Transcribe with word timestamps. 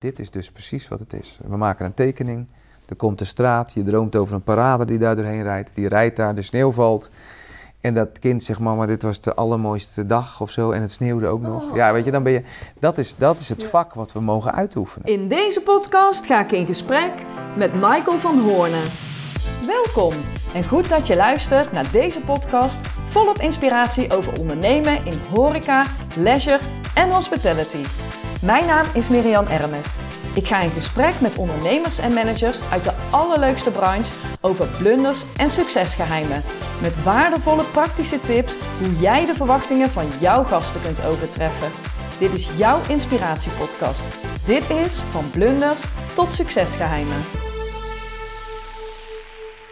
Dit 0.00 0.18
is 0.18 0.30
dus 0.30 0.50
precies 0.50 0.88
wat 0.88 0.98
het 0.98 1.12
is. 1.12 1.38
We 1.46 1.56
maken 1.56 1.86
een 1.86 1.94
tekening, 1.94 2.46
er 2.88 2.96
komt 2.96 3.18
de 3.18 3.24
straat, 3.24 3.72
je 3.72 3.82
droomt 3.82 4.16
over 4.16 4.34
een 4.34 4.42
parade 4.42 4.84
die 4.84 4.98
daar 4.98 5.16
doorheen 5.16 5.42
rijdt. 5.42 5.74
Die 5.74 5.88
rijdt 5.88 6.16
daar, 6.16 6.34
de 6.34 6.42
sneeuw 6.42 6.70
valt. 6.70 7.10
En 7.80 7.94
dat 7.94 8.18
kind 8.18 8.42
zegt, 8.42 8.60
mama, 8.60 8.86
dit 8.86 9.02
was 9.02 9.20
de 9.20 9.34
allermooiste 9.34 10.06
dag 10.06 10.40
of 10.40 10.50
zo. 10.50 10.70
En 10.70 10.80
het 10.80 10.92
sneeuwde 10.92 11.26
ook 11.26 11.40
nog. 11.40 11.74
Ja, 11.74 11.92
weet 11.92 12.04
je, 12.04 12.10
dan 12.10 12.22
ben 12.22 12.32
je... 12.32 12.42
Dat 12.78 12.98
is, 12.98 13.16
dat 13.16 13.40
is 13.40 13.48
het 13.48 13.64
vak 13.64 13.94
wat 13.94 14.12
we 14.12 14.20
mogen 14.20 14.54
uitoefenen. 14.54 15.06
In 15.08 15.28
deze 15.28 15.62
podcast 15.62 16.26
ga 16.26 16.44
ik 16.44 16.52
in 16.52 16.66
gesprek 16.66 17.12
met 17.56 17.74
Michael 17.74 18.18
van 18.18 18.40
Hoornen. 18.40 18.84
Welkom 19.66 20.12
en 20.54 20.64
goed 20.64 20.88
dat 20.88 21.06
je 21.06 21.16
luistert 21.16 21.72
naar 21.72 21.92
deze 21.92 22.20
podcast 22.20 22.78
volop 23.04 23.38
inspiratie 23.38 24.16
over 24.16 24.38
ondernemen 24.38 25.04
in 25.04 25.18
horeca, 25.30 25.84
leisure 26.16 26.60
en 26.94 27.12
hospitality. 27.12 27.84
Mijn 28.42 28.66
naam 28.66 28.86
is 28.94 29.08
Miriam 29.08 29.46
Ermes. 29.46 29.98
Ik 30.34 30.46
ga 30.46 30.60
in 30.60 30.70
gesprek 30.70 31.20
met 31.20 31.38
ondernemers 31.38 31.98
en 31.98 32.14
managers 32.14 32.70
uit 32.70 32.84
de 32.84 32.92
allerleukste 33.10 33.70
branche 33.70 34.12
over 34.40 34.66
blunders 34.78 35.24
en 35.36 35.50
succesgeheimen. 35.50 36.42
Met 36.80 37.02
waardevolle 37.02 37.64
praktische 37.64 38.20
tips 38.20 38.56
hoe 38.78 38.98
jij 38.98 39.26
de 39.26 39.34
verwachtingen 39.34 39.88
van 39.88 40.06
jouw 40.20 40.42
gasten 40.42 40.82
kunt 40.82 41.04
overtreffen. 41.04 41.68
Dit 42.18 42.32
is 42.32 42.56
jouw 42.56 42.78
inspiratiepodcast. 42.88 44.02
Dit 44.46 44.70
is 44.70 44.94
van 44.94 45.30
blunders 45.30 45.84
tot 46.14 46.32
succesgeheimen. 46.32 47.22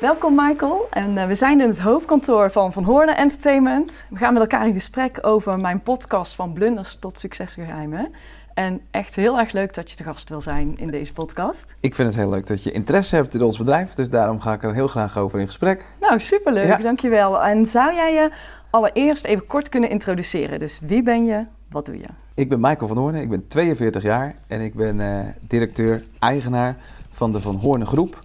Welkom 0.01 0.35
Michael 0.35 0.87
en 0.91 1.19
eh, 1.19 1.27
we 1.27 1.35
zijn 1.35 1.61
in 1.61 1.69
het 1.69 1.79
hoofdkantoor 1.79 2.51
van 2.51 2.73
Van 2.73 2.85
Hoornen 2.85 3.17
Entertainment. 3.17 4.07
We 4.11 4.17
gaan 4.17 4.33
met 4.33 4.43
elkaar 4.43 4.67
in 4.67 4.73
gesprek 4.73 5.19
over 5.23 5.59
mijn 5.59 5.83
podcast 5.83 6.35
van 6.35 6.53
blunders 6.53 6.97
tot 7.01 7.19
succesgeheimen. 7.19 8.15
En 8.59 8.81
echt 8.91 9.15
heel 9.15 9.39
erg 9.39 9.53
leuk 9.53 9.75
dat 9.75 9.91
je 9.91 9.97
te 9.97 10.03
gast 10.03 10.29
wil 10.29 10.41
zijn 10.41 10.77
in 10.77 10.91
deze 10.91 11.13
podcast. 11.13 11.75
Ik 11.81 11.95
vind 11.95 12.09
het 12.09 12.17
heel 12.17 12.31
leuk 12.31 12.47
dat 12.47 12.63
je 12.63 12.71
interesse 12.71 13.15
hebt 13.15 13.35
in 13.35 13.43
ons 13.43 13.59
bedrijf, 13.59 13.95
dus 13.95 14.11
daarom 14.11 14.41
ga 14.41 14.53
ik 14.53 14.63
er 14.63 14.75
heel 14.75 14.87
graag 14.87 15.19
over 15.19 15.39
in 15.39 15.47
gesprek. 15.47 15.85
Nou, 16.01 16.21
superleuk, 16.21 16.65
ja. 16.65 16.77
dankjewel. 16.77 17.43
En 17.43 17.67
zou 17.67 17.95
jij 17.95 18.13
je 18.13 18.31
allereerst 18.71 19.25
even 19.25 19.47
kort 19.47 19.69
kunnen 19.69 19.91
introduceren? 19.91 20.59
Dus 20.59 20.81
wie 20.83 21.03
ben 21.03 21.25
je, 21.25 21.45
wat 21.71 21.87
doe 21.87 21.99
je? 21.99 22.07
Ik 22.35 22.49
ben 22.49 22.61
Michael 22.61 22.89
van 22.89 22.97
Hoornen, 22.97 23.23
ik 23.23 23.29
ben 23.29 23.49
42 23.49 24.03
jaar 24.03 24.35
en 24.47 24.61
ik 24.61 24.75
ben 24.75 24.99
uh, 24.99 25.21
directeur, 25.47 26.05
eigenaar 26.19 26.77
van 27.11 27.33
de 27.33 27.41
Van 27.41 27.57
Hoornen 27.57 27.87
Groep. 27.87 28.19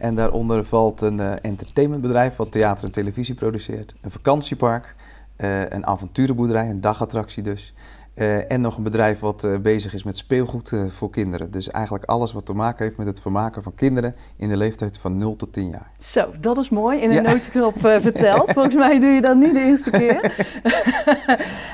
En 0.00 0.14
daaronder 0.14 0.64
valt 0.64 1.00
een 1.00 1.18
uh, 1.18 1.32
entertainmentbedrijf 1.42 2.36
wat 2.36 2.52
theater 2.52 2.84
en 2.84 2.92
televisie 2.92 3.34
produceert, 3.34 3.94
een 4.00 4.10
vakantiepark, 4.10 4.94
uh, 5.36 5.60
een 5.60 5.86
avonturenboerderij, 5.86 6.70
een 6.70 6.80
dagattractie 6.80 7.42
dus. 7.42 7.74
Uh, 8.16 8.50
en 8.50 8.60
nog 8.60 8.76
een 8.76 8.82
bedrijf 8.82 9.20
wat 9.20 9.44
uh, 9.44 9.58
bezig 9.58 9.94
is 9.94 10.04
met 10.04 10.16
speelgoed 10.16 10.70
uh, 10.72 10.86
voor 10.88 11.10
kinderen. 11.10 11.50
Dus 11.50 11.70
eigenlijk 11.70 12.04
alles 12.04 12.32
wat 12.32 12.46
te 12.46 12.52
maken 12.52 12.84
heeft 12.84 12.96
met 12.96 13.06
het 13.06 13.20
vermaken 13.20 13.62
van 13.62 13.74
kinderen 13.74 14.14
in 14.36 14.48
de 14.48 14.56
leeftijd 14.56 14.98
van 14.98 15.16
0 15.16 15.36
tot 15.36 15.52
10 15.52 15.68
jaar. 15.68 15.90
Zo, 15.98 16.30
dat 16.40 16.58
is 16.58 16.68
mooi. 16.68 17.00
In 17.00 17.10
een 17.10 17.22
ja. 17.22 17.22
noodknop 17.32 17.78
verteld. 17.80 18.52
Volgens 18.52 18.74
mij 18.74 19.00
doe 19.00 19.08
je 19.08 19.20
dat 19.20 19.36
niet 19.36 19.52
de 19.52 19.60
eerste 19.60 19.90
keer. 19.90 20.46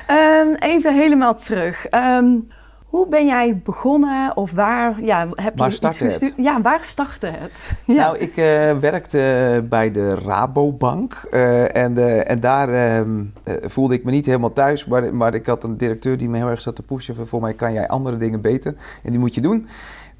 um, 0.09 0.55
even 0.73 0.95
helemaal 0.95 1.35
terug. 1.35 1.85
Um, 1.91 2.47
hoe 2.93 3.07
ben 3.07 3.25
jij 3.25 3.57
begonnen 3.63 4.37
of 4.37 4.51
waar 4.51 5.03
ja, 5.03 5.27
heb 5.35 5.57
waar 5.57 5.69
je 5.69 5.73
startte 5.73 6.03
het? 6.03 6.33
Ja, 6.37 6.61
waar 6.61 6.83
startte 6.83 7.27
het? 7.27 7.73
Ja. 7.85 7.93
Nou, 7.93 8.17
ik 8.17 8.37
uh, 8.37 8.77
werkte 8.77 9.65
bij 9.69 9.91
de 9.91 10.15
Rabobank 10.15 11.27
uh, 11.31 11.75
en, 11.75 11.97
uh, 11.97 12.29
en 12.29 12.39
daar 12.39 12.69
uh, 12.69 13.01
voelde 13.45 13.93
ik 13.93 14.03
me 14.03 14.11
niet 14.11 14.25
helemaal 14.25 14.51
thuis. 14.51 14.85
Maar, 14.85 15.15
maar 15.15 15.33
ik 15.33 15.45
had 15.45 15.63
een 15.63 15.77
directeur 15.77 16.17
die 16.17 16.29
me 16.29 16.37
heel 16.37 16.49
erg 16.49 16.61
zat 16.61 16.75
te 16.75 16.83
pushen. 16.83 17.15
Van, 17.15 17.27
voor 17.27 17.41
mij 17.41 17.53
kan 17.53 17.73
jij 17.73 17.87
andere 17.87 18.17
dingen 18.17 18.41
beter 18.41 18.75
en 19.03 19.11
die 19.11 19.19
moet 19.19 19.35
je 19.35 19.41
doen. 19.41 19.67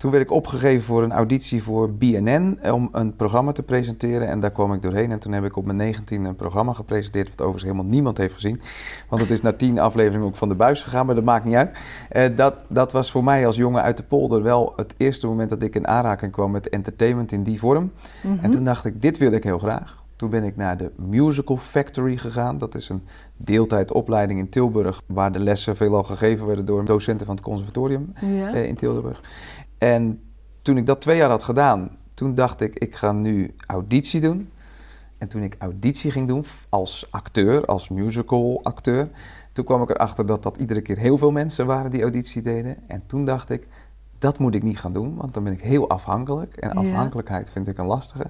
Toen 0.03 0.11
werd 0.11 0.23
ik 0.23 0.31
opgegeven 0.31 0.83
voor 0.83 1.03
een 1.03 1.11
auditie 1.11 1.63
voor 1.63 1.93
BNN 1.93 2.59
om 2.71 2.89
een 2.91 3.15
programma 3.15 3.51
te 3.51 3.63
presenteren. 3.63 4.27
En 4.27 4.39
daar 4.39 4.51
kwam 4.51 4.73
ik 4.73 4.81
doorheen. 4.81 5.11
En 5.11 5.19
toen 5.19 5.31
heb 5.31 5.45
ik 5.45 5.55
op 5.55 5.65
mijn 5.65 5.77
19 5.77 6.23
een 6.23 6.35
programma 6.35 6.73
gepresenteerd. 6.73 7.29
Wat 7.29 7.41
overigens 7.41 7.63
helemaal 7.71 7.91
niemand 7.91 8.17
heeft 8.17 8.33
gezien. 8.33 8.61
Want 9.09 9.21
het 9.21 9.31
is 9.31 9.41
na 9.41 9.53
tien 9.53 9.79
afleveringen 9.79 10.27
ook 10.27 10.35
van 10.35 10.49
de 10.49 10.55
buis 10.55 10.83
gegaan. 10.83 11.05
Maar 11.05 11.15
dat 11.15 11.23
maakt 11.23 11.45
niet 11.45 11.55
uit. 11.55 11.77
Uh, 12.11 12.37
dat, 12.37 12.55
dat 12.67 12.91
was 12.91 13.11
voor 13.11 13.23
mij 13.23 13.45
als 13.45 13.55
jongen 13.55 13.81
uit 13.81 13.97
de 13.97 14.03
polder 14.03 14.43
wel 14.43 14.73
het 14.75 14.93
eerste 14.97 15.27
moment 15.27 15.49
dat 15.49 15.63
ik 15.63 15.75
in 15.75 15.87
aanraking 15.87 16.31
kwam 16.31 16.51
met 16.51 16.69
entertainment 16.69 17.31
in 17.31 17.43
die 17.43 17.59
vorm. 17.59 17.91
En 18.41 18.51
toen 18.51 18.63
dacht 18.63 18.85
ik, 18.85 19.01
dit 19.01 19.17
wil 19.17 19.31
ik 19.31 19.43
heel 19.43 19.59
graag. 19.59 20.03
Toen 20.15 20.29
ben 20.29 20.43
ik 20.43 20.55
naar 20.55 20.77
de 20.77 20.91
Musical 20.95 21.57
Factory 21.57 22.17
gegaan. 22.17 22.57
Dat 22.57 22.75
is 22.75 22.89
een 22.89 23.03
deeltijdopleiding 23.37 24.39
in 24.39 24.49
Tilburg. 24.49 25.01
Waar 25.05 25.31
de 25.31 25.39
lessen 25.39 25.75
veelal 25.75 26.03
gegeven 26.03 26.45
werden 26.45 26.65
door 26.65 26.85
docenten 26.85 27.25
van 27.25 27.35
het 27.35 27.43
conservatorium 27.43 28.13
ja. 28.21 28.53
uh, 28.53 28.65
in 28.65 28.75
Tilburg. 28.75 29.21
En 29.83 30.21
toen 30.61 30.77
ik 30.77 30.85
dat 30.85 31.01
twee 31.01 31.17
jaar 31.17 31.29
had 31.29 31.43
gedaan, 31.43 31.89
toen 32.13 32.35
dacht 32.35 32.61
ik, 32.61 32.75
ik 32.75 32.95
ga 32.95 33.11
nu 33.11 33.55
auditie 33.67 34.21
doen. 34.21 34.49
En 35.17 35.27
toen 35.27 35.43
ik 35.43 35.55
auditie 35.59 36.11
ging 36.11 36.27
doen 36.27 36.45
als 36.69 37.07
acteur, 37.09 37.65
als 37.65 37.89
musical 37.89 38.59
acteur, 38.63 39.09
toen 39.51 39.65
kwam 39.65 39.81
ik 39.81 39.89
erachter 39.89 40.25
dat 40.25 40.43
dat 40.43 40.57
iedere 40.57 40.81
keer 40.81 40.97
heel 40.97 41.17
veel 41.17 41.31
mensen 41.31 41.65
waren 41.65 41.91
die 41.91 42.01
auditie 42.01 42.41
deden. 42.41 42.77
En 42.87 43.03
toen 43.05 43.25
dacht 43.25 43.49
ik, 43.49 43.67
dat 44.19 44.39
moet 44.39 44.55
ik 44.55 44.63
niet 44.63 44.79
gaan 44.79 44.93
doen, 44.93 45.15
want 45.15 45.33
dan 45.33 45.43
ben 45.43 45.53
ik 45.53 45.61
heel 45.61 45.89
afhankelijk. 45.89 46.55
En 46.55 46.73
afhankelijkheid 46.73 47.49
vind 47.49 47.67
ik 47.67 47.77
een 47.77 47.85
lastige. 47.85 48.25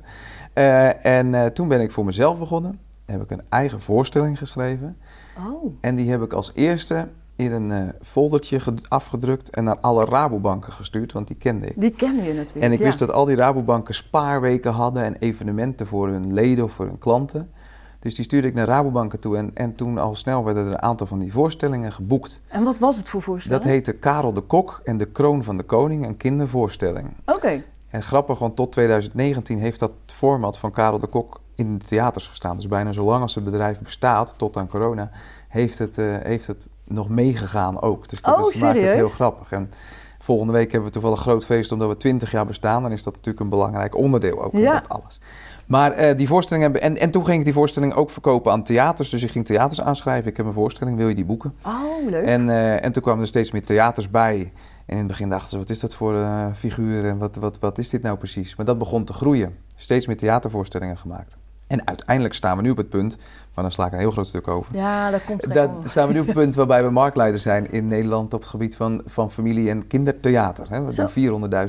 Uh, 0.56 1.06
en 1.06 1.34
uh, 1.34 1.46
toen 1.46 1.68
ben 1.68 1.82
ik 1.82 1.92
voor 1.92 2.06
mezelf 2.06 2.40
begonnen. 2.40 2.80
Heb 3.06 3.22
ik 3.22 3.32
een 3.32 3.44
eigen 3.50 3.82
voorstelling 3.82 4.38
geschreven. 4.38 4.98
Oh. 5.38 5.74
En 5.82 5.96
die 5.96 6.10
heb 6.10 6.22
ik 6.22 6.34
als 6.34 6.52
eerste 6.54 7.08
in 7.36 7.52
een 7.52 7.70
uh, 7.70 7.90
foldertje 8.02 8.60
afgedrukt 8.88 9.50
en 9.50 9.64
naar 9.64 9.78
alle 9.78 10.06
Rabobanken 10.06 10.74
gestuurd, 10.74 11.12
want 11.12 11.28
die 11.28 11.36
kende 11.36 11.68
ik. 11.68 11.74
Die 11.82 11.92
kende 11.92 12.24
je 12.24 12.34
natuurlijk. 12.34 12.66
En 12.66 12.72
ik 12.72 12.80
ja. 12.80 12.86
wist 12.86 13.00
dat 13.00 13.12
al 13.12 13.26
die 13.26 13.36
Rabobanken 13.36 13.96
spaarweken 13.96 14.72
hadden 14.72 15.04
en 15.04 15.16
evenementen 15.20 15.88
voor 15.88 16.08
hun 16.08 16.34
leden 16.34 16.64
of 16.64 16.72
voor 16.72 16.86
hun 16.86 16.98
klanten. 16.98 17.52
Dus 18.00 18.16
die 18.16 18.24
stuurde 18.24 18.48
ik 18.48 18.54
naar 18.54 18.68
Rabobanken 18.68 19.20
toe 19.20 19.38
en, 19.38 19.52
en 19.54 19.76
toen 19.76 19.98
al 19.98 20.16
snel 20.16 20.44
werden 20.44 20.66
er 20.66 20.72
een 20.72 20.82
aantal 20.82 21.08
van 21.08 21.20
die 21.20 21.32
voorstellingen 21.32 21.92
geboekt. 21.92 22.42
En 22.48 22.64
wat 22.64 22.78
was 22.78 22.98
het 22.98 23.10
voor 23.10 23.22
voorstelling? 23.22 23.64
Dat 23.64 23.72
heette 23.72 23.94
Karel 23.94 24.34
de 24.34 24.42
Kok 24.42 24.82
en 24.84 24.98
de 24.98 25.06
Kroon 25.06 25.44
van 25.44 25.58
de 25.58 25.64
Koning, 25.64 26.06
een 26.06 26.18
kindervoorstelling. 26.18 27.14
Oké. 27.26 27.38
Okay. 27.38 27.64
En 27.90 28.04
grappig, 28.04 28.40
want 28.40 28.56
tot 28.56 28.72
2019 28.72 29.60
heeft 29.60 29.80
dat 29.80 29.92
format 30.06 30.58
van 30.58 30.72
Karel 30.72 31.00
de 31.00 31.08
Kok 31.08 31.42
in 31.56 31.78
de 31.78 31.86
theaters 31.86 32.28
gestaan. 32.28 32.56
Dus 32.56 32.68
bijna 32.68 32.92
zolang 32.92 33.22
als 33.22 33.36
het 33.36 33.44
bedrijf 33.44 33.80
bestaat, 33.80 34.34
tot 34.38 34.58
aan 34.58 34.68
corona, 34.68 35.12
heeft 35.54 35.80
het, 35.80 35.98
uh, 35.98 36.16
heeft 36.24 36.48
het 36.48 36.70
nog 36.86 37.10
meegegaan 37.10 37.82
ook. 37.82 38.10
Dus 38.10 38.22
dat 38.22 38.38
oh, 38.38 38.54
is, 38.54 38.60
maakt 38.60 38.80
het 38.80 38.94
heel 38.94 39.10
grappig. 39.10 39.52
En 39.52 39.72
volgende 40.20 40.54
week 40.54 40.72
hebben 40.72 40.88
we 40.88 40.94
toevallig 40.94 41.18
een 41.18 41.24
groot 41.24 41.46
feest 41.46 41.72
omdat 41.72 41.88
we 41.88 41.98
20 41.98 42.32
jaar 42.32 42.46
bestaan. 42.46 42.82
Dan 42.82 42.92
is 42.92 43.04
dat 43.04 43.14
natuurlijk 43.14 43.44
een 43.44 43.50
belangrijk 43.50 43.96
onderdeel 43.96 44.44
ook 44.44 44.52
van 44.52 44.62
ja. 44.62 44.84
alles. 44.88 45.20
Maar 45.66 46.10
uh, 46.10 46.18
die 46.18 46.28
voorstelling 46.28 46.64
hebben. 46.64 46.82
En, 46.82 46.98
en 46.98 47.12
toen 47.12 47.26
ging 47.26 47.38
ik 47.38 47.44
die 47.44 47.54
voorstelling 47.54 47.94
ook 47.94 48.10
verkopen 48.10 48.52
aan 48.52 48.64
theaters. 48.64 49.10
Dus 49.10 49.24
ik 49.24 49.30
ging 49.30 49.46
theaters 49.46 49.82
aanschrijven. 49.82 50.30
Ik 50.30 50.38
heb 50.38 50.46
een 50.46 50.54
voorstelling, 50.54 50.98
wil 50.98 51.08
je 51.08 51.16
die 51.16 51.26
boeken? 51.26 51.56
Oh, 51.66 52.10
leuk. 52.10 52.26
En, 52.26 52.48
uh, 52.48 52.84
en 52.84 52.92
toen 52.92 53.04
kwamen 53.04 53.22
er 53.22 53.28
steeds 53.28 53.52
meer 53.52 53.64
theaters 53.64 54.10
bij. 54.10 54.52
En 54.86 54.94
in 54.94 54.98
het 54.98 55.08
begin 55.08 55.30
dachten 55.30 55.50
ze, 55.50 55.58
wat 55.58 55.70
is 55.70 55.80
dat 55.80 55.96
voor 55.96 56.16
uh, 56.16 56.46
figuur 56.54 57.06
en 57.06 57.18
wat, 57.18 57.36
wat, 57.36 57.60
wat 57.60 57.78
is 57.78 57.90
dit 57.90 58.02
nou 58.02 58.18
precies? 58.18 58.56
Maar 58.56 58.66
dat 58.66 58.78
begon 58.78 59.04
te 59.04 59.14
groeien. 59.14 59.58
Steeds 59.76 60.08
meer 60.08 60.18
theatervoorstellingen 60.18 60.98
gemaakt. 60.98 61.38
En 61.74 61.88
uiteindelijk 61.88 62.36
staan 62.36 62.58
we 62.58 62.64
nu 62.64 62.70
op 62.70 62.78
het 62.78 62.90
punt, 62.90 63.18
maar 63.54 63.64
dan 63.64 63.72
sla 63.72 63.86
ik 63.86 63.92
een 63.92 63.98
heel 64.00 64.12
groot 64.12 64.28
stuk 64.28 64.48
over. 64.48 64.76
Ja, 64.76 65.12
dat 65.12 65.24
komt 65.26 65.54
Dat 65.54 65.70
staan 65.84 66.08
we 66.08 66.14
nu 66.14 66.20
op 66.20 66.26
het 66.26 66.36
punt 66.36 66.56
waarbij 66.56 66.84
we 66.84 66.90
marktleider 66.90 67.40
zijn 67.40 67.72
in 67.72 67.88
Nederland 67.88 68.34
op 68.34 68.40
het 68.40 68.50
gebied 68.50 68.76
van, 68.76 69.02
van 69.06 69.32
familie- 69.32 69.70
en 69.70 69.88
kindertheater. 69.88 70.70
Hè. 70.70 70.84
We 70.84 70.96
doen 70.96 71.10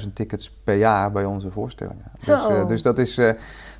400.000 0.02 0.12
tickets 0.12 0.50
per 0.64 0.74
jaar 0.76 1.12
bij 1.12 1.24
onze 1.24 1.50
voorstellingen. 1.50 2.04
Zo. 2.18 2.34
Dus, 2.34 2.56
uh, 2.56 2.66
dus, 2.66 2.82
dat 2.82 2.98
is, 2.98 3.18
uh, 3.18 3.30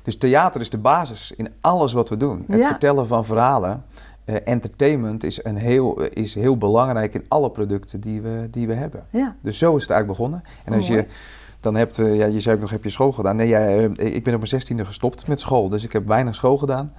dus 0.03 0.17
theater 0.17 0.61
is 0.61 0.69
de 0.69 0.77
basis 0.77 1.31
in 1.31 1.53
alles 1.61 1.93
wat 1.93 2.09
we 2.09 2.17
doen. 2.17 2.45
Het 2.47 2.61
Ja. 2.61 2.67
vertellen 2.67 3.07
van 3.07 3.25
verhalen. 3.25 3.83
Uh, 4.25 4.35
entertainment 4.45 5.23
is, 5.23 5.43
een 5.43 5.57
heel, 5.57 6.01
is 6.01 6.35
heel 6.35 6.57
belangrijk 6.57 7.13
in 7.13 7.25
alle 7.27 7.51
producten 7.51 7.99
die 7.99 8.21
we, 8.21 8.47
die 8.51 8.67
we 8.67 8.73
hebben. 8.73 9.05
Ja. 9.09 9.35
Dus 9.41 9.57
zo 9.57 9.75
is 9.75 9.81
het 9.81 9.91
eigenlijk 9.91 10.19
begonnen. 10.19 10.43
En 10.63 10.73
als 10.73 10.89
Mooi. 10.89 11.01
je 11.01 11.07
dan 11.65 11.75
hebt, 11.75 11.97
uh, 11.97 12.15
ja, 12.15 12.25
je 12.25 12.39
zei 12.39 12.55
ook 12.55 12.61
nog, 12.61 12.69
heb 12.69 12.83
je 12.83 12.89
school 12.89 13.11
gedaan? 13.11 13.35
Nee, 13.35 13.47
ja, 13.47 13.75
uh, 13.75 13.83
ik 13.83 14.23
ben 14.23 14.33
op 14.33 14.39
mijn 14.39 14.47
zestiende 14.47 14.85
gestopt 14.85 15.27
met 15.27 15.39
school, 15.39 15.69
dus 15.69 15.83
ik 15.83 15.91
heb 15.91 16.07
weinig 16.07 16.35
school 16.35 16.57
gedaan. 16.57 16.93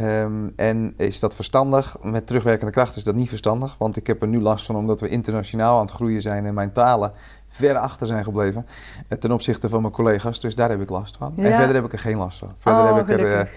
Um, 0.00 0.52
en 0.56 0.94
is 0.96 1.20
dat 1.20 1.34
verstandig? 1.34 1.96
Met 2.02 2.26
terugwerkende 2.26 2.72
kracht 2.72 2.96
is 2.96 3.04
dat 3.04 3.14
niet 3.14 3.28
verstandig, 3.28 3.76
want 3.78 3.96
ik 3.96 4.06
heb 4.06 4.22
er 4.22 4.28
nu 4.28 4.40
last 4.40 4.66
van 4.66 4.76
omdat 4.76 5.00
we 5.00 5.08
internationaal 5.08 5.74
aan 5.74 5.84
het 5.84 5.90
groeien 5.90 6.22
zijn 6.22 6.46
en 6.46 6.54
mijn 6.54 6.72
talen 6.72 7.12
ver 7.48 7.76
achter 7.76 8.06
zijn 8.06 8.24
gebleven 8.24 8.66
uh, 9.08 9.18
ten 9.18 9.32
opzichte 9.32 9.68
van 9.68 9.80
mijn 9.80 9.92
collega's. 9.92 10.40
Dus 10.40 10.54
daar 10.54 10.70
heb 10.70 10.80
ik 10.80 10.90
last 10.90 11.16
van. 11.16 11.32
Ja. 11.36 11.44
En 11.44 11.56
verder 11.56 11.74
heb 11.74 11.84
ik 11.84 11.92
er 11.92 11.98
geen 11.98 12.16
last 12.16 12.38
van. 12.38 12.54
Verder 12.58 12.90
Oh, 12.90 12.96
heb 12.96 13.08
ik 13.08 13.20
er, 13.20 13.38
uh, 13.38 13.52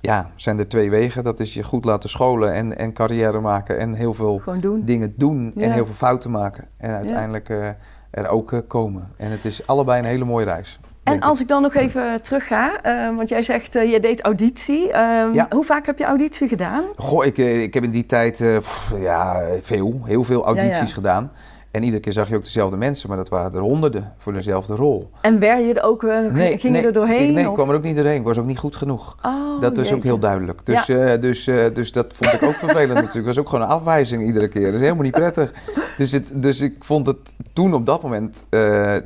ja, 0.00 0.30
zijn 0.34 0.58
er 0.58 0.68
twee 0.68 0.90
wegen. 0.90 1.24
Dat 1.24 1.40
is 1.40 1.54
je 1.54 1.62
goed 1.62 1.84
laten 1.84 2.08
scholen 2.08 2.54
en, 2.54 2.78
en 2.78 2.92
carrière 2.92 3.40
maken 3.40 3.78
en 3.78 3.94
heel 3.94 4.14
veel 4.14 4.42
doen. 4.60 4.84
dingen 4.84 5.14
doen 5.16 5.52
en 5.56 5.72
heel 5.72 5.86
veel 5.86 5.94
fouten 5.94 6.30
maken. 6.30 6.68
En 6.76 6.90
uiteindelijk 6.90 7.48
uh, 7.48 7.68
er 8.10 8.28
ook 8.28 8.52
uh, 8.52 8.58
komen. 8.66 9.08
En 9.16 9.30
het 9.30 9.44
is 9.44 9.66
allebei 9.66 9.98
een 9.98 10.04
hele 10.04 10.24
mooie 10.24 10.44
reis. 10.44 10.78
En 11.02 11.20
als 11.20 11.40
ik 11.40 11.48
dan 11.48 11.62
nog 11.62 11.74
even 11.74 12.22
terug 12.22 12.46
ga, 12.46 12.80
uh, 12.86 13.16
want 13.16 13.28
jij 13.28 13.42
zegt 13.42 13.76
uh, 13.76 13.92
je 13.92 14.00
deed 14.00 14.20
auditie. 14.22 14.86
Uh, 14.86 14.92
Ja. 15.32 15.46
Hoe 15.50 15.64
vaak 15.64 15.86
heb 15.86 15.98
je 15.98 16.04
auditie 16.04 16.48
gedaan? 16.48 16.84
Goh, 16.96 17.24
ik, 17.24 17.38
eh, 17.38 17.62
ik 17.62 17.74
heb 17.74 17.82
in 17.82 17.90
die 17.90 18.06
tijd 18.06 18.40
eh, 18.40 18.58
pff, 18.58 18.92
ja, 18.98 19.42
veel, 19.60 20.00
heel 20.04 20.24
veel 20.24 20.44
audities 20.44 20.78
Ja, 20.78 20.84
ja. 20.84 20.92
gedaan. 20.92 21.32
En 21.70 21.82
iedere 21.82 22.02
keer 22.02 22.12
zag 22.12 22.28
je 22.28 22.36
ook 22.36 22.44
dezelfde 22.44 22.76
mensen, 22.76 23.08
maar 23.08 23.16
dat 23.18 23.28
waren 23.28 23.54
er 23.54 23.60
honderden 23.60 24.12
voor 24.16 24.32
dezelfde 24.32 24.74
rol. 24.74 25.10
En 25.20 25.38
werd 25.38 25.66
je 25.66 25.74
er 25.74 25.82
ook, 25.82 26.02
uh, 26.02 26.30
Nee, 26.30 26.58
ging 26.58 26.72
nee, 26.72 26.80
je 26.82 26.86
er 26.86 26.92
doorheen? 26.92 27.28
Ik, 27.28 27.34
nee, 27.34 27.46
ik 27.46 27.52
kwam 27.52 27.68
er 27.68 27.74
ook 27.74 27.82
niet 27.82 27.96
doorheen. 27.96 28.16
Ik 28.16 28.24
was 28.24 28.38
ook 28.38 28.46
niet 28.46 28.58
goed 28.58 28.76
genoeg. 28.76 29.16
Oh, 29.22 29.60
dat 29.60 29.78
is 29.78 29.92
ook 29.92 30.02
heel 30.02 30.18
duidelijk. 30.18 30.66
Dus, 30.66 30.88
eh, 30.88 31.20
dus, 31.20 31.46
eh, 31.46 31.74
dus 31.74 31.92
dat 31.92 32.14
vond 32.14 32.32
ik 32.32 32.42
ook 32.42 32.54
vervelend 32.66 32.94
natuurlijk. 32.94 33.14
Dat 33.14 33.24
was 33.24 33.38
ook 33.38 33.48
gewoon 33.48 33.64
een 33.64 33.70
afwijzing 33.70 34.26
iedere 34.26 34.48
keer. 34.48 34.64
Dat 34.64 34.74
is 34.74 34.80
helemaal 34.80 35.02
niet 35.02 35.12
prettig. 35.12 35.52
Dus, 35.96 36.12
het, 36.12 36.32
dus 36.34 36.60
ik 36.60 36.84
vond 36.84 37.06
het 37.06 37.34
toen 37.52 37.74
op 37.74 37.86
dat 37.86 38.02
moment, 38.02 38.44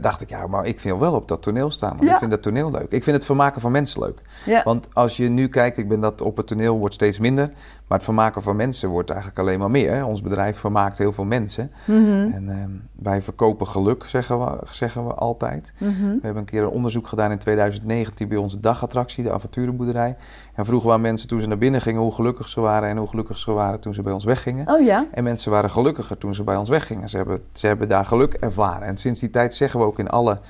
dacht 0.01 0.21
ik, 0.21 0.29
ja, 0.29 0.47
maar 0.47 0.67
ik 0.67 0.81
wil 0.81 0.99
wel 0.99 1.13
op 1.13 1.29
dat 1.29 1.43
toneel 1.43 1.71
staan. 1.71 1.97
Want 1.97 2.03
Ja. 2.03 2.13
ik 2.13 2.19
vind 2.19 2.31
dat 2.31 2.43
toneel 2.43 2.71
leuk. 2.71 2.93
Ik 2.93 3.03
vind 3.03 3.17
het 3.17 3.25
vermaken 3.25 3.61
van 3.61 3.73
mensen 3.73 4.01
leuk. 4.01 4.21
Ja. 4.45 4.63
Want 4.65 4.89
als 4.93 5.17
je 5.17 5.29
nu 5.29 5.49
kijkt, 5.49 5.79
ik 5.79 5.89
ben 5.89 6.01
dat 6.01 6.21
op 6.21 6.37
het 6.37 6.47
toneel 6.47 6.79
wordt 6.79 6.95
steeds 6.95 7.19
minder. 7.19 7.51
Maar 7.87 7.99
het 7.99 8.11
vermaken 8.11 8.43
van 8.43 8.57
mensen 8.57 8.89
wordt 8.89 9.11
eigenlijk 9.11 9.41
alleen 9.41 9.59
maar 9.59 9.71
meer. 9.71 10.05
Ons 10.07 10.23
bedrijf 10.23 10.59
vermaakt 10.59 10.99
heel 10.99 11.13
veel 11.13 11.25
mensen. 11.25 11.71
En 11.87 12.49
ehm, 12.53 12.71
wij 12.93 13.23
verkopen 13.23 13.67
geluk, 13.67 14.05
zeggen 14.07 14.39
we, 14.39 14.59
zeggen 14.71 15.07
we 15.07 15.15
altijd. 15.15 15.73
mhm. 15.79 15.91
We 16.03 16.19
hebben 16.23 16.37
een 16.37 16.45
keer 16.45 16.63
een 16.63 16.69
onderzoek 16.69 17.07
gedaan 17.07 17.31
in 17.31 17.39
2019 17.39 18.29
bij 18.29 18.37
onze 18.37 18.61
dagattractie, 18.61 19.25
de 19.25 19.33
avonturenboerderij. 19.33 20.17
En 20.55 20.65
vroegen 20.65 20.89
we 20.89 20.95
aan 20.95 21.01
mensen 21.01 21.29
toen 21.29 21.41
ze 21.41 21.49
naar 21.49 21.59
binnen 21.59 21.81
gingen 21.81 22.01
hoe 22.01 22.13
gelukkig 22.13 22.49
ze 22.49 22.61
waren 22.61 22.89
en 22.89 22.97
hoe 22.97 23.09
gelukkig 23.09 23.39
ze 23.39 23.53
waren 23.53 23.81
toen 23.81 23.95
ze 23.95 24.03
bij 24.03 24.13
ons 24.13 24.25
weggingen. 24.25 24.69
Oh 24.69 24.85
ja? 24.85 25.07
En 25.13 25.25
mensen 25.25 25.51
waren 25.51 25.71
gelukkiger 25.71 26.19
toen 26.19 26.35
ze 26.35 26.43
bij 26.43 26.57
ons 26.57 26.69
weggingen. 26.69 27.09
Ze 27.09 27.17
hebben, 27.17 27.41
ze 27.53 27.67
hebben 27.67 27.89
daar 27.89 28.05
geluk 28.05 28.33
ervaren. 28.35 28.89
En 28.89 28.97
sinds 28.97 29.21
die 29.21 29.31
tijd 29.31 29.55
zeggen 29.55 29.81
we 29.81 29.87
ook 29.87 29.99
in 29.99 30.09
alle 30.09 30.41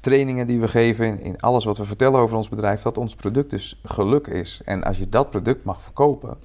trainingen 0.00 0.46
die 0.46 0.60
we 0.60 0.68
geven, 0.68 1.06
in, 1.06 1.20
in 1.20 1.40
alles 1.40 1.64
wat 1.64 1.78
we 1.78 1.84
vertellen 1.84 2.20
over 2.20 2.36
ons 2.36 2.48
bedrijf, 2.48 2.82
dat 2.82 2.98
ons 2.98 3.14
product 3.14 3.50
dus 3.50 3.80
geluk 3.84 4.26
is. 4.26 4.60
En 4.64 4.82
als 4.84 4.98
je 4.98 5.08
dat 5.08 5.30
product 5.30 5.64
mag 5.64 5.82
verkopen, 5.82 6.36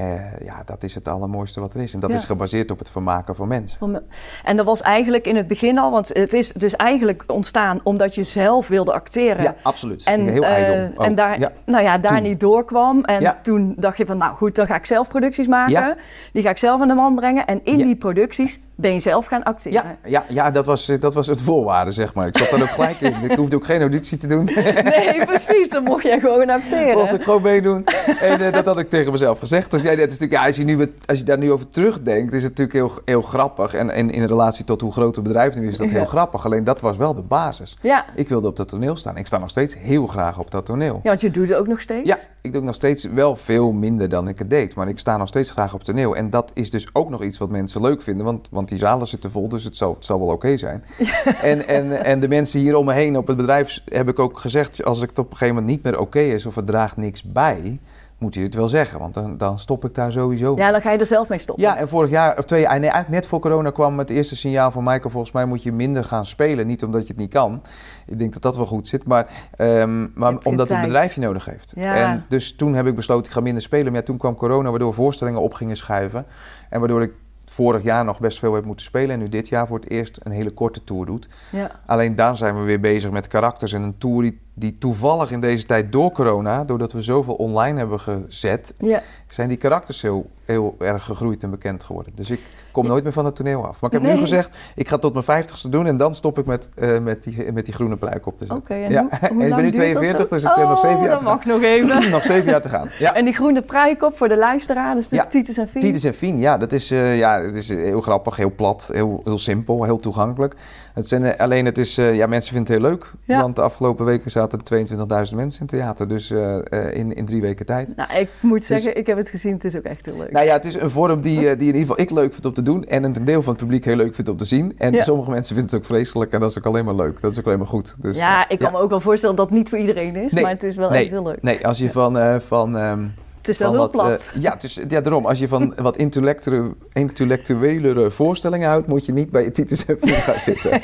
eh, 0.00 0.46
ja, 0.46 0.62
dat 0.64 0.82
is 0.82 0.94
het 0.94 1.08
allermooiste 1.08 1.60
wat 1.60 1.74
er 1.74 1.80
is. 1.80 1.94
En 1.94 2.00
dat 2.00 2.10
Ja. 2.10 2.16
is 2.16 2.24
gebaseerd 2.24 2.70
op 2.70 2.78
het 2.78 2.90
vermaken 2.90 3.36
van 3.36 3.48
mensen. 3.48 4.02
En 4.44 4.56
dat 4.56 4.66
was 4.66 4.82
eigenlijk 4.82 5.26
in 5.26 5.36
het 5.36 5.46
begin 5.46 5.78
al, 5.78 5.90
want 5.90 6.08
het 6.08 6.32
is 6.32 6.52
dus 6.52 6.76
eigenlijk 6.76 7.24
ontstaan 7.26 7.80
omdat 7.82 8.14
je 8.14 8.24
zelf 8.24 8.68
wilde 8.68 8.92
acteren. 8.92 9.42
Ja, 9.42 9.54
absoluut. 9.62 10.04
En, 10.04 10.26
Heel 10.28 10.42
eh, 10.42 10.50
ijdel. 10.50 10.90
Oh, 10.96 11.06
en 11.06 11.14
daar, 11.14 11.38
ja. 11.38 11.52
nou 11.66 11.82
ja, 11.84 11.98
daar 11.98 12.12
Toen. 12.12 12.22
niet 12.22 12.40
doorkwam. 12.40 13.04
En 13.04 13.20
Ja. 13.20 13.38
toen 13.42 13.74
dacht 13.76 13.96
je 13.96 14.06
van, 14.06 14.16
nou 14.16 14.36
goed, 14.36 14.54
dan 14.54 14.66
ga 14.66 14.74
ik 14.74 14.86
zelf 14.86 15.08
producties 15.08 15.46
maken. 15.46 15.96
Die 16.32 16.42
ga 16.42 16.50
ik 16.50 16.58
zelf 16.58 16.80
aan 16.80 16.88
de 16.88 16.94
man 16.94 17.14
brengen. 17.14 17.46
En 17.46 17.64
in 17.64 17.76
die 17.76 17.96
producties 17.96 18.60
ben 18.80 18.92
je 18.92 19.00
zelf 19.00 19.26
gaan 19.26 19.42
acteren. 19.42 19.82
Ja, 19.82 19.96
ja, 20.04 20.24
ja 20.28 20.50
dat, 20.50 20.66
was, 20.66 20.88
eh, 20.88 21.00
dat 21.00 21.14
was 21.14 21.26
het 21.26 21.42
voorwaarde, 21.42 21.90
zeg 21.90 22.14
maar. 22.14 22.26
Ik 22.26 22.36
zat 22.38 22.50
daar 22.50 22.62
ook 22.62 22.68
gelijk 22.68 23.00
in. 23.00 23.14
Ik 23.30 23.36
hoefde 23.36 23.56
ook 23.56 23.64
geen 23.64 23.80
auditie 23.80 24.18
te 24.18 24.26
doen. 24.26 24.44
Nee, 24.84 25.24
precies. 25.26 25.68
Dan 25.68 25.82
mocht 25.82 26.02
jij 26.02 26.20
gewoon 26.20 26.50
acteren. 26.50 26.96
Mocht 26.98 27.12
ik 27.12 27.22
gewoon 27.22 27.42
meedoen. 27.42 27.84
En 28.20 28.40
eh, 28.40 28.52
dat 28.52 28.64
had 28.64 28.78
ik 28.78 28.90
tegen 28.90 29.12
mezelf 29.12 29.38
gezegd. 29.38 29.70
Dus 29.70 29.82
ja, 29.82 29.88
dat 29.90 29.98
is 29.98 30.04
natuurlijk, 30.04 30.32
ja, 30.32 30.46
als, 30.46 30.56
je 30.56 30.64
nu, 30.64 30.88
als 31.06 31.18
je 31.18 31.24
daar 31.24 31.38
nu 31.38 31.52
over 31.52 31.68
terugdenkt, 31.70 32.32
is 32.32 32.42
het 32.42 32.58
natuurlijk 32.58 32.94
heel, 32.94 33.02
heel 33.04 33.22
grappig. 33.22 33.74
En, 33.74 33.90
en 33.90 34.10
in 34.10 34.24
relatie 34.24 34.64
tot 34.64 34.80
hoe 34.80 34.92
groot 34.92 35.14
het 35.14 35.24
bedrijf 35.24 35.54
nu 35.54 35.62
is, 35.66 35.72
is 35.72 35.78
dat 35.78 35.88
heel 35.88 35.98
Ja. 36.00 36.04
grappig. 36.04 36.44
Alleen 36.44 36.64
dat 36.64 36.80
was 36.80 36.96
wel 36.96 37.14
de 37.14 37.22
basis. 37.22 37.76
Ja. 37.82 38.04
Ik 38.14 38.28
wilde 38.28 38.48
op 38.48 38.56
dat 38.56 38.68
toneel 38.68 38.96
staan. 38.96 39.16
Ik 39.16 39.26
sta 39.26 39.38
nog 39.38 39.50
steeds 39.50 39.76
heel 39.78 40.06
graag 40.06 40.38
op 40.38 40.50
dat 40.50 40.66
toneel. 40.66 41.00
ja, 41.02 41.08
want 41.08 41.20
je 41.20 41.30
doet 41.30 41.48
het 41.48 41.56
ook 41.58 41.66
nog 41.66 41.80
steeds. 41.80 42.08
Ja, 42.08 42.18
ik 42.42 42.52
doe 42.52 42.62
nog 42.62 42.74
steeds 42.74 43.04
wel 43.04 43.36
veel 43.36 43.72
minder 43.72 44.08
dan 44.08 44.28
ik 44.28 44.38
het 44.38 44.50
deed. 44.50 44.74
Maar 44.74 44.88
ik 44.88 44.98
sta 44.98 45.16
nog 45.16 45.28
steeds 45.28 45.50
graag 45.50 45.74
op 45.74 45.84
toneel. 45.84 46.16
En 46.16 46.30
dat 46.30 46.50
is 46.54 46.70
dus 46.70 46.86
ook 46.92 47.08
nog 47.10 47.22
iets 47.22 47.38
wat 47.38 47.48
mensen 47.50 47.80
leuk 47.80 48.02
vinden. 48.02 48.24
Want, 48.24 48.48
want 48.50 48.69
die 48.70 48.78
zalen 48.78 49.06
zitten 49.06 49.30
vol, 49.30 49.48
dus 49.48 49.64
het 49.64 49.76
zal, 49.76 49.94
het 49.94 50.04
zal 50.04 50.18
wel 50.18 50.28
oké 50.28 50.56
zijn. 50.56 50.84
En, 51.42 51.66
en, 51.68 52.04
en 52.04 52.20
de 52.20 52.28
mensen 52.28 52.60
hier 52.60 52.76
om 52.76 52.84
me 52.84 52.92
heen 52.92 53.16
op 53.16 53.26
het 53.26 53.36
bedrijf 53.36 53.80
heb 53.84 54.08
ik 54.08 54.18
ook 54.18 54.38
gezegd... 54.38 54.84
als 54.84 55.00
het 55.00 55.18
op 55.18 55.30
een 55.30 55.36
gegeven 55.36 55.54
moment 55.54 55.72
niet 55.72 55.82
meer 55.82 56.00
oké 56.00 56.20
is 56.20 56.46
of 56.46 56.54
het 56.54 56.66
draagt 56.66 56.96
niks 56.96 57.22
bij... 57.22 57.80
moet 58.18 58.34
je 58.34 58.42
het 58.42 58.54
wel 58.54 58.68
zeggen, 58.68 58.98
want 58.98 59.14
dan, 59.14 59.36
dan 59.36 59.58
stop 59.58 59.84
ik 59.84 59.94
daar 59.94 60.12
sowieso. 60.12 60.56
Ja, 60.56 60.70
dan 60.70 60.80
ga 60.80 60.90
je 60.90 60.98
er 60.98 61.06
zelf 61.06 61.28
mee 61.28 61.38
stoppen. 61.38 61.64
Ja, 61.64 61.76
en 61.76 61.88
vorig 61.88 62.10
jaar, 62.10 62.38
of 62.38 62.44
twee 62.44 62.60
jaar, 62.60 62.78
nee, 62.78 62.90
eigenlijk 62.90 63.08
net 63.08 63.26
voor 63.26 63.40
corona 63.40 63.70
kwam 63.70 63.98
het 63.98 64.10
eerste 64.10 64.36
signaal 64.36 64.70
van 64.70 64.84
Michael. 64.84 65.10
Volgens 65.10 65.32
mij 65.32 65.44
moet 65.44 65.62
je 65.62 65.72
minder 65.72 66.04
gaan 66.04 66.26
spelen. 66.26 66.66
Niet 66.66 66.84
omdat 66.84 67.02
je 67.02 67.08
het 67.08 67.16
niet 67.16 67.32
kan. 67.32 67.62
Ik 68.06 68.18
denk 68.18 68.32
dat 68.32 68.42
dat 68.42 68.56
wel 68.56 68.66
goed 68.66 68.88
zit. 68.88 69.04
Maar, 69.04 69.26
ehm, 69.56 70.06
maar 70.14 70.38
omdat 70.42 70.68
het 70.68 70.80
bedrijf 70.80 71.14
je 71.14 71.20
nodig 71.20 71.44
heeft. 71.44 71.72
Ja. 71.76 71.94
En 71.94 72.24
dus 72.28 72.56
toen 72.56 72.74
heb 72.74 72.86
ik 72.86 72.94
besloten, 72.94 73.26
ik 73.26 73.32
ga 73.32 73.40
minder 73.40 73.62
spelen. 73.62 73.86
Maar 73.86 74.00
ja, 74.00 74.06
toen 74.06 74.18
kwam 74.18 74.36
corona, 74.36 74.70
waardoor 74.70 74.94
voorstellingen 74.94 75.40
op 75.40 75.52
gingen 75.52 75.76
schuiven. 75.76 76.26
En 76.68 76.78
waardoor 76.80 77.02
ik 77.02 77.12
vorig 77.50 77.82
jaar 77.82 78.04
nog 78.04 78.20
best 78.20 78.38
veel 78.38 78.54
heb 78.54 78.64
moeten 78.64 78.86
spelen. 78.86 79.10
En 79.10 79.18
nu 79.18 79.28
dit 79.28 79.48
jaar 79.48 79.66
voor 79.66 79.78
het 79.78 79.90
eerst 79.90 80.18
een 80.22 80.32
hele 80.32 80.50
korte 80.50 80.84
tour 80.84 81.06
doet. 81.06 81.28
Ja. 81.50 81.80
Alleen 81.86 82.14
dan 82.14 82.36
zijn 82.36 82.54
we 82.58 82.62
weer 82.62 82.80
bezig 82.80 83.10
met 83.10 83.28
karakters. 83.28 83.72
En 83.72 83.82
een 83.82 83.98
tour 83.98 84.22
die, 84.22 84.40
die 84.54 84.78
toevallig 84.78 85.30
in 85.30 85.40
deze 85.40 85.66
tijd 85.66 85.92
door 85.92 86.12
corona, 86.12 86.64
doordat 86.64 86.92
we 86.92 87.02
zoveel 87.02 87.34
online 87.34 87.78
hebben 87.78 88.00
gezet, 88.00 88.72
Ja. 88.76 89.02
zijn 89.26 89.48
die 89.48 89.56
karakters 89.56 90.02
heel, 90.02 90.30
heel 90.44 90.74
erg 90.78 91.04
gegroeid 91.04 91.42
en 91.42 91.50
bekend 91.50 91.84
geworden. 91.84 92.12
Dus 92.16 92.30
ik 92.30 92.40
kom 92.72 92.86
nooit 92.86 93.02
meer 93.04 93.12
van 93.12 93.24
het 93.24 93.34
toneel 93.36 93.66
af. 93.66 93.80
Maar 93.80 93.90
ik 93.90 93.96
heb 93.96 94.02
Nee. 94.06 94.12
nu 94.14 94.20
gezegd, 94.20 94.56
ik 94.74 94.88
ga 94.88 94.98
tot 94.98 95.12
mijn 95.12 95.24
vijftigste 95.24 95.68
doen 95.68 95.86
en 95.86 95.96
dan 95.96 96.14
stop 96.14 96.38
ik 96.38 96.46
met, 96.46 96.68
eh, 96.74 96.98
met, 96.98 97.22
die, 97.22 97.52
met 97.52 97.64
die 97.64 97.74
groene 97.74 97.96
pruik 97.96 98.26
op 98.26 98.38
te 98.38 98.44
Oké, 98.44 98.52
zetten. 98.54 98.76
en 98.76 98.90
ja. 98.92 99.00
hoe, 99.00 99.28
hoe 99.32 99.42
en 99.42 99.48
ik 99.48 99.54
ben 99.54 99.64
nu 99.64 99.70
duurt 99.70 99.74
dat 99.76 99.84
42, 99.84 100.28
dan? 100.28 100.38
dus 100.38 100.42
ik 100.50 100.52
heb 100.56 100.68
nog 100.68 100.78
zeven 100.78 100.96
Oh, 100.96 101.02
jaar 101.02 101.10
dat 101.10 101.18
te 101.18 101.24
mag 101.24 101.42
gaan. 101.42 101.52
nog 101.52 101.62
even. 101.62 102.10
nog 102.16 102.24
zeven 102.24 102.50
jaar 102.50 102.60
te 102.62 102.68
gaan. 102.68 102.88
Ja. 102.98 103.14
En 103.14 103.24
die 103.24 103.34
groene 103.34 103.62
pruik 103.62 104.02
op 104.02 104.16
voor 104.16 104.28
de 104.28 104.36
luisteraar, 104.36 104.94
dus 104.94 105.08
de. 105.08 105.24
Titus 105.28 105.56
en 105.56 105.68
Fien. 105.68 105.80
Titus 105.80 106.04
en 106.04 106.14
Fien, 106.14 106.38
ja, 106.38 106.58
dat 106.58 106.72
is, 106.72 106.90
eh, 106.90 107.18
ja, 107.18 107.42
het 107.42 107.56
is 107.56 107.68
heel 107.68 108.00
grappig, 108.00 108.36
heel 108.36 108.54
plat, 108.54 108.90
heel, 108.92 109.20
heel 109.24 109.38
simpel, 109.38 109.84
heel 109.84 109.98
toegankelijk. 109.98 110.54
Het 110.94 111.08
zijn, 111.08 111.24
eh, 111.24 111.40
alleen 111.40 111.64
het 111.64 111.78
is, 111.78 111.98
eh, 111.98 112.14
ja, 112.14 112.26
mensen 112.26 112.54
vinden 112.54 112.72
het 112.74 112.82
heel 112.82 112.90
leuk. 112.92 113.12
Ja. 113.24 113.40
Want 113.40 113.56
de 113.56 113.62
afgelopen 113.62 114.04
weken 114.04 114.30
zaten 114.30 114.58
er 114.58 114.64
22.000 114.64 115.36
mensen 115.36 115.60
in 115.60 115.66
het 115.66 115.76
theater. 115.76 116.08
Dus 116.08 116.30
eh, 116.30 116.56
in, 116.92 117.14
in 117.14 117.24
drie 117.24 117.40
weken 117.40 117.66
tijd. 117.66 117.96
Nou, 117.96 118.12
ik 118.18 118.28
moet 118.40 118.64
zeggen, 118.64 118.96
ik 118.96 119.06
heb 119.06 119.16
het 119.16 119.28
gezien, 119.30 119.52
het 119.52 119.64
is 119.64 119.76
ook 119.76 119.82
echt 119.82 120.06
heel 120.06 120.14
leuk. 120.16 120.24
Dus- 120.24 120.32
Nou 120.32 120.46
ja, 120.46 120.52
het 120.52 120.64
is 120.64 120.74
een 120.74 120.90
vorm 120.90 121.20
die, 121.22 121.38
die 121.40 121.48
in 121.48 121.60
ieder 121.60 121.80
geval 121.80 122.00
ik 122.00 122.10
leuk 122.10 122.32
vind 122.32 122.46
om 122.46 122.52
te 122.52 122.62
doen. 122.62 122.84
En 122.84 123.04
een 123.04 123.24
deel 123.24 123.42
van 123.42 123.52
het 123.52 123.62
publiek 123.62 123.84
heel 123.84 123.96
leuk 123.96 124.14
vindt 124.14 124.30
om 124.30 124.36
te 124.36 124.44
zien. 124.44 124.74
En 124.78 124.92
Ja. 124.92 125.02
sommige 125.02 125.30
mensen 125.30 125.54
vinden 125.56 125.74
het 125.76 125.80
ook 125.84 125.90
vreselijk. 125.94 126.32
En 126.32 126.40
dat 126.40 126.50
is 126.50 126.58
ook 126.58 126.66
alleen 126.66 126.84
maar 126.84 126.94
leuk. 126.94 127.20
Dat 127.20 127.32
is 127.32 127.38
ook 127.38 127.46
alleen 127.46 127.58
maar 127.58 127.66
goed. 127.66 127.96
Dus, 127.98 128.16
ja, 128.16 128.48
ik 128.48 128.58
kan 128.58 128.72
me 128.72 128.78
ook 128.78 128.90
wel 128.90 129.00
voorstellen 129.00 129.36
dat 129.36 129.48
het 129.48 129.56
niet 129.56 129.68
voor 129.68 129.78
iedereen 129.78 130.16
is, 130.16 130.32
Nee. 130.32 130.42
maar 130.42 130.52
het 130.52 130.62
is 130.62 130.76
wel 130.76 130.90
Nee. 130.90 131.02
echt 131.02 131.10
heel 131.10 131.22
leuk. 131.22 131.42
Nee, 131.42 131.66
als 131.66 131.78
je 131.78 131.90
van... 131.90 132.40
van 132.40 132.76
ehm, 132.78 133.06
Het 133.40 133.48
is 133.48 133.58
wel 133.58 133.70
heel 133.70 133.78
wat, 133.78 133.90
plat. 133.90 134.30
eh, 134.34 134.42
ja, 134.42 134.52
het 134.52 134.62
is, 134.62 134.74
ja, 134.88 135.00
daarom. 135.00 135.26
Als 135.26 135.38
je 135.38 135.48
van 135.48 135.74
wat 135.82 135.96
intellectuele, 135.96 136.74
intellectuelere 136.92 138.10
voorstellingen 138.10 138.68
houdt... 138.68 138.86
moet 138.86 139.06
je 139.06 139.12
niet 139.12 139.30
bij 139.30 139.50
Titus 139.50 139.84
en 139.84 139.98
gaan 140.02 140.40
zitten. 140.40 140.70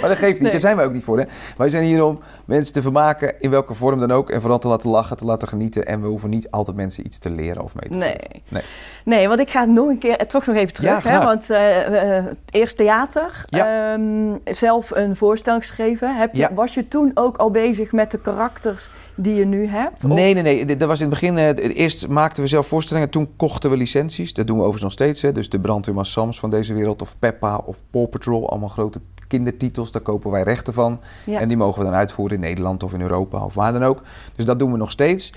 maar 0.00 0.08
dat 0.08 0.18
geeft 0.18 0.32
niet. 0.32 0.40
Nee. 0.42 0.50
Daar 0.50 0.60
zijn 0.60 0.76
wij 0.76 0.84
ook 0.84 0.92
niet 0.92 1.04
voor. 1.04 1.18
Hè? 1.18 1.24
Wij 1.56 1.68
zijn 1.68 1.84
hier 1.84 2.04
om 2.04 2.20
mensen 2.44 2.72
te 2.72 2.82
vermaken, 2.82 3.40
in 3.40 3.50
welke 3.50 3.74
vorm 3.74 4.00
dan 4.00 4.10
ook. 4.10 4.30
En 4.30 4.40
vooral 4.40 4.58
te 4.58 4.68
laten 4.68 4.90
lachen, 4.90 5.16
te 5.16 5.24
laten 5.24 5.48
genieten. 5.48 5.86
En 5.86 6.00
we 6.00 6.06
hoeven 6.06 6.30
niet 6.30 6.50
altijd 6.50 6.76
mensen 6.76 7.06
iets 7.06 7.18
te 7.18 7.30
leren 7.30 7.62
of 7.62 7.74
mee 7.74 7.90
te 7.90 7.98
Nee. 7.98 8.16
Nee. 8.48 8.62
Nee, 9.04 9.28
want 9.28 9.40
ik 9.40 9.50
ga 9.50 9.64
nog 9.64 9.88
een 9.88 9.98
keer, 9.98 10.16
eh, 10.16 10.26
toch 10.26 10.46
nog 10.46 10.56
even 10.56 10.74
terug. 10.74 11.04
Ja, 11.04 11.10
hè, 11.10 11.24
want 11.24 11.50
eh, 11.50 12.24
eerst 12.50 12.76
theater, 12.76 13.44
Ja. 13.46 13.92
ehm, 13.92 14.36
zelf 14.44 14.90
een 14.90 15.16
voorstelling 15.16 15.62
geschreven. 15.66 16.16
Heb 16.16 16.32
je, 16.34 16.40
Ja. 16.40 16.54
Was 16.54 16.74
je 16.74 16.88
toen 16.88 17.10
ook 17.14 17.36
al 17.36 17.50
bezig 17.50 17.92
met 17.92 18.10
de 18.10 18.18
karakters 18.20 18.90
die 19.14 19.34
je 19.34 19.44
nu 19.44 19.66
hebt? 19.66 20.04
Of- 20.04 20.10
Nee, 20.10 20.34
nee, 20.34 20.42
nee. 20.42 20.76
Dat 20.76 20.88
was 20.88 21.00
in 21.00 21.10
het 21.10 21.20
begin. 21.20 21.36
Eerst 21.56 22.08
maakten 22.08 22.42
we 22.42 22.48
zelf 22.48 22.66
voorstellingen. 22.66 23.10
Toen 23.10 23.28
kochten 23.36 23.70
we 23.70 23.76
licenties. 23.76 24.32
Dat 24.32 24.46
doen 24.46 24.56
we 24.56 24.62
overigens 24.64 24.96
nog 24.98 25.06
steeds. 25.08 25.22
Hè. 25.22 25.32
Dus 25.32 25.48
de 25.48 25.60
Brandweerman 25.60 26.04
Sams 26.06 26.38
van 26.38 26.50
deze 26.50 26.74
wereld. 26.74 27.02
Of 27.02 27.18
Peppa 27.18 27.56
of 27.56 27.82
Paw 27.90 28.08
Patrol. 28.08 28.50
Allemaal 28.50 28.68
grote 28.68 29.00
kindertitels. 29.28 29.92
Daar 29.92 30.02
kopen 30.02 30.30
wij 30.30 30.42
rechten 30.42 30.72
van. 30.74 31.00
Ja. 31.24 31.40
En 31.40 31.48
die 31.48 31.56
mogen 31.56 31.78
we 31.78 31.84
dan 31.84 31.94
uitvoeren 31.94 32.36
in 32.36 32.42
Nederland 32.42 32.82
of 32.82 32.92
in 32.92 33.00
Europa 33.00 33.44
of 33.44 33.54
waar 33.54 33.72
dan 33.72 33.82
ook. 33.84 34.02
Dus 34.36 34.44
dat 34.44 34.58
doen 34.58 34.72
we 34.72 34.78
nog 34.78 34.90
steeds. 34.90 35.32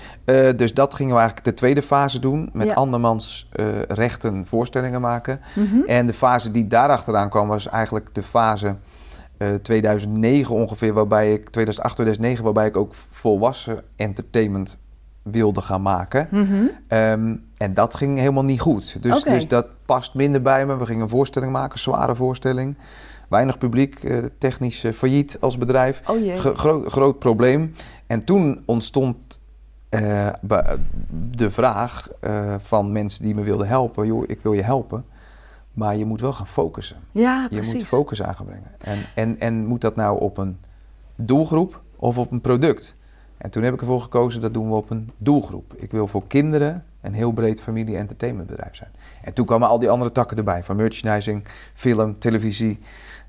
Dus 0.56 0.74
dat 0.74 0.94
gingen 0.94 1.12
we 1.14 1.18
eigenlijk 1.20 1.48
de 1.48 1.54
tweede 1.54 1.82
fase 1.82 2.18
doen. 2.18 2.50
Met 2.52 2.74
andermans 2.74 3.48
rechten 3.88 4.46
voorstellingen 4.46 5.00
maken. 5.00 5.40
Mhm. 5.54 5.80
En 5.86 6.06
de 6.06 6.12
fase 6.12 6.50
die 6.50 6.66
daarachteraan 6.66 7.30
kwam 7.30 7.48
was 7.48 7.68
eigenlijk 7.68 8.14
de 8.14 8.22
fase 8.22 8.76
eh, 9.38 9.54
2009 9.54 10.54
ongeveer, 10.54 10.92
waarbij 10.92 11.32
ik 11.32 11.48
2008, 11.50 11.94
2009, 11.94 12.44
waarbij 12.44 12.66
ik 12.66 12.76
ook 12.76 12.94
volwassen 12.94 13.80
entertainment 13.96 14.78
wilde 15.22 15.60
gaan 15.60 15.82
maken. 15.82 16.28
Mhm. 16.30 16.66
Ehm, 16.88 17.34
en 17.56 17.74
dat 17.74 17.94
ging 17.94 18.18
helemaal 18.18 18.44
niet 18.44 18.60
goed. 18.60 19.02
Dus, 19.02 19.22
dus 19.22 19.48
dat 19.48 19.66
past 19.86 20.14
minder 20.14 20.42
bij 20.42 20.66
me. 20.66 20.76
We 20.76 20.86
gingen 20.86 21.02
een 21.02 21.08
voorstelling 21.08 21.52
maken, 21.52 21.78
zware 21.78 22.14
voorstelling. 22.14 22.76
Weinig 23.28 23.58
publiek, 23.58 24.04
eh, 24.04 24.18
technisch 24.38 24.84
eh, 24.84 24.92
failliet 24.92 25.36
als 25.40 25.58
bedrijf. 25.58 26.02
Oh. 26.08 26.34
Gro- 26.36 26.84
groot 26.86 27.18
probleem. 27.18 27.72
En 28.06 28.24
toen 28.24 28.62
ontstond 28.66 29.40
eh, 29.88 30.28
de 31.30 31.50
vraag 31.50 32.08
eh, 32.20 32.54
van 32.58 32.92
mensen 32.92 33.22
die 33.22 33.34
me 33.34 33.42
wilden 33.42 33.68
helpen: 33.68 34.06
joh, 34.06 34.24
ik 34.26 34.40
wil 34.42 34.52
je 34.52 34.62
helpen. 34.62 35.04
Maar 35.72 35.96
je 35.96 36.04
moet 36.04 36.20
wel 36.20 36.32
gaan 36.32 36.46
focussen. 36.46 36.96
ja, 37.10 37.42
Je 37.50 37.56
precies. 37.56 37.74
moet 37.74 37.84
focus 37.84 38.22
aan 38.22 38.34
gaan 38.34 38.46
brengen. 38.46 38.70
En, 38.78 38.98
en, 39.14 39.40
en 39.40 39.66
moet 39.66 39.80
dat 39.80 39.96
nou 39.96 40.20
op 40.20 40.38
een 40.38 40.58
doelgroep 41.16 41.80
of 41.96 42.18
op 42.18 42.30
een 42.30 42.40
product? 42.40 42.96
En 43.38 43.50
toen 43.50 43.62
heb 43.62 43.74
ik 43.74 43.80
ervoor 43.80 44.00
gekozen, 44.00 44.40
dat 44.40 44.54
doen 44.54 44.68
we 44.68 44.74
op 44.74 44.90
een 44.90 45.10
doelgroep. 45.18 45.74
Ik 45.74 45.90
wil 45.90 46.06
voor 46.06 46.26
kinderen 46.26 46.84
een 47.00 47.14
heel 47.14 47.32
breed 47.32 47.60
familie-entertainmentbedrijf 47.60 48.74
zijn. 48.74 48.90
En 49.22 49.32
toen 49.32 49.46
kwamen 49.46 49.68
al 49.68 49.78
die 49.78 49.90
andere 49.90 50.12
takken 50.12 50.36
erbij. 50.36 50.64
Van 50.64 50.76
merchandising, 50.76 51.44
film, 51.74 52.18
televisie, 52.18 52.78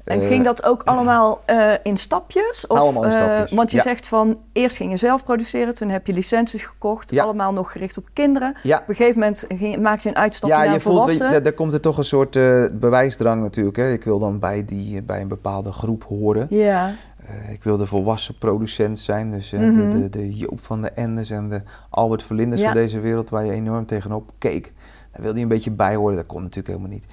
En 0.08 0.22
Eh, 0.22 0.28
ging 0.28 0.44
dat 0.44 0.64
ook 0.64 0.82
allemaal 0.86 1.40
eh, 1.46 1.72
in 1.84 1.98
stapjes? 1.98 2.68
Of, 2.68 2.78
Allemaal 2.78 3.04
in 3.04 3.10
eh, 3.10 3.16
stapjes, 3.16 3.52
want 3.52 3.72
je 3.72 3.78
ja. 3.78 3.84
zegt 3.84 4.06
van, 4.08 4.40
eerst 4.54 4.78
ging 4.78 4.92
je 4.92 4.98
zelf 4.98 5.24
produceren, 5.24 5.74
toen 5.74 5.90
heb 5.90 6.08
je 6.08 6.14
licenties 6.14 6.64
gekocht, 6.64 7.12
Ja. 7.12 7.24
allemaal 7.24 7.54
nog 7.54 7.72
gericht 7.72 7.98
op 7.98 8.06
kinderen. 8.14 8.56
Ja, 8.64 8.78
Op 8.78 8.90
een 8.90 8.96
gegeven 8.96 9.20
moment 9.20 9.46
ging, 9.56 9.78
maakte 9.82 10.08
je 10.10 10.16
een 10.16 10.22
uitstapje 10.22 10.56
ja 10.56 10.64
naar 10.64 10.74
je 10.74 10.80
voelt, 10.80 10.96
volwassenen. 10.96 11.28
je, 11.28 11.34
daar, 11.34 11.44
daar 11.44 11.54
komt 11.54 11.74
er 11.74 11.82
toch 11.82 11.98
een 11.98 12.04
soort 12.04 12.32
bewijsdrang 12.80 13.42
natuurlijk. 13.42 13.76
Hè. 13.78 13.92
Ik 13.92 14.04
wil 14.04 14.20
dan 14.20 14.40
bij, 14.40 14.66
die, 14.66 15.02
bij 15.04 15.22
een 15.22 15.28
bepaalde 15.28 15.72
groep 15.72 16.04
horen. 16.04 16.48
Ja, 16.50 16.90
ik 17.52 17.64
wil 17.64 17.78
de 17.78 17.86
volwassen 17.86 18.38
producent 18.38 19.00
zijn. 19.00 19.32
Dus 19.32 19.54
eh, 19.54 19.60
Mhm. 19.60 19.90
de, 19.90 20.00
de, 20.00 20.10
de 20.10 20.34
Joop 20.36 20.60
van 20.60 20.82
de 20.82 20.90
Endes 20.90 21.30
en 21.30 21.50
de 21.50 21.62
Albert 21.90 22.24
Verlinders 22.24 22.62
van 22.62 22.74
deze 22.74 23.00
wereld... 23.00 23.30
waar 23.30 23.46
je 23.46 23.52
enorm 23.52 23.86
tegenop 23.86 24.32
keek. 24.38 24.74
Wilde 25.18 25.38
je 25.38 25.44
een 25.44 25.50
beetje 25.50 25.72
bij 25.72 25.96
horen. 25.96 26.16
Dat 26.16 26.26
kon 26.26 26.42
natuurlijk 26.42 26.68
helemaal 26.68 26.90
niet. 26.90 27.06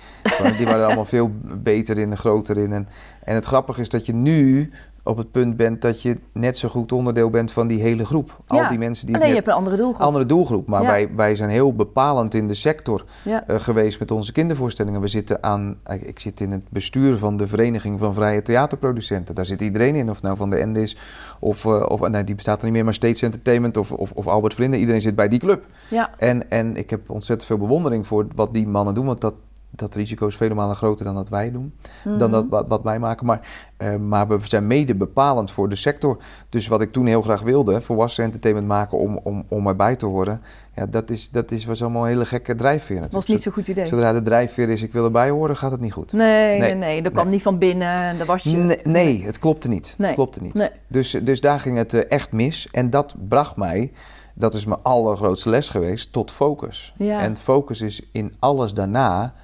Die 0.59 0.67
waren 0.67 0.87
allemaal 0.87 1.05
veel 1.05 1.31
beter 1.43 1.99
in 1.99 2.11
en 2.11 2.17
groter 2.17 2.57
in. 2.57 2.73
En, 2.73 2.89
en 3.25 3.35
het 3.35 3.45
grappige 3.45 3.81
is 3.81 3.89
dat 3.89 4.07
je 4.07 4.15
nu 4.15 4.71
op 5.05 5.17
het 5.17 5.31
punt 5.31 5.57
bent... 5.57 5.83
dat 5.83 6.03
je 6.03 6.19
net 6.33 6.59
zo 6.59 6.69
goed 6.69 6.93
onderdeel 6.93 7.31
bent 7.31 7.53
van 7.53 7.67
die 7.67 7.81
hele 7.81 8.05
groep. 8.07 8.41
Al 8.47 8.69
die 8.69 8.79
mensen 8.79 9.07
die 9.07 9.15
alleen 9.15 9.29
je 9.29 9.35
hebt 9.35 9.47
een 9.47 9.53
andere 9.53 9.77
doelgroep. 9.77 10.01
andere 10.07 10.27
doelgroep. 10.27 10.67
Maar 10.69 10.83
Ja. 10.83 10.87
wij, 10.89 11.09
wij 11.17 11.37
zijn 11.37 11.51
heel 11.51 11.75
bepalend 11.75 12.35
in 12.35 12.49
de 12.49 12.55
sector 12.55 13.05
Ja. 13.25 13.47
eh, 13.47 13.61
geweest 13.61 13.99
met 13.99 14.11
onze 14.11 14.33
kindervoorstellingen. 14.33 15.01
We 15.01 15.09
zitten 15.09 15.43
aan, 15.43 15.77
ik- 16.03 16.19
zit 16.19 16.41
in 16.41 16.51
het 16.51 16.69
bestuur 16.71 17.17
van 17.19 17.37
de 17.37 17.49
Vereniging 17.49 17.99
van 17.99 18.15
Vrije 18.15 18.43
Theaterproducenten. 18.43 19.35
Daar 19.35 19.47
zit 19.47 19.63
iedereen 19.63 19.95
in, 19.95 20.11
of 20.11 20.23
nou 20.23 20.37
van 20.37 20.51
de 20.51 20.57
Ende 20.57 20.83
is, 20.83 20.97
of, 21.41 21.65
eh, 21.65 21.83
of 21.89 22.09
nee, 22.09 22.25
die 22.25 22.35
bestaat 22.35 22.59
er 22.59 22.65
niet 22.65 22.75
meer, 22.75 22.85
maar 22.85 22.95
States 22.95 23.23
Entertainment 23.23 23.77
of, 23.77 23.93
of, 23.93 24.13
of 24.13 24.27
Albert 24.27 24.55
Vlinder. 24.55 24.79
Iedereen 24.81 25.01
zit 25.01 25.15
bij 25.17 25.29
die 25.29 25.39
club. 25.39 25.67
Ja. 25.89 26.11
En, 26.19 26.51
en 26.51 26.77
ik 26.77 26.91
heb 26.91 27.11
ontzettend 27.11 27.49
veel 27.49 27.59
bewondering 27.59 28.07
voor 28.07 28.27
wat 28.35 28.55
die 28.55 28.67
mannen 28.69 28.95
doen, 28.95 29.07
want 29.07 29.21
dat, 29.21 29.35
dat 29.77 29.95
risico 29.95 30.27
is 30.27 30.37
vele 30.37 30.55
malen 30.55 30.77
groter 30.77 31.05
dan 31.05 31.15
dat 31.15 31.29
wij 31.29 31.51
doen, 31.51 31.75
dan 32.05 32.13
Mhm. 32.17 32.31
dat 32.31 32.47
wat, 32.51 32.69
wat 32.69 32.83
wij 32.83 32.99
maken. 32.99 33.27
Maar, 33.27 33.41
eh, 33.77 33.97
maar 33.97 34.29
we 34.29 34.39
zijn 34.43 34.67
mede 34.67 34.95
bepalend 34.95 35.51
voor 35.51 35.69
de 35.69 35.75
sector. 35.77 36.19
Dus 36.49 36.67
wat 36.69 36.81
ik 36.81 36.93
toen 36.93 37.07
heel 37.07 37.23
graag 37.23 37.43
wilde, 37.43 37.81
volwassen 37.81 38.25
entertainment 38.25 38.67
maken 38.69 38.99
om, 38.99 39.19
om, 39.23 39.45
om 39.49 39.67
erbij 39.69 39.97
te 39.97 40.07
horen, 40.07 40.41
ja, 40.75 40.87
dat, 40.87 41.11
is, 41.11 41.31
dat 41.31 41.51
is, 41.51 41.65
was 41.65 41.83
allemaal 41.83 42.03
een 42.03 42.09
hele 42.09 42.25
gekke 42.25 42.55
drijfveer 42.55 43.01
Dat 43.01 43.13
natuurlijk. 43.13 43.27
was 43.27 43.35
niet 43.35 43.43
zo'n 43.43 43.53
goed 43.53 43.69
idee. 43.69 43.87
Zodra 43.87 44.13
de 44.13 44.23
drijfveer 44.23 44.69
is, 44.69 44.83
ik 44.83 44.93
wil 44.93 45.05
erbij 45.05 45.31
horen, 45.31 45.57
gaat 45.57 45.71
het 45.71 45.81
niet 45.81 45.93
goed. 45.93 46.13
Nee, 46.13 46.49
nee, 46.49 46.59
Nee. 46.61 46.75
nee. 46.75 47.03
Dat 47.03 47.13
kwam 47.13 47.25
Nee. 47.25 47.35
niet 47.35 47.43
van 47.43 47.59
binnen 47.59 47.89
en 47.99 48.17
daar 48.17 48.27
was 48.27 48.43
je... 48.43 48.57
Nee, 48.57 48.79
nee, 48.83 49.25
het 49.25 49.39
klopte 49.39 49.69
niet. 49.69 49.95
Nee. 49.99 50.07
Het 50.07 50.17
klopte 50.17 50.43
niet. 50.43 50.71
Dus, 50.89 51.11
dus 51.11 51.41
daar 51.41 51.61
ging 51.61 51.77
het 51.77 51.95
eh, 51.95 52.11
echt 52.11 52.33
mis. 52.33 52.69
En 52.71 52.91
dat 52.91 53.15
bracht 53.29 53.57
mij, 53.57 53.93
dat 54.35 54.55
is 54.55 54.65
mijn 54.67 54.81
allergrootste 54.83 55.51
les 55.51 55.69
geweest, 55.69 56.13
tot 56.13 56.31
focus. 56.31 56.95
Ja. 56.99 57.21
En 57.21 57.37
focus 57.37 57.81
is 57.81 58.03
in 58.13 58.35
alles 58.39 58.75
daarna 58.75 59.35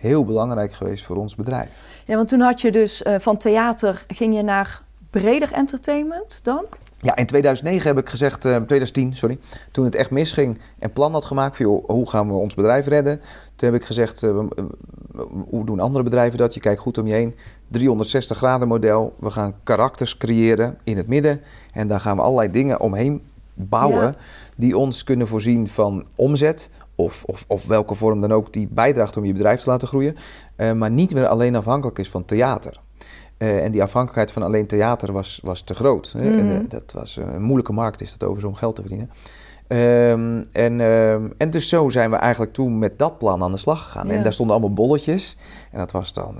heel 0.00 0.24
belangrijk 0.24 0.72
geweest 0.72 1.04
voor 1.04 1.16
ons 1.16 1.34
bedrijf. 1.34 1.68
Ja, 2.06 2.16
want 2.16 2.28
toen 2.28 2.40
had 2.40 2.60
je 2.60 2.72
dus 2.72 3.02
eh, 3.02 3.14
van 3.18 3.36
theater, 3.36 4.04
ging 4.08 4.34
je 4.36 4.42
naar 4.42 4.82
breder 5.10 5.52
entertainment 5.52 6.40
dan? 6.42 6.66
Ja, 7.02 7.16
in 7.16 7.26
2009 7.26 7.86
heb 7.86 7.98
ik 7.98 8.08
gezegd, 8.08 8.44
eh 8.44 8.50
2010, 8.56 9.14
sorry, 9.14 9.38
toen 9.72 9.84
het 9.84 9.94
echt 9.94 10.10
misging 10.10 10.58
en 10.78 10.92
plan 10.92 11.12
had 11.12 11.24
gemaakt 11.24 11.56
van 11.56 11.66
joh, 11.66 11.84
hoe 11.88 12.08
gaan 12.10 12.28
we 12.28 12.34
ons 12.34 12.54
bedrijf 12.54 12.86
redden. 12.86 13.20
Toen 13.56 13.70
heb 13.72 13.80
ik 13.80 13.86
gezegd, 13.86 14.22
eh, 14.22 14.30
we- 14.30 14.48
we- 14.54 15.26
hoe 15.48 15.64
doen 15.64 15.80
andere 15.80 16.04
bedrijven 16.04 16.38
dat? 16.38 16.54
Je 16.54 16.60
kijkt 16.60 16.80
goed 16.80 16.98
om 16.98 17.06
je 17.06 17.12
heen. 17.14 17.34
360 17.68 18.36
graden 18.36 18.68
model. 18.68 19.14
We 19.18 19.30
gaan 19.30 19.54
karakters 19.62 20.16
creëren 20.16 20.78
in 20.84 20.96
het 20.96 21.06
midden. 21.06 21.40
En 21.72 21.88
daar 21.88 22.00
gaan 22.00 22.16
we 22.16 22.22
allerlei 22.22 22.50
dingen 22.50 22.80
omheen 22.80 23.22
bouwen 23.54 24.02
Ja. 24.02 24.14
die 24.56 24.76
ons 24.78 25.04
kunnen 25.04 25.28
voorzien 25.28 25.68
van 25.68 26.06
omzet. 26.14 26.70
Of, 27.00 27.24
of, 27.24 27.44
of 27.48 27.66
welke 27.66 27.94
vorm 27.94 28.20
dan 28.20 28.32
ook 28.32 28.52
die 28.52 28.68
bijdraagt 28.70 29.16
om 29.16 29.24
je 29.24 29.32
bedrijf 29.32 29.60
te 29.62 29.70
laten 29.70 29.88
groeien. 29.88 30.16
eh, 30.56 30.72
maar 30.72 30.90
niet 30.90 31.14
meer 31.14 31.26
alleen 31.26 31.56
afhankelijk 31.56 31.98
is 31.98 32.08
van 32.10 32.24
theater. 32.24 32.80
Eh, 33.38 33.64
en 33.64 33.72
die 33.72 33.82
afhankelijkheid 33.82 34.32
van 34.32 34.42
alleen 34.42 34.66
theater 34.66 35.12
was, 35.12 35.40
was 35.42 35.62
te 35.62 35.74
groot. 35.74 36.12
En, 36.16 36.44
Mhm. 36.46 36.48
eh, 36.56 36.68
dat 36.68 36.92
was 36.92 37.16
een 37.16 37.42
moeilijke 37.42 37.72
markt, 37.72 38.00
is 38.00 38.10
dat 38.10 38.22
overigens 38.28 38.52
om 38.52 38.58
geld 38.58 38.74
te 38.76 38.80
verdienen. 38.80 39.10
Ehm, 39.66 40.44
en, 40.52 40.80
ehm, 40.80 41.28
en 41.36 41.50
dus 41.50 41.68
zo 41.68 41.88
zijn 41.88 42.10
we 42.10 42.16
eigenlijk 42.16 42.52
toen 42.52 42.78
met 42.78 42.98
dat 42.98 43.18
plan 43.18 43.42
aan 43.42 43.52
de 43.52 43.58
slag 43.58 43.82
gegaan. 43.82 44.06
Ja. 44.06 44.12
En 44.14 44.22
daar 44.22 44.32
stonden 44.32 44.56
allemaal 44.56 44.74
bolletjes. 44.74 45.36
En 45.72 45.78
dat 45.78 45.90
was 45.90 46.12
dan 46.12 46.36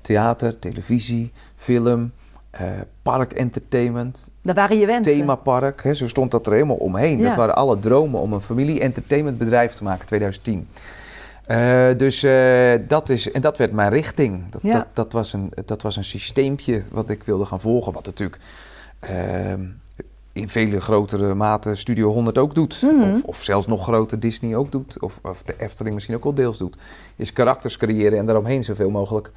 theater, 0.00 0.58
televisie, 0.58 1.32
film, 1.56 2.12
eh 2.52 2.66
parkentertainment, 3.02 4.32
Daar 4.42 4.54
waren 4.54 4.78
je 4.78 4.86
wensen. 4.86 5.12
themapark. 5.12 5.82
Hè, 5.82 5.94
zo 5.94 6.08
stond 6.08 6.30
dat 6.30 6.46
er 6.46 6.52
helemaal 6.52 6.76
omheen. 6.76 7.18
Ja. 7.18 7.26
Dat 7.28 7.36
waren 7.36 7.54
alle 7.54 7.78
dromen 7.78 8.20
om 8.20 8.32
een 8.32 8.40
familie-entertainmentbedrijf 8.40 9.72
te 9.72 9.82
maken 9.84 10.06
2010. 10.06 10.68
Eh, 11.46 11.88
dus 11.96 12.22
eh, 12.22 12.72
dat 12.88 13.08
is, 13.08 13.30
en 13.30 13.40
dat 13.40 13.58
werd 13.58 13.72
mijn 13.72 13.90
richting. 13.90 14.42
Dat, 14.50 14.62
Ja. 14.62 14.72
dat, 14.72 14.86
dat, 14.92 15.12
was 15.12 15.32
een, 15.32 15.52
dat 15.64 15.82
was 15.82 15.96
een 15.96 16.04
systeempje 16.04 16.82
wat 16.90 17.08
ik 17.10 17.22
wilde 17.22 17.44
gaan 17.44 17.60
volgen. 17.60 17.92
Wat 17.92 18.04
natuurlijk 18.06 18.38
in 20.32 20.48
vele 20.48 20.80
grotere 20.80 21.34
mate 21.34 21.74
Studio 21.74 22.12
100 22.12 22.38
ook 22.38 22.54
doet. 22.54 22.82
Mhm. 22.82 23.10
Of, 23.10 23.22
of 23.24 23.42
zelfs 23.42 23.66
nog 23.66 23.82
groter 23.82 24.20
Disney 24.20 24.56
ook 24.56 24.72
doet. 24.72 25.00
Of, 25.02 25.18
of 25.22 25.42
de 25.42 25.54
Efteling 25.58 25.94
misschien 25.94 26.16
ook 26.16 26.22
wel 26.24 26.34
deels 26.34 26.58
doet. 26.58 26.76
Is 27.16 27.32
karakters 27.32 27.76
creëren 27.76 28.18
en 28.18 28.26
daaromheen 28.26 28.64
zoveel 28.64 28.90
mogelijk 28.90 29.30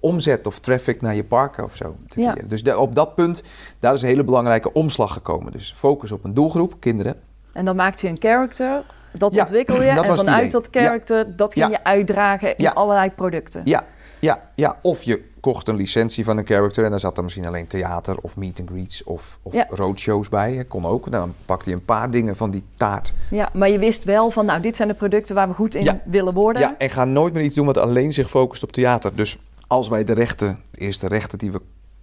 omzet 0.00 0.46
of 0.46 0.58
traffic 0.58 1.00
naar 1.00 1.14
je 1.14 1.24
parken 1.24 1.64
of 1.64 1.76
zo. 1.76 1.96
te 2.08 2.20
Ja. 2.20 2.30
creëren. 2.32 2.48
Dus 2.48 2.74
op 2.74 2.94
dat 2.94 3.14
punt, 3.14 3.42
daar 3.80 3.94
is 3.94 4.02
een 4.02 4.08
hele 4.08 4.24
belangrijke 4.24 4.72
omslag 4.72 5.12
gekomen. 5.12 5.52
Dus 5.52 5.74
focus 5.76 6.12
op 6.12 6.24
een 6.24 6.34
doelgroep, 6.34 6.74
kinderen. 6.78 7.14
En 7.52 7.64
dan 7.64 7.76
maakte 7.76 8.06
je 8.06 8.12
een 8.12 8.18
character, 8.20 8.82
dat 9.12 9.34
Ja, 9.34 9.40
ontwikkel 9.40 9.82
je. 9.82 9.94
dat 9.94 10.08
en 10.08 10.16
vanuit 10.16 10.50
dat 10.50 10.68
character, 10.70 11.36
dat 11.36 11.54
Ja. 11.54 11.68
je 11.68 11.84
uitdragen 11.84 12.56
in 12.56 12.72
allerlei 12.72 13.10
producten. 13.10 13.62
Ja, 13.64 13.84
ja, 14.20 14.42
ja. 14.54 14.76
Of 14.82 15.02
je 15.02 15.26
kocht 15.40 15.68
een 15.68 15.76
licentie 15.76 16.24
van 16.24 16.36
een 16.36 16.46
character 16.46 16.84
en 16.84 16.90
daar 16.90 17.00
zat 17.00 17.16
er 17.16 17.22
misschien 17.22 17.46
alleen 17.46 17.66
theater 17.66 18.16
of 18.20 18.36
meet 18.36 18.60
and 18.60 18.68
greets 18.70 19.04
of, 19.04 19.38
of 19.42 19.52
Ja. 19.54 19.66
roadshows 19.70 20.28
bij. 20.28 20.52
hè. 20.54 20.64
Kon 20.64 20.86
ook. 20.86 21.10
Dan 21.10 21.34
pakte 21.44 21.70
je 21.70 21.76
een 21.76 21.84
paar 21.84 22.10
dingen 22.10 22.36
van 22.36 22.50
die 22.50 22.64
taart. 22.74 23.12
Ja, 23.30 23.48
maar 23.52 23.68
je 23.70 23.78
wist 23.78 24.04
wel 24.04 24.30
van, 24.30 24.46
nou, 24.46 24.60
dit 24.60 24.76
zijn 24.76 24.88
de 24.88 24.94
producten 24.94 25.34
waar 25.34 25.48
we 25.48 25.54
goed 25.54 25.74
in 25.74 25.84
Ja. 25.84 26.00
willen 26.04 26.34
worden. 26.34 26.62
Ja, 26.62 26.74
en 26.78 26.90
ga 26.90 27.04
nooit 27.04 27.32
meer 27.32 27.42
iets 27.42 27.54
doen 27.54 27.66
wat 27.66 27.78
alleen 27.78 28.12
zich 28.12 28.28
focust 28.28 28.62
op 28.62 28.72
theater. 28.72 29.14
Dus 29.14 29.38
als 29.68 29.88
wij 29.88 30.04
de 30.04 30.12
rechten, 30.12 30.60
de 30.70 30.78
eerste 30.78 31.08
rechten 31.08 31.38
die 31.38 31.52
we 31.52 31.60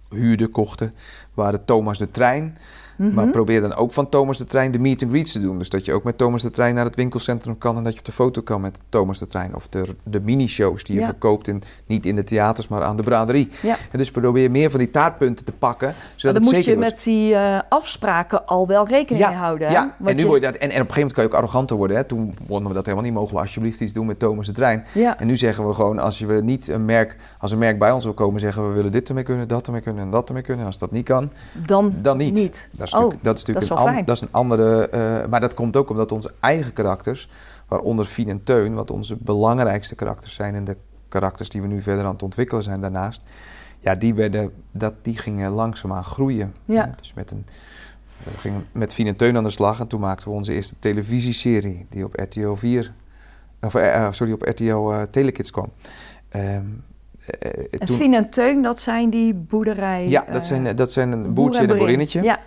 huurden, 0.08 0.50
kochten, 0.50 0.94
waren 1.34 1.64
Thomas 1.64 1.98
de 1.98 2.10
Trein. 2.10 2.58
Mhm. 2.96 3.14
Maar 3.14 3.26
probeer 3.28 3.60
dan 3.60 3.74
ook 3.74 3.92
van 3.92 4.08
Thomas 4.08 4.38
de 4.38 4.44
Trein 4.44 4.70
de 4.72 4.78
meet 4.78 5.02
and 5.02 5.10
greets 5.10 5.32
te 5.32 5.40
doen. 5.40 5.58
Dus 5.58 5.68
dat 5.68 5.84
je 5.84 5.92
ook 5.92 6.04
met 6.04 6.18
Thomas 6.18 6.42
de 6.42 6.50
Trein 6.50 6.74
naar 6.74 6.84
het 6.84 6.94
winkelcentrum 6.96 7.58
kan 7.58 7.76
en 7.76 7.84
dat 7.84 7.92
je 7.92 7.98
op 7.98 8.04
de 8.04 8.12
foto 8.12 8.42
kan 8.42 8.60
met 8.60 8.80
Thomas 8.88 9.18
de 9.18 9.26
Trein. 9.26 9.54
Of 9.54 9.68
de, 9.68 9.84
de 10.02 10.20
mini-shows 10.20 10.84
die 10.84 10.94
je 10.94 11.00
Ja. 11.00 11.06
verkoopt, 11.06 11.48
in, 11.48 11.62
niet 11.86 12.06
in 12.06 12.16
de 12.16 12.24
theaters, 12.24 12.68
maar 12.68 12.82
aan 12.82 12.96
de 12.96 13.02
braderie. 13.02 13.48
Ja. 13.62 13.76
En 13.92 13.98
dus 13.98 14.10
probeer 14.10 14.50
meer 14.50 14.70
van 14.70 14.78
die 14.78 14.90
taartpunten 14.90 15.44
te 15.44 15.52
pakken, 15.52 15.88
Maar 15.88 15.96
zodat 16.16 16.22
dan 16.22 16.34
het 16.34 16.42
moet 16.44 16.52
zeker 16.64 16.70
je 16.70 16.76
wordt. 16.76 16.90
met 16.94 17.04
die 17.04 17.34
eh, 17.34 17.60
afspraken 17.68 18.46
al 18.46 18.66
wel 18.66 18.86
rekening 18.88 19.24
Ja, 19.24 19.28
mee 19.30 19.38
houden. 19.38 19.70
Ja, 19.70 19.94
Want 19.98 20.10
en, 20.10 20.16
nu 20.16 20.22
je- 20.22 20.28
word 20.28 20.40
je 20.42 20.46
dat, 20.50 20.56
en, 20.56 20.60
en 20.60 20.66
op 20.66 20.72
een 20.72 20.78
gegeven 20.78 20.94
moment 21.00 21.12
kan 21.12 21.22
je 21.24 21.28
ook 21.30 21.34
arroganter 21.36 21.76
worden. 21.76 21.96
Hè. 21.96 22.04
Toen 22.04 22.34
vonden 22.46 22.68
we 22.68 22.74
dat 22.74 22.84
helemaal 22.84 23.04
niet. 23.04 23.14
Mogen 23.14 23.34
we 23.34 23.40
alsjeblieft 23.40 23.80
iets 23.80 23.92
doen 23.92 24.06
met 24.06 24.18
Thomas 24.18 24.46
de 24.46 24.52
Trein? 24.52 24.84
ja. 24.94 25.18
En 25.18 25.26
nu 25.26 25.36
zeggen 25.36 25.66
we 25.66 25.72
gewoon, 25.74 25.98
als 25.98 26.18
je 26.18 26.26
we 26.26 26.34
niet 26.42 26.68
een 26.68 26.84
merk, 26.84 27.16
als 27.38 27.50
een 27.50 27.58
merk 27.58 27.78
bij 27.78 27.90
ons 27.90 28.04
wil 28.04 28.14
komen, 28.14 28.40
zeggen 28.40 28.68
we 28.68 28.74
willen 28.74 28.92
dit 28.92 29.08
ermee 29.08 29.22
kunnen, 29.24 29.48
dat 29.48 29.66
ermee 29.66 29.80
kunnen 29.80 30.04
en 30.04 30.10
dat 30.10 30.28
ermee 30.28 30.42
kunnen. 30.42 30.60
En 30.60 30.66
als 30.66 30.78
dat 30.78 30.90
niet 30.90 31.04
kan, 31.04 31.30
dan, 31.52 31.94
dan 32.02 32.16
niet. 32.16 32.34
niet. 32.34 32.68
Dat 32.90 33.00
is 33.00 33.04
Oh, 33.04 33.10
natuurlijk, 33.10 33.24
dat 33.24 33.36
is 33.38 33.44
natuurlijk 33.44 33.68
dat 33.68 33.78
is 33.78 33.84
een, 33.84 33.88
an- 33.88 33.92
fijn. 33.94 34.04
dat 34.04 34.16
is 34.16 34.22
een 34.22 34.32
andere. 34.32 34.88
eh, 34.88 35.28
maar 35.28 35.40
dat 35.40 35.54
komt 35.54 35.76
ook 35.76 35.90
omdat 35.90 36.12
onze 36.12 36.32
eigen 36.40 36.72
karakters, 36.72 37.28
waaronder 37.68 38.04
Fien 38.04 38.28
en 38.28 38.42
Teun, 38.42 38.74
wat 38.74 38.90
onze 38.90 39.16
belangrijkste 39.20 39.94
karakters 39.94 40.34
zijn 40.34 40.54
en 40.54 40.64
de 40.64 40.76
karakters 41.08 41.48
die 41.48 41.60
we 41.60 41.66
nu 41.66 41.82
verder 41.82 42.04
aan 42.04 42.12
het 42.12 42.22
ontwikkelen 42.22 42.62
zijn 42.62 42.80
daarnaast, 42.80 43.22
ja, 43.80 43.94
die, 43.94 44.14
werden, 44.14 44.52
dat, 44.72 44.94
die 45.02 45.18
gingen 45.18 45.50
langzaamaan 45.50 46.04
groeien. 46.04 46.54
Ja. 46.64 46.94
Dus 46.96 47.14
met 47.14 47.30
een. 47.30 47.46
We 48.22 48.30
gingen 48.38 48.66
met 48.72 48.94
Fien 48.94 49.06
en 49.06 49.16
Teun 49.16 49.36
aan 49.36 49.44
de 49.44 49.50
slag 49.50 49.80
en 49.80 49.86
toen 49.86 50.00
maakten 50.00 50.28
we 50.28 50.34
onze 50.34 50.52
eerste 50.52 50.78
televisieserie 50.78 51.86
die 51.90 52.04
op 52.04 52.14
RTL 52.20 52.54
4, 52.54 52.92
of, 53.60 53.74
eh, 53.74 53.94
eh, 54.06 54.12
sorry, 54.12 54.32
op 54.32 54.42
RTL 54.42 54.92
Telekids 55.10 55.50
kwam. 55.50 55.72
Ehm, 56.28 56.64
eh, 57.26 57.50
eh, 57.50 57.64
En 57.70 57.86
toen- 57.86 57.96
Fien 57.96 58.14
en 58.14 58.30
Teun, 58.30 58.62
dat 58.62 58.78
zijn 58.78 59.10
die 59.10 59.34
boerderij... 59.34 60.08
ja, 60.08 60.26
eh, 60.26 60.32
dat 60.32 60.44
zijn, 60.44 60.76
dat 60.76 60.92
zijn 60.92 61.12
een 61.12 61.22
boer 61.22 61.32
boertje 61.32 61.58
en 61.58 61.62
een 61.62 61.68
boerin. 61.68 61.84
boerinnetje. 61.84 62.22
Ja. 62.22 62.38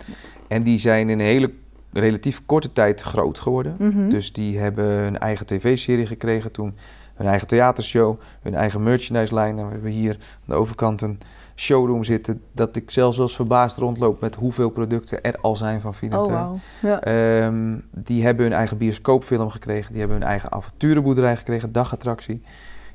En 0.48 0.62
die 0.62 0.78
zijn 0.78 1.08
in 1.08 1.18
een 1.18 1.26
hele 1.26 1.52
relatief 1.92 2.42
korte 2.46 2.72
tijd 2.72 3.00
groot 3.00 3.38
geworden. 3.38 3.74
mhm. 3.78 4.08
Dus 4.08 4.32
die 4.32 4.58
hebben 4.58 4.84
hun 4.84 5.18
eigen 5.18 5.46
tv-serie 5.46 6.06
gekregen 6.06 6.52
toen. 6.52 6.76
Hun 7.14 7.26
eigen 7.28 7.46
theatershow, 7.48 8.20
hun 8.42 8.54
eigen 8.54 8.82
merchandise-lijn. 8.82 9.58
En 9.58 9.66
we 9.66 9.72
hebben 9.72 9.90
hier 9.90 10.10
aan 10.10 10.44
de 10.44 10.54
overkant 10.54 11.00
een 11.00 11.18
showroom 11.56 12.04
zitten... 12.04 12.42
dat 12.52 12.76
ik 12.76 12.90
zelfs 12.90 13.16
wel 13.16 13.26
eens 13.26 13.34
verbaasd 13.36 13.76
rondloop... 13.76 14.20
met 14.20 14.34
hoeveel 14.34 14.70
producten 14.70 15.22
er 15.22 15.36
al 15.40 15.56
zijn 15.56 15.80
van 15.80 15.94
Fien 15.94 16.12
en 16.12 16.18
Oh, 16.18 16.26
wauw. 16.32 16.58
Ja. 16.82 17.00
Ehm, 17.00 17.76
die 17.94 18.24
hebben 18.24 18.44
hun 18.44 18.54
eigen 18.54 18.76
bioscoopfilm 18.78 19.48
gekregen. 19.50 19.90
Die 19.90 20.00
hebben 20.00 20.18
hun 20.18 20.28
eigen 20.28 20.52
avonturenboerderij 20.52 21.36
gekregen, 21.36 21.72
dagattractie. 21.72 22.42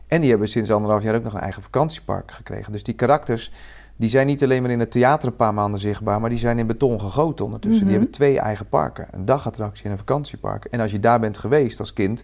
En 0.08 0.22
die 0.22 0.30
hebben 0.30 0.48
sinds 0.48 0.72
anderhalf 0.72 1.04
jaar 1.04 1.16
ook 1.16 1.24
nog 1.24 1.34
een 1.34 1.40
eigen 1.40 1.64
vakantiepark 1.64 2.32
gekregen. 2.32 2.72
Dus 2.72 2.84
die 2.84 2.94
karakters, 2.94 3.52
die 3.96 4.10
zijn 4.10 4.28
niet 4.28 4.44
alleen 4.44 4.62
maar 4.62 4.72
in 4.72 4.80
het 4.80 4.92
theater 4.92 5.28
een 5.28 5.36
paar 5.36 5.54
maanden 5.54 5.80
zichtbaar... 5.80 6.22
maar 6.22 6.30
die 6.30 6.40
zijn 6.40 6.60
in 6.60 6.68
beton 6.68 7.00
gegoten 7.00 7.46
ondertussen. 7.46 7.84
Mhm. 7.84 7.92
Die 7.92 7.96
hebben 7.96 8.12
twee 8.12 8.40
eigen 8.40 8.70
parken. 8.70 9.08
Een 9.12 9.26
dagattractie 9.26 9.86
en 9.86 9.92
een 9.92 9.98
vakantiepark. 9.98 10.66
En 10.66 10.80
als 10.80 10.92
je 10.92 11.00
daar 11.00 11.20
bent 11.20 11.38
geweest 11.38 11.80
als 11.80 11.94
kind... 11.94 12.24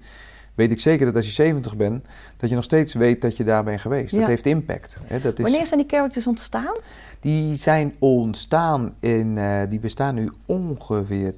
weet 0.55 0.71
ik 0.71 0.79
zeker 0.79 1.05
dat 1.05 1.15
als 1.15 1.25
je 1.25 1.31
70 1.31 1.75
bent, 1.75 2.07
dat 2.37 2.49
je 2.49 2.55
nog 2.55 2.63
steeds 2.63 2.93
weet 2.93 3.21
dat 3.21 3.37
je 3.37 3.43
daar 3.43 3.63
bent 3.63 3.81
geweest. 3.81 4.11
Ja. 4.11 4.19
Dat 4.19 4.27
heeft 4.27 4.45
impact. 4.45 4.97
Hè? 5.03 5.19
Dat 5.19 5.37
is, 5.37 5.43
Wanneer 5.43 5.67
zijn 5.67 5.79
die 5.79 5.89
characters 5.89 6.27
ontstaan? 6.27 6.75
Die 7.19 7.55
zijn 7.55 7.95
ontstaan 7.99 8.95
in, 8.99 9.37
eh, 9.37 9.61
die 9.69 9.79
bestaan 9.79 10.15
nu 10.15 10.31
ongeveer 10.45 11.33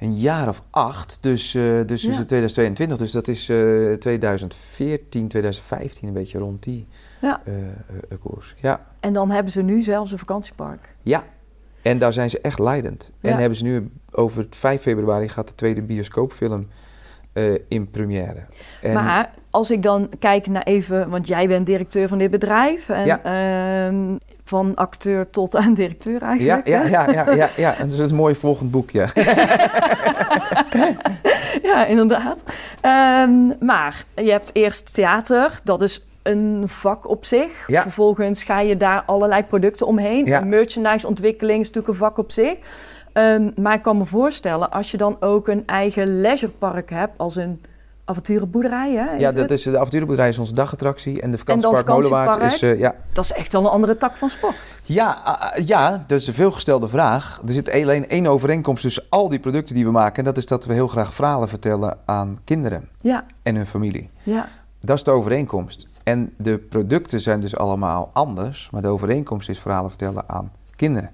een 0.00 0.18
jaar 0.18 0.48
of 0.48 0.62
acht. 0.70 1.18
Dus, 1.22 1.54
eh, 1.54 1.62
dus 1.62 2.02
we 2.02 2.08
Ja. 2.08 2.14
zitten 2.16 2.26
2022, 2.26 2.96
dus 2.98 3.12
dat 3.12 3.28
is 3.28 3.48
eh 3.48 3.92
2014, 3.92 5.28
2015, 5.28 6.08
een 6.08 6.14
beetje 6.14 6.38
rond 6.38 6.62
die 6.62 6.86
Ja. 7.20 7.40
eh, 7.44 7.54
eh, 7.58 8.18
koers. 8.20 8.54
Ja. 8.60 8.86
En 9.00 9.12
dan 9.12 9.30
hebben 9.30 9.52
ze 9.52 9.62
nu 9.62 9.82
zelfs 9.82 10.12
een 10.12 10.18
vakantiepark. 10.18 10.94
ja, 11.02 11.24
en 11.82 11.98
daar 11.98 12.12
zijn 12.12 12.30
ze 12.30 12.40
echt 12.40 12.58
leidend. 12.58 13.12
Ja. 13.20 13.30
En 13.30 13.36
hebben 13.38 13.58
ze 13.58 13.64
nu 13.64 13.90
over 14.10 14.42
het 14.42 14.56
5 14.56 14.82
februari 14.82 15.28
gaat 15.28 15.48
de 15.48 15.54
tweede 15.54 15.82
bioscoopfilm 15.82 16.68
in 17.68 17.90
première. 17.90 18.44
En, 18.82 18.92
Maar 18.94 19.34
als 19.50 19.70
ik 19.70 19.82
dan 19.82 20.10
kijk 20.18 20.46
naar 20.46 20.62
even, 20.62 21.08
want 21.10 21.26
jij 21.26 21.48
bent 21.48 21.66
directeur 21.66 22.08
van 22.08 22.18
dit 22.18 22.30
bedrijf. 22.30 22.88
En 22.88 23.04
Ja. 23.06 23.20
Van 24.48 24.74
acteur 24.74 25.30
tot 25.30 25.56
aan 25.56 25.74
directeur 25.74 26.22
eigenlijk. 26.22 26.66
ja, 26.66 26.86
ja, 26.86 27.10
ja, 27.10 27.32
ja, 27.34 27.48
ja. 27.56 27.76
En 27.76 27.88
dat 27.88 27.98
is 27.98 28.10
een 28.10 28.16
mooi 28.16 28.34
volgend 28.34 28.70
boek, 28.70 28.90
ja. 28.90 29.06
ja, 31.70 31.86
inderdaad. 31.86 32.44
Ehm, 32.80 33.46
maar 33.60 34.04
je 34.14 34.30
hebt 34.30 34.50
eerst 34.52 34.94
theater, 34.94 35.60
dat 35.64 35.82
is 35.82 36.06
een 36.22 36.62
vak 36.66 37.08
op 37.08 37.24
zich. 37.24 37.64
Ja. 37.66 37.82
Vervolgens 37.82 38.44
ga 38.44 38.60
je 38.60 38.76
daar 38.76 39.02
allerlei 39.06 39.44
producten 39.44 39.86
omheen. 39.86 40.26
Ja. 40.26 40.40
Merchandise-ontwikkeling 40.40 41.60
is 41.60 41.66
natuurlijk 41.66 41.92
een 41.92 42.04
vak 42.06 42.18
op 42.18 42.30
zich. 42.30 42.56
Ehm, 43.12 43.50
maar 43.56 43.74
ik 43.74 43.82
kan 43.82 43.98
me 43.98 44.06
voorstellen, 44.06 44.70
als 44.70 44.90
je 44.90 44.96
dan 44.96 45.16
ook 45.20 45.48
een 45.48 45.62
eigen 45.66 46.20
leisurepark 46.20 46.90
hebt, 46.90 47.18
als 47.18 47.36
een 47.36 47.60
avonturenboerderij, 48.08 48.92
hè? 48.94 49.14
is 49.14 49.20
Ja, 49.20 49.30
dat 49.32 49.40
het? 49.40 49.50
is, 49.50 49.62
de 49.62 49.76
avonturenboerderij 49.76 50.28
is 50.30 50.38
onze 50.38 50.54
dagattractie. 50.54 51.20
En 51.20 51.30
de 51.30 51.38
vakantiepark? 51.38 51.86
Molenwaard 51.88 52.42
is... 52.52 52.62
eh, 52.62 52.78
ja, 52.78 52.94
dat 53.12 53.24
is 53.24 53.32
echt 53.32 53.52
wel 53.52 53.62
een 53.64 53.70
andere 53.70 53.96
tak 53.96 54.16
van 54.16 54.28
sport. 54.30 54.80
Ja, 54.84 55.20
ah, 55.24 55.40
ah, 55.40 55.66
ja, 55.66 56.04
dat 56.06 56.18
is 56.20 56.26
een 56.26 56.34
veelgestelde 56.34 56.88
vraag. 56.88 57.40
Er 57.46 57.52
zit 57.52 57.70
alleen 57.70 58.08
één 58.08 58.26
overeenkomst 58.26 58.82
tussen 58.82 59.04
al 59.08 59.28
die 59.28 59.38
producten 59.38 59.74
die 59.74 59.84
we 59.84 59.90
maken. 59.90 60.16
En 60.18 60.24
dat 60.24 60.36
is 60.36 60.46
dat 60.46 60.64
we 60.66 60.72
heel 60.72 60.88
graag 60.88 61.14
verhalen 61.14 61.48
vertellen 61.48 61.98
aan 62.04 62.38
kinderen 62.44 62.88
Ja, 63.00 63.24
en 63.42 63.56
hun 63.56 63.66
familie. 63.66 64.10
ja, 64.22 64.48
Dat 64.80 64.96
is 64.96 65.02
de 65.02 65.10
overeenkomst. 65.10 65.86
En 66.02 66.32
de 66.36 66.58
producten 66.58 67.20
zijn 67.20 67.40
dus 67.40 67.56
allemaal 67.56 68.10
anders. 68.12 68.68
Maar 68.70 68.82
de 68.82 68.88
overeenkomst 68.88 69.48
is 69.48 69.58
verhalen 69.58 69.90
vertellen 69.90 70.24
aan 70.26 70.52
kinderen. 70.76 71.10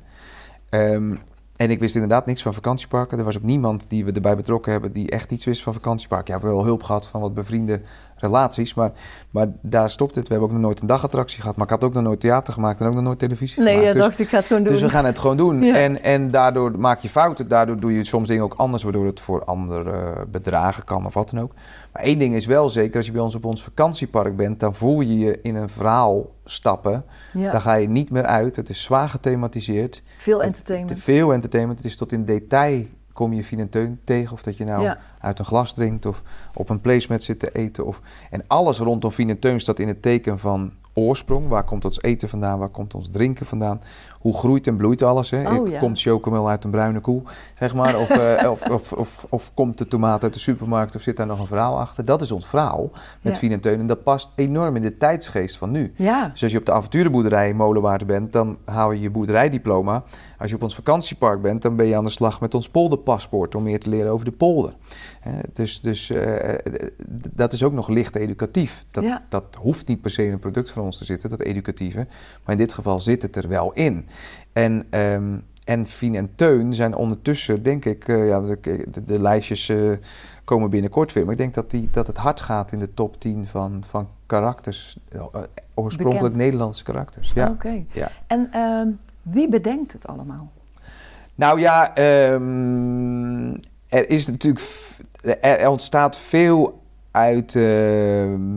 Ehm, 0.70 1.14
en 1.56 1.70
ik 1.70 1.80
wist 1.80 1.94
inderdaad 1.94 2.26
niks 2.26 2.42
van 2.42 2.54
vakantieparken. 2.54 3.18
Er 3.18 3.24
was 3.24 3.36
ook 3.36 3.42
niemand 3.42 3.90
die 3.90 4.04
we 4.04 4.12
erbij 4.12 4.36
betrokken 4.36 4.72
hebben 4.72 4.92
die 4.92 5.10
echt 5.10 5.32
iets 5.32 5.44
wist 5.44 5.62
van 5.62 5.74
vakantieparken. 5.74 6.34
Ja, 6.34 6.40
we 6.40 6.46
hebben 6.46 6.64
wel 6.64 6.70
hulp 6.70 6.82
gehad 6.82 7.06
van 7.06 7.20
wat 7.20 7.34
bevriende 7.34 7.80
relaties. 8.16 8.74
Maar, 8.74 8.92
maar 9.30 9.46
daar 9.62 9.90
stopt 9.90 10.14
het. 10.14 10.24
We 10.26 10.30
hebben 10.32 10.48
ook 10.48 10.54
nog 10.54 10.64
nooit 10.64 10.80
een 10.80 10.86
dagattractie 10.86 11.40
gehad. 11.40 11.56
Maar 11.56 11.64
ik 11.64 11.70
had 11.72 11.84
ook 11.84 11.92
nog 11.94 12.02
nooit 12.02 12.20
theater 12.20 12.52
gemaakt 12.52 12.80
en 12.80 12.86
ook 12.86 12.94
nog 12.94 13.02
nooit 13.02 13.18
televisie 13.18 13.62
nee, 13.62 13.68
gemaakt. 13.72 13.88
ik 13.88 13.92
Dus- 13.94 14.02
dacht 14.02 14.18
ik 14.20 14.28
ga 14.28 14.36
het 14.36 14.46
gewoon 14.46 14.62
doen. 14.62 14.72
dus 14.72 14.82
we 14.82 14.88
gaan 14.88 15.04
het 15.04 15.18
gewoon 15.18 15.36
doen. 15.36 15.62
Ja. 15.62 15.74
En, 15.74 16.02
en 16.02 16.30
daardoor 16.30 16.78
maak 16.78 17.00
je 17.00 17.08
fouten. 17.08 17.48
Daardoor 17.48 17.80
doe 17.80 17.92
je 17.94 18.04
soms 18.04 18.28
dingen 18.28 18.44
ook 18.44 18.54
anders, 18.54 18.82
waardoor 18.82 19.06
het 19.06 19.20
voor 19.20 19.44
andere 19.44 20.12
bedragen 20.30 20.84
kan 20.84 21.06
of 21.06 21.14
wat 21.14 21.30
dan 21.30 21.40
ook. 21.40 21.52
Maar 21.92 22.02
één 22.02 22.18
ding 22.18 22.34
is 22.34 22.46
wel 22.46 22.68
zeker, 22.70 22.96
als 22.96 23.06
je 23.06 23.12
bij 23.12 23.20
ons 23.20 23.34
op 23.34 23.44
ons 23.44 23.62
vakantiepark 23.62 24.36
bent, 24.36 24.60
dan 24.60 24.74
voel 24.74 25.00
je 25.00 25.18
je 25.18 25.38
in 25.42 25.54
een 25.54 25.68
verhaal 25.68 26.30
stappen. 26.44 27.04
ja, 27.32 27.50
Dan 27.50 27.60
ga 27.60 27.74
je 27.74 27.88
niet 27.88 28.10
meer 28.10 28.24
uit. 28.24 28.56
Het 28.56 28.68
is 28.68 28.82
zwaar 28.82 29.08
gethematiseerd. 29.08 30.02
veel 30.16 30.38
Te 30.38 30.44
entertainment. 30.44 30.98
veel 31.00 31.32
entertainment. 31.32 31.78
Het 31.78 31.88
is 31.88 31.96
tot 31.96 32.12
in 32.12 32.24
detail 32.24 32.82
kom 33.14 33.32
je 33.32 33.44
Fien 33.44 33.58
en 33.58 33.68
Teun 33.68 34.00
tegen. 34.04 34.32
Of 34.32 34.42
dat 34.42 34.56
je 34.56 34.64
nou 34.64 34.82
Ja. 34.82 34.98
uit 35.20 35.38
een 35.38 35.44
glas 35.44 35.74
drinkt 35.74 36.06
of 36.06 36.22
op 36.54 36.68
een 36.68 36.80
placemat 36.80 37.22
zit 37.22 37.38
te 37.38 37.50
eten. 37.52 37.86
Of... 37.86 38.00
En 38.30 38.44
alles 38.46 38.78
rondom 38.78 39.10
Fien 39.10 39.30
en 39.30 39.38
Teun 39.38 39.60
staat 39.60 39.78
in 39.78 39.88
het 39.88 40.02
teken 40.02 40.38
van 40.38 40.72
oorsprong. 40.94 41.48
Waar 41.48 41.64
komt 41.64 41.84
ons 41.84 42.02
eten 42.02 42.28
vandaan? 42.28 42.58
Waar 42.58 42.68
komt 42.68 42.94
ons 42.94 43.08
drinken 43.08 43.46
vandaan? 43.46 43.80
Hoe 44.24 44.34
groeit 44.36 44.66
en 44.66 44.76
bloeit 44.76 45.02
alles? 45.02 45.30
Hè? 45.30 45.50
Oh, 45.58 45.68
ja. 45.68 45.78
Komt 45.78 46.00
chocomel 46.00 46.48
uit 46.48 46.64
een 46.64 46.70
bruine 46.70 47.00
koe, 47.00 47.22
zeg 47.58 47.74
maar? 47.74 47.98
Of, 47.98 48.10
eh, 48.10 48.50
of, 48.54 48.62
of, 48.70 48.92
of, 48.92 49.26
of 49.28 49.54
komt 49.54 49.78
de 49.78 49.88
tomaat 49.88 50.22
uit 50.22 50.32
de 50.32 50.38
supermarkt? 50.38 50.94
Of 50.94 51.02
zit 51.02 51.16
daar 51.16 51.26
nog 51.26 51.40
een 51.40 51.46
verhaal 51.46 51.78
achter? 51.78 52.04
Dat 52.04 52.22
is 52.22 52.32
ons 52.32 52.46
verhaal 52.46 52.90
met 53.22 53.40
Ja. 53.40 53.50
En 53.50 53.60
Teun. 53.60 53.78
En 53.80 53.86
dat 53.86 54.02
past 54.02 54.30
enorm 54.34 54.76
in 54.76 54.82
de 54.82 54.96
tijdsgeest 54.96 55.56
van 55.56 55.70
nu. 55.70 55.92
Ja, 55.96 56.28
Dus 56.28 56.42
als 56.42 56.52
je 56.52 56.58
op 56.58 56.66
de 56.66 56.72
avonturenboerderij 56.72 57.48
in 57.48 57.56
Molenwaard 57.56 58.06
bent, 58.06 58.32
dan 58.32 58.58
haal 58.64 58.92
je 58.92 59.00
je 59.00 59.10
boerderijdiploma. 59.10 60.02
Als 60.38 60.50
je 60.50 60.56
op 60.56 60.62
ons 60.62 60.74
vakantiepark 60.74 61.42
bent, 61.42 61.62
dan 61.62 61.76
ben 61.76 61.86
je 61.86 61.96
aan 61.96 62.04
de 62.04 62.10
slag 62.10 62.40
met 62.40 62.54
ons 62.54 62.68
polderpaspoort 62.68 63.54
om 63.54 63.62
meer 63.62 63.80
te 63.80 63.88
leren 63.88 64.12
over 64.12 64.24
de 64.24 64.32
polder. 64.32 64.74
Hè, 65.20 65.32
dus 65.52 65.80
dus 65.80 66.10
eh, 66.10 66.54
dat 67.32 67.52
is 67.52 67.62
ook 67.62 67.72
nog 67.72 67.88
licht 67.88 68.16
educatief. 68.16 68.84
Dat, 68.90 69.04
Ja. 69.04 69.24
dat 69.28 69.44
hoeft 69.58 69.86
niet 69.86 70.00
per 70.00 70.10
se 70.10 70.24
in 70.26 70.32
een 70.32 70.38
product 70.38 70.70
van 70.70 70.82
ons 70.82 70.98
te 70.98 71.04
zitten, 71.04 71.30
dat 71.30 71.40
educatieve. 71.40 72.06
Maar 72.44 72.54
in 72.54 72.58
dit 72.58 72.72
geval 72.72 73.00
zit 73.00 73.22
het 73.22 73.36
er 73.36 73.48
wel 73.48 73.72
in. 73.72 74.06
En, 74.52 74.86
ehm 74.90 75.34
en 75.64 75.86
Fien 75.86 76.14
en 76.14 76.30
Teun 76.34 76.74
zijn 76.74 76.94
ondertussen, 76.94 77.62
denk 77.62 77.84
ik, 77.84 78.08
eh, 78.08 78.28
ja, 78.28 78.40
de, 79.04 79.20
lijstjes 79.20 79.68
eh, 79.68 79.92
komen 80.44 80.70
binnenkort 80.70 81.12
weer. 81.12 81.22
Maar 81.22 81.32
ik 81.32 81.38
denk 81.38 81.54
dat, 81.54 81.70
die, 81.70 81.88
dat 81.90 82.06
het 82.06 82.16
hard 82.16 82.40
gaat 82.40 82.72
in 82.72 82.78
de 82.78 82.94
top 82.94 83.20
10 83.20 83.46
van, 83.46 83.82
van 83.88 84.08
karakters, 84.26 84.98
eh, 85.08 85.24
oorspronkelijk 85.74 86.22
Bekend. 86.22 86.36
Nederlandse 86.42 86.84
karakters. 86.84 87.32
Ja. 87.34 87.48
oké. 87.48 87.84
Ja. 87.92 88.10
En 88.26 88.48
ehm, 88.52 88.88
wie 89.22 89.48
bedenkt 89.48 89.92
het 89.92 90.06
allemaal? 90.06 90.50
Nou 91.34 91.60
ja, 91.60 91.94
ehm, 91.94 93.54
er 93.88 94.10
is 94.10 94.26
natuurlijk, 94.26 94.64
er, 95.40 95.68
ontstaat 95.68 96.16
veel 96.16 96.82
uit 97.10 97.54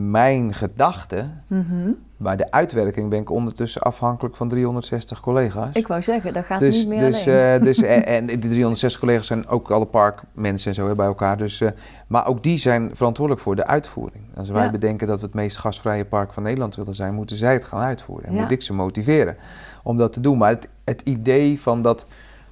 mijn 0.10 0.54
gedachten. 0.54 1.44
Mhm. 1.48 1.92
Maar 2.18 2.38
de 2.38 2.52
uitwerking 2.52 3.10
ben 3.10 3.20
ik 3.20 3.30
ondertussen 3.32 3.82
afhankelijk 3.82 4.36
van 4.36 4.50
360 4.50 5.20
collega's. 5.20 5.76
Ik 5.76 5.88
wou 5.88 6.02
zeggen, 6.02 6.34
dat 6.34 6.46
gaat 6.46 6.60
dus, 6.60 6.76
niet 6.78 6.88
meer 6.88 7.00
dus, 7.00 7.28
alleen. 7.28 7.40
eh, 7.60 7.62
dus, 7.66 7.82
en, 7.96 8.06
en 8.06 8.26
die 8.26 8.38
360 8.38 9.00
collega's 9.00 9.28
zijn 9.28 9.48
ook 9.48 9.72
alle 9.72 9.86
parkmensen 9.86 10.70
en 10.70 10.76
zo 10.76 10.88
hè, 10.88 10.96
bij 10.96 11.06
elkaar. 11.06 11.38
Dus, 11.38 11.62
eh, 11.62 11.70
maar 12.08 12.28
ook 12.28 12.44
die 12.44 12.58
zijn 12.58 12.90
verantwoordelijk 12.94 13.44
voor 13.46 13.56
de 13.56 13.66
uitvoering. 13.66 14.24
Als 14.38 14.50
wij 14.50 14.64
Ja. 14.64 14.72
bedenken 14.72 15.08
dat 15.08 15.20
we 15.20 15.26
het 15.26 15.36
meest 15.36 15.58
gastvrije 15.58 16.06
park 16.06 16.34
van 16.34 16.44
Nederland 16.44 16.76
willen 16.76 16.96
zijn, 16.96 17.14
moeten 17.14 17.38
zij 17.38 17.54
het 17.54 17.64
gaan 17.66 17.82
uitvoeren. 17.82 18.28
En 18.28 18.34
Ja. 18.36 18.42
moet 18.42 18.52
ik 18.52 18.62
ze 18.62 18.74
motiveren 18.74 19.36
om 19.84 19.98
dat 19.98 20.14
te 20.14 20.20
doen. 20.20 20.38
Maar 20.38 20.50
het, 20.50 20.68
het 20.86 21.02
idee 21.02 21.62
van 21.62 21.82
dat, 21.82 22.08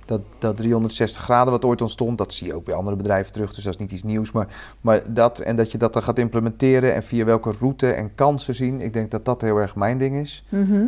dat, 0.05 0.21
dat 0.37 0.57
360 0.57 1.21
graden 1.21 1.53
wat 1.53 1.65
ooit 1.65 1.81
ontstond, 1.81 2.17
dat 2.17 2.33
zie 2.33 2.47
je 2.47 2.53
ook 2.53 2.65
bij 2.65 2.73
andere 2.73 2.95
bedrijven 2.95 3.31
terug. 3.31 3.53
Dus 3.53 3.63
dat 3.63 3.73
is 3.73 3.79
niet 3.79 3.91
iets 3.91 4.03
nieuws. 4.03 4.31
Maar, 4.31 4.47
maar 4.81 5.13
dat 5.13 5.39
en 5.39 5.55
dat 5.55 5.71
je 5.71 5.77
dat 5.77 5.93
dan 5.93 6.03
gaat 6.03 6.19
implementeren 6.19 6.93
en 6.93 7.03
via 7.03 7.25
welke 7.25 7.53
route 7.59 7.91
en 7.91 8.15
kansen 8.15 8.55
zien. 8.55 8.81
Ik 8.81 8.93
denk 8.93 9.11
dat 9.11 9.25
dat 9.25 9.41
heel 9.41 9.57
erg 9.57 9.75
mijn 9.75 9.97
ding 9.97 10.15
is. 10.15 10.45
Mhm. 10.49 10.85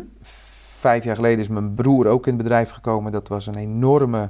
Vijf 0.80 1.04
jaar 1.04 1.16
geleden 1.16 1.40
is 1.40 1.48
mijn 1.48 1.74
broer 1.74 2.08
ook 2.08 2.28
in 2.28 2.34
het 2.34 2.44
bedrijf 2.44 2.70
gekomen. 2.70 3.12
Dat 3.12 3.28
was 3.28 3.48
een 3.48 3.58
enorme 3.58 4.30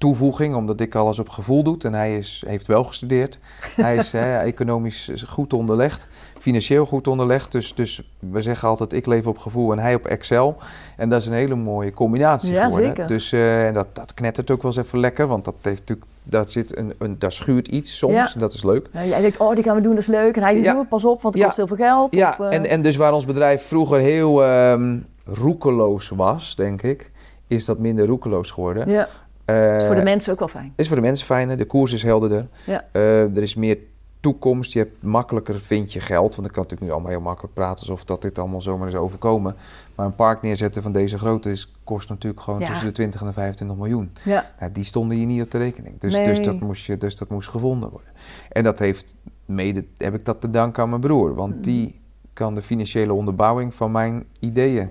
toevoeging, 0.00 0.54
omdat 0.54 0.80
ik 0.80 0.94
alles 0.94 1.18
op 1.18 1.28
gevoel 1.28 1.62
doe. 1.62 1.76
En 1.78 1.94
hij 1.94 2.16
is, 2.16 2.42
heeft 2.46 2.66
wel 2.66 2.84
gestudeerd. 2.84 3.38
Hij 3.76 3.96
is 3.96 4.12
hè, 4.12 4.36
economisch 4.52 5.10
goed 5.28 5.52
onderlegd, 5.52 6.06
financieel 6.38 6.86
goed 6.86 7.08
onderlegd. 7.08 7.52
Dus, 7.52 7.74
dus 7.74 8.02
we 8.18 8.40
zeggen 8.42 8.68
altijd, 8.68 8.92
ik 8.92 9.06
leef 9.06 9.26
op 9.26 9.38
gevoel 9.38 9.72
en 9.72 9.78
hij 9.78 9.94
op 9.94 10.06
Excel. 10.06 10.56
En 10.96 11.08
dat 11.08 11.20
is 11.20 11.26
een 11.26 11.32
hele 11.34 11.54
mooie 11.54 11.92
combinatie 11.92 12.52
Ja, 12.52 12.62
geworden. 12.64 12.86
zeker. 12.88 13.06
Dus 13.06 13.32
eh, 13.32 13.66
en 13.66 13.74
dat, 13.74 13.86
dat 13.92 14.14
knettert 14.14 14.50
ook 14.50 14.62
wel 14.62 14.72
eens 14.76 14.86
even 14.86 14.98
lekker, 14.98 15.26
want 15.26 15.44
dat 15.44 15.54
heeft 15.62 15.78
natuurlijk... 15.80 16.06
Daar, 16.22 16.48
zit 16.48 16.76
een, 16.78 16.94
een, 16.98 17.18
daar 17.18 17.32
schuurt 17.32 17.68
iets 17.68 17.96
soms 17.98 18.14
Ja. 18.14 18.30
en 18.34 18.40
dat 18.40 18.52
is 18.52 18.62
leuk. 18.64 18.88
Nou, 18.92 19.08
jij 19.08 19.20
denkt, 19.20 19.36
oh, 19.38 19.54
die 19.54 19.64
gaan 19.64 19.74
we 19.76 19.80
doen, 19.82 19.92
dat 19.94 20.00
is 20.00 20.06
leuk. 20.08 20.36
En 20.36 20.42
hij 20.42 20.60
Ja. 20.60 20.78
oh, 20.78 20.88
pas 20.88 21.04
op, 21.04 21.22
want 21.22 21.34
het 21.34 21.42
Ja. 21.42 21.44
kost 21.44 21.56
heel 21.56 21.66
veel 21.66 21.76
geld. 21.76 22.14
Ja, 22.14 22.30
Of, 22.38 22.46
eh, 22.46 22.56
en, 22.56 22.66
en 22.66 22.82
dus 22.82 22.96
waar 22.96 23.12
ons 23.12 23.24
bedrijf 23.24 23.62
vroeger 23.66 23.98
heel 24.00 24.44
ehm, 24.44 24.98
roekeloos 25.24 26.08
was, 26.08 26.54
denk 26.56 26.82
ik, 26.82 27.10
is 27.46 27.64
dat 27.64 27.78
minder 27.78 28.06
roekeloos 28.06 28.50
geworden. 28.50 29.06
Eh, 29.50 29.80
is 29.80 29.86
voor 29.86 29.94
de 29.94 30.02
mensen 30.02 30.32
ook 30.32 30.38
wel 30.38 30.48
fijn. 30.48 30.72
is 30.76 30.86
voor 30.86 30.96
de 30.96 31.02
mensen 31.02 31.26
fijner, 31.26 31.56
de 31.56 31.64
koers 31.64 31.92
is 31.92 32.02
helderder. 32.02 32.46
Ja. 32.66 32.84
Eh, 32.92 33.36
er 33.36 33.42
is 33.42 33.54
meer 33.54 33.78
toekomst, 34.20 34.72
je 34.72 34.78
hebt 34.78 35.02
makkelijker 35.02 35.60
vind 35.60 35.92
je 35.92 36.00
geld. 36.00 36.34
Want 36.34 36.46
ik 36.46 36.52
kan 36.52 36.62
natuurlijk 36.62 36.80
nu 36.90 36.90
allemaal 36.90 37.10
heel 37.10 37.20
makkelijk 37.20 37.54
praten 37.54 37.78
alsof 37.78 38.04
dat 38.04 38.22
dit 38.22 38.38
allemaal 38.38 38.60
zomaar 38.60 38.88
is 38.88 38.94
overkomen. 38.94 39.56
Maar 39.94 40.06
een 40.06 40.14
park 40.14 40.42
neerzetten 40.42 40.82
van 40.82 40.92
deze 40.92 41.18
grootte 41.18 41.50
is, 41.50 41.72
kost 41.84 42.08
natuurlijk 42.08 42.42
gewoon 42.42 42.60
Ja. 42.60 42.66
tussen 42.66 42.86
de 42.86 42.92
20 42.92 43.20
en 43.20 43.26
de 43.26 43.32
25 43.32 43.76
miljoen. 43.76 44.12
Ja, 44.24 44.50
Nou, 44.60 44.72
die 44.72 44.84
stonden 44.84 45.16
hier 45.16 45.26
niet 45.26 45.42
op 45.42 45.50
de 45.50 45.58
rekening. 45.58 46.00
Dus, 46.00 46.16
Nee. 46.16 46.24
dus, 46.24 46.40
dat 46.42 46.60
moest 46.60 46.86
je, 46.86 46.98
dus 46.98 47.16
dat 47.16 47.28
moest 47.28 47.48
gevonden 47.48 47.90
worden. 47.90 48.10
En 48.50 48.64
dat 48.64 48.78
heeft 48.78 49.14
mede, 49.44 49.84
heb 49.96 50.14
ik 50.14 50.24
dat 50.24 50.40
te 50.40 50.50
danken 50.50 50.82
aan 50.82 50.88
mijn 50.88 51.00
broer. 51.00 51.34
Want 51.34 51.54
Mm. 51.54 51.62
die 51.62 52.00
kan 52.32 52.54
de 52.54 52.62
financiële 52.62 53.12
onderbouwing 53.12 53.74
van 53.74 53.92
mijn 53.92 54.24
ideeën 54.38 54.90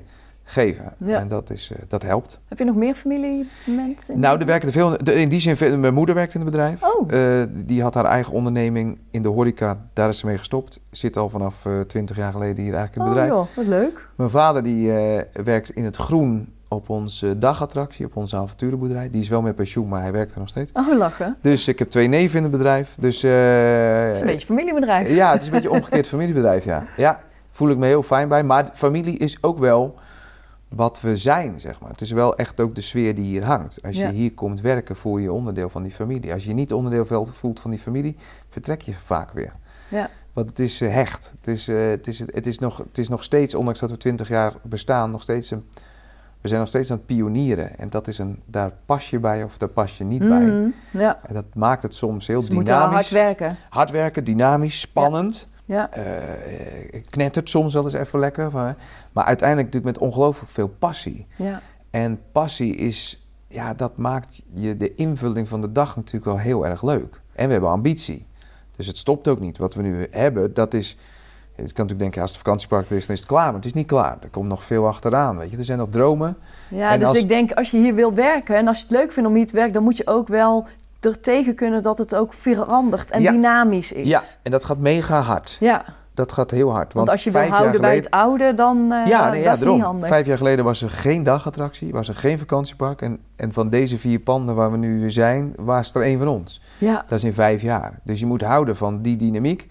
geven. 0.52 0.94
Ja. 0.98 1.20
En 1.20 1.28
dat, 1.28 1.50
is, 1.50 1.72
eh, 1.72 1.78
dat 1.88 2.04
helpt. 2.04 2.40
heb 2.48 2.58
je 2.58 2.66
nog 2.66 2.76
meer 2.76 2.94
familiemensen? 2.96 4.20
Nou, 4.20 4.40
er 4.40 4.46
werken 4.46 4.68
er 4.68 4.74
veel. 4.74 4.96
In 4.96 5.30
die 5.30 5.40
zin, 5.40 5.80
mijn 5.80 5.94
moeder 5.94 6.16
werkt 6.16 6.34
in 6.34 6.42
het 6.42 6.50
bedrijf. 6.50 6.84
Oh. 6.84 7.14
Eh, 7.14 7.48
die 7.52 7.82
had 7.82 7.94
haar 7.94 8.06
eigen 8.06 8.34
onderneming 8.34 9.00
in 9.12 9.22
de 9.22 9.28
horeca. 9.30 9.78
Daar 9.94 10.10
is 10.10 10.18
ze 10.18 10.26
mee 10.26 10.38
gestopt. 10.38 10.80
Zit 10.92 11.18
al 11.18 11.30
vanaf 11.30 11.66
eh 11.66 11.80
20 11.80 12.18
jaar 12.18 12.32
geleden 12.32 12.64
hier 12.64 12.74
eigenlijk 12.74 12.96
in 12.96 13.02
het 13.02 13.10
Oh 13.10 13.14
bedrijf. 13.16 13.30
joh, 13.32 13.56
wat 13.56 13.66
leuk. 13.66 14.08
Mijn 14.16 14.30
vader 14.30 14.64
die 14.64 14.92
werkt 15.44 15.70
in 15.70 15.84
het 15.84 15.96
groen 15.96 16.54
op 16.68 16.90
onze 16.90 17.38
dagattractie, 17.38 18.06
op 18.06 18.16
onze 18.16 18.36
avonturenboerderij. 18.38 19.10
Die 19.10 19.22
is 19.22 19.30
wel 19.30 19.42
met 19.42 19.56
pensioen, 19.56 19.88
maar 19.88 20.02
hij 20.02 20.12
werkt 20.12 20.34
er 20.34 20.40
nog 20.40 20.50
steeds. 20.50 20.72
Oh, 20.74 20.98
lachen. 20.98 21.38
Dus 21.42 21.68
ik 21.68 21.80
heb 21.80 21.90
twee 21.90 22.08
neven 22.08 22.38
in 22.38 22.44
het 22.44 22.52
bedrijf. 22.52 22.96
Dus, 23.00 23.24
uh, 23.24 23.32
het 24.06 24.16
is 24.16 24.22
een 24.22 24.28
beetje 24.28 24.46
familiebedrijf. 24.46 25.10
Ja, 25.10 25.32
het 25.32 25.42
is 25.42 25.48
een 25.48 25.54
beetje 25.54 25.72
omgekeerd 25.72 26.08
familiebedrijf, 26.08 26.66
ja. 26.66 26.84
Ja, 26.98 27.20
voel 27.50 27.70
ik 27.70 27.78
me 27.78 27.86
heel 27.86 28.04
fijn 28.04 28.28
bij. 28.28 28.44
Maar 28.44 28.70
familie 28.74 29.18
is 29.18 29.38
ook 29.42 29.58
wel 29.60 29.96
wat 30.70 31.02
we 31.02 31.18
zijn, 31.18 31.60
zeg 31.60 31.80
maar. 31.80 31.90
Het 31.90 32.02
is 32.02 32.12
wel 32.12 32.36
echt 32.36 32.60
ook 32.60 32.76
de 32.76 32.82
sfeer 32.82 33.16
die 33.16 33.26
hier 33.26 33.46
hangt. 33.46 33.84
Als 33.84 33.96
je 33.96 34.10
hier 34.10 34.34
komt 34.34 34.62
werken, 34.62 34.96
voel 34.96 35.18
je 35.18 35.34
onderdeel 35.34 35.70
van 35.70 35.84
die 35.84 35.92
familie. 35.92 36.34
Als 36.34 36.46
je 36.46 36.54
niet 36.54 36.74
onderdeel 36.74 37.26
voelt 37.32 37.60
van 37.60 37.72
die 37.72 37.80
familie, 37.80 38.16
vertrek 38.50 38.82
je 38.82 38.94
vaak 38.94 39.32
weer. 39.32 39.54
Ja. 39.90 40.10
Want 40.34 40.50
het 40.50 40.60
is 40.60 40.82
uh, 40.82 40.94
hecht. 40.94 41.34
Het 41.40 41.48
is, 41.48 41.70
uh, 41.70 41.90
het, 41.90 42.08
is, 42.08 42.20
het, 42.20 42.48
is 42.48 42.60
nog, 42.60 42.78
het 42.78 42.98
is 42.98 43.10
nog 43.10 43.24
steeds, 43.24 43.56
ondanks 43.56 43.80
dat 43.80 43.92
we 43.92 43.98
twintig 43.98 44.28
jaar 44.28 44.54
bestaan, 44.62 45.12
nog 45.12 45.22
steeds 45.22 45.52
een... 45.52 45.64
We 46.42 46.48
zijn 46.48 46.60
nog 46.60 46.70
steeds 46.70 46.92
aan 46.92 46.98
het 46.98 47.06
pionieren. 47.06 47.78
En 47.78 47.90
dat 47.90 48.08
is 48.08 48.18
een, 48.18 48.42
daar 48.46 48.72
pas 48.86 49.10
je 49.10 49.20
bij 49.20 49.44
of 49.44 49.58
daar 49.58 49.70
pas 49.70 49.98
je 49.98 50.04
niet 50.04 50.20
bij. 50.20 50.46
Mhm, 50.46 50.70
ja. 50.92 51.20
En 51.24 51.34
dat 51.34 51.46
maakt 51.54 51.82
het 51.82 51.96
soms 51.96 52.28
heel 52.28 52.40
dus 52.40 52.50
dynamisch. 52.50 52.94
hard 52.94 53.10
werken. 53.10 53.58
Hard 53.70 53.92
werken, 53.92 54.24
dynamisch, 54.24 54.80
spannend. 54.80 55.48
Ja. 55.70 55.90
Uh, 55.98 57.02
knettert 57.10 57.50
soms 57.50 57.74
wel 57.74 57.84
eens 57.84 57.94
even 57.94 58.20
lekker. 58.20 58.52
Maar, 58.52 58.76
maar 59.12 59.26
uiteindelijk 59.26 59.74
natuurlijk 59.74 59.98
met 59.98 60.08
ongelooflijk 60.10 60.52
veel 60.52 60.68
passie. 60.68 61.28
Ja. 61.36 61.62
En 61.90 62.20
passie 62.32 62.76
is, 62.76 63.28
ja, 63.48 63.74
dat 63.74 63.98
maakt 63.98 64.44
je 64.54 64.78
de 64.78 64.94
invulling 64.94 65.48
van 65.48 65.62
de 65.62 65.72
dag 65.72 65.96
natuurlijk 65.96 66.26
wel 66.26 66.38
heel 66.38 66.66
erg 66.66 66.84
leuk. 66.84 67.22
En 67.34 67.46
we 67.46 67.52
hebben 67.52 67.70
ambitie. 67.70 68.26
Dus 68.76 68.88
het 68.88 68.98
stopt 68.98 69.28
ook 69.28 69.40
niet. 69.40 69.58
Wat 69.58 69.74
we 69.74 69.82
nu 69.82 70.08
hebben, 70.12 70.54
dat 70.54 70.74
is. 70.74 70.90
Je 70.90 71.56
kan 71.56 71.66
natuurlijk 71.66 72.00
denken, 72.00 72.22
als 72.22 72.32
het 72.32 72.40
vakantiepark 72.40 72.90
er 72.90 72.96
is, 72.96 73.06
dan 73.06 73.16
is 73.16 73.22
het 73.22 73.30
klaar. 73.30 73.46
Maar 73.46 73.54
het 73.54 73.66
is 73.66 73.74
niet 73.74 73.88
klaar. 73.88 74.18
Er 74.22 74.30
komt 74.30 74.48
nog 74.48 74.64
veel 74.64 74.88
achteraan. 74.88 75.38
Weet 75.38 75.52
je? 75.52 75.58
Er 75.58 75.64
zijn 75.64 75.78
nog 75.78 75.90
dromen. 75.90 76.38
Ja, 76.70 76.98
dus 76.98 77.12
ik 77.12 77.28
denk, 77.28 77.52
als 77.52 77.72
je 77.72 77.78
hier 77.78 77.96
wil 77.96 78.14
werken 78.14 78.56
en 78.56 78.68
als 78.68 78.78
je 78.78 78.84
het 78.84 78.92
leuk 78.92 79.12
vindt 79.12 79.30
om 79.30 79.36
hier 79.36 79.46
te 79.46 79.56
werken, 79.56 79.74
dan 79.74 79.84
moet 79.84 79.98
je 79.98 80.08
ook 80.08 80.28
wel 80.28 80.68
er 81.00 81.20
tegen 81.20 81.56
kunnen 81.56 81.82
dat 81.82 81.98
het 81.98 82.16
ook 82.16 82.34
verandert 82.34 83.12
en 83.12 83.22
Ja. 83.22 83.32
dynamisch 83.32 83.92
is. 83.92 84.08
Ja, 84.08 84.22
en 84.44 84.52
dat 84.52 84.66
gaat 84.66 84.78
mega 84.78 85.22
hard. 85.22 85.58
Ja, 85.60 85.86
Dat 86.14 86.32
gaat 86.32 86.52
heel 86.52 86.72
hard. 86.72 86.94
want, 86.94 87.10
als 87.10 87.24
je 87.24 87.32
wil 87.32 87.42
houden 87.42 87.62
bij 87.72 87.80
geleden- 87.80 88.04
het 88.04 88.12
oude, 88.12 88.54
dan 88.54 88.78
uh, 88.78 89.06
ja, 89.08 89.30
nee, 89.30 89.42
ja, 89.42 89.50
dat 89.50 89.62
is 89.62 89.74
niet 89.74 89.82
handig. 89.82 90.08
Vijf 90.08 90.26
jaar 90.26 90.38
geleden 90.38 90.66
was 90.66 90.82
er 90.82 90.90
geen 90.90 91.24
dagattractie, 91.24 91.92
was 91.92 92.08
er 92.08 92.16
geen 92.16 92.40
vakantiepark. 92.40 93.02
En, 93.02 93.20
en 93.36 93.54
van 93.54 93.70
deze 93.70 94.00
vier 94.00 94.20
panden 94.20 94.56
waar 94.56 94.72
we 94.72 94.78
nu 94.78 95.12
zijn, 95.12 95.54
was 95.56 95.96
er 95.96 96.02
één 96.02 96.18
van 96.18 96.28
ons. 96.28 96.62
Ja, 96.78 97.06
Dat 97.08 97.18
is 97.18 97.24
in 97.24 97.34
vijf 97.34 97.62
jaar. 97.62 98.00
Dus 98.04 98.20
je 98.20 98.26
moet 98.26 98.42
houden 98.42 98.76
van 98.76 99.02
die 99.02 99.16
dynamiek. 99.16 99.68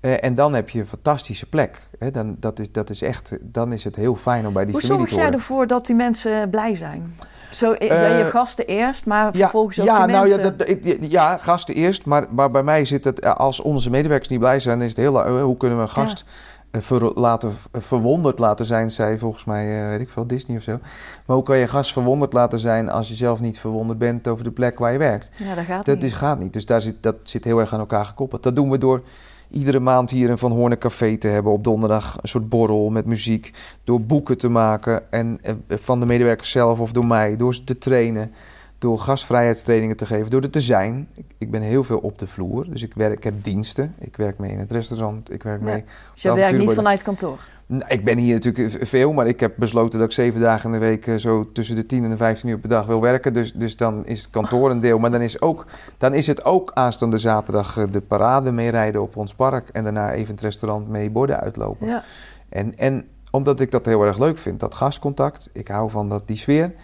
Eh, 0.00 0.24
en 0.24 0.34
dan 0.34 0.54
heb 0.54 0.68
je 0.70 0.80
een 0.80 0.86
fantastische 0.86 1.48
plek. 1.48 1.80
Hè, 1.98 2.10
dan, 2.10 2.36
dat 2.40 2.58
is, 2.58 2.72
dat 2.72 2.90
is 2.90 3.02
echt, 3.02 3.36
dan 3.42 3.72
is 3.72 3.84
het 3.84 3.96
heel 3.96 4.14
fijn 4.14 4.46
om 4.46 4.52
bij 4.52 4.64
die 4.64 4.72
hoe 4.72 4.80
familie 4.82 4.98
zorg 4.98 5.10
te 5.10 5.14
jij 5.16 5.24
horen. 5.24 5.38
ervoor 5.40 5.66
dat 5.66 5.86
die 5.86 5.96
mensen 5.96 6.50
blij 6.50 6.76
zijn? 6.76 7.14
Zo, 7.50 7.72
eh, 7.72 8.10
Eh, 8.10 8.18
je 8.18 8.24
gasten 8.24 8.66
eerst, 8.66 9.04
maar 9.06 9.24
Ja, 9.32 9.38
vervolgens 9.40 9.80
ook 9.80 9.86
ja, 9.86 10.06
nou 10.06 10.28
ja, 10.28 10.36
mensen. 10.36 10.56
dat, 10.58 10.68
ik- 10.68 10.98
ja, 11.10 11.36
gasten 11.36 11.74
eerst. 11.74 12.06
Maar, 12.06 12.26
maar 12.30 12.50
bij 12.50 12.62
mij 12.62 12.84
zit 12.84 13.04
het, 13.04 13.20
eh, 13.20 13.34
als 13.34 13.60
onze 13.60 13.90
medewerkers 13.90 14.28
niet 14.28 14.38
blij 14.38 14.60
zijn, 14.60 14.80
is 14.82 14.88
het 14.88 14.96
heel, 14.96 15.24
eh, 15.24 15.42
hoe 15.42 15.56
kunnen 15.56 15.76
we 15.78 15.82
een 15.82 15.88
gast 15.90 16.24
eh, 16.70 16.80
ver- 16.80 17.12
laten, 17.18 17.52
eh, 17.72 17.80
verwonderd 17.80 18.38
laten 18.38 18.66
zijn, 18.66 18.90
zei 18.90 19.18
volgens 19.18 19.44
mij, 19.44 19.82
eh, 19.82 19.88
weet 19.88 20.00
ik 20.00 20.08
veel, 20.08 20.26
Disney 20.26 20.56
of 20.56 20.62
zo. 20.62 20.78
Maar 21.26 21.36
hoe 21.36 21.44
kan 21.44 21.56
je 21.56 21.68
gast 21.68 21.92
verwonderd 21.92 22.32
laten 22.32 22.58
zijn 22.60 22.90
als 22.90 23.08
je 23.08 23.14
zelf 23.14 23.40
niet 23.40 23.58
verwonderd 23.58 23.98
bent 23.98 24.28
over 24.28 24.44
de 24.44 24.50
plek 24.50 24.78
waar 24.78 24.92
je 24.92 24.98
werkt? 24.98 25.30
ja, 25.36 25.54
dat 25.54 25.64
gaat 25.64 25.84
Dat 25.86 25.94
niet. 25.94 26.04
is, 26.04 26.12
gaat 26.12 26.38
niet. 26.38 26.52
Dus 26.52 26.66
daar 26.66 26.80
zit, 26.80 26.94
dat 27.00 27.14
zit 27.22 27.44
heel 27.44 27.58
erg 27.60 27.72
aan 27.72 27.78
elkaar 27.80 28.04
gekoppeld. 28.04 28.42
Dat 28.42 28.56
doen 28.56 28.70
we 28.70 28.78
door 28.78 29.02
iedere 29.50 29.80
maand 29.80 30.10
hier 30.10 30.30
een 30.30 30.38
Van 30.38 30.52
Hoorn 30.52 30.78
Café 30.78 31.16
te 31.16 31.28
hebben 31.28 31.52
op 31.52 31.64
donderdag. 31.64 32.16
Een 32.22 32.28
soort 32.28 32.48
borrel 32.48 32.90
met 32.90 33.04
muziek. 33.06 33.52
Door 33.84 34.00
boeken 34.00 34.38
te 34.38 34.48
maken 34.48 35.12
en, 35.12 35.38
eh, 35.42 35.54
van 35.68 36.00
de 36.00 36.06
medewerkers 36.06 36.50
zelf 36.50 36.80
of 36.80 36.92
door 36.92 37.06
mij. 37.06 37.36
Door 37.36 37.54
ze 37.54 37.64
te 37.64 37.78
trainen. 37.78 38.32
Door 38.78 38.98
gastvrijheidstrainingen 38.98 39.96
te 39.96 40.06
geven. 40.06 40.30
Door 40.30 40.42
er 40.42 40.50
te 40.50 40.60
zijn. 40.60 41.08
Ik, 41.38 41.50
ben 41.50 41.62
heel 41.62 41.84
veel 41.84 41.98
op 41.98 42.18
de 42.18 42.26
vloer. 42.26 42.66
Dus 42.70 42.82
ik, 42.82 42.94
werk, 42.94 43.12
ik 43.16 43.24
heb 43.24 43.44
diensten. 43.44 43.94
Ik 43.98 44.16
werk 44.16 44.38
mee 44.38 44.52
in 44.52 44.58
het 44.58 44.72
restaurant. 44.72 45.32
Ik 45.32 45.42
werk 45.42 45.60
Ja. 45.60 45.64
mee. 45.72 45.84
Dus 46.12 46.22
je 46.22 46.34
werkt 46.34 46.58
niet 46.58 46.72
vanuit 46.72 47.02
kantoor. 47.02 47.40
Nou, 47.68 47.84
ik 47.88 48.04
ben 48.04 48.18
hier 48.18 48.34
natuurlijk 48.34 48.86
veel, 48.86 49.12
maar 49.12 49.26
ik 49.26 49.40
heb 49.40 49.54
besloten 49.56 49.98
dat 49.98 50.08
ik 50.08 50.14
zeven 50.14 50.40
dagen 50.40 50.72
in 50.72 50.80
de 50.80 50.86
week 50.86 51.06
eh, 51.06 51.16
zo 51.16 51.52
tussen 51.52 51.76
de 51.76 51.86
10 51.86 52.04
en 52.04 52.10
de 52.10 52.16
15 52.16 52.48
uur 52.48 52.58
per 52.58 52.68
dag 52.68 52.86
wil 52.86 53.00
werken. 53.00 53.32
Dus, 53.32 53.52
dus 53.52 53.76
dan 53.76 54.06
is 54.06 54.20
het 54.20 54.30
kantoor 54.30 54.70
een 54.70 54.80
deel. 54.80 54.98
Maar 54.98 55.10
dan 55.10 55.20
is, 55.20 55.40
ook, 55.40 55.66
dan 55.98 56.14
is 56.14 56.26
het 56.26 56.44
ook 56.44 56.70
aanstaande 56.74 57.18
zaterdag 57.18 57.76
eh, 57.76 57.84
de 57.90 58.00
parade 58.00 58.52
meerijden 58.52 59.02
op 59.02 59.16
ons 59.16 59.34
park. 59.34 59.68
En 59.68 59.84
daarna 59.84 60.12
even 60.12 60.34
het 60.34 60.42
restaurant 60.42 60.88
mee 60.88 61.10
borden 61.10 61.40
uitlopen. 61.40 61.86
Ja. 61.86 62.02
En, 62.48 62.76
en 62.76 63.06
omdat 63.30 63.60
ik 63.60 63.70
dat 63.70 63.86
heel 63.86 64.04
erg 64.04 64.18
leuk 64.18 64.38
vind, 64.38 64.60
dat 64.60 64.74
gastcontact. 64.74 65.50
Ik 65.52 65.68
hou 65.68 65.90
van 65.90 66.08
dat, 66.08 66.26
die 66.26 66.36
sfeer. 66.36 66.74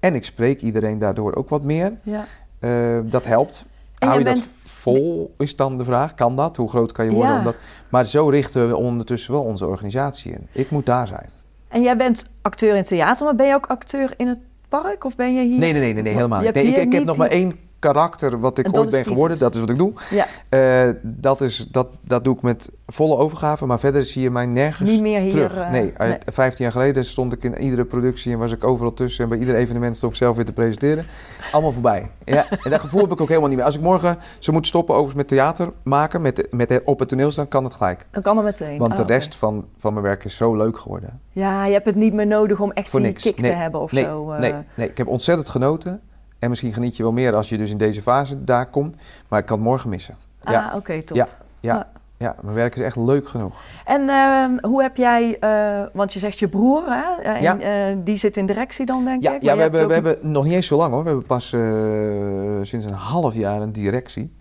En 0.00 0.14
ik 0.14 0.24
spreek 0.24 0.60
iedereen 0.60 0.98
daardoor 0.98 1.34
ook 1.34 1.48
wat 1.48 1.62
meer. 1.62 1.92
Ja. 2.02 2.26
Eh, 2.58 2.98
dat 3.04 3.24
helpt. 3.24 3.64
En 4.00 4.08
Hou 4.08 4.18
je 4.18 4.24
jij 4.24 4.34
dat 4.34 4.42
bent- 4.42 4.52
vol, 4.64 5.34
is 5.38 5.56
dan 5.56 5.78
de 5.78 5.84
vraag. 5.84 6.14
Kan 6.14 6.36
dat? 6.36 6.56
Hoe 6.56 6.68
groot 6.68 6.92
kan 6.92 7.04
je 7.04 7.10
worden? 7.10 7.32
Ja. 7.32 7.38
Om 7.38 7.44
dat... 7.44 7.56
Maar 7.88 8.06
zo 8.06 8.28
richten 8.28 8.68
we 8.68 8.76
ondertussen 8.76 9.32
wel 9.32 9.42
onze 9.42 9.66
organisatie 9.66 10.32
in. 10.32 10.46
Ik 10.52 10.70
moet 10.70 10.86
daar 10.86 11.06
zijn. 11.06 11.28
En 11.68 11.82
jij 11.82 11.96
bent 11.96 12.26
acteur 12.42 12.70
in 12.70 12.76
het 12.76 12.86
theater, 12.86 13.24
maar 13.24 13.34
ben 13.34 13.46
je 13.46 13.54
ook 13.54 13.66
acteur 13.66 14.14
in 14.16 14.26
het 14.26 14.38
park? 14.68 15.04
Of 15.04 15.16
ben 15.16 15.34
je 15.34 15.42
hier? 15.42 15.58
Nee, 15.58 15.72
nee, 15.72 15.80
nee, 15.80 15.92
nee, 15.92 16.02
nee 16.02 16.12
helemaal 16.12 16.40
niet. 16.40 16.54
Nee, 16.54 16.62
ik, 16.64 16.70
ik 16.70 16.76
heb 16.76 16.88
niet 16.88 17.04
nog 17.04 17.16
maar 17.16 17.28
één 17.28 17.52
karakter 17.80 18.40
wat 18.40 18.58
ik 18.58 18.66
En 18.66 18.76
ooit 18.78 18.90
ben 18.90 19.04
geworden. 19.04 19.38
Dat 19.38 19.54
is 19.54 19.60
wat 19.60 19.70
ik 19.70 19.78
doe. 19.78 19.92
Ja, 20.10 20.26
Eh, 20.48 20.94
dat, 21.02 21.40
is, 21.40 21.66
dat, 21.70 21.86
dat 22.00 22.24
doe 22.24 22.34
ik 22.34 22.42
met 22.42 22.70
volle 22.86 23.16
overgave. 23.16 23.66
Maar 23.66 23.78
verder 23.78 24.02
zie 24.02 24.22
je 24.22 24.30
mij 24.30 24.46
nergens 24.46 24.90
niet 24.90 25.00
meer 25.00 25.20
hier. 25.20 25.30
terug. 25.30 25.56
eh, 25.56 25.70
nee, 25.70 25.92
uit 25.96 26.22
15 26.26 26.64
jaar 26.64 26.72
geleden 26.72 27.04
stond 27.04 27.32
ik 27.32 27.44
in 27.44 27.58
iedere 27.58 27.84
productie 27.84 28.32
en 28.32 28.38
was 28.38 28.52
ik 28.52 28.64
overal 28.64 28.92
tussen. 28.94 29.22
En 29.24 29.30
bij 29.30 29.38
ieder 29.38 29.54
evenement 29.54 29.96
stond 29.96 30.12
ik 30.12 30.18
zelf 30.18 30.36
weer 30.36 30.44
te 30.44 30.52
presenteren. 30.52 31.06
Allemaal 31.52 31.72
voorbij. 31.72 32.10
Ja, 32.24 32.46
en 32.50 32.70
dat 32.70 32.80
gevoel 32.80 33.00
heb 33.02 33.10
ik 33.12 33.20
ook 33.20 33.28
helemaal 33.28 33.48
niet 33.48 33.56
meer. 33.56 33.66
Als 33.66 33.76
ik 33.76 33.82
morgen 33.82 34.18
zou 34.38 34.52
moeten 34.52 34.66
stoppen 34.70 34.94
overigens 34.94 35.22
met 35.22 35.28
theater 35.38 35.72
maken, 35.82 36.22
met, 36.22 36.46
met 36.50 36.80
op 36.84 36.98
het 36.98 37.08
toneel 37.08 37.30
staan, 37.30 37.48
kan 37.48 37.64
het 37.64 37.74
gelijk. 37.74 38.06
Dan 38.10 38.22
kan 38.22 38.38
er 38.38 38.44
meteen. 38.44 38.78
Want 38.78 38.96
de 38.96 39.02
oké. 39.02 39.12
rest 39.12 39.34
van, 39.36 39.64
van 39.78 39.92
mijn 39.92 40.04
werk 40.04 40.24
is 40.24 40.36
zo 40.36 40.56
leuk 40.56 40.78
geworden. 40.78 41.20
Ja, 41.32 41.64
je 41.66 41.72
hebt 41.72 41.86
het 41.86 41.94
niet 41.94 42.12
meer 42.12 42.26
nodig 42.26 42.60
om 42.60 42.70
echt 42.72 42.88
Voor 42.88 43.00
die 43.00 43.08
niks. 43.08 43.22
kick 43.22 43.40
Nee, 43.40 43.50
te 43.50 43.56
hebben 43.56 43.80
of 43.80 43.92
nee, 43.92 44.04
zo. 44.04 44.30
eh. 44.30 44.38
Nee, 44.40 44.54
nee, 44.74 44.88
ik 44.88 44.96
heb 44.98 45.06
ontzettend 45.06 45.48
genoten. 45.48 46.00
En 46.40 46.48
misschien 46.48 46.72
geniet 46.72 46.96
je 46.96 47.02
wel 47.02 47.12
meer 47.12 47.34
als 47.34 47.48
je 47.48 47.56
dus 47.56 47.70
in 47.70 47.76
deze 47.76 48.02
fase 48.02 48.44
daar 48.44 48.66
komt. 48.66 48.96
Maar 49.28 49.38
ik 49.38 49.46
kan 49.46 49.56
het 49.56 49.66
morgen 49.66 49.90
missen. 49.90 50.16
Ja. 50.42 50.68
Ah, 50.68 50.76
oké, 50.76 51.02
top. 51.02 51.16
Ja. 51.16 51.28
Ja, 51.60 51.74
Ah. 51.76 51.82
ja, 52.16 52.34
mijn 52.42 52.54
werk 52.54 52.76
is 52.76 52.82
echt 52.82 52.96
leuk 52.96 53.28
genoeg. 53.28 53.54
En 53.84 54.08
ehm, 54.08 54.50
hoe 54.60 54.82
heb 54.82 54.96
jij, 54.96 55.36
eh, 55.40 55.86
want 55.92 56.12
je 56.12 56.18
zegt 56.18 56.38
je 56.38 56.48
broer, 56.48 56.82
hè? 56.86 57.22
En, 57.22 57.42
Ja. 57.42 57.58
eh, 57.58 57.96
die 58.04 58.16
zit 58.16 58.36
in 58.36 58.46
directie 58.46 58.86
dan, 58.86 59.04
denk 59.04 59.22
Ja, 59.22 59.34
ik. 59.34 59.42
ja 59.42 59.54
we, 59.56 59.60
hebben, 59.60 59.86
we 59.88 59.92
hebben 59.94 60.16
nog 60.22 60.44
niet 60.44 60.52
eens 60.52 60.66
zo 60.66 60.76
lang 60.76 60.92
hoor. 60.92 61.02
We 61.02 61.08
hebben 61.08 61.26
pas 61.26 61.52
eh, 61.52 61.60
sinds 62.62 62.86
een 62.86 62.92
half 62.94 63.34
jaar 63.34 63.60
een 63.60 63.72
directie. 63.72 64.36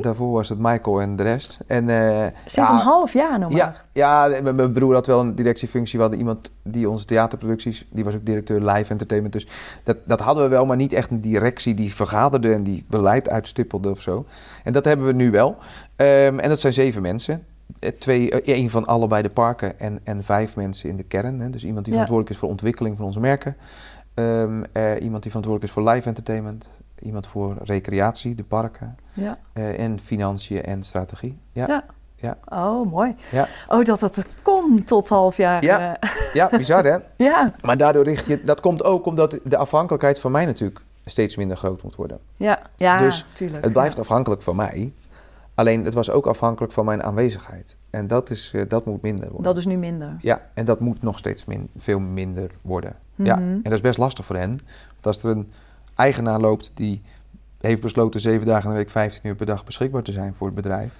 Daarvoor 0.00 0.32
was 0.32 0.48
het 0.48 0.58
Michael 0.58 1.00
en 1.00 1.16
de 1.16 1.22
rest. 1.22 1.60
En, 1.66 1.88
eh, 1.88 2.26
sinds 2.46 2.68
ja, 2.68 2.74
een 2.74 2.80
half 2.80 3.12
jaar 3.12 3.38
nog 3.38 3.52
Ja, 3.52 3.64
maar. 3.64 3.84
ja, 3.92 4.40
mijn 4.42 4.54
mijn 4.56 4.72
broer 4.72 4.94
had 4.94 5.06
wel 5.06 5.20
een 5.20 5.34
directiefunctie. 5.34 5.94
We 5.96 6.02
hadden 6.02 6.18
iemand 6.20 6.50
die 6.62 6.88
onze 6.90 7.04
theaterproducties, 7.04 7.86
die 7.90 8.04
was 8.04 8.14
ook 8.14 8.24
directeur 8.26 8.60
live 8.60 8.90
entertainment. 8.90 9.32
Dus 9.32 9.46
dat, 9.84 9.96
dat 10.06 10.20
hadden 10.20 10.42
we 10.44 10.50
wel, 10.50 10.66
maar 10.66 10.76
niet 10.76 10.92
echt 10.92 11.10
een 11.10 11.20
directie 11.20 11.74
die 11.74 11.94
vergaderde 11.94 12.52
en 12.52 12.62
die 12.62 12.84
beleid 12.88 13.28
uitstippelde 13.30 13.90
of 13.90 14.00
zo. 14.00 14.24
En 14.64 14.72
dat 14.72 14.84
hebben 14.84 15.06
we 15.06 15.12
nu 15.12 15.30
wel. 15.30 15.56
Ehm, 15.96 16.38
en 16.38 16.48
dat 16.48 16.60
zijn 16.60 16.72
zeven 16.72 17.02
mensen. 17.02 17.44
Eh, 17.78 17.90
Twee, 17.98 18.30
eh, 18.30 18.54
één 18.54 18.70
van 18.70 18.86
allebei 18.86 19.22
de 19.22 19.30
parken 19.30 19.78
en, 19.80 20.00
en 20.04 20.24
vijf 20.24 20.56
mensen 20.56 20.88
in 20.88 20.96
de 20.96 21.02
kern. 21.02 21.40
Hè. 21.40 21.50
Dus 21.50 21.64
iemand 21.64 21.84
die 21.84 21.94
Ja. 21.94 22.00
verantwoordelijk 22.00 22.30
is 22.30 22.36
voor 22.38 22.48
ontwikkeling 22.48 22.96
van 22.96 23.06
onze 23.06 23.20
merken. 23.20 23.56
Ehm, 24.14 24.62
eh, 24.72 25.02
iemand 25.02 25.22
die 25.22 25.30
verantwoordelijk 25.30 25.64
is 25.64 25.70
voor 25.70 25.88
live 25.92 26.08
entertainment. 26.08 26.70
Iemand 27.02 27.26
voor 27.26 27.56
recreatie, 27.64 28.34
de 28.34 28.44
parken. 28.44 28.96
Ja. 29.20 29.38
eh, 29.52 29.78
en 29.78 29.98
financiën 29.98 30.62
en 30.62 30.82
strategie. 30.82 31.38
Ja, 31.52 31.66
Ja. 31.68 31.84
ja. 32.16 32.36
Oh, 32.48 32.90
mooi. 32.90 33.14
Ja. 33.30 33.48
Oh, 33.68 33.84
dat 33.84 34.00
het 34.00 34.16
er 34.16 34.26
kon 34.42 34.84
tot 34.84 35.08
half 35.08 35.36
jaar. 35.36 35.64
Ja. 35.64 35.96
eh, 36.00 36.10
ja 36.34 36.48
bizar 36.56 36.84
hè? 36.84 36.96
ja, 37.16 37.52
Maar 37.60 37.76
daardoor 37.76 38.04
richt 38.04 38.26
je... 38.26 38.42
Dat 38.42 38.60
komt 38.60 38.84
ook 38.84 39.06
omdat 39.06 39.38
de 39.44 39.56
afhankelijkheid 39.56 40.18
van 40.20 40.30
mij 40.32 40.44
natuurlijk 40.46 40.80
steeds 41.04 41.36
minder 41.36 41.56
groot 41.56 41.82
moet 41.82 41.94
worden. 41.96 42.18
ja, 42.36 42.58
ja, 42.76 42.98
Dus 42.98 43.26
tuurlijk. 43.32 43.64
Het 43.64 43.72
blijft 43.72 43.98
afhankelijk 43.98 44.42
van 44.42 44.56
mij. 44.56 44.92
Alleen 45.54 45.84
het 45.84 45.94
was 45.94 46.10
ook 46.10 46.26
afhankelijk 46.26 46.72
van 46.72 46.84
mijn 46.84 47.02
aanwezigheid. 47.02 47.76
En 47.90 48.06
dat, 48.06 48.30
is, 48.30 48.50
eh, 48.54 48.62
dat 48.68 48.84
moet 48.84 49.02
minder 49.02 49.24
worden. 49.26 49.42
Dat 49.42 49.56
is 49.56 49.66
nu 49.66 49.76
minder. 49.76 50.16
Ja, 50.20 50.40
en 50.54 50.64
dat 50.64 50.80
moet 50.80 51.02
nog 51.02 51.18
steeds 51.18 51.44
min, 51.44 51.70
veel 51.76 51.98
minder 51.98 52.50
worden. 52.62 52.96
Ja, 53.14 53.36
Mhm. 53.36 53.42
en 53.48 53.60
dat 53.62 53.72
is 53.72 53.80
best 53.80 53.98
lastig 53.98 54.24
voor 54.24 54.36
hen. 54.36 54.50
Want 54.92 55.06
als 55.06 55.22
er 55.22 55.30
een 55.30 55.50
eigenaar 55.94 56.40
loopt 56.40 56.70
die 56.74 57.02
heeft 57.68 57.82
besloten 57.82 58.20
zeven 58.20 58.46
dagen 58.46 58.64
in 58.64 58.70
de 58.70 58.76
week 58.76 58.90
15 58.90 59.26
uur 59.28 59.34
per 59.34 59.46
dag 59.46 59.64
beschikbaar 59.64 60.02
te 60.02 60.12
zijn 60.12 60.34
voor 60.34 60.46
het 60.46 60.56
bedrijf, 60.56 60.92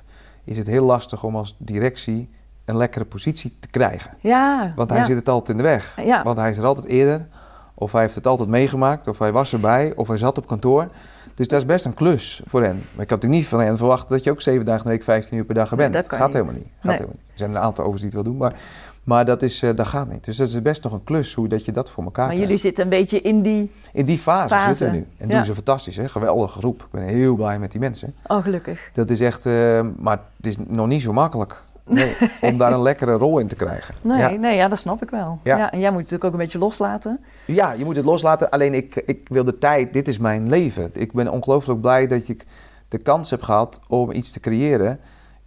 is 0.45 0.57
het 0.57 0.67
heel 0.67 0.85
lastig 0.85 1.25
om 1.25 1.37
als 1.37 1.57
directie 1.59 2.31
een 2.65 2.77
lekkere 2.77 3.05
positie 3.05 3.57
te 3.61 3.69
krijgen. 3.69 4.17
Ja. 4.21 4.73
Want 4.77 4.91
hij 4.91 4.99
ja. 4.99 5.05
zit 5.05 5.17
het 5.17 5.29
altijd 5.29 5.49
in 5.59 5.65
de 5.65 5.69
weg. 5.71 5.99
Ja. 6.05 6.23
Want 6.23 6.37
hij 6.37 6.51
is 6.51 6.59
er 6.59 6.65
altijd 6.65 6.87
eerder, 6.87 7.27
of 7.75 7.93
hij 7.93 8.01
heeft 8.01 8.15
het 8.15 8.27
altijd 8.27 8.49
meegemaakt, 8.49 9.07
of 9.07 9.19
hij 9.19 9.33
was 9.33 9.53
erbij, 9.53 9.93
of 9.97 10.09
hij 10.09 10.17
zat 10.17 10.39
op 10.39 10.47
kantoor. 10.47 10.89
Dus 11.35 11.49
dat 11.49 11.59
is 11.59 11.67
best 11.67 11.85
een 11.85 11.95
klus 11.95 12.43
voor 12.45 12.63
hen. 12.63 12.77
Maar 12.77 13.05
ik 13.05 13.11
had 13.11 13.23
natuurlijk 13.23 13.33
niet 13.33 13.47
van 13.47 13.61
hen 13.61 13.77
verwacht 13.77 14.09
dat 14.09 14.25
je 14.25 14.31
ook 14.31 14.41
zeven 14.41 14.67
dagen 14.67 14.81
in 14.85 14.91
de 14.91 14.97
week 14.97 15.05
15 15.05 15.37
uur 15.37 15.45
per 15.45 15.55
dag 15.55 15.71
er 15.71 15.77
bent. 15.77 15.93
Nee, 15.93 16.01
dat 16.01 16.11
kan 16.11 16.19
gaat 16.19 16.27
niet. 16.27 16.37
helemaal 16.37 16.57
niet. 16.59 16.73
Gaat 16.75 16.85
Nee. 16.85 16.95
helemaal 16.95 17.17
niet. 17.19 17.31
Er 17.31 17.39
zijn 17.39 17.51
een 17.51 17.59
aantal 17.59 17.85
overigens 17.85 18.03
die 18.03 18.11
het 18.11 18.23
wel 18.23 18.33
doen, 18.33 18.37
maar, 18.37 18.55
maar 19.05 19.25
dat, 19.25 19.43
is, 19.43 19.63
eh, 19.63 19.77
dat 19.77 19.87
gaat 19.87 20.09
niet. 20.11 20.25
Dus 20.25 20.37
dat 20.37 20.49
is 20.49 20.63
best 20.63 20.83
nog 20.83 20.93
een 20.93 21.05
klus 21.05 21.35
hoe 21.35 21.49
dat 21.49 21.65
je 21.65 21.73
dat 21.73 21.91
voor 21.91 22.05
elkaar 22.05 22.27
Maar 22.27 22.35
krijgt. 22.35 22.51
jullie 22.53 22.63
zitten 22.67 22.85
een 22.85 22.91
beetje 22.91 23.21
in 23.21 23.43
die... 23.43 23.71
In 23.93 24.05
die 24.05 24.19
fase, 24.19 24.49
Fase. 24.49 24.67
zitten 24.75 24.91
we 24.91 24.97
nu. 24.97 25.07
En 25.19 25.29
Ja. 25.29 25.35
doen 25.35 25.45
ze 25.45 25.55
fantastisch, 25.55 25.97
hè? 25.97 26.09
geweldige 26.09 26.59
groep. 26.59 26.81
Ik 26.83 26.91
ben 26.91 27.03
heel 27.03 27.35
blij 27.35 27.59
met 27.59 27.71
die 27.71 27.81
mensen. 27.81 28.15
Oh, 28.27 28.43
gelukkig. 28.43 28.81
Dat 28.93 29.11
is 29.11 29.21
echt, 29.21 29.47
eh, 29.47 29.81
maar 29.99 30.21
het 30.37 30.47
is 30.47 30.57
nog 30.67 30.87
niet 30.87 31.03
zo 31.03 31.13
makkelijk 31.13 31.63
nee, 31.91 32.17
om 32.41 32.59
daar 32.59 32.73
een 32.73 32.83
lekkere 32.83 33.13
rol 33.13 33.39
in 33.39 33.47
te 33.47 33.55
krijgen. 33.55 33.95
Nee, 34.03 34.19
Ja. 34.19 34.29
nee, 34.31 34.57
ja, 34.57 34.69
dat 34.69 34.79
snap 34.79 35.03
ik 35.03 35.11
wel. 35.11 35.39
Ja. 35.43 35.57
Ja. 35.57 35.73
en 35.73 35.79
jij 35.81 35.89
moet 35.91 35.99
natuurlijk 35.99 36.25
ook 36.25 36.33
een 36.33 36.39
beetje 36.39 36.59
loslaten. 36.59 37.21
Ja, 37.47 37.73
je 37.73 37.85
moet 37.85 37.97
het 37.97 38.05
loslaten. 38.05 38.51
Alleen 38.51 38.75
ik, 38.75 38.95
ik 39.07 39.29
wil 39.29 39.45
de 39.45 39.59
tijd, 39.59 39.93
dit 39.93 40.09
is 40.09 40.19
mijn 40.19 40.49
leven. 40.49 40.91
Ik 40.93 41.13
ben 41.13 41.29
ongelooflijk 41.29 41.81
blij 41.81 42.07
dat 42.07 42.29
ik 42.29 42.47
de 42.89 42.99
kans 43.03 43.31
heb 43.31 43.43
gehad 43.43 43.81
om 43.89 44.11
iets 44.13 44.33
te 44.33 44.41
creëren, 44.41 45.01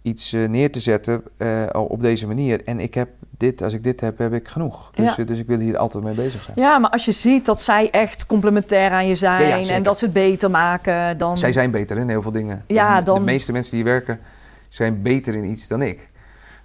iets 0.04 0.32
eh, 0.32 0.48
neer 0.48 0.72
te 0.72 0.80
zetten 0.80 1.22
eh, 1.36 1.66
op 1.72 2.00
deze 2.00 2.26
manier. 2.26 2.64
En 2.64 2.80
ik 2.80 2.94
heb 2.94 3.08
dit, 3.38 3.62
als 3.62 3.72
ik 3.72 3.84
dit 3.84 4.00
heb, 4.00 4.18
heb 4.18 4.32
ik 4.32 4.48
genoeg. 4.48 4.90
Dus, 4.94 5.06
Ja. 5.16 5.18
eh, 5.22 5.26
dus 5.26 5.38
ik 5.38 5.46
wil 5.46 5.58
hier 5.58 5.76
altijd 5.76 6.04
mee 6.04 6.14
bezig 6.14 6.42
zijn. 6.42 6.56
Ja, 6.60 6.78
maar 6.78 6.90
als 6.90 7.04
je 7.04 7.12
ziet 7.12 7.44
dat 7.44 7.62
zij 7.62 7.90
echt 7.90 8.26
complementair 8.26 8.90
aan 8.90 9.06
je 9.06 9.14
zijn... 9.16 9.42
Ja, 9.42 9.48
ja, 9.48 9.58
zeker. 9.58 9.74
en 9.74 9.82
dat 9.82 9.98
ze 9.98 10.04
het 10.04 10.14
beter 10.14 10.50
maken, 10.50 11.18
dan... 11.18 11.38
Zij 11.38 11.52
zijn 11.52 11.70
beter 11.70 11.98
in 11.98 12.08
heel 12.08 12.22
veel 12.22 12.32
dingen. 12.32 12.64
Ja, 12.66 12.98
de, 12.98 13.04
dan- 13.04 13.14
de 13.18 13.24
meeste 13.24 13.52
mensen 13.52 13.72
die 13.72 13.82
hier 13.82 13.92
werken 13.92 14.20
zijn 14.68 15.02
beter 15.02 15.34
in 15.34 15.44
iets 15.44 15.68
dan 15.68 15.82
ik. 15.82 16.10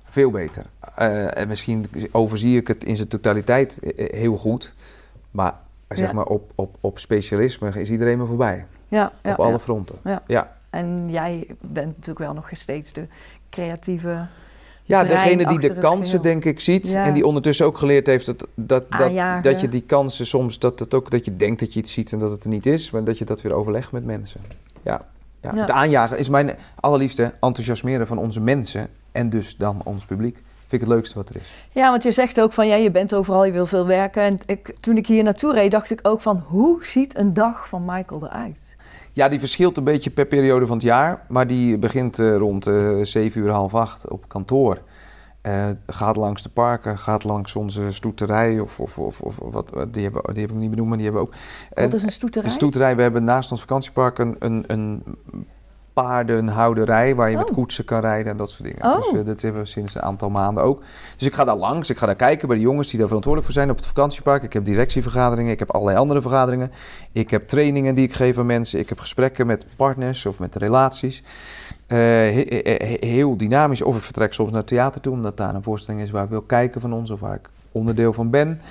Veel 0.04 0.32
beter. 0.32 0.64
En 1.34 1.48
misschien 1.48 1.86
overzie 2.12 2.58
ik 2.58 2.68
het 2.68 2.84
in 2.84 2.96
zijn 2.96 3.08
totaliteit 3.08 3.80
heel 3.96 4.38
goed. 4.38 4.74
Maar 5.32 5.54
zeg 5.90 6.12
maar 6.14 6.26
op, 6.26 6.52
op, 6.56 6.76
op 6.82 7.00
specialisme 7.00 7.70
is 7.70 7.90
iedereen 7.90 8.18
me 8.18 8.26
voorbij. 8.26 8.66
ja, 8.88 9.12
op 9.24 9.40
alle 9.40 9.60
fronten. 9.60 9.96
Ja. 10.28 10.58
En 10.70 11.10
jij 11.10 11.48
bent 11.60 11.88
natuurlijk 11.88 12.20
wel 12.20 12.34
nog 12.34 12.50
steeds 12.52 12.94
de 12.94 13.08
creatieve... 13.50 14.28
Ja, 14.84 15.04
degene 15.04 15.46
die 15.46 15.60
de 15.60 15.78
kansen, 15.78 16.22
denk 16.22 16.46
ik, 16.46 16.60
ziet. 16.60 16.90
Ja. 16.90 17.06
En 17.06 17.14
die 17.14 17.26
ondertussen 17.26 17.66
ook 17.66 17.78
geleerd 17.78 18.08
heeft 18.08 18.26
dat, 18.26 18.48
dat, 18.56 18.92
dat, 18.92 19.44
dat 19.44 19.62
je 19.62 19.70
die 19.70 19.82
kansen 19.82 20.26
soms, 20.26 20.60
dat, 20.60 20.80
het 20.80 20.94
ook, 20.94 21.12
dat 21.12 21.26
je 21.26 21.36
denkt 21.36 21.60
dat 21.60 21.74
je 21.74 21.80
iets 21.80 21.94
ziet 21.94 22.12
en 22.12 22.20
dat 22.20 22.32
het 22.32 22.44
er 22.44 22.50
niet 22.50 22.66
is. 22.66 22.92
Maar 22.92 23.04
dat 23.04 23.18
je 23.18 23.26
dat 23.26 23.42
weer 23.42 23.54
overlegt 23.54 23.92
met 23.92 24.06
mensen. 24.06 24.42
Ja. 24.82 25.02
Ja. 25.42 25.52
Ja. 25.54 25.62
Het 25.62 25.72
aanjagen 25.72 26.18
is 26.18 26.30
mijn 26.30 26.56
allerliefste 26.80 27.34
enthousiasmeren 27.40 28.08
van 28.08 28.18
onze 28.18 28.40
mensen. 28.40 28.90
En 29.12 29.30
dus 29.30 29.58
dan 29.58 29.82
ons 29.84 30.06
publiek. 30.06 30.36
Vind 30.68 30.82
ik 30.82 30.88
het 30.88 30.98
leukste 30.98 31.16
wat 31.16 31.30
er 31.30 31.36
is. 31.36 31.54
Ja, 31.72 31.90
want 31.90 32.04
je 32.04 32.12
zegt 32.12 32.42
ook 32.42 32.54
van 32.54 32.68
ja, 32.68 32.76
je 32.76 32.92
bent 32.92 33.16
overal, 33.16 33.46
je 33.46 33.52
wil 33.52 33.66
veel 33.66 33.86
werken. 33.86 34.24
En 34.24 34.38
ik, 34.46 34.74
toen 34.80 34.98
ik 34.98 35.08
hier 35.08 35.24
naartoe 35.24 35.54
reed, 35.54 35.72
dacht 35.72 35.92
ik 35.92 36.00
ook 36.02 36.22
van 36.22 36.44
hoe 36.48 36.86
ziet 36.86 37.18
een 37.18 37.34
dag 37.34 37.68
van 37.68 37.86
Michael 37.86 38.26
eruit? 38.26 38.69
Ja, 39.14 39.28
die 39.28 39.40
verschilt 39.40 39.78
een 39.78 39.84
beetje 39.84 40.10
per 40.10 40.26
periode 40.26 40.66
van 40.66 40.76
het 40.76 40.86
jaar. 40.86 41.26
Maar 41.28 41.48
die 41.48 41.78
begint 41.78 42.20
eh, 42.20 42.36
rond 42.36 42.68
eh 42.68 43.00
7 43.02 43.42
uur, 43.42 43.52
half 43.52 43.76
acht 43.76 44.08
op 44.10 44.28
kantoor. 44.28 44.82
Eh, 45.42 45.68
gaat 45.88 46.16
langs 46.16 46.44
de 46.44 46.50
parken, 46.50 46.98
gaat 46.98 47.24
langs 47.24 47.56
onze 47.56 47.92
stoeterij. 47.92 48.60
Of, 48.60 48.80
of, 48.80 49.00
of, 49.00 49.22
of 49.22 49.40
wat, 49.40 49.74
die, 49.92 50.04
hebben, 50.04 50.34
die 50.34 50.42
heb 50.42 50.52
ik 50.52 50.58
niet 50.58 50.70
benoemd, 50.70 50.88
maar 50.88 50.98
die 50.98 51.06
hebben 51.06 51.24
we 51.24 51.30
ook. 51.30 51.36
Wat 51.70 51.94
is 51.94 52.04
een 52.04 52.10
stoeterij? 52.10 52.50
Een 52.50 52.56
stoeterij. 52.56 52.96
We 52.96 53.02
hebben 53.02 53.24
naast 53.24 53.52
ons 53.52 53.60
vakantiepark 53.60 54.18
een, 54.18 54.36
een, 54.40 54.64
een 54.68 55.04
paardenhouderij 56.04 57.16
waar 57.16 57.30
je 57.30 57.38
met 57.38 57.50
Oh. 57.50 57.56
koetsen 57.56 57.86
kan 57.86 58.00
rijden 58.00 58.32
en 58.32 58.38
dat 58.38 58.50
soort 58.50 58.64
dingen. 58.70 58.86
Oh. 58.98 59.12
Dus 59.14 59.24
dat 59.26 59.42
hebben 59.42 59.62
we 59.62 59.68
sinds 59.68 59.96
een 59.96 60.02
aantal 60.02 60.30
maanden 60.30 60.64
ook. 60.64 60.82
Dus 61.18 61.28
ik 61.28 61.34
ga 61.34 61.44
daar 61.46 61.56
langs, 61.56 61.90
ik 61.90 61.98
ga 61.98 62.06
daar 62.06 62.16
kijken 62.16 62.48
bij 62.48 62.58
de 62.58 62.64
jongens 62.64 62.88
die 62.90 62.98
daar 62.98 63.08
verantwoordelijk 63.08 63.52
voor 63.54 63.62
zijn 63.62 63.72
op 63.72 63.78
het 63.78 63.86
vakantiepark. 63.86 64.44
Ik 64.44 64.54
heb 64.54 64.66
directievergaderingen, 64.66 65.52
ik 65.52 65.60
heb 65.60 65.72
allerlei 65.72 65.98
andere 65.98 66.22
vergaderingen. 66.22 66.72
Ik 67.12 67.30
heb 67.30 67.48
trainingen 67.48 67.96
die 67.96 68.06
ik 68.06 68.14
geef 68.14 68.38
aan 68.38 68.46
mensen. 68.46 68.80
Ik 68.80 68.90
heb 68.90 69.00
gesprekken 69.00 69.48
met 69.48 69.66
partners 69.76 70.26
of 70.26 70.40
met 70.40 70.56
relaties. 70.56 71.24
Eh, 71.88 71.98
he- 71.98 72.46
he- 72.48 72.76
he- 73.00 73.08
heel 73.08 73.38
dynamisch. 73.38 73.82
Of 73.82 73.98
ik 73.98 74.04
vertrek 74.04 74.34
soms 74.34 74.50
naar 74.50 74.60
het 74.60 74.68
theater 74.68 75.02
toe, 75.02 75.14
omdat 75.14 75.38
daar 75.38 75.56
een 75.56 75.64
voorstelling 75.64 76.02
is 76.04 76.12
waar 76.12 76.24
ik 76.24 76.30
wil 76.30 76.42
kijken 76.42 76.82
van 76.82 76.94
ons 76.94 77.12
of 77.12 77.20
waar 77.20 77.36
ik 77.36 77.50
onderdeel 77.72 78.14
van 78.14 78.30
ben. 78.30 78.62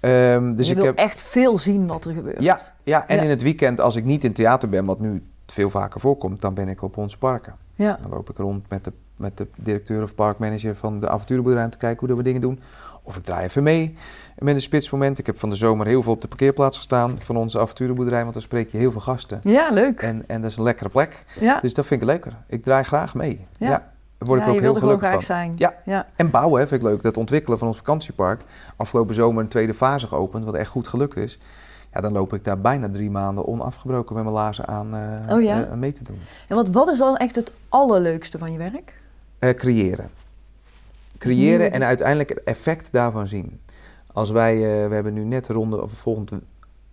Ehm, 0.00 0.54
dus 0.54 0.66
je 0.66 0.72
ik 0.72 0.78
wil 0.78 0.86
heb 0.86 0.96
echt 0.96 1.20
veel 1.22 1.58
zien 1.58 1.86
wat 1.86 2.04
er 2.04 2.12
gebeurt. 2.14 2.42
ja, 2.42 2.58
ja, 2.82 3.04
en 3.08 3.16
Ja. 3.16 3.22
in 3.22 3.30
het 3.30 3.42
weekend, 3.42 3.80
als 3.80 3.96
ik 3.96 4.04
niet 4.04 4.24
in 4.24 4.32
theater 4.32 4.68
ben, 4.68 4.84
wat 4.84 5.00
nu 5.00 5.22
veel 5.52 5.70
vaker 5.70 6.00
voorkomt, 6.00 6.40
dan 6.40 6.54
ben 6.54 6.68
ik 6.68 6.82
op 6.82 6.96
onze 6.96 7.18
parken. 7.18 7.54
Ja. 7.74 7.98
Dan 8.02 8.10
loop 8.10 8.30
ik 8.30 8.36
rond 8.36 8.68
met 8.68 8.84
de, 8.84 8.92
met 9.16 9.36
de 9.36 9.46
directeur 9.56 10.02
of 10.02 10.14
parkmanager 10.14 10.76
van 10.76 11.00
de 11.00 11.08
avonturenboerderij 11.08 11.64
om 11.66 11.70
te 11.70 11.78
kijken 11.78 11.98
hoe 11.98 12.08
dat 12.08 12.16
we 12.16 12.22
dingen 12.22 12.40
doen. 12.40 12.60
Of 13.02 13.16
ik 13.16 13.22
draai 13.22 13.44
even 13.44 13.62
mee 13.62 13.96
met 14.38 14.54
een 14.54 14.60
spitsmoment. 14.60 15.18
Ik 15.18 15.26
heb 15.26 15.38
van 15.38 15.50
de 15.50 15.56
zomer 15.56 15.86
heel 15.86 16.02
veel 16.02 16.12
op 16.12 16.20
de 16.20 16.28
parkeerplaats 16.28 16.76
gestaan 16.76 17.16
van 17.20 17.36
onze 17.36 17.58
avonturenboerderij, 17.60 18.20
want 18.20 18.32
dan 18.32 18.42
spreek 18.42 18.70
je 18.70 18.78
heel 18.78 18.92
veel 18.92 19.00
gasten. 19.00 19.40
Ja, 19.42 19.70
leuk. 19.70 20.00
En, 20.02 20.24
en 20.26 20.42
dat 20.42 20.50
is 20.50 20.56
een 20.56 20.62
lekkere 20.62 20.88
plek. 20.88 21.24
Ja, 21.40 21.58
Dus 21.60 21.74
dat 21.74 21.86
vind 21.86 22.00
ik 22.00 22.06
lekker. 22.06 22.32
Ik 22.46 22.62
draai 22.62 22.84
graag 22.84 23.14
mee. 23.14 23.46
Ja. 23.56 23.68
Ja. 23.68 23.92
Daar 24.18 24.28
word 24.28 24.40
ja 24.40 24.46
ik 24.46 24.52
ook 24.52 24.60
heel 24.60 24.74
gelukkig 24.74 25.10
van. 25.10 25.22
zijn. 25.22 25.52
Ja. 25.56 25.74
ja. 25.84 26.06
En 26.16 26.30
bouwen 26.30 26.60
hè, 26.60 26.68
vind 26.68 26.82
ik 26.82 26.88
leuk. 26.88 27.02
Dat 27.02 27.16
ontwikkelen 27.16 27.58
van 27.58 27.68
ons 27.68 27.76
vakantiepark. 27.76 28.40
Afgelopen 28.76 29.14
zomer 29.14 29.42
een 29.42 29.48
tweede 29.48 29.74
fase 29.74 30.06
geopend, 30.06 30.44
wat 30.44 30.54
echt 30.54 30.70
goed 30.70 30.88
gelukt 30.88 31.16
is. 31.16 31.38
Ja, 31.92 32.00
dan 32.00 32.12
loop 32.12 32.32
ik 32.34 32.44
daar 32.44 32.60
bijna 32.60 32.88
drie 32.90 33.10
maanden 33.10 33.46
onafgebroken 33.46 34.14
met 34.14 34.24
mijn 34.24 34.36
lazen 34.36 34.66
aan 34.66 34.94
eh, 34.94 35.36
Oh 35.36 35.42
ja? 35.42 35.64
eh, 35.64 35.72
mee 35.72 35.92
te 35.92 36.02
doen. 36.04 36.18
En 36.48 36.56
wat, 36.56 36.68
wat 36.68 36.88
is 36.88 36.98
dan 36.98 37.16
echt 37.16 37.36
het 37.36 37.52
allerleukste 37.68 38.38
van 38.38 38.52
je 38.52 38.58
werk? 38.58 39.00
Eh, 39.38 39.50
creëren. 39.54 40.10
nieuwe- 40.10 41.18
Creëren 41.18 41.72
en 41.72 41.84
uiteindelijk 41.84 42.28
het 42.28 42.42
effect 42.44 42.92
daarvan 42.92 43.26
zien. 43.26 43.60
Als 44.12 44.30
wij, 44.30 44.56
we 44.88 44.94
hebben 44.94 45.12
nu 45.14 45.24
net 45.24 45.48
ronden, 45.48 45.82
of 45.82 45.92
volgend 45.92 46.30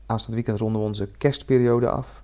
aanstaand 0.06 0.36
weekend 0.36 0.60
ronden 0.60 0.82
we 0.82 0.88
onze 0.88 1.08
kerstperiode 1.18 1.90
af. 1.90 2.24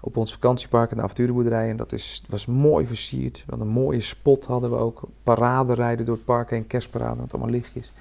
Op 0.00 0.16
ons 0.16 0.32
vakantiepark 0.32 0.90
en 0.90 0.96
de 0.96 1.02
avonturenboerderij. 1.02 1.68
En 1.70 1.76
dat 1.76 1.92
is, 1.92 2.22
was 2.28 2.46
mooi 2.46 2.86
versierd. 2.86 3.44
Wat 3.46 3.60
een 3.60 3.68
mooie 3.68 4.00
spot 4.00 4.46
hadden 4.46 4.70
we 4.70 4.76
ook. 4.76 5.02
Parade 5.22 5.74
rijden 5.74 6.06
door 6.06 6.14
het 6.16 6.24
park 6.24 6.50
heen, 6.50 6.66
kerstparade 6.66 7.20
met 7.20 7.32
allemaal 7.32 7.50
lichtjes. 7.50 7.92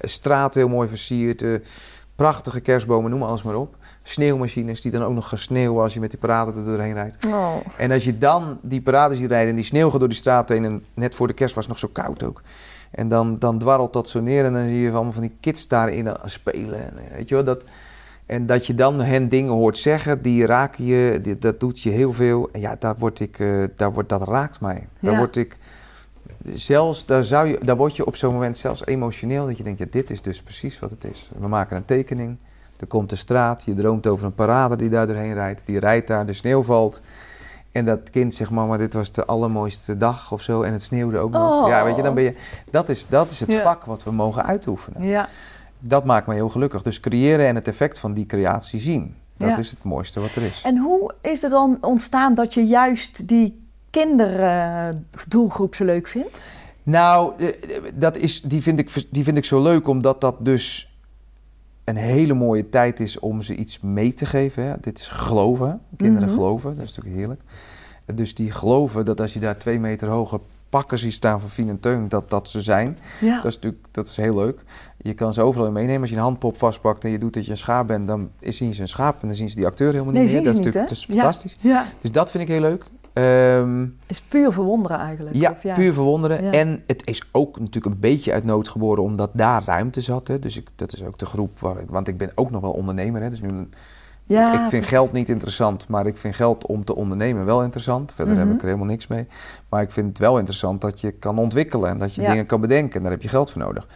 Straat 0.00 0.54
heel 0.54 0.68
mooi 0.68 0.88
versierd. 0.88 1.44
Eh, 2.22 2.28
prachtige 2.30 2.60
kerstbomen, 2.60 3.10
noem 3.10 3.22
alles 3.22 3.42
maar 3.42 3.54
op. 3.56 3.76
Sneeuwmachines 4.02 4.80
die 4.80 4.90
dan 4.90 5.02
ook 5.02 5.14
nog 5.14 5.28
gaan 5.28 5.38
sneeuwen 5.38 5.82
als 5.82 5.94
je 5.94 6.00
met 6.00 6.10
die 6.10 6.18
parade 6.18 6.52
er 6.58 6.64
doorheen 6.64 6.92
rijdt. 6.94 7.26
Oh. 7.26 7.54
En 7.76 7.90
als 7.90 8.04
je 8.04 8.18
dan 8.18 8.58
die 8.62 8.80
parades 8.80 9.18
ziet 9.18 9.30
rijden 9.30 9.48
en 9.50 9.54
die 9.56 9.64
sneeuw 9.64 9.90
gaat 9.90 9.98
door 10.00 10.08
die 10.08 10.18
straat 10.18 10.48
heen... 10.48 10.64
en 10.64 10.84
net 10.94 11.14
voor 11.14 11.26
de 11.26 11.32
kerst 11.32 11.54
was 11.54 11.64
het 11.66 11.72
nog 11.72 11.82
zo 11.82 12.02
koud 12.02 12.22
ook. 12.22 12.42
En 12.90 13.08
dan, 13.08 13.38
dan 13.38 13.58
dwarrelt 13.58 13.92
dat 13.92 14.08
zo 14.08 14.20
neer 14.20 14.44
en 14.44 14.52
dan 14.52 14.62
zie 14.62 14.80
je 14.80 14.90
allemaal 14.90 15.12
van 15.12 15.22
die 15.22 15.36
kids 15.40 15.68
daarin 15.68 16.08
aan 16.08 16.30
spelen. 16.30 16.84
En, 16.86 16.92
eh, 16.98 17.16
weet 17.16 17.28
je 17.28 17.34
wel, 17.34 17.44
dat, 17.44 17.64
en 18.26 18.46
dat 18.46 18.66
je 18.66 18.74
dan 18.74 19.00
hen 19.00 19.28
dingen 19.28 19.52
hoort 19.52 19.78
zeggen, 19.78 20.22
die 20.22 20.46
raken 20.46 20.84
je, 20.84 21.18
die- 21.22 21.38
dat 21.38 21.60
doet 21.60 21.80
je 21.80 21.90
heel 21.90 22.12
veel. 22.12 22.48
En 22.52 22.60
ja, 22.60 22.76
daar, 22.78 22.94
word 22.98 23.20
ik, 23.20 23.38
eh, 23.38 23.62
daar 23.76 23.92
wordt, 23.92 24.08
dat 24.08 24.28
raakt 24.28 24.60
mij. 24.60 24.86
Daar 25.00 25.12
Ja. 25.12 25.18
word 25.18 25.36
ik... 25.36 25.58
Zelfs, 26.54 27.06
daar, 27.06 27.24
zou 27.24 27.46
je, 27.48 27.58
daar 27.64 27.76
word 27.76 27.96
je 27.96 28.06
op 28.06 28.16
zo'n 28.16 28.32
moment 28.32 28.56
zelfs 28.56 28.86
emotioneel. 28.86 29.46
Dat 29.46 29.56
je 29.56 29.62
denkt, 29.64 29.78
ja, 29.78 29.86
dit 29.90 30.10
is 30.10 30.22
dus 30.22 30.42
precies 30.42 30.78
wat 30.78 30.90
het 30.90 31.04
is. 31.10 31.30
We 31.38 31.48
maken 31.48 31.76
een 31.76 31.84
tekening. 31.84 32.36
Er 32.76 32.86
komt 32.86 33.10
de 33.10 33.16
straat. 33.16 33.62
Je 33.64 33.74
droomt 33.74 34.06
over 34.06 34.26
een 34.26 34.34
parade 34.34 34.76
die 34.76 34.88
daar 34.88 35.06
doorheen 35.06 35.34
rijdt. 35.34 35.62
Die 35.66 35.78
rijdt 35.78 36.06
daar, 36.06 36.26
de 36.26 36.32
sneeuw 36.32 36.62
valt. 36.62 37.00
En 37.72 37.84
dat 37.84 38.10
kind 38.10 38.34
zegt, 38.34 38.50
mama, 38.50 38.76
dit 38.76 38.92
was 38.92 39.12
de 39.12 39.24
allermooiste 39.24 39.96
dag 39.96 40.32
of 40.32 40.42
zo. 40.42 40.62
En 40.62 40.72
het 40.72 40.82
sneeuwde 40.82 41.18
ook 41.18 41.30
nog. 41.30 41.62
Oh. 41.62 41.68
Ja, 41.68 41.84
weet 41.84 41.96
je, 41.96 42.02
dan 42.02 42.14
ben 42.14 42.24
je... 42.24 42.34
Dat 42.70 42.88
is, 42.88 43.06
dat 43.08 43.30
is 43.30 43.40
het 43.40 43.52
Ja. 43.52 43.62
vak 43.62 43.84
wat 43.84 44.02
we 44.04 44.10
mogen 44.10 44.44
uitoefenen. 44.44 45.02
Ja. 45.02 45.28
Dat 45.78 46.04
maakt 46.04 46.26
mij 46.26 46.36
heel 46.36 46.48
gelukkig. 46.48 46.82
Dus 46.82 47.00
creëren 47.00 47.46
en 47.46 47.54
het 47.54 47.68
effect 47.68 47.98
van 47.98 48.12
die 48.12 48.26
creatie 48.26 48.80
zien. 48.80 49.14
Dat 49.36 49.48
Ja. 49.48 49.56
is 49.56 49.70
het 49.70 49.82
mooiste 49.82 50.20
wat 50.20 50.34
er 50.34 50.42
is. 50.42 50.62
En 50.64 50.76
hoe 50.78 51.14
is 51.20 51.42
het 51.42 51.50
dan 51.50 51.78
ontstaan 51.80 52.34
dat 52.34 52.54
je 52.54 52.66
juist 52.66 53.28
die 53.28 53.61
kinderdoelgroep 53.92 55.74
zo 55.74 55.84
leuk 55.84 56.06
vindt? 56.08 56.52
Nou, 56.82 57.32
eh, 57.38 57.48
dat 57.94 58.16
is, 58.16 58.42
die, 58.42 58.62
vind 58.62 58.78
ik, 58.78 59.06
die 59.10 59.24
vind 59.24 59.36
ik 59.36 59.44
zo 59.44 59.62
leuk 59.62 59.88
omdat 59.88 60.20
dat 60.20 60.36
dus 60.44 60.96
een 61.84 61.96
hele 61.96 62.34
mooie 62.34 62.68
tijd 62.68 63.00
is 63.00 63.18
om 63.18 63.42
ze 63.42 63.54
iets 63.54 63.80
mee 63.80 64.12
te 64.12 64.26
geven. 64.26 64.64
Hè. 64.64 64.74
Dit 64.80 64.98
is 64.98 65.08
geloven. 65.08 65.80
Kinderen 65.96 66.28
Mhm. 66.28 66.36
geloven, 66.36 66.76
dat 66.76 66.84
is 66.84 66.88
natuurlijk 66.88 67.16
heerlijk. 67.16 67.40
Dus 68.14 68.34
die 68.34 68.50
geloven 68.50 69.04
dat 69.04 69.20
als 69.20 69.32
je 69.32 69.40
daar 69.40 69.58
twee 69.58 69.80
meter 69.80 70.08
hoge 70.08 70.40
pakken 70.68 70.98
ziet 70.98 71.12
staan 71.12 71.40
van 71.40 71.48
Fien 71.50 71.68
en 71.68 71.80
Teun, 71.80 72.08
dat 72.08 72.30
dat 72.30 72.48
ze 72.48 72.60
zijn. 72.62 72.98
Ja. 73.20 73.36
Dat 73.36 73.44
is 73.44 73.54
natuurlijk 73.54 73.84
dat 73.90 74.06
is 74.06 74.16
heel 74.16 74.34
leuk. 74.34 74.60
Je 74.98 75.14
kan 75.14 75.32
ze 75.34 75.42
overal 75.42 75.66
in 75.66 75.72
meenemen. 75.72 76.00
Als 76.00 76.10
je 76.10 76.16
een 76.16 76.22
handpop 76.22 76.56
vastpakt 76.56 77.04
en 77.04 77.10
je 77.10 77.18
doet 77.18 77.34
dat 77.34 77.44
je 77.44 77.50
een 77.50 77.56
schaap 77.56 77.86
bent, 77.86 78.06
dan 78.06 78.30
zien 78.40 78.74
ze 78.74 78.80
een 78.82 78.88
schaap 78.88 79.22
en 79.22 79.26
dan 79.28 79.36
zien 79.36 79.48
ze 79.50 79.56
die 79.56 79.66
acteur 79.66 79.92
helemaal 79.92 80.12
Nee, 80.12 80.22
niet 80.22 80.32
meer. 80.32 80.42
Dat 80.42 80.52
is 80.52 80.56
niet, 80.58 80.64
natuurlijk 80.66 80.88
dat 80.88 80.98
is 80.98 81.14
fantastisch. 81.14 81.56
Ja. 81.60 81.84
Dus 82.00 82.12
dat 82.12 82.30
vind 82.30 82.42
ik 82.42 82.48
heel 82.48 82.60
leuk. 82.60 82.84
Ehm, 83.12 83.86
Is 84.06 84.22
puur 84.22 84.52
verwonderen 84.52 84.98
eigenlijk. 84.98 85.36
ja, 85.36 85.50
of 85.50 85.74
puur 85.74 85.92
verwonderen. 85.92 86.44
Ja. 86.44 86.50
En 86.52 86.82
het 86.86 87.06
is 87.08 87.22
ook 87.32 87.58
natuurlijk 87.58 87.94
een 87.94 88.00
beetje 88.00 88.32
uit 88.32 88.44
nood 88.44 88.68
geboren 88.68 89.02
omdat 89.02 89.30
daar 89.32 89.62
ruimte 89.64 90.00
zat. 90.00 90.28
Hè. 90.28 90.38
Dus 90.38 90.56
ik, 90.56 90.68
dat 90.76 90.92
is 90.92 91.04
ook 91.04 91.18
de 91.18 91.26
groep 91.26 91.58
waar 91.60 91.78
ik, 91.80 91.90
want 91.90 92.08
ik 92.08 92.16
ben 92.16 92.30
ook 92.34 92.50
nog 92.50 92.60
wel 92.60 92.72
ondernemer. 92.72 93.22
Hè. 93.22 93.30
Dus 93.30 93.40
nu, 93.40 93.68
Ja, 94.26 94.46
ik 94.52 94.56
vind 94.58 94.68
precies. 94.68 94.88
geld 94.88 95.12
niet 95.12 95.28
interessant, 95.28 95.88
maar 95.88 96.06
ik 96.06 96.16
vind 96.16 96.34
geld 96.34 96.66
om 96.66 96.84
te 96.84 96.94
ondernemen 96.96 97.44
wel 97.44 97.62
interessant. 97.62 98.12
Verder 98.14 98.34
Mhm. 98.34 98.42
heb 98.46 98.52
ik 98.54 98.60
er 98.60 98.66
helemaal 98.66 98.86
niks 98.86 99.06
mee. 99.06 99.26
Maar 99.68 99.82
ik 99.82 99.90
vind 99.90 100.08
het 100.08 100.18
wel 100.18 100.36
interessant 100.38 100.80
dat 100.80 101.00
je 101.00 101.10
kan 101.10 101.38
ontwikkelen 101.38 101.90
en 101.90 101.98
dat 101.98 102.14
je 102.14 102.22
Ja. 102.22 102.30
dingen 102.30 102.46
kan 102.46 102.60
bedenken. 102.60 102.96
En 102.96 103.02
daar 103.02 103.12
heb 103.12 103.22
je 103.22 103.28
geld 103.28 103.50
voor 103.50 103.62
nodig. 103.62 103.86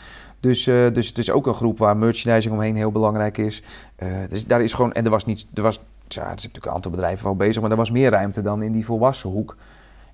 Dus, 0.40 0.66
eh, 0.66 0.74
dus 0.92 1.08
het 1.08 1.18
is 1.18 1.30
ook 1.30 1.46
een 1.46 1.54
groep 1.54 1.78
waar 1.78 1.96
merchandising 1.96 2.54
omheen 2.54 2.76
heel 2.76 2.92
belangrijk 2.92 3.38
is. 3.38 3.62
Eh, 3.96 4.08
dus 4.28 4.46
daar 4.46 4.62
is 4.62 4.72
gewoon, 4.72 4.92
en 4.92 5.04
er 5.04 5.10
was, 5.10 5.24
niet, 5.24 5.46
er 5.54 5.62
was 5.62 5.80
ja, 6.14 6.20
er 6.22 6.28
zitten 6.28 6.46
natuurlijk 6.46 6.66
een 6.66 6.72
aantal 6.72 6.90
bedrijven 6.90 7.24
wel 7.24 7.36
bezig, 7.36 7.62
maar 7.62 7.70
er 7.70 7.76
was 7.76 7.90
meer 7.90 8.10
ruimte 8.10 8.40
dan 8.40 8.62
in 8.62 8.72
die 8.72 8.84
volwassen 8.84 9.30
hoek. 9.30 9.56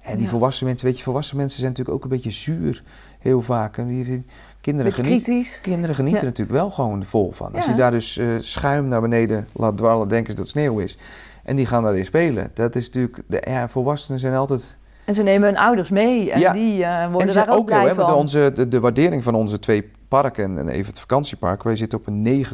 En 0.00 0.14
die 0.16 0.24
Ja. 0.24 0.30
volwassen 0.30 0.66
mensen, 0.66 0.86
weet 0.86 0.96
je, 0.96 1.02
volwassen 1.02 1.36
mensen 1.36 1.58
zijn 1.58 1.70
natuurlijk 1.70 1.96
ook 1.96 2.04
een 2.04 2.10
beetje 2.16 2.30
zuur, 2.30 2.82
heel 3.18 3.42
vaak. 3.42 3.76
En 3.78 3.86
die, 3.86 4.24
kinderen, 4.60 4.92
genieten, 4.92 5.44
kinderen 5.62 5.94
genieten 5.94 6.20
Ja. 6.20 6.26
natuurlijk 6.26 6.58
wel 6.58 6.70
gewoon 6.70 7.04
vol 7.04 7.32
van. 7.32 7.54
Als 7.54 7.64
je 7.64 7.74
daar 7.74 7.90
dus 7.90 8.18
eh, 8.18 8.26
schuim 8.38 8.88
naar 8.88 9.00
beneden 9.00 9.48
laat 9.52 9.76
dwarrelen, 9.76 10.08
denken 10.08 10.30
ze 10.30 10.36
dat 10.36 10.46
het 10.46 10.54
sneeuw 10.54 10.78
is. 10.78 10.96
En 11.44 11.56
die 11.56 11.66
gaan 11.66 11.82
daarin 11.82 12.04
spelen. 12.04 12.50
Dat 12.54 12.74
is 12.76 12.86
natuurlijk, 12.86 13.22
de, 13.26 13.42
ja, 13.50 13.68
volwassenen 13.68 14.20
zijn 14.20 14.34
altijd 14.34 14.76
En 15.04 15.14
ze 15.14 15.22
nemen 15.22 15.48
hun 15.48 15.58
ouders 15.58 15.90
mee 15.90 16.30
en 16.32 16.40
Ja. 16.40 16.52
die 16.52 16.82
eh, 16.84 17.02
en 17.02 17.12
worden 17.12 17.34
daar 17.34 17.48
ook 17.48 17.58
ook 17.58 17.70
heel, 17.70 17.78
blij 17.78 17.88
hè, 17.88 17.94
want 17.94 18.08
van. 18.08 18.18
onze, 18.18 18.52
de, 18.54 18.68
de 18.68 18.80
waardering 18.80 19.22
van 19.22 19.34
onze 19.34 19.58
twee 19.58 19.90
parken 20.20 20.44
en, 20.44 20.58
en 20.58 20.68
even 20.68 20.86
het 20.86 21.00
vakantiepark, 21.00 21.62
wij 21.62 21.76
zitten 21.76 21.98
op 21.98 22.06
een 22.06 22.44
9,8 22.46 22.52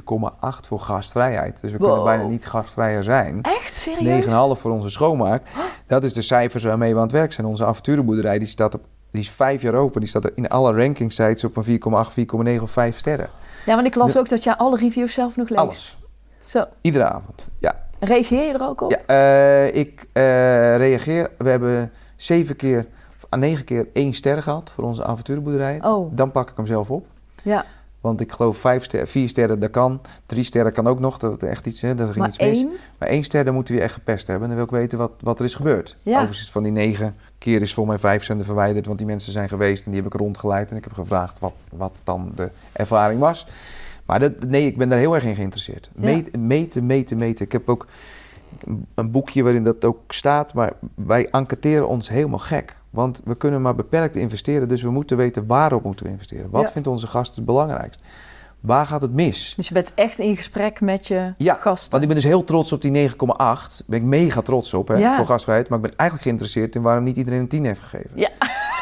voor 0.66 0.80
gastvrijheid. 0.80 1.60
Dus 1.60 1.72
we 1.72 1.78
kunnen 1.78 2.04
bijna 2.04 2.22
niet 2.26 2.46
gastvrijer 2.46 3.02
zijn. 3.02 3.42
Echt? 3.42 3.74
Serieus? 3.74 4.24
9,5 4.24 4.30
voor 4.60 4.70
onze 4.70 4.90
schoonmaak. 4.90 5.42
Dat 5.86 6.04
is 6.04 6.12
de 6.12 6.22
cijfers 6.22 6.64
waarmee 6.64 6.90
we 6.90 6.96
aan 6.96 7.02
het 7.02 7.12
werk 7.12 7.32
zijn. 7.32 7.46
Onze 7.46 7.64
avonturenboerderij 7.64 8.38
die 8.38 8.48
staat 8.48 8.74
op, 8.74 8.80
die 9.10 9.20
is 9.20 9.30
vijf 9.30 9.62
jaar 9.62 9.74
open. 9.74 10.00
Die 10.00 10.08
staat 10.08 10.30
in 10.34 10.48
alle 10.48 10.72
ranking 10.74 11.12
sites 11.12 11.44
op 11.44 11.56
een 11.56 11.64
4,8, 11.64 12.58
4,9 12.58 12.62
of 12.62 12.70
5 12.70 12.98
sterren. 12.98 13.28
Ja, 13.66 13.74
want 13.74 13.86
ik 13.86 13.94
las 13.94 14.12
De- 14.12 14.18
ook 14.18 14.28
dat 14.28 14.42
jij 14.42 14.54
alle 14.54 14.76
reviews 14.76 15.12
zelf 15.12 15.36
nog 15.36 15.48
leest. 15.48 15.60
Alles. 15.62 15.98
Zo. 16.44 16.64
Iedere 16.80 17.04
avond. 17.04 17.48
Ja. 17.58 17.84
Reageer 18.00 18.46
je 18.46 18.52
er 18.52 18.62
ook 18.68 18.80
op? 18.80 18.90
ja 18.90 18.98
eh, 19.06 19.74
ik 19.74 20.06
eh, 20.12 20.22
reageer. 20.76 21.30
We 21.38 21.48
hebben 21.48 21.90
zeven 22.16 22.56
keer, 22.56 22.86
of 23.16 23.26
ah, 23.28 23.40
negen 23.40 23.64
keer 23.64 23.88
één 23.92 24.12
ster 24.12 24.42
gehad 24.42 24.70
voor 24.74 24.84
onze 24.84 25.04
avonturenboerderij. 25.04 25.78
Oh, 25.82 26.16
Dan 26.16 26.30
pak 26.30 26.50
ik 26.50 26.56
hem 26.56 26.66
zelf 26.66 26.90
op. 26.90 27.06
ja. 27.42 27.64
Want 28.00 28.20
ik 28.20 28.32
geloof 28.32 28.58
vijf 28.58 28.86
vier 29.04 29.28
sterren, 29.28 29.60
dat 29.60 29.70
kan. 29.70 30.00
Drie 30.26 30.44
sterren 30.44 30.72
kan 30.72 30.86
ook 30.86 31.00
nog, 31.00 31.18
dat 31.18 31.42
er 31.42 31.48
echt 31.48 31.66
iets, 31.66 31.80
hè, 31.80 31.94
dat 31.94 32.06
ging 32.06 32.18
Maar 32.18 32.28
iets 32.28 32.38
mis. 32.38 32.58
één? 32.58 32.68
Maar 32.98 33.08
één 33.08 33.22
ster, 33.24 33.44
dan 33.44 33.54
moeten 33.54 33.74
we 33.74 33.80
echt 33.80 33.92
gepest 33.94 34.26
hebben. 34.26 34.46
Dan 34.48 34.56
wil 34.56 34.66
ik 34.66 34.70
weten 34.70 34.98
wat, 34.98 35.10
wat 35.20 35.38
er 35.38 35.44
is 35.44 35.54
gebeurd. 35.54 35.96
Ja. 36.02 36.16
Overigens, 36.16 36.50
van 36.50 36.62
die 36.62 36.72
negen 36.72 37.16
keer 37.38 37.62
is 37.62 37.74
voor 37.74 37.86
mij 37.86 37.98
vijf 37.98 38.24
zenden 38.24 38.46
verwijderd. 38.46 38.86
Want 38.86 38.98
die 38.98 39.06
mensen 39.06 39.32
zijn 39.32 39.48
geweest 39.48 39.84
en 39.86 39.90
die 39.92 40.02
heb 40.02 40.12
ik 40.12 40.20
rondgeleid. 40.20 40.70
En 40.70 40.76
ik 40.76 40.84
heb 40.84 40.92
gevraagd 40.92 41.38
wat, 41.38 41.52
wat 41.72 41.92
dan 42.02 42.32
de 42.34 42.50
ervaring 42.72 43.20
was. 43.20 43.46
Maar 44.06 44.20
dat, 44.20 44.44
nee, 44.44 44.66
ik 44.66 44.76
ben 44.78 44.88
daar 44.88 44.98
heel 44.98 45.14
erg 45.14 45.24
in 45.24 45.34
geïnteresseerd. 45.34 45.90
Ja. 45.94 46.00
Meten, 46.04 46.46
meten, 46.46 46.86
meten, 46.86 47.18
meten. 47.18 47.44
Ik 47.44 47.52
heb 47.52 47.68
ook 47.68 47.86
een- 48.64 48.86
een 48.94 49.10
boekje 49.10 49.42
waarin 49.42 49.64
dat 49.64 49.84
ook 49.84 50.12
staat. 50.12 50.54
Maar 50.54 50.72
wij 50.94 51.28
enquêteren 51.30 51.88
ons 51.88 52.08
helemaal 52.08 52.38
gek. 52.38 52.76
Want 52.90 53.20
we 53.24 53.36
kunnen 53.36 53.62
maar 53.62 53.74
beperkt 53.74 54.16
investeren. 54.16 54.68
Dus 54.68 54.82
we 54.82 54.90
moeten 54.90 55.16
weten 55.16 55.46
waarop 55.46 55.84
moeten 55.84 56.06
we 56.06 56.12
investeren. 56.12 56.50
Wat 56.50 56.62
Ja. 56.62 56.68
vindt 56.70 56.88
onze 56.88 57.06
gast 57.06 57.34
het 57.36 57.44
belangrijkst? 57.44 58.00
Waar 58.60 58.86
gaat 58.86 59.00
het 59.00 59.12
mis? 59.12 59.52
Dus 59.56 59.68
je 59.68 59.74
bent 59.74 59.92
echt 59.94 60.18
in 60.18 60.36
gesprek 60.36 60.80
met 60.80 61.06
je 61.06 61.34
Ja, 61.36 61.54
gasten. 61.54 61.90
Want 61.90 62.02
ik 62.02 62.08
ben 62.08 62.18
dus 62.18 62.26
heel 62.26 62.44
trots 62.44 62.72
op 62.72 62.82
die 62.82 62.90
9,8. 62.90 63.78
Daar 63.78 63.86
ben 63.86 63.98
ik 63.98 64.04
mega 64.04 64.40
trots 64.42 64.74
op 64.74 64.88
hè, 64.88 64.96
Ja. 64.96 65.16
voor 65.16 65.26
gastvrijheid. 65.26 65.68
Maar 65.68 65.78
ik 65.78 65.84
ben 65.84 65.96
eigenlijk 65.96 66.28
geïnteresseerd 66.28 66.74
in 66.74 66.82
waarom 66.82 67.04
niet 67.04 67.16
iedereen 67.16 67.40
een 67.40 67.48
10 67.48 67.64
heeft 67.64 67.80
gegeven. 67.80 68.10
Ja. 68.14 68.30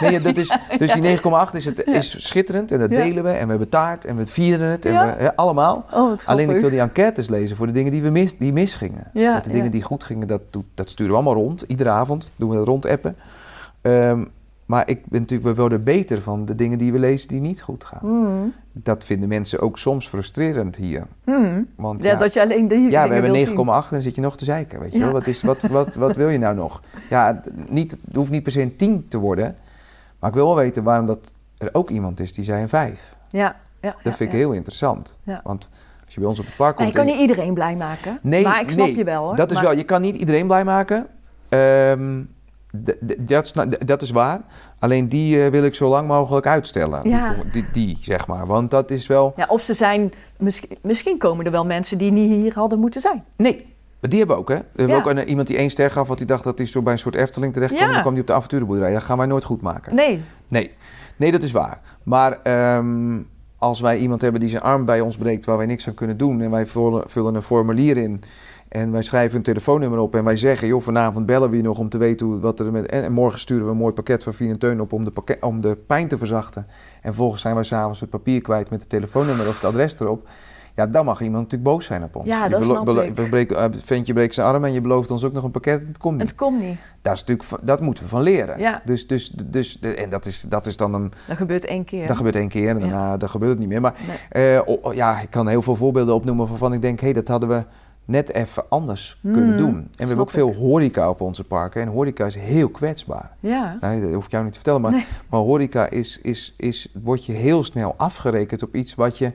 Nee, 0.00 0.20
dat 0.20 0.36
is, 0.36 0.48
dus 0.78 0.92
die 0.92 1.02
9,8 1.02 1.54
is, 1.54 1.64
het, 1.64 1.86
is 1.86 2.26
schitterend 2.26 2.72
en 2.72 2.78
dat 2.78 2.90
delen 2.90 3.22
we. 3.24 3.30
En 3.30 3.42
we 3.44 3.50
hebben 3.50 3.68
taart 3.68 4.04
en 4.04 4.16
we 4.16 4.26
vieren 4.26 4.68
het. 4.70 4.84
En 4.86 4.92
we, 4.92 5.14
hè, 5.18 5.36
allemaal. 5.36 5.84
Oh. 5.92 6.12
Alleen 6.24 6.50
ik 6.50 6.60
wil 6.60 6.70
die 6.70 6.80
enquêtes 6.80 7.28
lezen 7.28 7.56
voor 7.56 7.66
de 7.66 7.72
dingen 7.72 7.92
die, 7.92 8.02
we 8.02 8.10
mis, 8.10 8.38
die 8.38 8.52
misgingen. 8.52 9.10
De 9.12 9.40
dingen 9.50 9.70
die 9.70 9.82
goed 9.82 10.04
gingen, 10.04 10.26
dat, 10.26 10.40
dat 10.74 10.90
sturen 10.90 11.12
we 11.12 11.18
allemaal 11.18 11.42
rond. 11.42 11.62
Iedere 11.66 11.90
avond 11.90 12.30
doen 12.36 12.50
we 12.50 12.56
dat 12.56 12.66
rond 12.66 12.86
appen. 12.86 13.16
Ehm, 13.90 14.24
maar 14.66 14.88
ik 14.88 15.06
ben 15.06 15.20
natuurlijk, 15.20 15.48
we 15.48 15.54
worden 15.60 15.84
beter 15.84 16.22
van 16.22 16.44
de 16.44 16.54
dingen 16.54 16.78
die 16.78 16.92
we 16.92 16.98
lezen 16.98 17.28
die 17.28 17.40
niet 17.40 17.62
goed 17.62 17.84
gaan. 17.84 17.98
Hmm. 18.00 18.52
Dat 18.72 19.04
vinden 19.04 19.28
mensen 19.28 19.60
ook 19.60 19.78
soms 19.78 20.08
frustrerend 20.08 20.76
hier. 20.76 21.06
Hmm. 21.24 21.66
Want 21.76 22.02
Ja, 22.02 22.14
dat 22.14 22.32
je 22.32 22.40
alleen 22.42 22.68
die 22.68 22.90
ja, 22.90 23.06
we 23.08 23.12
hebben 23.12 23.32
wil 23.32 23.40
9,8 23.46 23.48
zien. 23.48 23.66
en 23.66 23.88
dan 23.90 24.00
zit 24.00 24.14
je 24.14 24.20
nog 24.20 24.36
te 24.36 24.44
zeiken, 24.44 24.80
weet 24.80 24.92
je 24.92 24.98
Ja. 24.98 25.04
wel. 25.04 25.12
Wat, 25.12 25.26
is, 25.26 25.42
wat, 25.42 25.60
wat, 25.62 25.94
wat 25.94 26.16
wil 26.16 26.28
je 26.28 26.38
nou 26.38 26.54
nog? 26.54 26.82
Ja, 27.10 27.40
niet, 27.68 27.90
het 28.06 28.16
hoeft 28.16 28.30
niet 28.30 28.42
per 28.42 28.52
se 28.52 28.60
een 28.62 28.76
10 28.76 29.06
te 29.08 29.18
worden. 29.18 29.56
Maar 30.18 30.30
ik 30.30 30.36
wil 30.36 30.46
wel 30.46 30.56
weten 30.56 30.82
waarom 30.82 31.06
dat 31.06 31.32
er 31.58 31.68
ook 31.72 31.90
iemand 31.90 32.20
is 32.20 32.32
die 32.32 32.44
zei 32.44 32.62
een 32.62 32.68
5. 32.68 33.16
Ja, 33.30 33.56
ja. 33.80 33.96
Dat 34.02 34.16
vind 34.16 34.32
ik 34.32 34.38
heel 34.38 34.52
interessant. 34.52 35.18
Want 35.42 35.68
als 36.04 36.14
je 36.14 36.20
bij 36.20 36.28
ons 36.28 36.38
op 36.38 36.46
het 36.46 36.56
park 36.56 36.78
Ja, 36.78 36.84
je 36.84 36.90
komt... 36.92 37.04
kan 37.04 37.12
en 37.14 37.20
niet 37.20 37.30
iedereen 37.30 37.54
blij 37.54 37.76
maken. 37.76 38.18
Nee, 38.22 38.42
maar 38.44 38.60
ik 38.60 38.70
snap 38.70 38.86
nee, 38.86 38.96
je 38.96 39.04
wel 39.04 39.24
hoor. 39.24 39.36
Dat 39.36 39.48
is 39.50 39.54
Maar- 39.56 39.64
wel, 39.64 39.76
je 39.76 39.84
kan 39.84 40.00
niet 40.00 40.16
iedereen 40.16 40.46
blij 40.46 40.64
maken. 40.64 41.06
Ehm, 41.48 42.22
dat, 43.18 43.46
sna- 43.46 43.66
d- 43.66 43.86
dat 43.86 44.02
is 44.02 44.10
waar. 44.10 44.40
Alleen 44.78 45.06
die 45.08 45.42
eh, 45.42 45.50
wil 45.50 45.64
ik 45.64 45.74
zo 45.74 45.88
lang 45.88 46.08
mogelijk 46.08 46.46
uitstellen. 46.46 47.08
Ja. 47.08 47.36
Die, 47.52 47.64
die, 47.72 47.98
zeg 48.00 48.26
maar. 48.26 48.46
Want 48.46 48.70
dat 48.70 48.90
is 48.90 49.06
wel... 49.06 49.32
Ja, 49.36 49.46
of 49.48 49.62
ze 49.62 49.74
zijn... 49.74 50.12
Misschien, 50.38 50.78
misschien 50.82 51.18
komen 51.18 51.44
er 51.44 51.50
wel 51.50 51.66
mensen 51.66 51.98
die 51.98 52.12
niet 52.12 52.30
hier 52.30 52.54
hadden 52.54 52.78
moeten 52.78 53.00
zijn. 53.00 53.24
Nee, 53.36 53.74
maar 54.00 54.10
die 54.10 54.18
hebben 54.18 54.36
we 54.36 54.42
ook, 54.42 54.48
hè? 54.48 54.56
We 54.56 54.62
hebben 54.76 54.96
Ja. 54.96 55.02
ook 55.02 55.08
een, 55.10 55.28
iemand 55.28 55.46
die 55.48 55.56
één 55.56 55.70
ster 55.70 55.90
gaf, 55.90 56.06
want 56.06 56.18
die 56.18 56.26
dacht 56.28 56.44
dat 56.44 56.58
hij 56.58 56.66
zo 56.66 56.82
bij 56.82 56.92
een 56.92 56.98
soort 56.98 57.14
Efteling 57.14 57.52
terecht 57.52 57.74
kwam. 57.74 57.86
Ja. 57.86 57.92
Dan 57.92 58.00
kwam 58.00 58.12
hij 58.12 58.20
op 58.22 58.26
de 58.26 58.32
avonturenboerderij. 58.34 58.92
Dat 58.92 59.02
gaan 59.02 59.18
wij 59.18 59.26
nooit 59.26 59.44
goed 59.44 59.60
maken. 59.62 59.94
Nee. 59.94 60.20
Nee, 60.48 60.70
nee 61.16 61.32
dat 61.32 61.42
is 61.42 61.52
waar. 61.52 61.80
Maar 62.02 62.42
ehm, 62.42 63.18
als 63.58 63.80
wij 63.80 63.98
iemand 63.98 64.20
hebben 64.20 64.40
die 64.40 64.50
zijn 64.50 64.62
arm 64.62 64.84
bij 64.84 65.00
ons 65.00 65.16
breekt 65.16 65.44
waar 65.44 65.56
wij 65.56 65.66
niks 65.66 65.88
aan 65.88 65.94
kunnen 65.94 66.16
doen... 66.16 66.40
en 66.40 66.50
wij 66.50 66.66
vullen, 66.66 67.02
vullen 67.10 67.34
een 67.34 67.42
formulier 67.42 67.96
in 67.96 68.20
en 68.76 68.90
wij 68.90 69.02
schrijven 69.02 69.36
een 69.36 69.42
telefoonnummer 69.42 69.98
op... 69.98 70.14
en 70.14 70.24
wij 70.24 70.36
zeggen, 70.36 70.68
joh, 70.68 70.80
vanavond 70.82 71.26
bellen 71.26 71.50
we 71.50 71.56
je 71.56 71.62
nog 71.62 71.78
om 71.78 71.88
te 71.88 71.98
weten 71.98 72.26
hoe, 72.26 72.38
wat 72.40 72.60
er 72.60 72.72
met... 72.72 72.86
En, 72.86 73.02
en 73.02 73.12
morgen 73.12 73.40
sturen 73.40 73.64
we 73.64 73.70
een 73.70 73.76
mooi 73.76 73.92
pakket 73.92 74.22
van 74.22 74.32
Fien 74.32 74.50
en 74.50 74.58
Teun 74.58 74.80
op 74.80 74.92
om 74.92 75.04
de, 75.04 75.10
pakket, 75.10 75.42
om 75.42 75.60
de 75.60 75.76
pijn 75.86 76.08
te 76.08 76.18
verzachten. 76.18 76.66
En 76.94 77.02
vervolgens 77.02 77.42
zijn 77.42 77.54
wij 77.54 77.64
s'avonds 77.64 78.00
het 78.00 78.10
papier 78.10 78.40
kwijt 78.40 78.70
met 78.70 78.80
het 78.80 78.88
telefoonnummer 78.88 79.48
of 79.48 79.54
het 79.54 79.64
adres 79.64 80.00
erop... 80.00 80.28
Ja, 80.74 80.86
dan 80.86 81.04
mag 81.04 81.20
iemand 81.20 81.42
natuurlijk 81.42 81.70
boos 81.70 81.84
zijn 81.86 82.02
op 82.02 82.16
ons. 82.16 82.26
Ja, 82.26 82.48
dat 82.48 82.64
snap 82.64 82.88
ik. 82.88 83.14
we 83.14 83.28
breken- 83.28 83.56
eh, 83.56 83.64
ventje 83.82 84.12
breekt 84.12 84.34
zijn 84.34 84.46
arm 84.46 84.64
en 84.64 84.72
je 84.72 84.80
belooft 84.80 85.10
ons 85.10 85.24
ook 85.24 85.32
nog 85.32 85.44
een 85.44 85.50
pakket. 85.50 85.86
Het 85.86 85.98
komt 85.98 86.16
niet. 86.18 86.26
Het 86.26 86.36
komt 86.36 86.60
niet. 86.60 86.76
Dat, 87.02 87.14
is 87.14 87.24
natuurlijk, 87.24 87.66
dat 87.66 87.80
moeten 87.80 88.04
we 88.04 88.10
van 88.10 88.22
leren. 88.22 88.58
Ja. 88.58 88.82
Dus, 88.84 89.06
dus, 89.06 89.30
dus, 89.30 89.78
en 89.80 90.10
dat 90.10 90.26
is, 90.26 90.40
dat 90.48 90.66
is 90.66 90.76
dan 90.76 90.94
een... 90.94 91.12
Dat 91.26 91.36
gebeurt 91.36 91.64
één 91.64 91.84
keer. 91.84 92.06
Dat 92.06 92.16
gebeurt 92.16 92.36
één 92.36 92.48
keer 92.48 92.68
en 92.68 92.74
Ja. 92.78 92.80
daarna 92.80 93.16
dan 93.16 93.28
gebeurt 93.28 93.50
het 93.50 93.60
niet 93.60 93.68
meer. 93.68 93.80
Maar 93.80 93.94
Nee. 94.30 94.56
eh, 94.56 94.62
oh, 94.64 94.94
ja, 94.94 95.20
ik 95.20 95.30
kan 95.30 95.48
heel 95.48 95.62
veel 95.62 95.76
voorbeelden 95.76 96.14
opnoemen 96.14 96.48
waarvan 96.48 96.72
ik 96.72 96.82
denk... 96.82 97.00
hé, 97.00 97.12
dat 97.12 97.28
hadden 97.28 97.48
we 97.48 97.64
net 98.06 98.32
even 98.34 98.64
anders 98.68 99.18
kunnen 99.22 99.46
Hmm, 99.48 99.56
doen. 99.56 99.74
En 99.76 99.86
we 99.96 100.04
hebben 100.06 100.18
ook 100.18 100.30
veel 100.30 100.54
horeca 100.54 101.08
op 101.10 101.20
onze 101.20 101.44
parken. 101.44 101.82
En 101.82 101.88
horeca 101.88 102.26
is 102.26 102.34
heel 102.34 102.68
kwetsbaar. 102.68 103.36
Ja. 103.40 103.78
Nee, 103.80 104.00
dat 104.00 104.12
hoef 104.12 104.24
ik 104.24 104.30
jou 104.30 104.42
niet 104.44 104.52
te 104.52 104.58
vertellen. 104.58 104.80
Maar, 104.82 104.90
Nee. 104.92 105.04
maar 105.30 105.40
horeca 105.40 105.88
is, 105.90 106.18
is, 106.22 106.54
is, 106.56 106.88
wordt 107.02 107.24
je 107.24 107.32
heel 107.32 107.64
snel 107.64 107.94
afgerekend 107.96 108.62
op 108.62 108.74
iets 108.74 108.94
wat 108.94 109.18
je 109.18 109.32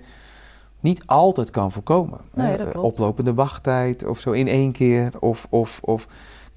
niet 0.80 1.02
altijd 1.06 1.50
kan 1.52 1.72
voorkomen. 1.72 2.20
Nee, 2.34 2.52
Eh, 2.52 2.58
dat 2.58 2.70
klopt. 2.72 2.86
Oplopende 2.88 3.34
wachttijd 3.34 4.06
of 4.06 4.20
zo 4.20 4.32
in 4.32 4.48
één 4.48 4.72
keer. 4.72 5.12
Of, 5.20 5.48
of, 5.50 5.80
of 5.84 6.08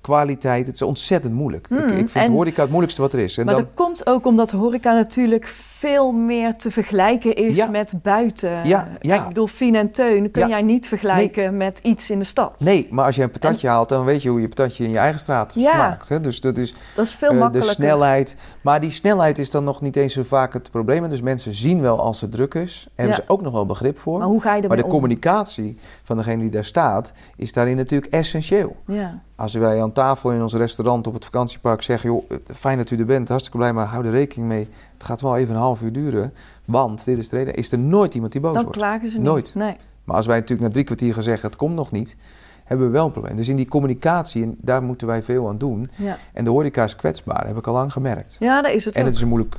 kwaliteit. 0.00 0.66
Het 0.66 0.74
is 0.74 0.83
ontzettend 0.83 1.35
moeilijk. 1.35 1.66
Hmm, 1.68 1.79
Ik, 1.79 1.90
ik 1.90 2.09
vind 2.09 2.27
en- 2.27 2.33
horeca 2.33 2.61
het 2.61 2.68
moeilijkste 2.70 3.00
wat 3.03 3.12
er 3.12 3.18
is. 3.18 3.38
En 3.38 3.44
maar 3.44 3.55
dan, 3.55 3.64
dat 3.64 3.74
komt 3.74 4.07
ook 4.07 4.27
omdat 4.27 4.50
horeca 4.50 4.92
natuurlijk 4.92 5.55
veel 5.85 6.12
meer 6.12 6.57
te 6.57 6.70
vergelijken 6.70 7.35
is 7.35 7.55
Ja. 7.57 7.66
met 7.66 7.92
buiten. 8.03 8.64
Ja, 8.68 8.88
ja. 9.01 9.20
Ik 9.23 9.29
bedoel, 9.29 9.47
Fien 9.47 9.75
en 9.75 9.90
Teun 9.90 10.31
kun 10.31 10.49
jij 10.49 10.62
niet 10.62 10.87
vergelijken 10.88 11.57
met 11.57 11.79
iets 11.83 12.11
in 12.11 12.18
de 12.18 12.25
stad. 12.25 12.61
Nee, 12.61 12.87
maar 12.90 13.05
als 13.05 13.16
je 13.16 13.23
een 13.23 13.31
patatje 13.31 13.68
haalt, 13.68 13.88
dan 13.88 14.05
weet 14.05 14.23
je 14.23 14.29
hoe 14.29 14.40
je 14.40 14.49
patatje 14.49 14.85
in 14.85 14.90
je 14.90 14.99
eigen 14.99 15.20
straat 15.20 15.53
smaakt. 15.53 16.09
Hè? 16.09 16.20
Dus 16.20 16.40
dat 16.40 16.57
is 16.59 16.75
Dat 16.97 17.05
is 17.05 17.14
veel 17.14 17.29
eh, 17.29 17.35
de 17.35 17.40
makkelijker. 17.40 17.73
snelheid. 17.75 18.37
Maar 18.62 18.81
die 18.81 18.90
snelheid 18.90 19.38
is 19.38 19.51
dan 19.51 19.64
nog 19.64 19.81
niet 19.81 19.97
eens 19.97 20.12
zo 20.12 20.23
vaak 20.23 20.53
het 20.53 20.70
probleem. 20.70 21.09
Dus 21.09 21.20
mensen 21.20 21.55
zien 21.55 21.81
wel 21.81 22.01
als 22.01 22.20
het 22.20 22.33
druk 22.33 22.55
is. 22.55 22.88
Hebben 22.94 23.16
Ja. 23.16 23.23
ze 23.23 23.29
ook 23.31 23.42
nog 23.42 23.53
wel 23.53 23.66
begrip 23.66 23.99
voor. 23.99 24.18
Maar 24.18 24.27
hoe 24.29 24.40
ga 24.40 24.55
je 24.55 24.68
Maar 24.68 24.77
de 24.77 24.85
om? 24.85 24.90
communicatie 24.90 25.77
van 26.03 26.16
degene 26.16 26.40
die 26.40 26.51
daar 26.51 26.64
staat, 26.64 27.12
is 27.37 27.53
daarin 27.53 27.77
natuurlijk 27.77 28.12
essentieel. 28.12 28.77
Ja. 28.87 29.20
Als 29.37 29.55
wij 29.55 29.83
aan 29.83 29.92
tafel 29.92 30.33
in 30.33 30.42
ons 30.42 30.55
restaurant 30.55 31.07
op 31.07 31.14
het 31.14 31.25
vakantiepark 31.25 31.83
zeggen... 31.83 32.09
joh, 32.11 32.31
fijn 32.55 32.79
dat 32.79 32.90
u 32.90 32.99
er 32.99 33.05
bent, 33.07 33.29
hartstikke 33.29 33.59
blij, 33.59 33.73
maar 33.73 33.87
hou 33.87 34.05
er 34.05 34.11
rekening 34.11 34.49
mee. 34.49 34.68
Het 35.04 35.12
gaat 35.12 35.20
wel 35.30 35.36
even 35.36 35.54
een 35.54 35.60
half 35.60 35.82
uur 35.82 35.92
duren, 35.92 36.32
want 36.64 37.04
dit 37.04 37.18
is 37.18 37.28
de 37.28 37.36
reden. 37.36 37.54
Is 37.54 37.72
er 37.72 37.78
nooit 37.78 38.14
iemand 38.14 38.32
die 38.32 38.40
boos 38.40 38.54
Dan 38.54 38.62
wordt. 38.62 38.78
klagen 38.78 39.10
ze 39.10 39.16
niet. 39.16 39.26
Nooit. 39.26 39.54
Nee. 39.54 39.76
Maar 40.04 40.16
als 40.16 40.26
wij 40.26 40.34
natuurlijk 40.38 40.68
na 40.68 40.72
drie 40.72 40.84
kwartier 40.84 41.14
gaan 41.14 41.22
zeggen, 41.22 41.48
het 41.48 41.58
komt 41.58 41.74
nog 41.74 41.90
niet... 41.92 42.16
hebben 42.64 42.86
we 42.86 42.92
wel 42.92 43.04
een 43.06 43.10
probleem. 43.12 43.36
Dus 43.36 43.48
in 43.48 43.56
die 43.56 43.68
communicatie, 43.68 44.42
en 44.42 44.56
daar 44.60 44.82
moeten 44.82 45.06
wij 45.06 45.22
veel 45.22 45.48
aan 45.48 45.58
doen. 45.58 45.90
Ja. 45.96 46.16
En 46.32 46.44
de 46.44 46.50
horeca 46.50 46.84
is 46.84 46.96
kwetsbaar, 46.96 47.46
heb 47.46 47.56
ik 47.56 47.66
al 47.66 47.72
lang 47.72 47.92
gemerkt. 47.92 48.36
ja, 48.40 48.62
dat 48.62 48.72
is 48.72 48.84
het 48.84 48.94
En 48.94 49.00
ook. 49.00 49.06
het 49.06 49.16
is 49.16 49.22
een 49.22 49.28
moeilijk, 49.28 49.54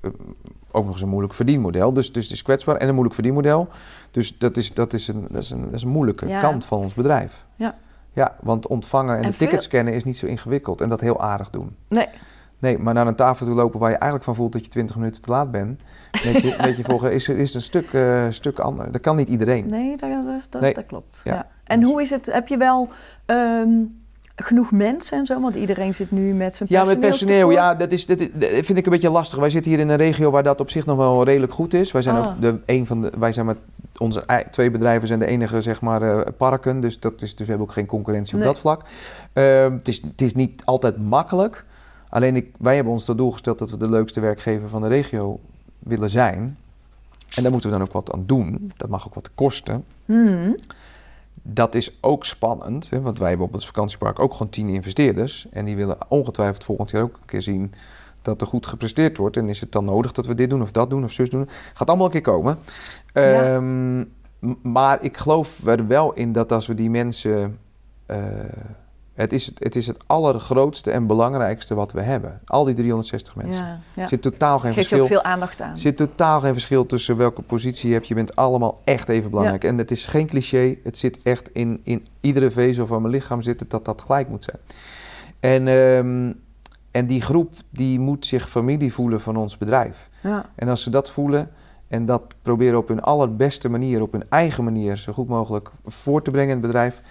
eh, 0.00 0.10
ook 0.70 0.84
nog 0.84 0.92
eens 0.92 1.02
een 1.02 1.08
moeilijk 1.08 1.34
verdienmodel. 1.34 1.92
Dus, 1.92 2.12
dus 2.12 2.24
het 2.24 2.32
is 2.32 2.42
kwetsbaar 2.42 2.76
en 2.76 2.84
een 2.86 2.92
moeilijk 2.92 3.14
verdienmodel. 3.14 3.68
Dus 4.10 4.38
dat 4.38 4.56
is, 4.56 4.74
dat 4.74 4.92
is, 4.92 5.08
een, 5.08 5.26
dat 5.30 5.42
is, 5.42 5.50
een, 5.50 5.62
dat 5.64 5.72
is 5.74 5.82
een 5.82 5.88
moeilijke 5.88 6.26
Ja. 6.26 6.40
kant 6.40 6.64
van 6.64 6.78
ons 6.78 6.94
bedrijf. 6.94 7.46
Ja. 7.56 7.74
Ja, 8.12 8.36
want 8.42 8.66
ontvangen 8.66 9.16
en, 9.16 9.22
En 9.24 9.30
de 9.30 9.36
tickets 9.36 9.64
scannen 9.64 9.94
is 9.94 10.04
niet 10.04 10.16
zo 10.16 10.26
ingewikkeld. 10.26 10.80
En 10.80 10.88
dat 10.88 11.00
heel 11.00 11.20
aardig 11.20 11.50
doen. 11.50 11.76
Nee. 11.88 12.06
Nee, 12.58 12.78
maar 12.78 12.94
naar 12.94 13.06
een 13.06 13.14
tafel 13.14 13.46
toe 13.46 13.54
lopen 13.54 13.80
waar 13.80 13.88
je 13.90 13.94
eigenlijk 13.96 14.24
van 14.24 14.34
voelt 14.34 14.52
dat 14.52 14.64
je 14.64 14.70
20 14.70 14.96
minuten 14.96 15.22
te 15.22 15.30
laat 15.30 15.50
bent. 15.50 15.80
Weet 16.22 16.40
je, 16.42 16.56
weet 16.62 16.76
je 16.76 16.84
volgen, 16.84 17.12
is, 17.12 17.28
is 17.28 17.54
een 17.54 17.62
stuk, 17.62 17.92
eh, 17.92 18.26
stuk 18.30 18.58
anders. 18.58 18.90
Dat 18.90 19.00
kan 19.00 19.16
niet 19.16 19.28
iedereen. 19.28 19.68
Nee, 19.68 19.96
dat, 19.96 20.10
dat, 20.10 20.46
dat, 20.50 20.60
Nee. 20.60 20.74
dat 20.74 20.86
klopt. 20.86 21.20
Ja. 21.24 21.34
Ja. 21.34 21.46
En 21.64 21.82
hoe 21.82 22.02
is 22.02 22.10
het? 22.10 22.26
Heb 22.26 22.48
je 22.48 22.56
wel 22.56 22.88
ehm, 23.26 23.70
genoeg 24.36 24.72
mensen 24.72 25.18
en 25.18 25.26
zo? 25.26 25.40
Want 25.40 25.54
iedereen 25.54 25.94
zit 25.94 26.10
nu 26.10 26.34
met 26.34 26.54
zijn 26.54 26.68
Ja, 26.72 26.84
met 26.84 27.00
personeel. 27.00 27.50
Ja, 27.50 27.74
dat, 27.74 27.92
is, 27.92 28.06
dat, 28.06 28.18
vind 28.38 28.76
ik 28.76 28.84
een 28.86 28.92
beetje 28.92 29.10
lastig. 29.10 29.38
Wij 29.38 29.50
zitten 29.50 29.70
hier 29.70 29.80
in 29.80 29.88
een 29.88 29.96
regio 29.96 30.30
waar 30.30 30.42
dat 30.42 30.60
op 30.60 30.70
zich 30.70 30.86
nog 30.86 30.96
wel 30.96 31.24
redelijk 31.24 31.52
goed 31.52 31.74
is. 31.74 31.92
Wij 31.92 32.02
zijn 32.02 32.16
Ah. 32.16 32.26
ook 32.26 32.40
de, 32.40 32.60
een 32.66 32.86
van 32.86 33.00
de, 33.00 33.12
wij 33.18 33.32
zijn 33.32 33.46
met 33.46 33.58
onze 33.98 34.22
twee 34.50 34.70
bedrijven 34.70 35.08
zijn 35.08 35.18
de 35.18 35.26
enige 35.26 35.60
zeg 35.60 35.80
maar, 35.80 36.02
eh, 36.02 36.20
parken. 36.36 36.80
Dus, 36.80 37.00
dat 37.00 37.12
is, 37.22 37.30
dus 37.34 37.46
we 37.46 37.52
hebben 37.52 37.66
ook 37.66 37.72
geen 37.72 37.86
concurrentie 37.86 38.34
op 38.34 38.38
Nee. 38.40 38.48
dat 38.48 38.60
vlak. 38.60 38.82
Ehm, 39.32 39.72
het, 39.72 39.88
is, 39.88 40.02
het 40.02 40.22
is 40.22 40.34
niet 40.34 40.62
altijd 40.64 40.96
makkelijk. 40.96 41.64
Alleen 42.08 42.36
ik, 42.36 42.54
wij 42.58 42.74
hebben 42.74 42.92
ons 42.92 43.04
tot 43.04 43.18
doel 43.18 43.32
gesteld 43.32 43.58
dat 43.58 43.70
we 43.70 43.76
de 43.76 43.88
leukste 43.88 44.20
werkgever 44.20 44.68
van 44.68 44.82
de 44.82 44.88
regio 44.88 45.40
willen 45.78 46.10
zijn. 46.10 46.56
En 47.34 47.42
daar 47.42 47.52
moeten 47.52 47.70
we 47.70 47.76
dan 47.76 47.86
ook 47.86 47.92
wat 47.92 48.12
aan 48.12 48.26
doen. 48.26 48.72
Dat 48.76 48.88
mag 48.88 49.06
ook 49.06 49.14
wat 49.14 49.30
kosten. 49.34 49.84
Hmm. 50.04 50.56
Dat 51.42 51.74
is 51.74 51.98
ook 52.00 52.24
spannend, 52.24 52.90
hè, 52.90 53.00
want 53.00 53.18
wij 53.18 53.28
hebben 53.28 53.46
op 53.46 53.52
het 53.52 53.64
vakantiepark 53.64 54.18
ook 54.18 54.32
gewoon 54.32 54.48
tien 54.48 54.68
investeerders. 54.68 55.46
En 55.50 55.64
die 55.64 55.76
willen 55.76 55.96
ongetwijfeld 56.08 56.64
volgend 56.64 56.90
jaar 56.90 57.02
ook 57.02 57.14
een 57.14 57.26
keer 57.26 57.42
zien 57.42 57.72
dat 58.22 58.40
er 58.40 58.46
goed 58.46 58.66
gepresteerd 58.66 59.16
wordt. 59.16 59.36
En 59.36 59.48
is 59.48 59.60
het 59.60 59.72
dan 59.72 59.84
nodig 59.84 60.12
dat 60.12 60.26
we 60.26 60.34
dit 60.34 60.50
doen 60.50 60.62
of 60.62 60.70
dat 60.70 60.90
doen 60.90 61.04
of 61.04 61.12
zus 61.12 61.30
doen? 61.30 61.48
Gaat 61.74 61.88
allemaal 61.88 62.06
een 62.06 62.12
keer 62.12 62.20
komen. 62.20 62.58
Ja. 63.12 63.54
Ehm, 63.54 64.04
maar 64.62 65.02
ik 65.02 65.16
geloof 65.16 65.66
er 65.66 65.86
wel 65.86 66.12
in 66.12 66.32
dat 66.32 66.52
als 66.52 66.66
we 66.66 66.74
die 66.74 66.90
mensen... 66.90 67.58
eh, 68.06 68.18
het, 69.18 69.32
is 69.32 69.46
het, 69.46 69.58
het 69.58 69.76
is 69.76 69.86
het 69.86 70.04
allergrootste 70.06 70.90
en 70.90 71.06
belangrijkste 71.06 71.74
wat 71.74 71.92
we 71.92 72.00
hebben. 72.00 72.40
Al 72.44 72.64
die 72.64 72.74
360 72.74 73.36
mensen. 73.36 73.64
Ja, 73.64 73.78
ja. 73.94 74.02
Er 74.02 74.08
zit 74.08 74.22
totaal 74.22 74.58
geen 74.58 74.72
Geef 74.72 74.82
je 74.82 74.88
verschil. 74.88 75.02
ook 75.02 75.22
veel 75.22 75.32
aandacht 75.32 75.60
aan. 75.60 75.70
Er 75.70 75.78
zit 75.78 75.96
totaal 75.96 76.40
geen 76.40 76.52
verschil 76.52 76.86
tussen 76.86 77.16
welke 77.16 77.42
positie 77.42 77.88
je 77.88 77.94
hebt. 77.94 78.08
Je 78.08 78.14
bent 78.14 78.36
allemaal 78.36 78.80
echt 78.84 79.08
even 79.08 79.30
belangrijk. 79.30 79.64
En 79.64 79.78
het 79.78 79.90
is 79.90 80.06
geen 80.06 80.26
cliché. 80.26 80.76
Het 80.82 80.98
zit 80.98 81.22
echt 81.22 81.50
in, 81.52 81.80
in 81.82 82.06
iedere 82.20 82.50
vezel 82.50 82.86
van 82.86 83.02
mijn 83.02 83.14
lichaam 83.14 83.42
zitten 83.42 83.68
dat 83.68 83.84
dat 83.84 84.00
gelijk 84.00 84.28
moet 84.28 84.44
zijn. 84.44 84.60
En, 85.40 85.68
ehm, 85.68 86.32
en 86.90 87.06
die 87.06 87.20
groep 87.20 87.54
die 87.70 87.98
moet 87.98 88.26
zich 88.26 88.48
familie 88.48 88.92
voelen 88.92 89.20
van 89.20 89.36
ons 89.36 89.58
bedrijf. 89.58 90.08
Ja. 90.20 90.46
En 90.54 90.68
als 90.68 90.82
ze 90.82 90.90
dat 90.90 91.10
voelen 91.10 91.50
en 91.88 92.06
dat 92.06 92.22
proberen 92.42 92.78
op 92.78 92.88
hun 92.88 93.02
allerbeste 93.02 93.68
manier, 93.68 94.02
op 94.02 94.12
hun 94.12 94.24
eigen 94.28 94.64
manier, 94.64 94.96
zo 94.96 95.12
goed 95.12 95.28
mogelijk 95.28 95.70
voor 95.86 96.22
te 96.22 96.30
brengen 96.30 96.48
in 96.48 96.56
het 96.56 96.66
bedrijf. 96.66 97.02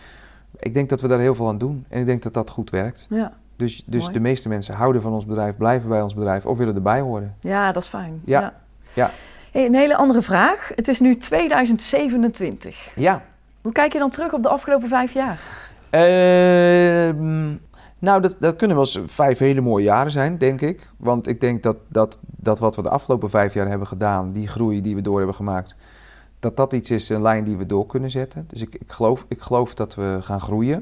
Ik 0.59 0.73
denk 0.73 0.89
dat 0.89 1.01
we 1.01 1.07
daar 1.07 1.19
heel 1.19 1.35
veel 1.35 1.47
aan 1.47 1.57
doen. 1.57 1.85
En 1.89 1.99
ik 1.99 2.05
denk 2.05 2.23
dat 2.23 2.33
dat 2.33 2.49
goed 2.49 2.69
werkt. 2.69 3.07
Ja. 3.09 3.31
Dus, 3.55 3.83
dus 3.85 4.01
Mooi. 4.01 4.13
de 4.13 4.19
meeste 4.19 4.47
mensen 4.49 4.73
houden 4.75 5.01
van 5.01 5.13
ons 5.13 5.25
bedrijf, 5.25 5.57
blijven 5.57 5.89
bij 5.89 6.01
ons 6.01 6.13
bedrijf 6.13 6.45
of 6.45 6.57
willen 6.57 6.75
erbij 6.75 6.99
horen. 6.99 7.35
ja, 7.41 7.71
dat 7.71 7.83
is 7.83 7.89
fijn. 7.89 8.21
Ja. 8.25 8.53
Ja. 8.93 9.11
Hey, 9.51 9.65
een 9.65 9.75
hele 9.75 9.95
andere 9.95 10.21
vraag. 10.21 10.71
Het 10.75 10.87
is 10.87 10.99
nu 10.99 11.15
2027. 11.17 12.91
Ja, 12.95 13.21
Hoe 13.61 13.71
kijk 13.71 13.93
je 13.93 13.99
dan 13.99 14.09
terug 14.09 14.33
op 14.33 14.43
de 14.43 14.49
afgelopen 14.49 14.87
vijf 14.87 15.13
jaar? 15.13 15.39
Ehm, 15.89 17.47
nou, 17.99 18.21
dat, 18.21 18.35
dat 18.39 18.55
kunnen 18.55 18.77
wel 18.77 18.85
eens 18.85 18.99
vijf 19.05 19.37
hele 19.37 19.61
mooie 19.61 19.83
jaren 19.83 20.11
zijn, 20.11 20.37
denk 20.37 20.61
ik. 20.61 20.87
Want 20.97 21.27
ik 21.27 21.41
denk 21.41 21.63
dat, 21.63 21.77
dat, 21.87 22.19
dat 22.21 22.59
wat 22.59 22.75
we 22.75 22.81
de 22.81 22.89
afgelopen 22.89 23.29
vijf 23.29 23.53
jaar 23.53 23.67
hebben 23.67 23.87
gedaan, 23.87 24.31
die 24.31 24.47
groei 24.47 24.81
die 24.81 24.95
we 24.95 25.01
door 25.01 25.17
hebben 25.17 25.35
gemaakt, 25.35 25.75
dat 26.47 26.55
dat 26.55 26.73
iets 26.73 26.91
is, 26.91 27.09
een 27.09 27.21
lijn 27.21 27.43
die 27.43 27.57
we 27.57 27.65
door 27.65 27.85
kunnen 27.85 28.11
zetten. 28.11 28.45
Dus 28.47 28.61
ik, 28.61 28.75
ik, 28.75 28.91
geloof, 28.91 29.25
ik 29.27 29.41
geloof 29.41 29.73
dat 29.73 29.95
we 29.95 30.17
gaan 30.21 30.41
groeien. 30.41 30.77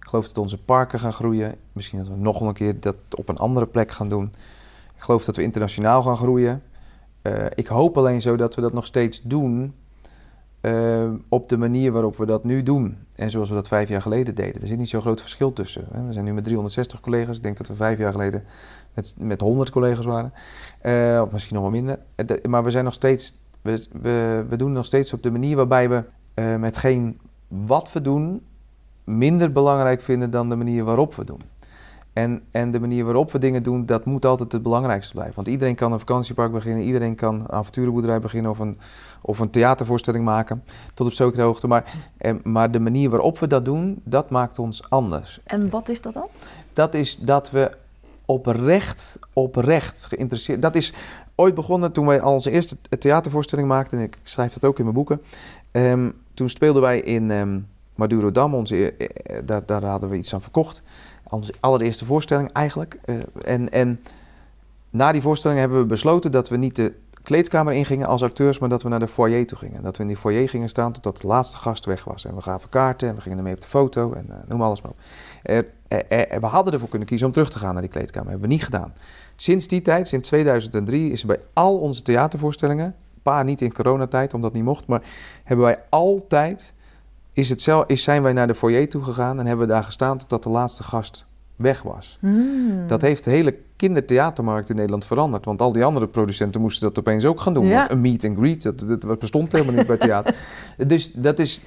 Ik 0.00 0.10
geloof 0.10 0.26
dat 0.26 0.38
onze 0.38 0.58
parken 0.62 1.00
gaan 1.00 1.12
groeien. 1.12 1.54
Misschien 1.72 1.98
dat 1.98 2.08
we 2.08 2.16
nog 2.16 2.40
een 2.40 2.52
keer 2.52 2.80
dat 2.80 2.96
op 3.16 3.28
een 3.28 3.36
andere 3.36 3.66
plek 3.66 3.90
gaan 3.90 4.08
doen. 4.08 4.32
Ik 4.96 5.02
geloof 5.02 5.24
dat 5.24 5.36
we 5.36 5.42
internationaal 5.42 6.02
gaan 6.02 6.16
groeien. 6.16 6.62
Eh, 7.22 7.44
ik 7.54 7.66
hoop 7.66 7.96
alleen 7.96 8.22
zo 8.22 8.36
dat 8.36 8.54
we 8.54 8.60
dat 8.60 8.72
nog 8.72 8.86
steeds 8.86 9.22
doen 9.22 9.74
eh, 10.60 11.10
op 11.28 11.48
de 11.48 11.56
manier 11.56 11.92
waarop 11.92 12.16
we 12.16 12.26
dat 12.26 12.44
nu 12.44 12.62
doen. 12.62 12.98
En 13.14 13.30
zoals 13.30 13.48
we 13.48 13.54
dat 13.54 13.68
vijf 13.68 13.88
jaar 13.88 14.02
geleden 14.02 14.34
deden. 14.34 14.60
Er 14.62 14.66
zit 14.68 14.78
niet 14.78 14.88
zo'n 14.88 15.00
groot 15.00 15.20
verschil 15.20 15.52
tussen. 15.52 15.88
We 16.06 16.12
zijn 16.12 16.24
nu 16.24 16.32
met 16.34 16.44
360 16.44 17.00
collega's. 17.00 17.36
Ik 17.36 17.42
denk 17.42 17.56
dat 17.56 17.66
we 17.68 17.74
vijf 17.74 17.98
jaar 17.98 18.12
geleden 18.12 18.44
met, 18.94 19.14
met 19.18 19.40
100 19.40 19.70
collega's 19.70 20.04
waren. 20.04 20.32
Eh, 20.80 21.22
of 21.24 21.30
misschien 21.32 21.54
nog 21.54 21.62
wel 21.62 21.72
minder. 21.72 21.98
De- 22.26 22.40
Maar 22.48 22.64
we 22.64 22.70
zijn 22.70 22.84
nog 22.84 22.94
steeds. 22.94 23.42
We, 23.64 23.86
we, 23.92 24.44
we 24.48 24.56
doen 24.56 24.72
nog 24.72 24.84
steeds 24.84 25.12
op 25.12 25.22
de 25.22 25.30
manier 25.30 25.56
waarbij 25.56 25.88
we 25.88 26.04
eh, 26.34 26.56
met 26.56 26.76
geen 26.76 27.20
wat 27.48 27.92
we 27.92 28.00
doen 28.00 28.42
minder 29.04 29.52
belangrijk 29.52 30.00
vinden 30.00 30.30
dan 30.30 30.48
de 30.48 30.56
manier 30.56 30.84
waarop 30.84 31.14
we 31.14 31.24
doen. 31.24 31.40
En, 32.12 32.42
en 32.50 32.70
de 32.70 32.80
manier 32.80 33.04
waarop 33.04 33.32
we 33.32 33.38
dingen 33.38 33.62
doen, 33.62 33.86
dat 33.86 34.04
moet 34.04 34.24
altijd 34.24 34.52
het 34.52 34.62
belangrijkste 34.62 35.12
blijven. 35.12 35.34
Want 35.34 35.48
iedereen 35.48 35.74
kan 35.74 35.92
een 35.92 35.98
vakantiepark 35.98 36.52
beginnen, 36.52 36.84
iedereen 36.84 37.14
kan 37.14 37.34
een 37.34 37.50
avonturenboerderij 37.50 38.20
beginnen 38.20 38.50
of 38.50 38.58
een, 38.58 38.78
of 39.22 39.38
een 39.38 39.50
theatervoorstelling 39.50 40.24
maken, 40.24 40.64
tot 40.94 41.06
op 41.06 41.12
zekere 41.12 41.42
hoogte. 41.42 41.66
Maar, 41.66 41.94
eh, 42.16 42.34
maar 42.42 42.70
de 42.70 42.80
manier 42.80 43.10
waarop 43.10 43.38
we 43.38 43.46
dat 43.46 43.64
doen, 43.64 44.00
dat 44.04 44.30
maakt 44.30 44.58
ons 44.58 44.90
anders. 44.90 45.40
En 45.44 45.70
wat 45.70 45.88
is 45.88 46.00
dat 46.00 46.14
dan? 46.14 46.28
Dat 46.72 46.94
is 46.94 47.16
dat 47.16 47.50
we 47.50 47.70
oprecht, 48.26 49.18
oprecht 49.32 50.04
geïnteresseerd... 50.04 50.62
Dat 50.62 50.74
is 50.74 50.92
ooit 51.34 51.54
begonnen 51.54 51.92
toen 51.92 52.06
wij 52.06 52.22
onze 52.22 52.50
eerste 52.50 52.76
theatervoorstelling 52.98 53.68
maakten. 53.68 53.98
En 53.98 54.04
ik 54.04 54.18
schrijf 54.22 54.52
dat 54.52 54.64
ook 54.64 54.78
in 54.78 54.84
mijn 54.84 54.96
boeken. 54.96 55.22
Ehm, 55.70 56.10
toen 56.34 56.48
speelden 56.48 56.82
wij 56.82 57.00
in 57.00 57.30
ehm 57.30 57.58
Madurodam. 57.94 58.54
Onze, 58.54 58.92
eh, 58.92 59.36
eh, 59.36 59.46
daar, 59.46 59.66
daar 59.66 59.84
hadden 59.84 60.10
we 60.10 60.16
iets 60.16 60.34
aan 60.34 60.42
verkocht. 60.42 60.82
Onze 61.28 61.54
allereerste 61.60 62.04
voorstelling 62.04 62.52
eigenlijk. 62.52 62.98
Eh, 63.04 63.14
en, 63.44 63.70
en 63.70 64.00
na 64.90 65.12
die 65.12 65.22
voorstelling 65.22 65.60
hebben 65.60 65.78
we 65.78 65.86
besloten 65.86 66.32
dat 66.32 66.48
we 66.48 66.56
niet 66.56 66.76
de 66.76 66.94
kleedkamer 67.24 67.72
ingingen 67.72 68.06
als 68.06 68.22
acteurs, 68.22 68.58
maar 68.58 68.68
dat 68.68 68.82
we 68.82 68.88
naar 68.88 68.98
de 68.98 69.08
foyer 69.08 69.46
toe 69.46 69.58
gingen. 69.58 69.82
Dat 69.82 69.96
we 69.96 70.02
in 70.02 70.08
die 70.08 70.16
foyer 70.16 70.48
gingen 70.48 70.68
staan 70.68 70.92
totdat 70.92 71.20
de 71.20 71.26
laatste 71.26 71.56
gast 71.56 71.84
weg 71.84 72.04
was. 72.04 72.24
En 72.24 72.34
we 72.34 72.40
gaven 72.40 72.68
kaarten 72.68 73.08
en 73.08 73.14
we 73.14 73.20
gingen 73.20 73.38
ermee 73.38 73.54
op 73.54 73.60
de 73.60 73.68
foto 73.68 74.12
en 74.12 74.26
eh, 74.30 74.36
noem 74.48 74.62
alles 74.62 74.82
maar 74.82 74.90
op. 74.90 74.98
We 76.40 76.46
hadden 76.46 76.72
ervoor 76.72 76.88
kunnen 76.88 77.08
kiezen 77.08 77.26
om 77.26 77.32
terug 77.32 77.50
te 77.50 77.58
gaan 77.58 77.72
naar 77.72 77.82
die 77.82 77.90
kleedkamer. 77.90 78.30
hebben 78.30 78.48
we 78.48 78.54
niet 78.54 78.64
gedaan. 78.64 78.92
Sinds 79.36 79.68
die 79.68 79.82
tijd, 79.82 80.08
sinds 80.08 80.28
2003, 80.28 81.10
is 81.10 81.24
bij 81.24 81.38
al 81.52 81.78
onze 81.78 82.02
theatervoorstellingen, 82.02 82.86
een 82.86 83.22
paar 83.22 83.44
niet 83.44 83.60
in 83.60 83.72
coronatijd, 83.72 84.34
omdat 84.34 84.50
het 84.50 84.58
niet 84.58 84.68
mocht, 84.68 84.86
maar 84.86 85.02
hebben 85.44 85.66
wij 85.66 85.78
altijd, 85.88 86.74
is 87.32 87.48
het 87.48 87.62
zelf, 87.62 87.84
is, 87.86 88.02
zijn 88.02 88.22
wij 88.22 88.32
naar 88.32 88.46
de 88.46 88.54
foyer 88.54 88.88
toe 88.88 89.02
gegaan 89.02 89.38
en 89.38 89.46
hebben 89.46 89.66
we 89.66 89.72
daar 89.72 89.84
gestaan 89.84 90.18
totdat 90.18 90.42
de 90.42 90.48
laatste 90.48 90.82
gast 90.82 91.26
weg 91.56 91.82
was. 91.82 92.18
Hmm. 92.20 92.86
Dat 92.86 93.00
heeft 93.00 93.24
de 93.24 93.30
hele 93.30 93.54
kindertheatermarkt 93.76 94.68
in 94.68 94.76
Nederland 94.76 95.04
veranderd. 95.04 95.44
Want 95.44 95.60
al 95.60 95.72
die 95.72 95.84
andere 95.84 96.08
producenten 96.08 96.60
moesten 96.60 96.88
dat 96.88 96.98
opeens 96.98 97.24
ook 97.24 97.40
gaan 97.40 97.54
doen. 97.54 97.66
Ja. 97.66 97.78
Want 97.78 97.90
een 97.90 98.00
meet 98.00 98.24
and 98.24 98.36
greet, 98.36 98.62
dat, 98.62 99.00
dat 99.00 99.18
bestond 99.18 99.52
helemaal 99.52 99.74
niet 99.74 99.86
bij 99.86 99.96
theater. 99.96 100.34
Dus 100.86 101.12
dat, 101.12 101.38
is, 101.38 101.62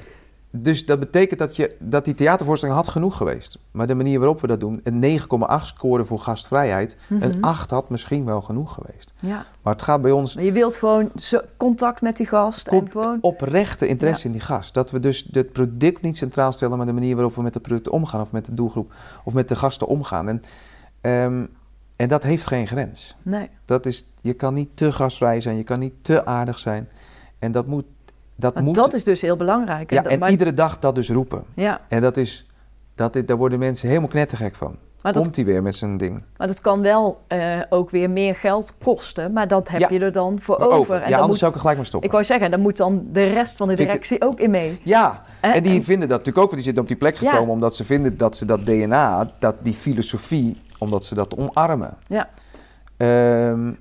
dus 0.62 0.86
dat 0.86 1.00
betekent 1.00 1.40
dat, 1.40 1.56
je, 1.56 1.76
dat 1.80 2.06
die 2.06 2.14
theatervoorstelling 2.14 2.78
had 2.78 2.88
genoeg 2.88 3.18
geweest. 3.18 3.60
Maar 3.72 3.88
de 3.88 3.96
manier 3.96 4.20
waarop 4.20 4.42
we 4.42 4.48
dat 4.48 4.60
doen, 4.60 4.82
een 4.84 5.20
9,8 5.20 5.26
scoren 5.62 6.06
voor 6.06 6.20
gastvrijheid. 6.20 6.98
Mhm. 7.08 7.24
Een 7.24 7.42
8 7.42 7.70
had 7.70 7.90
misschien 7.90 8.26
wel 8.26 8.42
genoeg 8.42 8.74
geweest. 8.74 9.12
Ja. 9.20 9.46
Maar 9.62 9.74
het 9.74 9.82
gaat 9.82 10.02
bij 10.02 10.12
ons 10.12 10.36
Maar 10.36 10.44
je 10.44 10.52
wilt 10.52 10.76
gewoon 10.76 11.12
contact 11.58 12.02
met 12.02 12.18
die 12.18 12.26
gast 12.26 12.68
en 12.68 12.92
gewoon... 12.92 13.18
oprechte 13.22 13.88
interesse 13.88 14.26
in 14.26 14.32
die 14.32 14.42
gast. 14.42 14.74
Dat 14.74 14.92
we 14.92 15.00
dus 15.00 15.28
het 15.32 15.52
product 15.52 16.02
niet 16.02 16.18
centraal 16.18 16.52
stellen, 16.52 16.78
maar 16.78 16.86
de 16.86 16.94
manier 16.94 17.16
waarop 17.16 17.36
we 17.36 17.42
met 17.42 17.54
het 17.54 17.64
product 17.64 17.90
omgaan, 17.90 18.22
of 18.22 18.32
met 18.32 18.46
de 18.46 18.54
doelgroep, 18.54 18.94
of 19.24 19.34
met 19.34 19.48
de 19.48 19.56
gasten 19.56 19.88
omgaan. 19.88 20.28
En, 20.28 20.42
ehm, 21.02 21.46
en 21.96 22.10
dat 22.10 22.24
heeft 22.24 22.46
geen 22.46 22.68
grens. 22.68 23.16
Nee. 23.22 23.50
Dat 23.66 23.86
is, 23.86 24.06
je 24.22 24.34
kan 24.34 24.54
niet 24.54 24.70
te 24.74 24.92
gastvrij 24.92 25.42
zijn, 25.42 25.58
je 25.58 25.64
kan 25.64 25.80
niet 25.80 25.94
te 26.02 26.26
aardig 26.26 26.60
zijn. 26.60 26.90
En 27.40 27.52
dat 27.52 27.68
moet. 27.68 27.86
Dat 28.40 28.54
Maar 28.54 28.64
moet 28.64 28.76
dat 28.76 28.94
is 28.94 29.04
dus 29.04 29.22
heel 29.22 29.36
belangrijk. 29.36 29.92
ja, 29.92 30.02
dat- 30.02 30.12
en 30.12 30.20
maar, 30.20 30.30
iedere 30.30 30.54
dag 30.54 30.80
dat 30.80 30.96
dus 30.96 31.10
roepen. 31.10 31.44
ja, 31.54 31.80
En 31.88 32.02
dat 32.02 32.18
is. 32.18 32.46
Dat, 32.96 33.16
is- 33.16 33.26
daar 33.26 33.38
worden 33.38 33.60
mensen 33.60 33.88
helemaal 33.88 34.10
knettergek 34.10 34.56
van. 34.56 34.76
maar 35.02 35.14
dat, 35.14 35.24
Komt 35.24 35.36
hij 35.36 35.46
weer 35.46 35.62
met 35.64 35.76
zijn 35.76 35.98
ding? 35.98 36.24
maar 36.38 36.48
dat 36.48 36.62
kan 36.62 36.82
wel 36.82 37.22
eh, 37.28 37.60
ook 37.70 37.90
weer 37.90 38.10
meer 38.10 38.36
geld 38.36 38.74
kosten. 38.84 39.34
Maar 39.34 39.48
dat 39.48 39.68
heb 39.70 39.80
Ja. 39.80 39.88
je 39.90 40.00
er 40.00 40.12
dan 40.12 40.40
voor 40.40 40.60
Maar 40.60 40.68
over. 40.68 40.96
En 40.96 41.00
Ja, 41.02 41.06
dan 41.06 41.14
anders 41.14 41.28
moet, 41.28 41.38
zou 41.38 41.50
ik 41.50 41.56
er 41.56 41.62
gelijk 41.62 41.78
mee 41.78 41.88
stoppen. 41.88 42.10
ik 42.10 42.16
wou 42.16 42.26
zeggen, 42.28 42.52
dan 42.52 42.60
moet 42.60 42.78
dan 42.78 43.06
de 43.12 43.24
rest 43.34 43.58
van 43.58 43.68
de 43.68 43.74
ik- 43.74 43.80
directie 43.80 44.22
ook 44.22 44.40
in 44.40 44.50
mee. 44.52 44.80
Ja, 44.84 45.24
En- 45.40 45.54
en 45.54 45.64
die 45.64 45.76
en- 45.78 45.84
vinden 45.84 46.08
dat 46.08 46.18
natuurlijk 46.18 46.38
ook, 46.38 46.52
want 46.52 46.56
die 46.56 46.64
zitten 46.64 46.82
op 46.82 46.88
die 46.88 46.98
plek 46.98 47.16
Ja. 47.16 47.30
gekomen 47.32 47.54
omdat 47.54 47.76
ze 47.76 47.84
vinden 47.86 48.18
dat 48.18 48.38
ze 48.38 48.46
dat 48.46 48.66
DNA, 48.66 49.32
dat 49.40 49.56
die 49.62 49.74
filosofie, 49.74 50.62
omdat 50.78 51.04
ze 51.06 51.16
dat 51.16 51.38
omarmen. 51.38 51.98
Ja. 52.08 52.30
Ehm, 52.98 53.72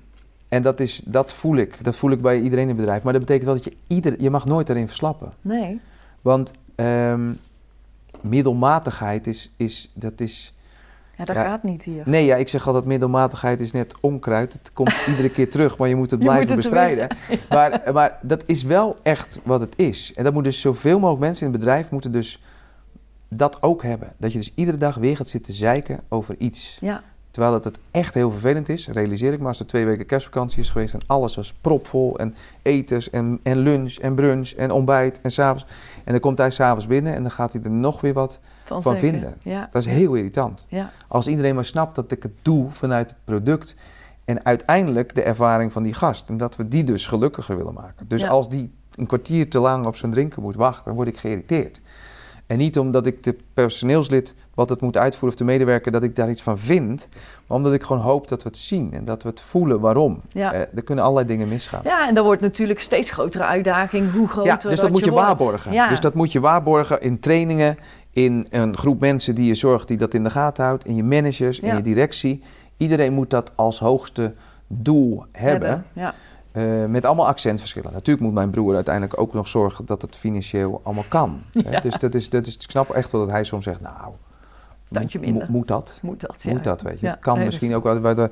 en 0.47 0.61
dat, 0.61 0.79
is, 0.79 1.01
dat 1.05 1.33
voel 1.33 1.55
ik. 1.55 1.83
Dat 1.83 1.95
voel 1.95 2.11
ik 2.11 2.21
bij 2.21 2.39
iedereen 2.39 2.63
in 2.63 2.67
het 2.67 2.77
bedrijf. 2.77 3.03
Maar 3.03 3.13
dat 3.13 3.21
betekent 3.21 3.45
wel 3.45 3.55
dat 3.55 3.63
je 3.63 3.77
ieder, 3.87 4.21
je 4.21 4.29
mag 4.29 4.45
nooit 4.45 4.67
daarin 4.67 4.87
verslappen. 4.87 5.33
Nee. 5.41 5.79
Want 6.21 6.51
ehm, 6.75 7.31
middelmatigheid 8.21 9.27
is, 9.27 9.51
is, 9.57 9.89
dat 9.93 10.19
is... 10.19 10.53
Ja, 11.17 11.25
dat 11.25 11.35
Ja. 11.35 11.43
gaat 11.43 11.63
niet 11.63 11.83
hier. 11.83 12.03
Nee, 12.05 12.25
ja, 12.25 12.35
ik 12.35 12.47
zeg 12.49 12.67
altijd 12.67 12.85
middelmatigheid 12.85 13.59
is 13.59 13.71
net 13.71 13.93
onkruid. 14.01 14.53
Het 14.53 14.71
komt 14.73 14.93
iedere 15.07 15.29
keer 15.29 15.49
terug, 15.49 15.77
maar 15.77 15.87
je 15.87 15.95
moet 15.95 16.11
het 16.11 16.19
blijven 16.19 16.39
moet 16.41 16.49
het 16.49 16.57
bestrijden. 16.57 17.07
Maar, 17.49 17.81
maar 17.93 18.19
dat 18.21 18.43
is 18.45 18.63
wel 18.63 18.97
echt 19.03 19.39
wat 19.43 19.59
het 19.61 19.73
is. 19.77 20.13
En 20.15 20.23
dat 20.23 20.33
moet 20.33 20.43
dus 20.43 20.61
zoveel 20.61 20.99
mogelijk 20.99 21.21
mensen 21.21 21.45
in 21.45 21.51
het 21.51 21.61
bedrijf 21.61 21.89
moeten 21.91 22.11
dus 22.11 22.41
dat 23.29 23.61
ook 23.61 23.83
hebben. 23.83 24.13
Dat 24.17 24.31
je 24.31 24.37
dus 24.37 24.51
iedere 24.55 24.77
dag 24.77 24.95
weer 24.95 25.17
gaat 25.17 25.29
zitten 25.29 25.53
zeiken 25.53 25.99
over 26.09 26.35
iets. 26.37 26.77
Ja. 26.81 27.03
Terwijl 27.37 27.55
het, 27.55 27.63
het 27.63 27.79
echt 27.91 28.13
heel 28.13 28.31
vervelend 28.31 28.69
is, 28.69 28.87
realiseer 28.87 29.33
ik 29.33 29.39
me 29.39 29.47
als 29.47 29.59
er 29.59 29.65
twee 29.65 29.85
weken 29.85 30.05
kerstvakantie 30.05 30.59
is 30.59 30.69
geweest 30.69 30.93
en 30.93 30.99
alles 31.05 31.35
was 31.35 31.53
propvol 31.61 32.19
en 32.19 32.35
etens 32.61 33.09
en, 33.09 33.39
en 33.43 33.57
lunch 33.57 33.95
en 33.95 34.15
brunch 34.15 34.49
en 34.51 34.71
ontbijt 34.71 35.21
en 35.21 35.31
s'avonds. 35.31 35.65
En 36.03 36.11
dan 36.11 36.19
komt 36.19 36.37
hij 36.37 36.51
s'avonds 36.51 36.87
binnen 36.87 37.15
en 37.15 37.21
dan 37.21 37.31
gaat 37.31 37.53
hij 37.53 37.61
er 37.61 37.71
nog 37.71 38.01
weer 38.01 38.13
wat. 38.13 38.39
Van, 38.65 38.97
vinden. 38.97 39.37
Ja. 39.41 39.69
Dat 39.71 39.85
is 39.85 39.91
heel 39.91 40.13
irritant. 40.13 40.65
Ja. 40.69 40.91
Als 41.07 41.27
iedereen 41.27 41.55
maar 41.55 41.65
snapt 41.65 41.95
dat 41.95 42.11
ik 42.11 42.23
het 42.23 42.31
doe 42.41 42.71
vanuit 42.71 43.09
het 43.09 43.17
product 43.23 43.75
En 44.25 44.45
uiteindelijk 44.45 45.15
de 45.15 45.21
ervaring 45.23 45.71
van 45.71 45.83
die 45.83 45.93
gast. 45.93 46.29
En 46.29 46.37
dat 46.37 46.55
we 46.55 46.67
die 46.67 46.83
dus 46.83 47.07
gelukkiger 47.07 47.57
willen 47.57 47.73
maken. 47.73 48.07
Dus 48.07 48.21
Ja. 48.21 48.27
als 48.27 48.49
die 48.49 48.71
een 48.95 49.05
kwartier 49.05 49.49
te 49.49 49.59
lang 49.59 49.85
op 49.85 49.95
zijn 49.95 50.11
drinken 50.11 50.41
moet 50.41 50.55
wachten, 50.55 50.85
dan 50.85 50.95
word 50.95 51.07
ik 51.07 51.17
geïrriteerd. 51.17 51.81
En 52.47 52.57
niet 52.57 52.79
omdat 52.79 53.05
ik 53.05 53.23
de 53.23 53.35
personeelslid 53.53 54.35
wat 54.53 54.69
het 54.69 54.81
moet 54.81 54.97
uitvoeren 54.97 55.29
of 55.29 55.35
de 55.35 55.43
medewerker, 55.43 55.91
dat 55.91 56.03
ik 56.03 56.15
daar 56.15 56.29
iets 56.29 56.41
van 56.41 56.59
vind. 56.59 57.07
Maar 57.47 57.57
omdat 57.57 57.73
ik 57.73 57.83
gewoon 57.83 58.01
hoop 58.01 58.27
dat 58.27 58.43
we 58.43 58.49
het 58.49 58.57
zien 58.57 58.93
en 58.93 59.05
dat 59.05 59.23
we 59.23 59.29
het 59.29 59.41
voelen 59.41 59.79
waarom. 59.79 60.21
Ja. 60.31 60.53
Eh, 60.53 60.59
er 60.75 60.83
kunnen 60.83 61.03
allerlei 61.03 61.27
dingen 61.27 61.47
misgaan. 61.47 61.81
Ja, 61.83 62.07
en 62.07 62.13
dat 62.15 62.25
wordt 62.25 62.41
natuurlijk 62.41 62.79
steeds 62.79 63.11
grotere 63.11 63.43
uitdaging. 63.43 64.11
Hoe 64.11 64.27
groter 64.27 64.51
Ja, 64.51 64.69
dus 64.69 64.79
dat, 64.79 64.89
moet 64.91 65.03
je 65.03 65.11
wordt. 65.11 65.25
waarborgen. 65.25 65.71
Ja. 65.73 65.89
Dus 65.89 65.99
dat 65.99 66.13
moet 66.13 66.31
je 66.31 66.39
waarborgen 66.39 67.01
in 67.01 67.19
trainingen, 67.19 67.77
in 68.11 68.47
een 68.49 68.77
groep 68.77 68.99
mensen 68.99 69.35
die 69.35 69.45
je 69.47 69.55
zorgt 69.55 69.87
die 69.87 69.97
dat 69.97 70.13
in 70.13 70.23
de 70.23 70.29
gaten 70.29 70.63
houdt, 70.65 70.85
in 70.85 70.95
je 70.95 71.03
managers, 71.03 71.59
in 71.59 71.67
Ja. 71.67 71.75
je 71.75 71.81
directie. 71.81 72.41
Iedereen 72.77 73.13
moet 73.13 73.29
dat 73.29 73.51
als 73.55 73.79
hoogste 73.79 74.33
doel 74.67 75.25
hebben. 75.31 75.85
Ja. 75.93 76.13
Eh, 76.57 76.85
met 76.85 77.05
allemaal 77.05 77.27
accentverschillen. 77.27 77.91
Natuurlijk 77.93 78.25
moet 78.25 78.33
mijn 78.35 78.49
broer 78.49 78.75
uiteindelijk 78.75 79.19
ook 79.19 79.33
nog 79.33 79.47
zorgen 79.47 79.85
dat 79.85 80.01
het 80.01 80.15
financieel 80.15 80.79
allemaal 80.83 81.05
kan. 81.07 81.41
Hè? 81.53 81.69
Ja. 81.69 81.79
Dus, 81.79 81.97
dat 81.97 82.13
is, 82.15 82.29
dat 82.29 82.47
is, 82.47 82.53
ik 82.55 82.61
snap 82.71 82.89
echt 82.89 83.11
wel 83.11 83.21
dat 83.21 83.29
hij 83.29 83.43
soms 83.43 83.63
zegt, 83.63 83.81
nou, 83.81 84.11
Tandje 84.91 85.19
minder. 85.19 85.45
mo- 85.45 85.51
moet 85.51 85.67
dat? 85.67 85.99
Moet 86.01 86.21
dat, 86.21 86.43
ja. 86.43 86.51
Moet 86.51 86.63
dat, 86.63 86.81
weet 86.81 86.99
je. 86.99 87.05
Ja, 87.05 87.11
Het 87.11 87.21
kan 87.21 87.35
nee, 87.35 87.45
misschien 87.45 87.75
ook 87.75 87.83
wel. 87.83 87.99
Waar 87.99 88.17
een 88.17 88.29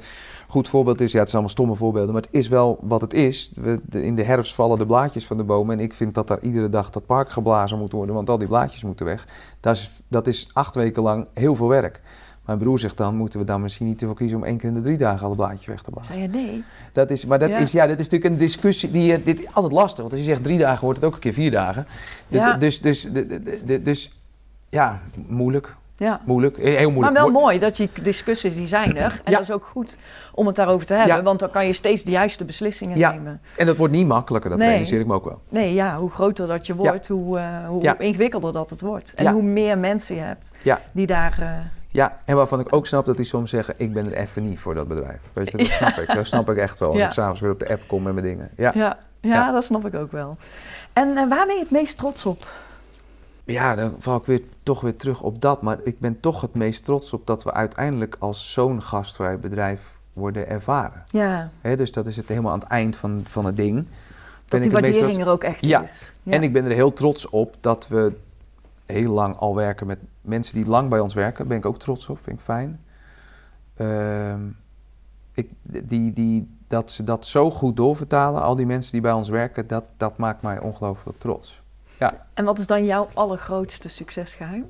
goed 0.47 0.67
voorbeeld 0.69 1.01
is, 1.01 1.11
ja, 1.11 1.19
het 1.19 1.29
zijn 1.29 1.41
allemaal 1.41 1.49
stomme 1.49 1.75
voorbeelden, 1.75 2.13
maar 2.13 2.21
het 2.21 2.33
is 2.33 2.47
wel 2.47 2.77
wat 2.81 3.01
het 3.01 3.13
is. 3.13 3.51
We, 3.55 3.79
de- 3.85 4.03
in 4.03 4.15
de 4.15 4.23
herfst 4.23 4.55
vallen 4.55 4.77
de 4.77 4.85
blaadjes 4.85 5.25
van 5.27 5.37
de 5.37 5.43
bomen 5.43 5.77
en 5.77 5.83
ik 5.83 5.93
vind 5.93 6.13
dat 6.13 6.27
daar 6.27 6.39
iedere 6.39 6.69
dag 6.69 6.89
dat 6.89 7.05
park 7.05 7.29
geblazen 7.31 7.77
moet 7.77 7.91
worden, 7.91 8.15
want 8.15 8.29
al 8.29 8.37
die 8.37 8.47
blaadjes 8.47 8.83
moeten 8.83 9.05
weg. 9.05 9.27
Dat 9.59 9.75
is, 9.75 10.01
dat 10.07 10.27
is 10.27 10.49
acht 10.53 10.75
weken 10.75 11.03
lang 11.03 11.27
heel 11.33 11.55
veel 11.55 11.67
werk. 11.67 12.01
Mijn 12.45 12.57
broer 12.57 12.79
zegt 12.79 12.97
dan, 12.97 13.15
moeten 13.15 13.39
we 13.39 13.45
dan 13.45 13.61
misschien 13.61 13.87
niet 13.87 14.01
ervoor 14.01 14.15
kiezen 14.15 14.37
om 14.37 14.43
één 14.43 14.57
keer 14.57 14.69
in 14.69 14.75
de 14.75 14.81
drie 14.81 14.97
dagen 14.97 15.25
alle 15.25 15.35
blaadjes 15.35 15.65
weg 15.65 15.81
te 15.81 15.91
blazen. 15.91 16.13
Zei 16.13 16.25
je 16.25 16.31
nee? 16.37 16.63
Dat 16.91 17.09
is, 17.09 17.25
maar 17.25 17.39
dat, 17.39 17.49
Ja. 17.49 17.57
is, 17.57 17.71
ja, 17.71 17.87
dat 17.87 17.99
is 17.99 18.03
natuurlijk 18.09 18.33
een 18.33 18.39
discussie 18.39 18.91
die 18.91 19.03
je- 19.11 19.23
dit 19.23 19.39
is 19.39 19.45
altijd 19.53 19.73
lastig. 19.73 19.99
Want 19.99 20.11
als 20.11 20.19
je 20.21 20.27
zegt 20.27 20.43
drie 20.43 20.57
dagen, 20.59 20.83
wordt 20.83 20.99
het 20.99 21.07
ook 21.07 21.13
een 21.13 21.19
keer 21.19 21.33
vier 21.33 21.51
dagen. 21.51 21.87
Ja. 22.27 22.53
Dus, 22.53 22.81
dus, 22.81 23.01
de- 23.01 23.27
de- 23.27 23.61
de- 23.65 23.81
dus 23.81 24.19
ja, 24.69 24.99
moeilijk. 25.27 25.75
Ja. 25.97 26.21
Moeilijk. 26.25 26.57
Heel 26.57 26.91
moeilijk. 26.91 27.13
Maar 27.13 27.23
wel 27.23 27.41
mooi 27.41 27.59
dat 27.59 27.75
die 27.75 27.89
discussies 28.01 28.55
die 28.55 28.67
zijn 28.67 28.97
er. 28.97 29.11
En 29.23 29.31
Ja. 29.31 29.37
dat 29.37 29.41
is 29.41 29.51
ook 29.51 29.65
goed 29.65 29.97
om 30.33 30.47
het 30.47 30.55
daarover 30.55 30.85
te 30.85 30.93
hebben. 30.93 31.15
Ja. 31.15 31.23
Want 31.23 31.39
dan 31.39 31.49
kan 31.49 31.65
je 31.67 31.73
steeds 31.73 32.03
de 32.03 32.11
juiste 32.11 32.45
beslissingen 32.45 32.97
Ja. 32.97 33.11
nemen. 33.11 33.41
En 33.57 33.65
dat 33.65 33.77
wordt 33.77 33.93
niet 33.93 34.07
makkelijker, 34.07 34.49
dat 34.49 34.59
Nee. 34.59 34.69
realiseer 34.69 34.99
ik 34.99 35.05
me 35.07 35.13
ook 35.13 35.23
wel. 35.25 35.41
Nee, 35.49 35.73
ja, 35.73 35.97
hoe 35.97 36.09
groter 36.09 36.47
dat 36.47 36.67
je 36.67 36.75
wordt, 36.75 37.07
hoe, 37.07 37.39
eh, 37.39 37.67
hoe 37.67 37.95
ingewikkelder 37.97 38.53
dat 38.53 38.69
het 38.69 38.81
wordt. 38.81 39.13
En 39.13 39.27
hoe 39.31 39.43
meer 39.43 39.77
mensen 39.77 40.15
je 40.15 40.21
hebt 40.21 40.51
Ja. 40.63 40.81
die 40.91 41.05
daar... 41.07 41.37
eh, 41.39 41.49
Ja, 41.95 42.19
en 42.25 42.35
waarvan 42.35 42.59
ik 42.59 42.75
ook 42.75 42.87
snap 42.87 43.05
dat 43.05 43.17
die 43.17 43.25
soms 43.25 43.49
zeggen, 43.49 43.73
ik 43.77 43.93
ben 43.93 44.05
er 44.05 44.13
even 44.13 44.43
niet 44.43 44.59
voor 44.59 44.73
dat 44.73 44.87
bedrijf. 44.87 45.21
Weet 45.33 45.51
je, 45.51 45.57
dat 45.57 45.67
snap 45.67 45.97
ik. 45.97 46.13
Dat 46.15 46.27
snap 46.27 46.49
ik 46.49 46.57
echt 46.57 46.79
wel. 46.79 46.89
Als 46.89 46.97
Ja. 46.99 47.05
ik 47.05 47.11
s'avonds 47.11 47.41
weer 47.41 47.51
op 47.51 47.59
de 47.59 47.69
app 47.69 47.87
kom 47.87 48.03
met 48.03 48.13
mijn 48.13 48.25
dingen. 48.25 48.49
Ja, 48.57 48.71
ja. 48.75 48.97
Ja, 49.21 49.51
dat 49.51 49.63
snap 49.63 49.85
ik 49.85 49.95
ook 49.95 50.11
wel. 50.11 50.37
En 50.93 51.17
eh, 51.17 51.29
waar 51.29 51.45
ben 51.45 51.55
je 51.55 51.61
het 51.61 51.71
meest 51.71 51.97
trots 51.97 52.25
op? 52.25 52.47
ja 53.43 53.75
dan 53.75 53.95
val 53.99 54.17
ik 54.17 54.25
weer, 54.25 54.41
toch 54.63 54.81
weer 54.81 54.95
terug 54.95 55.21
op 55.21 55.41
dat. 55.41 55.61
Maar 55.61 55.77
ik 55.83 55.99
ben 55.99 56.19
toch 56.19 56.41
het 56.41 56.53
meest 56.53 56.85
trots 56.85 57.13
op 57.13 57.27
dat 57.27 57.43
we 57.43 57.53
uiteindelijk 57.53 58.15
als 58.19 58.53
zo'n 58.53 58.81
gastvrij 58.83 59.39
bedrijf 59.39 59.81
worden 60.13 60.47
ervaren. 60.47 61.03
Ja, 61.11 61.49
Hè, 61.61 61.75
dus 61.75 61.91
dat 61.91 62.07
is 62.07 62.15
het 62.17 62.27
helemaal 62.27 62.51
aan 62.51 62.59
het 62.59 62.67
eind 62.67 62.95
van, 62.95 63.21
van 63.27 63.45
het 63.45 63.57
ding. 63.57 63.75
dat 63.75 63.85
Ben 64.49 64.61
die 64.61 64.69
ik 64.69 64.75
het 64.75 64.85
meest 64.85 64.99
waardering 64.99 65.23
trots- 65.25 65.41
er 65.41 65.47
ook 65.47 65.53
echt 65.53 65.65
Ja. 65.65 65.83
is. 65.83 66.13
En 66.23 66.43
ik 66.43 66.53
ben 66.53 66.65
er 66.65 66.71
heel 66.71 66.93
trots 66.93 67.29
op 67.29 67.55
dat 67.59 67.87
we 67.87 68.13
heel 68.85 69.11
lang 69.13 69.35
al 69.37 69.55
werken 69.55 69.87
met 69.87 69.97
mensen 70.25 70.53
die 70.55 70.65
lang 70.67 70.89
bij 70.89 70.99
ons 70.99 71.13
werken. 71.13 71.47
Ben 71.47 71.57
ik 71.57 71.65
ook 71.65 71.79
trots 71.79 72.07
op, 72.09 72.19
vind 72.23 72.37
ik 72.37 72.43
fijn. 72.43 72.79
Ehm, 73.75 74.39
ik, 75.33 75.49
die, 75.61 76.13
die, 76.13 76.57
dat 76.67 76.91
ze 76.91 77.03
dat 77.03 77.25
zo 77.25 77.51
goed 77.51 77.75
doorvertalen, 77.77 78.41
al 78.41 78.55
die 78.55 78.65
mensen 78.65 78.91
die 78.91 79.01
bij 79.01 79.11
ons 79.11 79.29
werken, 79.29 79.67
dat, 79.67 79.83
dat 79.97 80.17
maakt 80.17 80.41
mij 80.41 80.59
ongelooflijk 80.59 81.19
trots. 81.19 81.63
En 82.33 82.45
wat 82.45 82.59
is 82.59 82.67
dan 82.67 82.85
jouw 82.85 83.07
allergrootste 83.13 83.89
succesgeheim? 83.89 84.65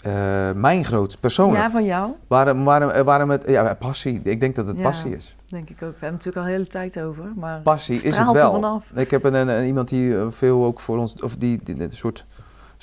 Eh, 0.00 0.50
mijn 0.52 0.84
grootste 0.84 1.18
persoonlijk. 1.20 1.62
Ja, 1.62 1.70
van 1.70 1.84
jou, 1.84 2.12
Waarom, 2.26 2.64
waarom, 2.64 2.90
eh, 2.90 3.02
waarom 3.02 3.30
het, 3.30 3.44
ja, 3.46 3.74
passie. 3.74 4.20
Ik 4.22 4.40
denk 4.40 4.54
dat 4.56 4.66
het 4.66 4.76
Ja. 4.76 4.82
passie 4.82 5.16
is. 5.16 5.36
denk 5.48 5.70
ik 5.70 5.70
ook. 5.70 5.78
We 5.78 5.84
hebben 5.86 6.00
het 6.00 6.10
natuurlijk 6.10 6.36
al 6.36 6.42
een 6.44 6.50
hele 6.50 6.66
tijd 6.66 7.00
over. 7.00 7.32
Maar 7.36 7.60
Passie 7.60 8.02
is 8.02 8.16
het 8.16 8.30
wel. 8.30 8.82
Ik 8.94 9.10
heb 9.10 9.24
een, 9.24 9.34
een, 9.34 9.48
een- 9.48 9.64
iemand 9.66 9.88
die 9.88 10.16
eh, 10.18 10.26
veel 10.30 10.64
ook 10.64 10.80
voor 10.80 10.98
ons, 10.98 11.14
of 11.22 11.36
die, 11.36 11.60
die 11.62 11.80
een 11.82 11.90
soort 11.92 12.26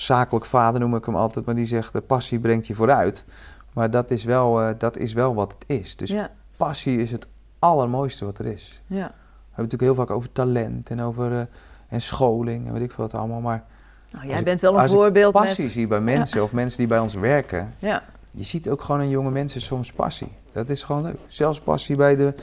zakelijk 0.02 0.46
vader 0.46 0.80
noem 0.80 0.96
ik 0.96 1.06
hem 1.06 1.16
altijd, 1.16 1.46
maar 1.46 1.56
die 1.56 1.66
zegt: 1.66 1.94
de 1.94 2.02
passie 2.02 2.40
brengt 2.40 2.68
je 2.68 2.76
vooruit. 2.76 3.26
Maar 3.74 3.92
dat 3.92 4.12
is 4.12 4.24
wel, 4.24 4.62
eh, 4.62 4.70
dat 4.78 4.98
is 4.98 5.14
wel 5.14 5.36
wat 5.36 5.52
het 5.60 5.64
is. 5.80 5.96
Dus 5.96 6.10
ja, 6.10 6.30
passie 6.58 7.02
is 7.02 7.12
het 7.12 7.28
allermooiste 7.60 8.26
wat 8.26 8.40
er 8.40 8.46
is. 8.46 8.82
ja. 8.88 8.96
We 8.96 9.64
hebben 9.64 9.72
het 9.72 9.82
natuurlijk 9.82 9.82
heel 9.82 9.96
vaak 9.96 10.10
over 10.18 10.32
talent 10.32 10.90
en 10.90 11.02
over 11.02 11.32
eh, 11.32 11.42
en 11.88 12.02
scholing 12.02 12.68
en 12.68 12.74
weet 12.74 12.82
ik 12.82 12.92
veel 12.92 13.04
wat 13.04 13.14
allemaal. 13.20 13.42
Maar 13.42 13.64
Nou, 14.12 14.22
Als 14.24 14.30
jij 14.32 14.40
ik- 14.40 14.46
bent 14.46 14.60
wel 14.60 14.74
een 14.74 14.80
als 14.80 14.92
voorbeeld 14.92 15.34
passie 15.34 15.64
met... 15.64 15.74
zie 15.74 15.88
bij 15.88 16.02
mensen 16.02 16.44
of 16.44 16.54
mensen 16.54 16.78
die 16.78 16.88
bij 16.88 17.00
ons 17.00 17.14
werken, 17.14 17.74
Ja, 17.80 18.04
je 18.32 18.44
ziet 18.44 18.70
ook 18.70 18.82
gewoon 18.82 19.02
in 19.02 19.10
jonge 19.10 19.32
mensen 19.32 19.62
soms 19.62 19.92
passie. 19.94 20.32
Dat 20.52 20.70
is 20.70 20.84
gewoon 20.84 21.02
leuk. 21.02 21.18
Zelfs 21.28 21.60
passie 21.60 21.96
bij 21.96 22.16
de, 22.16 22.34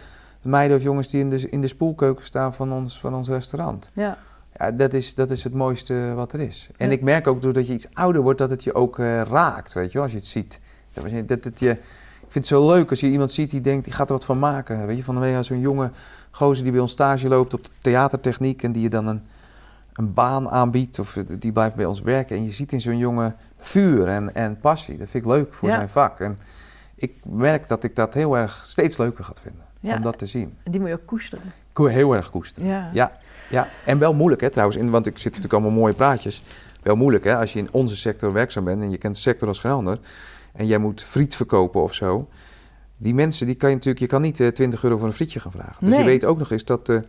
de 0.42 0.48
meiden 0.48 0.76
of 0.76 0.82
jongens 0.82 1.08
die 1.08 1.20
in 1.20 1.30
de, 1.30 1.48
in 1.50 1.60
de 1.60 1.66
spoelkeuken 1.66 2.24
staan 2.24 2.54
van 2.54 2.72
ons, 2.72 3.00
van 3.00 3.14
ons 3.14 3.28
restaurant. 3.28 3.90
ja, 3.92 4.18
Ja, 4.58 4.70
dat 4.70 4.92
is, 4.92 5.14
dat 5.14 5.30
is 5.30 5.44
het 5.44 5.54
mooiste 5.54 6.12
wat 6.14 6.32
er 6.32 6.40
is. 6.40 6.70
En 6.76 6.90
ik 6.90 7.02
merk 7.02 7.26
ook 7.26 7.42
doordat 7.42 7.66
je 7.66 7.72
iets 7.72 7.88
ouder 7.94 8.22
wordt, 8.22 8.38
dat 8.38 8.50
het 8.50 8.64
je 8.64 8.74
ook 8.74 8.98
eh, 8.98 9.20
raakt, 9.22 9.72
weet 9.72 9.86
je 9.86 9.92
wel, 9.92 10.02
als 10.02 10.12
je 10.12 10.18
het 10.18 10.26
ziet. 10.26 10.60
Dat 11.26 11.44
het- 11.44 11.60
je, 11.60 11.70
ik 11.70 11.78
vind 12.30 12.34
het 12.34 12.46
zo 12.46 12.68
leuk 12.68 12.90
als 12.90 13.00
je 13.00 13.06
iemand 13.06 13.30
ziet 13.30 13.50
die 13.50 13.60
denkt, 13.60 13.84
die 13.84 13.92
gaat 13.92 14.06
er 14.06 14.12
wat 14.14 14.24
van 14.24 14.38
maken. 14.38 14.86
Weet 14.86 14.96
je, 14.96 15.04
van 15.04 15.44
zo'n 15.44 15.60
jonge 15.60 15.90
gozer 16.30 16.62
die 16.62 16.72
bij 16.72 16.80
ons 16.80 16.92
stage 16.92 17.28
loopt 17.28 17.54
op 17.54 17.64
de 17.64 17.70
theatertechniek 17.80 18.62
en 18.62 18.72
die 18.72 18.82
je 18.82 18.88
dan 18.88 19.06
een, 19.06 19.22
een 19.92 20.14
baan 20.14 20.48
aanbiedt 20.50 20.98
of 20.98 21.16
eh, 21.16 21.24
die 21.38 21.52
blijft 21.52 21.74
bij 21.74 21.84
ons 21.86 22.00
werken. 22.00 22.36
En 22.36 22.44
je 22.44 22.52
ziet 22.52 22.72
in 22.72 22.80
zo'n 22.80 22.98
jongen 22.98 23.36
vuur 23.58 24.08
en, 24.08 24.34
en 24.34 24.60
passie. 24.60 24.96
Dat 24.98 25.08
vind 25.08 25.24
ik 25.24 25.30
leuk 25.30 25.54
voor 25.54 25.68
Ja. 25.68 25.74
zijn 25.74 25.88
vak. 25.88 26.20
En 26.20 26.38
ik 26.94 27.14
merk 27.24 27.68
dat 27.68 27.84
ik 27.84 27.96
dat 27.96 28.14
heel 28.14 28.36
erg 28.36 28.60
steeds 28.66 28.96
leuker 28.96 29.24
ga 29.24 29.32
vinden, 29.42 29.64
ja. 29.80 29.96
om 29.96 30.02
dat 30.02 30.18
te 30.18 30.26
zien. 30.26 30.56
En 30.62 30.70
die 30.72 30.80
moet 30.80 30.88
je 30.88 30.94
ook 30.94 31.06
koesteren. 31.06 31.52
Heel 31.74 32.14
erg 32.14 32.30
koesteren. 32.30 32.68
Ja. 32.68 32.90
Ja, 32.92 33.18
ja. 33.50 33.68
En 33.84 33.98
wel 33.98 34.14
moeilijk 34.14 34.40
hè 34.40 34.50
trouwens, 34.50 34.78
in, 34.78 34.90
want 34.90 35.06
ik 35.06 35.16
zit 35.18 35.24
natuurlijk 35.24 35.52
allemaal 35.52 35.70
mooie 35.80 35.94
praatjes. 35.94 36.42
Wel 36.82 36.96
moeilijk 36.96 37.24
hè, 37.24 37.36
als 37.36 37.52
je 37.52 37.58
in 37.58 37.68
onze 37.72 37.96
sector 37.96 38.32
werkzaam 38.32 38.64
bent 38.64 38.82
en 38.82 38.90
je 38.90 38.98
kent 38.98 39.14
de 39.14 39.20
sector 39.20 39.48
als 39.48 39.58
geen 39.58 39.72
ander. 39.72 39.98
En 40.52 40.66
jij 40.66 40.78
moet 40.78 41.02
friet 41.04 41.36
verkopen 41.36 41.82
of 41.82 41.94
zo. 41.94 42.28
Die 42.96 43.14
mensen, 43.14 43.46
die 43.46 43.54
kan 43.54 43.68
je 43.68 43.74
natuurlijk, 43.74 44.04
je 44.04 44.10
kan 44.10 44.22
niet 44.22 44.40
eh, 44.40 44.48
20 44.48 44.84
euro 44.84 44.96
voor 44.96 45.06
een 45.06 45.12
frietje 45.12 45.40
gaan 45.40 45.52
vragen. 45.52 45.76
Dus 45.80 45.88
Nee. 45.88 45.98
je 45.98 46.04
weet 46.04 46.24
ook 46.24 46.38
nog 46.38 46.50
eens 46.50 46.64
dat 46.64 46.86
de, 46.86 47.02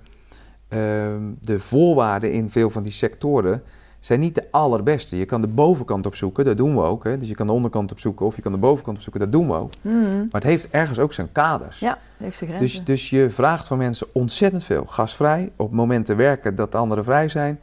ehm, 0.67 1.21
de 1.41 1.59
voorwaarden 1.59 2.31
in 2.31 2.49
veel 2.49 2.69
van 2.69 2.83
die 2.83 2.91
sectoren 2.91 3.63
zijn 4.05 4.19
niet 4.19 4.35
de 4.35 4.47
allerbeste. 4.51 5.17
Je 5.17 5.25
kan 5.25 5.41
de 5.41 5.47
bovenkant 5.47 6.05
opzoeken, 6.05 6.45
dat 6.45 6.57
doen 6.57 6.75
we 6.75 6.81
ook. 6.81 7.03
Hè. 7.03 7.17
Dus 7.17 7.27
je 7.27 7.35
kan 7.35 7.47
de 7.47 7.53
onderkant 7.53 7.91
opzoeken 7.91 8.25
of 8.25 8.35
je 8.35 8.41
kan 8.41 8.51
de 8.51 8.57
bovenkant 8.57 8.95
opzoeken, 8.97 9.21
dat 9.21 9.31
doen 9.31 9.47
we 9.47 9.53
ook. 9.53 9.71
Mhm. 9.81 10.17
Maar 10.17 10.27
het 10.31 10.43
heeft 10.43 10.69
ergens 10.69 10.99
ook 10.99 11.13
zijn 11.13 11.31
kaders. 11.31 11.79
Ja, 11.79 11.97
heeft 12.17 12.37
zijn 12.37 12.49
grenzen. 12.49 12.77
Dus, 12.77 12.85
dus 12.85 13.09
je 13.09 13.29
vraagt 13.29 13.67
van 13.67 13.77
mensen 13.77 14.07
ontzettend 14.11 14.63
veel. 14.63 14.85
Gasvrij, 14.85 15.51
op 15.55 15.71
momenten 15.71 16.17
werken 16.17 16.55
dat 16.55 16.71
de 16.71 16.77
anderen 16.77 17.03
vrij 17.03 17.29
zijn. 17.29 17.59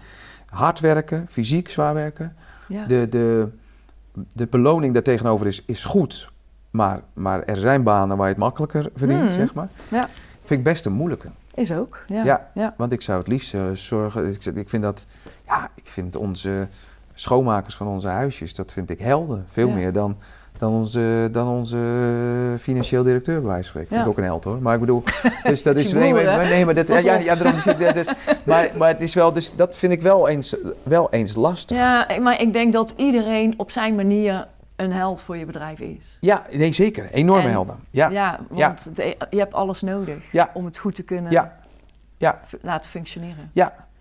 Hard 0.47 0.81
werken, 0.81 1.27
fysiek 1.31 1.69
zwaar 1.69 1.95
werken. 1.95 2.37
ja. 2.69 2.87
De, 2.87 3.09
de, 3.09 3.49
de 4.35 4.47
beloning 4.47 4.95
daar 4.95 5.03
tegenover 5.03 5.47
is, 5.47 5.63
is 5.67 5.85
goed. 5.85 6.31
Maar, 6.71 7.01
maar 7.13 7.43
er 7.43 7.57
zijn 7.57 7.83
banen 7.83 8.17
waar 8.17 8.27
je 8.27 8.33
het 8.33 8.43
makkelijker 8.43 8.91
verdient, 8.95 9.21
Mhm. 9.23 9.31
zeg 9.31 9.55
maar. 9.55 9.69
Ja. 9.89 10.09
Vind 10.45 10.59
ik 10.61 10.65
best 10.65 10.87
een 10.87 10.93
moeilijke. 10.93 11.29
Is 11.55 11.73
ook. 11.73 11.99
Ja. 12.07 12.25
Ja. 12.25 12.51
ja. 12.55 12.75
Want 12.77 12.93
ik 12.93 13.03
zou 13.03 13.19
het 13.19 13.29
liefst 13.29 13.55
eh, 13.55 13.71
zorgen... 13.73 14.27
Ik, 14.29 14.45
ik 14.45 14.69
vind 14.69 14.83
dat... 14.83 15.07
Ja, 15.47 15.71
ik 15.75 15.87
vind 15.87 16.17
onze 16.17 16.69
schoonmakers 17.15 17.75
van 17.77 17.87
onze 17.87 18.09
huisjes... 18.09 18.55
Dat 18.55 18.73
vind 18.73 18.91
ik 18.91 18.99
helden. 19.01 19.45
Veel 19.51 19.69
Ja. 19.69 19.75
meer 19.75 19.93
dan, 19.93 20.17
dan, 20.59 20.73
onze, 20.73 21.29
dan 21.33 21.49
onze 21.49 21.79
financieel 22.61 23.03
directeur 23.03 23.41
bij 23.41 23.51
wijze 23.51 23.63
van 23.63 23.69
spreken. 23.71 23.89
Vind 23.89 24.01
Ja. 24.01 24.07
ik 24.07 24.13
ook 24.13 24.19
een 24.19 24.25
held 24.31 24.45
hoor. 24.45 24.63
Maar 24.63 24.75
ik 24.75 24.81
bedoel... 24.81 25.03
Dus 25.43 25.63
dat 25.63 25.77
is 25.77 25.85
is... 25.85 25.93
Nee, 25.93 26.15
maar, 26.15 26.25
nee, 26.49 26.65
maar 26.65 26.75
dat... 26.75 26.89
Ja, 26.89 26.99
ja, 26.99 27.17
op. 27.17 27.23
ja 27.23 27.35
daarom 27.37 27.61
zit 27.61 27.81
ik... 27.81 27.95
Dus, 27.95 28.09
maar, 28.45 28.71
maar 28.77 28.89
het 28.89 29.01
is 29.01 29.15
wel... 29.15 29.33
Dus 29.33 29.53
dat 29.57 29.77
vind 29.77 29.93
ik 29.93 30.03
wel 30.03 30.29
eens, 30.29 30.57
wel 30.83 31.11
eens 31.11 31.35
lastig. 31.35 31.77
Ja, 31.77 32.07
maar 32.21 32.41
ik 32.41 32.53
denk 32.53 32.73
dat 32.73 32.95
iedereen 32.97 33.55
op 33.57 33.71
zijn 33.71 33.95
manier 33.95 34.47
een 34.77 34.93
held 34.93 35.23
voor 35.23 35.37
je 35.37 35.45
bedrijf 35.47 35.79
is. 35.79 36.17
Ja, 36.21 36.43
nee, 36.51 36.73
zeker. 36.73 37.11
Enorme 37.11 37.43
En- 37.45 37.51
helden. 37.51 37.77
Ja, 37.91 38.09
ja, 38.09 38.41
Ja, 38.55 38.69
want 38.69 38.97
de- 38.97 39.17
je 39.31 39.39
hebt 39.39 39.55
alles 39.55 39.81
nodig 39.81 40.19
Ja. 40.33 40.51
om 40.55 40.65
het 40.65 40.79
goed 40.79 40.95
te 40.95 41.03
kunnen 41.03 41.33
Ja. 41.33 41.57
Ja. 42.19 42.41
laten 42.63 42.91
functioneren. 42.91 43.51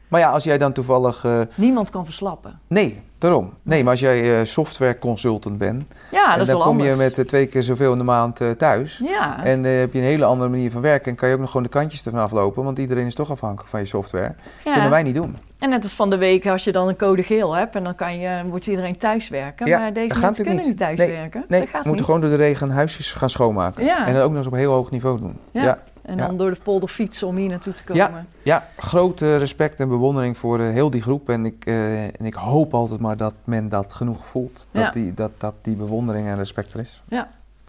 Maar 0.08 0.20
ja, 0.20 0.30
als 0.32 0.44
jij 0.44 0.58
dan 0.58 0.74
toevallig... 0.74 1.24
eh, 1.24 1.42
Niemand 1.56 1.90
kan 1.90 2.06
verslappen. 2.06 2.60
nee, 2.68 3.02
Daarom. 3.22 3.54
Nee, 3.64 3.82
maar 3.84 3.92
als 3.92 4.00
jij 4.00 4.40
eh, 4.40 4.46
software 4.46 4.98
consultant 4.98 5.58
bent, 5.58 5.84
Ja, 6.12 6.24
en 6.32 6.32
dat 6.38 6.42
is 6.42 6.48
dan 6.54 6.62
kom 6.62 6.72
anders. 6.72 6.90
je 6.90 7.04
met 7.04 7.18
eh, 7.18 7.26
twee 7.26 7.46
keer 7.48 7.64
zoveel 7.64 7.92
in 7.92 7.98
de 7.98 8.04
maand 8.04 8.42
eh, 8.42 8.50
thuis. 8.50 9.02
Ja, 9.04 9.44
En 9.44 9.66
eh, 9.66 9.80
heb 9.80 9.94
je 9.94 10.00
een 10.00 10.06
hele 10.06 10.26
andere 10.26 10.50
manier 10.50 10.72
van 10.72 10.82
werken 10.82 11.12
en 11.12 11.18
kan 11.18 11.28
je 11.30 11.34
ook 11.36 11.40
nog 11.42 11.50
gewoon 11.52 11.66
de 11.66 11.72
kantjes 11.72 12.06
ervan 12.06 12.20
aflopen, 12.22 12.64
want 12.64 12.78
iedereen 12.80 13.06
is 13.06 13.16
toch 13.16 13.32
afhankelijk 13.32 13.70
van 13.70 13.80
je 13.80 13.86
software. 13.86 14.34
ja. 14.66 14.74
Kunnen 14.74 14.90
wij 14.92 15.04
niet 15.04 15.16
doen. 15.16 15.38
En 15.60 15.70
net 15.70 15.84
als 15.84 15.94
van 15.94 16.10
de 16.10 16.18
week 16.18 16.48
als 16.48 16.64
je 16.64 16.72
dan 16.72 16.88
een 16.88 16.96
code 16.96 17.24
geel 17.24 17.54
hebt 17.56 17.76
en 17.76 17.84
dan 17.84 17.96
kan 17.96 18.20
je, 18.20 18.42
moet 18.46 18.68
iedereen 18.68 18.98
thuiswerken. 18.98 19.68
Ja, 19.68 19.78
maar 19.80 19.94
deze 19.94 20.08
dat 20.08 20.22
mensen 20.22 20.44
kunnen 20.46 20.60
niet 20.62 20.70
niet. 20.70 20.78
thuiswerken. 20.78 21.46
Nee, 21.48 21.60
dat 21.72 21.82
we 21.82 21.88
moeten 21.88 22.06
gewoon 22.06 22.22
door 22.22 22.30
de 22.30 22.36
regen 22.36 22.70
huisjes 22.70 23.12
gaan 23.14 23.30
schoonmaken. 23.30 23.84
Ja. 23.86 24.08
En 24.08 24.14
dat 24.14 24.24
ook 24.24 24.30
nog 24.30 24.38
eens 24.38 24.48
op 24.48 24.54
heel 24.54 24.72
hoog 24.74 24.92
niveau 24.92 25.20
doen. 25.20 25.38
Ja. 25.52 25.80
Ja. 26.04 26.10
En 26.10 26.18
ja. 26.18 26.28
dan 26.28 26.38
door 26.38 26.49
de 26.52 26.58
polder 26.64 26.89
fietsen 26.89 27.28
om 27.28 27.36
hier 27.36 27.49
naartoe 27.49 27.74
te 27.74 27.93
Ja. 27.93 28.06
komen. 28.06 28.28
Ja, 28.41 28.68
grote 28.78 29.38
respect 29.38 29.80
en 29.80 29.89
bewondering 29.89 30.38
voor 30.38 30.60
eh, 30.60 30.70
heel 30.70 30.89
die 30.89 31.02
groep. 31.02 31.30
En 31.30 31.45
ik, 31.45 31.66
eh, 31.66 32.04
en 32.04 32.26
ik 32.26 32.34
hoop 32.34 32.74
altijd 32.74 32.99
maar 32.99 33.18
dat 33.18 33.34
men 33.43 33.70
dat 33.70 33.93
genoeg 33.93 34.26
voelt. 34.26 34.68
Dat, 34.72 34.84
Ja. 34.84 34.89
die, 34.89 35.14
dat, 35.14 35.32
dat 35.38 35.54
die 35.62 35.76
bewondering 35.76 36.28
en 36.28 36.36
respect 36.38 36.74
er 36.74 36.80
is. 36.80 37.04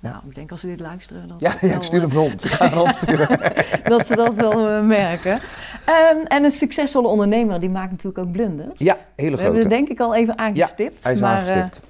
Nou, 0.02 0.16
ik 0.28 0.34
denk 0.34 0.50
als 0.50 0.60
ze 0.60 0.66
dit 0.66 0.80
luisteren, 0.80 1.28
dat, 1.28 1.36
Ja, 1.40 1.54
ja 1.60 1.74
ik 1.74 1.82
stuur 1.82 2.02
eh, 2.02 2.08
hem 2.08 2.16
rond. 2.16 2.44
Ik 2.44 2.50
ga 2.50 2.68
hem 2.68 2.78
rondsturen. 2.78 3.38
dat 3.84 4.06
ze 4.06 4.16
dat 4.16 4.36
wel 4.36 4.68
eh, 4.68 4.82
merken. 4.82 5.38
Ehm, 5.86 6.16
en 6.26 6.44
een 6.44 6.50
succesvolle 6.50 7.08
ondernemer, 7.08 7.60
die 7.60 7.70
maakt 7.70 7.90
natuurlijk 7.90 8.18
ook 8.18 8.32
blunders. 8.32 8.78
Ja, 8.80 8.96
hele 9.16 9.36
We 9.36 9.42
hebben 9.42 9.42
grote. 9.42 9.58
het 9.58 9.70
denk 9.70 9.88
ik 9.88 10.00
al 10.00 10.14
even 10.14 10.38
aangestipt. 10.38 11.04
Hij 11.04 11.12
is 11.12 11.20
maar, 11.20 11.36
aangestipt. 11.36 11.80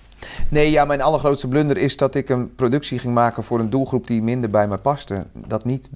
Nee, 0.49 0.70
ja, 0.70 0.85
mijn 0.85 1.03
allergrootste 1.03 1.49
blunder 1.49 1.77
is 1.77 1.97
dat 1.97 2.14
ik 2.14 2.29
een 2.29 2.55
productie 2.55 2.99
ging 2.99 3.14
maken 3.14 3.45
voor 3.45 3.61
een 3.61 3.70
doelgroep 3.70 4.07
die 4.07 4.23
minder 4.23 4.51
bij 4.51 4.68
mij 4.68 4.79
paste. 4.79 5.27
Dat 5.47 5.64
niet 5.64 5.89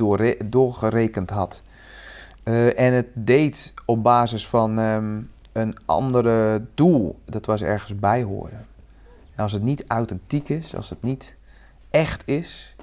doorgerekend 0.45 1.31
had. 1.31 1.63
Eh, 2.43 2.81
en 2.81 2.93
het 2.93 3.07
deed 3.15 3.75
op 3.85 4.03
basis 4.03 4.47
van 4.49 4.79
ehm, 4.79 5.21
een 5.53 5.77
andere 5.85 6.65
doel. 6.75 7.19
Dat 7.25 7.47
was 7.47 7.63
ergens 7.63 7.97
bij 7.99 8.23
horen. 8.23 8.67
En 9.35 9.43
als 9.43 9.53
het 9.53 9.63
niet 9.63 9.85
authentiek 9.87 10.49
is, 10.49 10.77
als 10.77 10.91
het 10.91 11.03
niet 11.03 11.37
echt 11.91 12.23
is, 12.25 12.77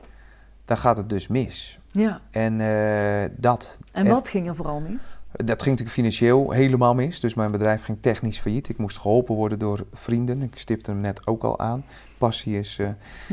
dan 0.65 0.77
gaat 0.77 0.97
het 0.97 1.09
dus 1.09 1.27
mis. 1.27 1.79
ja. 1.91 2.19
En 2.31 2.61
eh, 2.61 3.29
dat, 3.37 3.77
En 3.91 4.05
En- 4.05 4.11
wat 4.11 4.29
ging 4.29 4.47
er 4.47 4.55
vooral 4.55 4.79
mis? 4.79 5.01
Dat 5.33 5.61
ging 5.61 5.77
natuurlijk 5.79 5.89
financieel 5.89 6.51
helemaal 6.51 6.95
mis. 6.95 7.19
Dus 7.19 7.33
mijn 7.33 7.51
bedrijf 7.51 7.83
ging 7.83 7.97
technisch 8.01 8.39
failliet. 8.39 8.69
Ik 8.69 8.77
moest 8.77 8.97
geholpen 8.97 9.35
worden 9.35 9.59
door 9.59 9.85
vrienden. 9.93 10.41
Ik 10.41 10.57
stipte 10.57 10.91
hem 10.91 10.99
net 11.01 11.27
ook 11.27 11.43
al 11.43 11.59
aan. 11.59 11.85
Passie 12.17 12.59
is, 12.59 12.77
eh, 12.79 12.87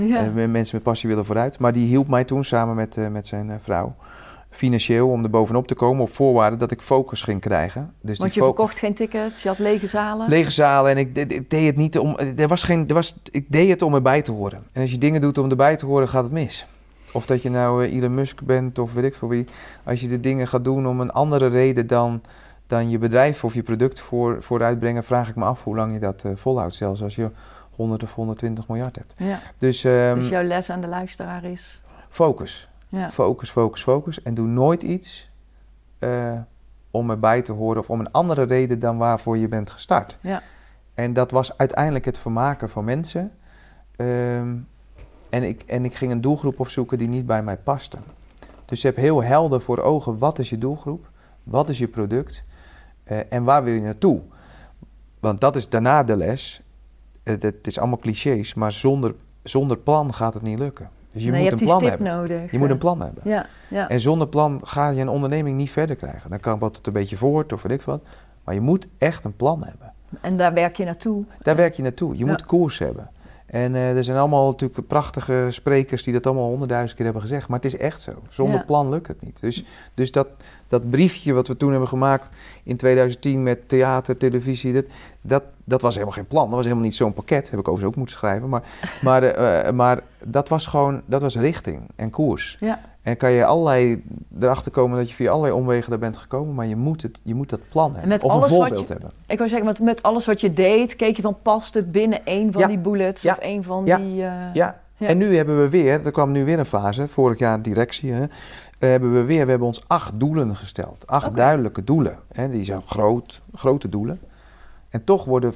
Ja. 0.07 0.19
eh, 0.19 0.49
mensen 0.49 0.75
met 0.75 0.83
passie 0.83 1.09
willen 1.09 1.25
vooruit. 1.25 1.59
Maar 1.59 1.73
die 1.73 1.87
hielp 1.87 2.09
mij 2.09 2.25
toen 2.25 2.45
samen 2.45 2.75
met, 2.75 2.97
eh, 2.97 3.09
met 3.09 3.27
zijn 3.27 3.61
vrouw 3.61 3.95
financieel 4.51 5.09
om 5.09 5.25
er 5.25 5.31
bovenop 5.31 5.67
te 5.67 5.75
komen. 5.75 6.03
Op 6.03 6.11
voorwaarde 6.11 6.57
dat 6.57 6.71
ik 6.71 6.81
focus 6.81 7.23
ging 7.23 7.41
krijgen. 7.41 7.95
Dus 8.01 8.19
Want 8.19 8.35
je 8.35 8.43
verkocht 8.43 8.79
geen 8.79 8.95
tickets, 8.95 9.43
je 9.43 9.49
had 9.49 9.59
lege 9.59 9.87
zalen. 9.87 10.29
Lege 10.29 10.51
zalen 10.51 10.91
en 10.91 10.99
ik 10.99 11.15
deed 11.51 11.67
het 11.67 11.77
niet 11.77 11.99
om. 11.99 12.17
Er 12.37 12.49
was 12.49 12.63
geen, 12.63 12.89
er 12.89 12.95
was, 12.95 13.17
ik 13.31 13.53
deed 13.53 13.69
het 13.71 13.83
om 13.83 13.95
erbij 13.95 14.23
te 14.23 14.33
horen. 14.33 14.63
En 14.73 14.81
als 14.81 14.91
je 14.91 14.99
dingen 14.99 15.21
doet 15.21 15.39
om 15.39 15.51
erbij 15.51 15.77
te 15.77 15.87
horen, 15.87 16.09
gaat 16.09 16.23
het 16.23 16.33
mis. 16.33 16.67
Of 17.13 17.27
dat 17.27 17.43
je 17.43 17.51
nou 17.51 17.85
eh, 17.85 17.97
Elon 17.97 18.15
Musk 18.15 18.43
bent 18.43 18.79
of 18.79 18.93
weet 18.93 19.05
ik 19.05 19.15
veel 19.15 19.29
wie. 19.29 19.47
Als 19.85 20.01
je 20.01 20.09
de 20.09 20.21
dingen 20.21 20.49
gaat 20.49 20.65
doen 20.65 20.87
om 20.87 21.01
een 21.01 21.11
andere 21.13 21.47
reden 21.47 21.87
dan, 21.87 22.23
dan 22.67 22.91
je 22.91 22.99
bedrijf 22.99 23.45
of 23.45 23.55
je 23.55 23.63
product 23.63 24.01
voor, 24.01 24.43
vooruitbrengen, 24.43 25.05
vraag 25.05 25.29
ik 25.29 25.37
me 25.37 25.45
af 25.45 25.65
hoe 25.65 25.77
lang 25.77 25.93
je 25.93 25.99
dat 25.99 26.25
eh, 26.25 26.33
volhoudt. 26.35 26.75
Zelfs 26.75 27.03
als 27.03 27.15
je 27.15 27.31
100 27.71 28.03
of 28.03 28.15
120 28.15 28.69
miljard 28.69 28.97
hebt. 28.97 29.15
ja. 29.17 29.39
Dus, 29.59 29.85
ehm, 29.85 30.15
Dus 30.15 30.29
jouw 30.29 30.43
les 30.43 30.71
aan 30.71 30.81
de 30.81 30.87
luisteraar 30.89 31.45
is... 31.45 31.81
focus. 32.09 32.69
Ja. 32.89 33.11
Focus, 33.11 33.51
focus, 33.51 33.83
focus. 33.83 34.23
En 34.23 34.35
doe 34.35 34.47
nooit 34.47 34.83
iets 34.83 35.31
eh, 35.99 36.33
om 36.91 37.11
erbij 37.11 37.43
te 37.43 37.53
horen 37.53 37.81
of 37.81 37.91
om 37.91 38.01
een 38.01 38.13
andere 38.13 38.43
reden 38.43 38.79
dan 38.79 38.99
waarvoor 38.99 39.37
je 39.39 39.49
bent 39.49 39.71
gestart. 39.71 40.19
Ja. 40.21 40.43
En 40.95 41.13
dat 41.13 41.31
was 41.31 41.59
uiteindelijk 41.59 42.05
het 42.05 42.19
vermaken 42.19 42.71
van 42.71 42.85
mensen. 42.85 43.33
Ehm, 43.97 44.57
en, 45.31 45.43
ik, 45.43 45.63
en 45.67 45.85
ik 45.85 45.95
ging 45.95 46.13
een 46.13 46.21
doelgroep 46.21 46.61
opzoeken 46.61 46.99
die 46.99 47.09
niet 47.09 47.27
bij 47.27 47.43
mij 47.43 47.57
paste. 47.57 47.97
Dus 48.65 48.81
je 48.81 48.87
hebt 48.87 49.01
heel 49.01 49.23
helder 49.23 49.61
voor 49.61 49.79
ogen 49.79 50.19
wat 50.19 50.39
is 50.39 50.51
je 50.51 50.59
doelgroep, 50.59 51.09
wat 51.43 51.69
is 51.69 51.79
je 51.79 51.89
product 51.89 52.45
eh, 53.05 53.19
en 53.29 53.45
waar 53.45 53.65
wil 53.65 53.75
je 53.75 53.81
naartoe. 53.81 54.21
Want 55.21 55.41
dat 55.41 55.57
is 55.57 55.69
daarna 55.69 56.03
de 56.05 56.17
les. 56.17 56.61
Het, 57.23 57.43
het 57.43 57.67
is 57.67 57.79
allemaal 57.79 57.99
clichés, 57.99 58.55
maar 58.55 58.73
zonder, 58.73 59.15
zonder 59.43 59.77
plan 59.77 60.15
gaat 60.15 60.35
het 60.35 60.43
niet 60.43 60.59
lukken. 60.59 60.91
Dus 61.13 61.25
je 61.25 61.31
nee, 61.31 61.41
moet 61.41 61.51
je 61.51 61.57
een 61.57 61.65
plan 61.67 61.79
stip 61.81 61.91
hebben. 61.91 62.17
nodig. 62.17 62.51
Je 62.51 62.59
moet 62.59 62.71
een 62.71 62.79
plan 62.79 63.01
hebben. 63.03 63.23
Ja, 63.25 63.47
ja. 63.69 63.89
En 63.89 64.01
zonder 64.01 64.29
plan 64.29 64.61
ga 64.65 64.89
je 64.89 65.01
een 65.01 65.09
onderneming 65.09 65.57
niet 65.57 65.71
verder 65.71 65.97
krijgen. 65.97 66.31
Dan 66.31 66.41
kan 66.41 66.59
wat 66.59 66.77
het 66.77 66.87
een 66.87 66.93
beetje 66.93 67.17
voort 67.17 67.53
of 67.53 67.63
weet 67.63 67.73
ik 67.73 67.83
wat. 67.83 68.03
Maar 68.45 68.55
je 68.55 68.61
moet 68.61 68.87
echt 68.99 69.25
een 69.25 69.37
plan 69.37 69.65
hebben. 69.65 69.93
En 70.21 70.37
daar 70.37 70.53
werk 70.55 70.77
je 70.77 70.85
naartoe. 70.85 71.25
Daar 71.43 71.57
werk 71.57 71.75
je 71.75 71.83
naartoe. 71.83 72.13
Je 72.13 72.19
Ja. 72.25 72.27
moet 72.31 72.45
koers 72.45 72.79
hebben. 72.79 73.11
En 73.51 73.75
eh, 73.75 73.97
er 73.97 74.05
zijn 74.05 74.17
allemaal 74.19 74.47
natuurlijk 74.47 74.87
prachtige 74.87 75.47
sprekers 75.51 76.03
die 76.03 76.13
dat 76.13 76.27
allemaal 76.27 76.49
honderdduizend 76.49 76.95
keer 76.95 77.05
hebben 77.05 77.23
gezegd. 77.23 77.49
Maar 77.49 77.61
het 77.61 77.73
is 77.73 77.77
echt 77.77 78.01
zo. 78.01 78.13
Zonder 78.29 78.57
Ja. 78.59 78.65
plan 78.65 78.89
lukt 78.89 79.07
het 79.07 79.23
niet. 79.23 79.41
Dus, 79.41 79.65
dus 79.95 80.11
dat, 80.11 80.29
dat 80.69 80.91
briefje 80.91 81.33
wat 81.33 81.49
we 81.49 81.57
toen 81.57 81.71
hebben 81.71 81.89
gemaakt 81.89 82.37
in 82.63 82.77
2010 82.77 83.43
met 83.43 83.69
theater, 83.69 84.17
televisie, 84.17 84.73
dat, 84.73 84.85
dat, 85.21 85.43
dat 85.65 85.83
was 85.83 85.95
helemaal 85.95 86.15
geen 86.15 86.27
plan. 86.27 86.45
Dat 86.45 86.55
was 86.55 86.65
helemaal 86.65 86.85
niet 86.85 86.95
zo'n 86.95 87.13
pakket. 87.13 87.51
Heb 87.51 87.59
ik 87.61 87.69
overigens 87.69 87.89
ook 87.91 87.97
moeten 87.97 88.17
schrijven. 88.17 88.49
Maar, 88.49 88.63
maar, 89.03 89.23
eh, 89.23 89.69
eh, 89.69 89.75
maar 89.75 90.01
dat 90.25 90.49
was 90.49 90.67
gewoon, 90.67 91.03
dat 91.07 91.21
was 91.21 91.37
richting 91.37 91.83
en 91.97 92.11
koers. 92.11 92.57
Ja. 92.61 92.81
En 93.03 93.17
kan 93.17 93.31
je 93.33 93.45
allerlei 93.45 94.05
erachter 94.41 94.71
komen 94.73 94.99
dat 94.99 95.09
je 95.09 95.15
via 95.15 95.31
allerlei 95.31 95.55
omwegen 95.55 95.91
daar 95.91 95.99
bent 95.99 96.17
gekomen. 96.17 96.55
Maar 96.55 96.67
je 96.67 96.77
moet, 96.77 97.03
het, 97.03 97.21
je 97.25 97.35
moet 97.35 97.49
dat 97.51 97.61
plan 97.69 97.91
hebben. 97.91 98.09
met 98.09 98.23
of 98.23 98.35
een 98.35 98.43
voorbeeld 98.43 98.87
je- 98.89 98.93
hebben. 98.93 99.11
Ik 99.27 99.39
wou 99.39 99.49
zeggen, 99.51 99.67
met, 99.69 99.81
met 99.81 100.03
alles 100.03 100.27
wat 100.27 100.41
je 100.41 100.53
deed, 100.53 100.97
keek 100.97 101.17
je 101.17 101.23
van 101.23 101.37
past 101.43 101.75
het 101.75 101.93
binnen 101.93 102.25
één 102.25 102.53
van 102.53 102.61
Ja. 102.61 102.67
die 102.69 102.79
bullets 102.79 103.23
Ja. 103.23 103.33
of 103.33 103.39
één 103.39 103.65
van 103.65 103.87
Ja. 103.87 103.97
die... 103.97 104.23
eh, 104.25 104.33
Ja. 104.53 104.81
Ja. 104.97 105.07
En 105.07 105.19
nu 105.19 105.37
hebben 105.37 105.61
we 105.63 105.69
weer, 105.69 106.05
er 106.07 106.11
kwam 106.13 106.33
nu 106.33 106.45
weer 106.45 106.59
een 106.59 106.67
fase, 106.67 107.09
vorig 107.09 107.39
jaar 107.39 107.63
directie, 107.63 108.13
hè, 108.13 108.23
eh, 108.23 108.29
hebben 108.79 109.13
we 109.13 109.25
weer, 109.25 109.45
we 109.45 109.51
hebben 109.51 109.67
ons 109.69 109.85
acht 109.87 110.21
doelen 110.21 110.57
gesteld. 110.57 111.07
Acht 111.07 111.37
duidelijke 111.37 111.85
doelen. 111.85 112.19
Hè, 112.33 112.51
die 112.51 112.63
zijn 112.63 112.83
groot, 112.87 113.41
grote 113.55 113.89
doelen. 113.89 114.21
En 114.89 115.05
toch 115.05 115.25
worden, 115.25 115.55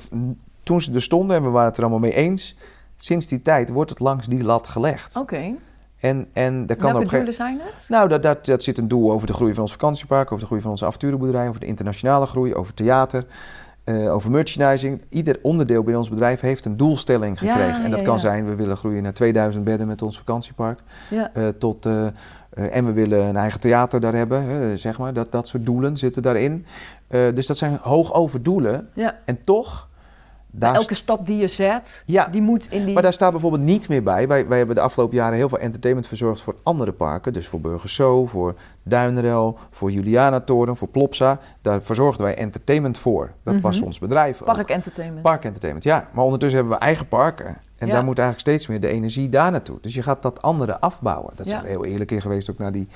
toen 0.63 0.81
ze 0.81 0.93
er 0.93 1.03
stonden 1.03 1.37
en 1.37 1.43
we 1.43 1.49
waren 1.49 1.69
het 1.69 1.77
er 1.77 1.83
allemaal 1.83 2.01
mee 2.01 2.15
eens, 2.15 2.57
sinds 2.97 3.27
die 3.27 3.41
tijd 3.43 3.71
wordt 3.71 3.91
het 3.91 4.01
langs 4.01 4.27
die 4.27 4.45
lat 4.45 4.69
gelegd. 4.69 5.17
Oké. 5.17 5.55
En, 6.05 6.27
en 6.33 6.67
daar 6.67 6.77
kan 6.77 6.93
Welke 6.93 7.05
op 7.07 7.11
doelen 7.11 7.35
zijn 7.35 7.61
het? 7.63 7.85
Nou, 7.89 8.09
dat, 8.09 8.23
dat, 8.23 8.45
dat 8.45 8.63
zit 8.63 8.79
een 8.79 8.89
doel 8.89 9.13
over 9.13 9.27
de 9.27 9.33
groei 9.33 9.53
van 9.53 9.63
ons 9.63 9.73
vakantiepark, 9.73 10.27
over 10.27 10.39
de 10.39 10.47
groei 10.47 10.61
van 10.61 10.71
onze 10.71 10.87
avonturenboerderij, 10.87 11.49
over 11.49 11.61
de 11.61 11.67
internationale 11.67 12.27
groei, 12.27 12.55
over 12.55 12.75
theater, 12.75 13.25
eh, 13.85 14.15
over 14.15 14.31
merchandising. 14.31 15.03
Ieder 15.09 15.39
onderdeel 15.43 15.81
binnen 15.81 15.99
ons 15.99 16.09
bedrijf 16.09 16.41
heeft 16.41 16.65
een 16.65 16.77
doelstelling 16.77 17.41
Ja, 17.41 17.53
gekregen. 17.53 17.85
en 17.85 17.91
dat 17.91 17.99
ja, 17.99 18.05
kan 18.05 18.15
ja. 18.15 18.21
zijn, 18.21 18.45
we 18.45 18.55
willen 18.55 18.77
groeien 18.77 19.03
naar 19.03 19.13
2000 19.13 19.65
bedden 19.65 19.87
met 19.87 20.03
ons 20.03 20.19
vakantiepark. 20.19 20.81
Eh, 21.11 21.49
tot, 21.59 21.87
eh, 21.87 22.07
en 22.51 22.87
we 22.87 22.93
willen 22.93 23.21
een 23.21 23.37
eigen 23.37 23.61
theater 23.61 24.01
daar 24.01 24.15
hebben, 24.15 24.79
zeg 24.79 24.99
maar. 24.99 25.13
Dat, 25.13 25.33
dat 25.33 25.49
soort 25.49 25.67
doelen 25.67 25.97
zitten 25.97 26.23
daarin. 26.23 26.67
Dus 27.09 27.47
dat 27.47 27.57
zijn 27.57 27.79
hoog 27.83 28.15
over 28.15 28.43
doelen. 28.43 28.89
En 29.25 29.43
toch, 29.43 29.89
daar, 30.57 30.75
elke 30.75 30.95
stap 30.95 31.27
die 31.27 31.37
je 31.37 31.47
zet, 31.47 32.03
Ja. 32.07 32.27
die 32.27 32.43
moet 32.43 32.67
in 32.71 32.85
die... 32.85 32.95
maar 32.95 33.03
daar 33.03 33.13
staat 33.13 33.31
bijvoorbeeld 33.31 33.63
niet 33.63 33.89
meer 33.89 34.03
bij. 34.03 34.29
Wij, 34.29 34.49
wij 34.49 34.59
hebben 34.59 34.77
de 34.77 34.83
afgelopen 34.83 35.17
jaren 35.17 35.37
heel 35.37 35.49
veel 35.49 35.59
entertainment 35.59 36.09
verzorgd 36.09 36.41
voor 36.41 36.55
andere 36.63 36.93
parken. 36.93 37.33
Dus 37.33 37.47
voor 37.49 37.61
Burgers 37.61 37.95
Zoo, 37.95 38.27
voor 38.27 38.55
Duinrel, 38.83 39.59
voor 39.71 39.91
Juliana-toren, 39.91 40.77
voor 40.77 40.89
Plopsa. 40.89 41.39
Daar 41.63 41.83
verzorgden 41.83 42.25
wij 42.25 42.35
entertainment 42.37 42.99
voor. 42.99 43.31
Dat 43.43 43.61
was 43.61 43.77
Mhm. 43.77 43.85
ons 43.87 43.99
bedrijf 43.99 44.41
ook. 44.41 44.47
Park 44.55 44.69
Entertainment. 44.71 45.23
Park 45.23 45.45
entertainment, 45.45 45.85
ja. 45.85 46.09
Maar 46.13 46.25
ondertussen 46.25 46.59
hebben 46.61 46.79
we 46.79 46.85
eigen 46.85 47.09
parken. 47.09 47.47
En 47.79 47.87
Ja. 47.87 47.93
daar 47.93 48.05
moet 48.05 48.19
eigenlijk 48.19 48.49
steeds 48.49 48.67
meer 48.67 48.81
de 48.81 48.89
energie 48.89 49.29
daar 49.29 49.51
naartoe. 49.51 49.79
Dus 49.81 49.95
je 49.95 50.03
gaat 50.03 50.23
dat 50.23 50.43
andere 50.43 50.81
afbouwen. 50.81 51.33
Dat 51.35 51.47
Ja. 51.47 51.51
zijn 51.53 51.63
we 51.63 51.69
heel 51.69 51.85
eerlijk 51.85 52.11
in 52.11 52.21
geweest 52.21 52.51
ook 52.51 52.59
naar 52.59 52.73
die 52.73 52.89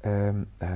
ehm, 0.00 0.34
eh, 0.58 0.68
eh, 0.68 0.74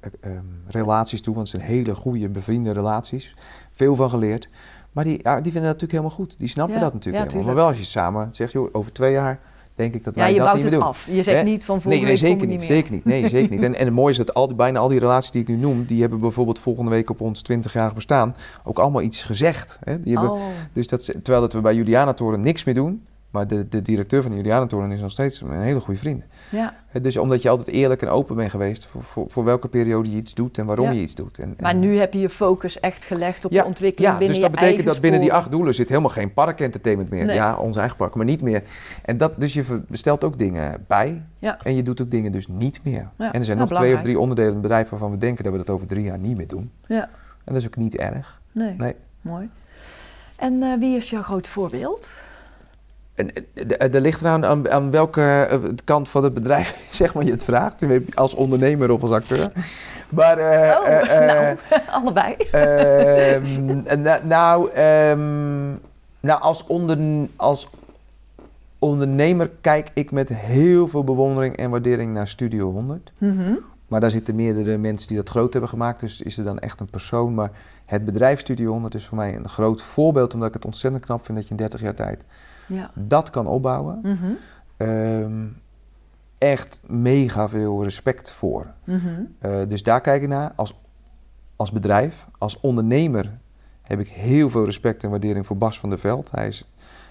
eh, 0.00 0.10
ehm, 0.30 0.44
relaties 0.66 1.22
toe. 1.22 1.34
Want 1.34 1.50
het 1.52 1.60
zijn 1.60 1.72
hele 1.72 1.94
goede, 1.94 2.28
bevriende 2.28 2.72
relaties. 2.72 3.36
Veel 3.72 3.96
van 3.96 4.10
geleerd. 4.10 4.48
Maar 4.94 5.04
die, 5.04 5.18
ja, 5.22 5.34
die 5.40 5.52
vinden 5.52 5.70
dat 5.70 5.80
natuurlijk 5.80 5.92
helemaal 5.92 6.10
goed. 6.16 6.38
Die 6.38 6.48
snappen 6.48 6.74
Ja, 6.74 6.80
dat 6.80 6.92
natuurlijk 6.92 7.24
ja, 7.24 7.30
helemaal. 7.30 7.46
Maar 7.46 7.62
wel 7.62 7.66
als 7.70 7.78
je 7.78 7.84
samen 7.84 8.28
zegt, 8.30 8.52
joh, 8.52 8.68
over 8.72 8.92
twee 8.92 9.12
jaar 9.12 9.40
denk 9.74 9.94
ik 9.94 10.04
dat 10.04 10.14
wij 10.14 10.32
je 10.32 10.34
dat 10.38 10.44
bouwt 10.44 10.54
niet 10.56 10.64
het 10.64 10.72
meer 10.72 10.82
doen. 10.82 10.88
af. 10.90 11.06
Je 11.10 11.22
zegt 11.22 11.44
niet 11.44 11.64
van 11.64 11.74
Nee, 11.74 11.82
volgende 11.82 12.06
nee 12.06 12.20
week 12.20 12.30
zeker 12.30 12.46
niet, 12.46 12.60
je 12.60 12.66
zeker 12.66 12.92
niet. 12.92 13.04
Nee, 13.04 13.28
zeker 13.28 13.50
niet. 13.50 13.62
En, 13.68 13.74
en 13.74 13.84
het 13.84 13.94
mooie 13.94 14.10
is 14.10 14.16
dat 14.16 14.34
al 14.34 14.46
die, 14.46 14.56
bijna 14.56 14.78
al 14.78 14.88
die 14.88 14.98
relaties 14.98 15.30
die 15.30 15.42
ik 15.42 15.48
nu 15.48 15.56
noem, 15.56 15.84
die 15.84 16.00
hebben 16.00 16.20
bijvoorbeeld 16.20 16.58
volgende 16.58 16.90
week 16.90 17.10
op 17.10 17.20
ons 17.20 17.42
20-jarig 17.52 17.94
bestaan 17.94 18.34
ook 18.64 18.78
allemaal 18.78 19.02
iets 19.02 19.22
gezegd. 19.22 19.78
Hè? 19.84 20.00
Die 20.00 20.12
hebben, 20.12 20.30
Oh, 20.32 20.40
dus 20.72 20.86
dat, 20.86 21.04
terwijl 21.04 21.40
dat 21.40 21.52
we 21.52 21.60
bij 21.60 21.74
Juliana-toren 21.74 22.40
niks 22.40 22.64
meer 22.64 22.74
doen, 22.74 23.02
maar 23.34 23.46
de, 23.46 23.68
de 23.68 23.82
directeur 23.82 24.22
van 24.22 24.30
de 24.30 24.36
Juliana-toren 24.36 24.90
is 24.92 25.00
nog 25.00 25.10
steeds 25.10 25.40
een 25.40 25.52
hele 25.62 25.80
goede 25.80 26.00
vriend. 26.00 26.24
ja. 26.50 26.74
Dus 27.02 27.16
omdat 27.16 27.42
je 27.42 27.48
altijd 27.48 27.68
eerlijk 27.68 28.02
en 28.02 28.08
open 28.08 28.36
bent 28.36 28.50
geweest 28.50 28.86
voor, 28.86 29.02
voor, 29.02 29.30
voor 29.30 29.44
welke 29.44 29.68
periode 29.68 30.10
je 30.10 30.16
iets 30.16 30.34
doet 30.34 30.58
en 30.58 30.66
waarom 30.66 30.86
Ja. 30.86 30.92
je 30.92 31.00
iets 31.00 31.14
doet. 31.14 31.38
En, 31.38 31.44
en- 31.48 31.56
Maar 31.62 31.74
nu 31.74 31.98
heb 31.98 32.12
je 32.12 32.18
je 32.20 32.30
focus 32.30 32.80
echt 32.80 33.04
gelegd 33.04 33.44
op 33.44 33.52
Ja, 33.52 33.60
de 33.62 33.66
ontwikkeling 33.68 34.12
ja, 34.12 34.18
binnen 34.18 34.36
dus 34.40 34.44
dat 34.50 34.54
betekent 34.60 34.86
dat 34.86 35.00
binnen 35.00 35.20
die 35.20 35.32
acht 35.32 35.50
doelen 35.50 35.74
zit 35.74 35.88
helemaal 35.88 36.10
geen 36.10 36.32
parkentertainment 36.32 37.10
meer. 37.10 37.24
Nee. 37.24 37.34
Ja, 37.36 37.56
onze 37.56 37.78
eigen 37.78 37.96
park, 37.96 38.14
maar 38.14 38.24
niet 38.24 38.42
meer. 38.42 38.62
En 39.04 39.16
dat, 39.16 39.32
dus 39.40 39.52
je 39.54 39.82
bestelt 39.88 40.24
ook 40.24 40.38
dingen 40.38 40.84
bij 40.88 41.22
Ja. 41.38 41.58
en 41.62 41.76
je 41.76 41.82
doet 41.82 42.00
ook 42.02 42.10
dingen 42.10 42.32
dus 42.32 42.48
niet 42.48 42.80
meer. 42.84 43.08
Ja, 43.18 43.32
En 43.32 43.38
er 43.38 43.44
zijn 43.44 43.56
nou, 43.58 43.68
nog 43.70 43.78
twee 43.78 43.94
of 43.94 44.02
drie 44.02 44.18
onderdelen 44.18 44.50
in 44.50 44.56
het 44.58 44.66
bedrijf 44.66 44.88
waarvan 44.88 45.10
we 45.10 45.18
denken 45.18 45.44
dat 45.44 45.52
we 45.52 45.58
dat 45.58 45.70
over 45.70 45.86
drie 45.86 46.04
jaar 46.04 46.18
niet 46.18 46.36
meer 46.36 46.48
doen. 46.48 46.70
Ja. 46.86 47.02
En 47.44 47.52
dat 47.52 47.56
is 47.56 47.66
ook 47.66 47.76
niet 47.76 47.96
erg. 47.96 48.40
Nee. 48.52 48.74
Nee. 48.78 48.94
Mooi. 49.20 49.48
En 50.36 50.52
uh, 50.52 50.78
wie 50.78 50.96
is 50.96 51.10
jouw 51.10 51.22
grote 51.22 51.50
voorbeeld? 51.50 52.10
En, 53.14 53.30
er 53.92 54.00
ligt 54.00 54.20
eraan 54.20 54.44
aan, 54.44 54.70
aan 54.70 54.90
welke 54.90 55.48
uh, 55.52 55.58
kant 55.84 56.08
van 56.08 56.24
het 56.24 56.34
bedrijf 56.34 56.86
zeg 56.90 57.14
maar, 57.14 57.24
je 57.24 57.30
het 57.30 57.44
vraagt. 57.44 57.84
Als 58.14 58.34
ondernemer 58.34 58.90
of 58.90 59.02
als 59.02 59.10
acteur. 59.10 59.52
Maar, 60.08 60.38
uh, 60.38 60.76
oh, 60.80 61.18
nou, 61.26 61.56
allebei. 61.98 62.36
Nou, 64.22 64.78
um, 64.78 65.80
nou 66.20 66.40
als, 66.40 66.66
onder, 66.66 66.98
als 67.36 67.68
ondernemer 68.78 69.50
kijk 69.60 69.90
ik 69.94 70.10
met 70.10 70.28
heel 70.28 70.88
veel 70.88 71.04
bewondering 71.04 71.56
en 71.56 71.70
waardering 71.70 72.12
naar 72.12 72.28
Studio 72.28 72.72
100. 72.72 73.12
Mm 73.18 73.58
Maar 73.88 74.00
daar 74.00 74.10
zitten 74.10 74.34
meerdere 74.34 74.76
mensen 74.78 75.08
die 75.08 75.16
dat 75.16 75.28
groot 75.28 75.52
hebben 75.52 75.70
gemaakt. 75.70 76.00
Dus 76.00 76.20
is 76.20 76.38
er 76.38 76.44
dan 76.44 76.58
echt 76.58 76.80
een 76.80 76.90
persoon. 76.90 77.34
Maar 77.34 77.50
het 77.84 78.04
bedrijf 78.04 78.40
Studio 78.40 78.70
100 78.70 78.94
is 78.94 79.06
voor 79.06 79.16
mij 79.16 79.36
een 79.36 79.48
groot 79.48 79.82
voorbeeld. 79.82 80.34
Omdat 80.34 80.48
ik 80.48 80.54
het 80.54 80.64
ontzettend 80.64 81.04
knap 81.04 81.24
vind 81.24 81.38
dat 81.38 81.46
je 81.46 81.50
in 81.50 81.56
30 81.56 81.80
jaar 81.80 81.94
tijd 81.94 82.24
ja. 82.66 82.90
dat 82.94 83.30
kan 83.30 83.46
opbouwen. 83.46 83.98
Mhm. 84.02 84.32
Ehm, 84.76 85.46
echt 86.38 86.80
mega 86.86 87.48
veel 87.48 87.82
respect 87.82 88.32
voor. 88.32 88.66
Mhm. 88.84 89.22
Eh, 89.38 89.60
dus 89.68 89.82
daar 89.82 90.00
kijk 90.00 90.22
ik 90.22 90.28
naar. 90.28 90.52
Als, 90.56 90.80
als 91.56 91.72
bedrijf, 91.72 92.26
als 92.38 92.60
ondernemer 92.60 93.38
heb 93.82 94.00
ik 94.00 94.08
heel 94.08 94.50
veel 94.50 94.64
respect 94.64 95.02
en 95.02 95.10
waardering 95.10 95.46
voor 95.46 95.56
Bas 95.56 95.80
van 95.80 95.88
der 95.88 95.98
Veld. 95.98 96.30
Hij 96.30 96.48
is, 96.48 96.68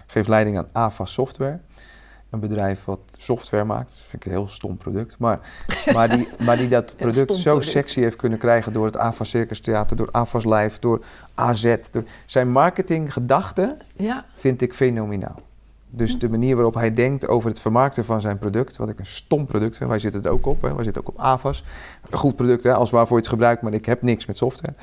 geeft 0.08 0.28
leiding 0.28 0.58
aan 0.58 0.68
AVA 0.72 1.06
Software. 1.06 1.60
Een 2.34 2.40
bedrijf 2.40 2.86
wat 2.86 3.00
software 3.18 3.64
maakt. 3.64 3.88
Dat 3.90 4.02
vind 4.08 4.26
ik 4.26 4.26
een 4.26 4.38
heel 4.38 4.48
stom 4.48 4.78
product. 4.78 5.18
Maar, 5.18 5.40
maar, 5.94 6.10
die, 6.10 6.28
maar 6.46 6.58
die 6.58 6.68
dat 6.68 6.96
product 6.96 7.36
zo 7.36 7.60
sexy 7.60 8.02
heeft 8.02 8.16
kunnen 8.16 8.40
krijgen 8.40 8.74
door 8.74 8.86
het 8.86 8.98
AVA 8.98 9.24
Circus 9.24 9.60
Theater, 9.60 9.98
door 9.98 10.10
AVA's 10.12 10.46
Live, 10.46 10.80
door 10.80 11.04
AZ. 11.36 11.76
Door 11.92 12.04
zijn 12.26 12.52
marketinggedachten 12.52 13.78
ja. 13.96 14.26
vind 14.36 14.62
ik 14.62 14.74
fenomenaal. 14.74 15.42
Dus 15.90 16.20
de 16.20 16.30
manier 16.30 16.56
waarop 16.56 16.74
hij 16.74 16.94
denkt 16.94 17.28
over 17.28 17.50
het 17.50 17.60
vermarkten 17.60 18.06
van 18.06 18.22
zijn 18.22 18.38
product, 18.38 18.78
wat 18.78 18.90
ik 18.90 19.00
een 19.00 19.06
stom 19.06 19.46
product 19.46 19.78
vind. 19.78 19.90
Wij 19.90 20.00
zitten 20.00 20.24
er 20.24 20.32
ook 20.32 20.46
op, 20.46 20.62
hè. 20.62 20.76
wij 20.76 20.84
zitten 20.84 21.02
ook 21.02 21.10
op 21.10 21.20
AVA's. 21.20 21.64
Een 22.10 22.18
goed 22.18 22.36
product, 22.36 22.64
hè, 22.64 22.74
als 22.74 22.92
waarvoor 22.92 23.18
je 23.18 23.24
het 23.24 23.32
gebruikt, 23.32 23.62
maar 23.62 23.74
ik 23.74 23.86
heb 23.86 24.02
niks 24.02 24.26
met 24.26 24.38
software. 24.38 24.74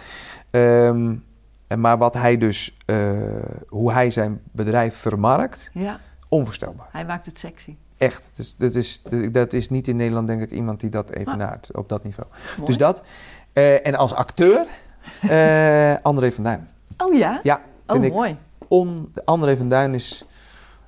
Um, 0.51 1.24
maar 1.76 1.98
wat 1.98 2.14
hij 2.14 2.38
dus, 2.38 2.76
uh, 2.86 2.96
hoe 3.68 3.92
hij 3.92 4.11
zijn 4.11 4.40
bedrijf 4.53 4.96
vermarkt, 4.96 5.70
ja. 5.72 6.01
Onvoorstelbaar. 6.31 6.89
Hij 6.91 7.05
maakt 7.05 7.26
het 7.26 7.39
sexy. 7.39 7.76
Echt. 7.97 8.31
Dus, 8.37 8.57
dat, 8.57 8.74
is, 8.74 9.03
dat 9.33 9.53
is 9.53 9.68
niet 9.68 9.89
in 9.89 9.97
Nederland, 9.97 10.28
denk 10.28 10.41
ik, 10.41 10.51
iemand 10.51 10.81
die 10.81 10.91
dat 10.91 11.11
evenaart 11.11 11.68
ah. 11.72 11.81
op 11.81 11.89
dat 11.89 12.05
niveau. 12.05 12.28
Dus 12.64 12.76
dat. 12.76 13.03
Uh, 13.55 13.87
en 13.87 13.95
als 13.95 14.14
acteur, 14.14 14.66
uh, 15.22 15.95
André 16.03 16.33
van 16.33 16.45
Duin. 16.45 16.68
Oh 16.97 17.14
ja? 17.14 17.41
Ja. 17.43 17.61
Vind 17.87 18.05
oh, 18.05 18.16
mooi. 18.16 18.37
On, 18.68 19.12
André 19.24 19.57
van 19.57 19.68
Duin 19.68 19.95
is 19.95 20.24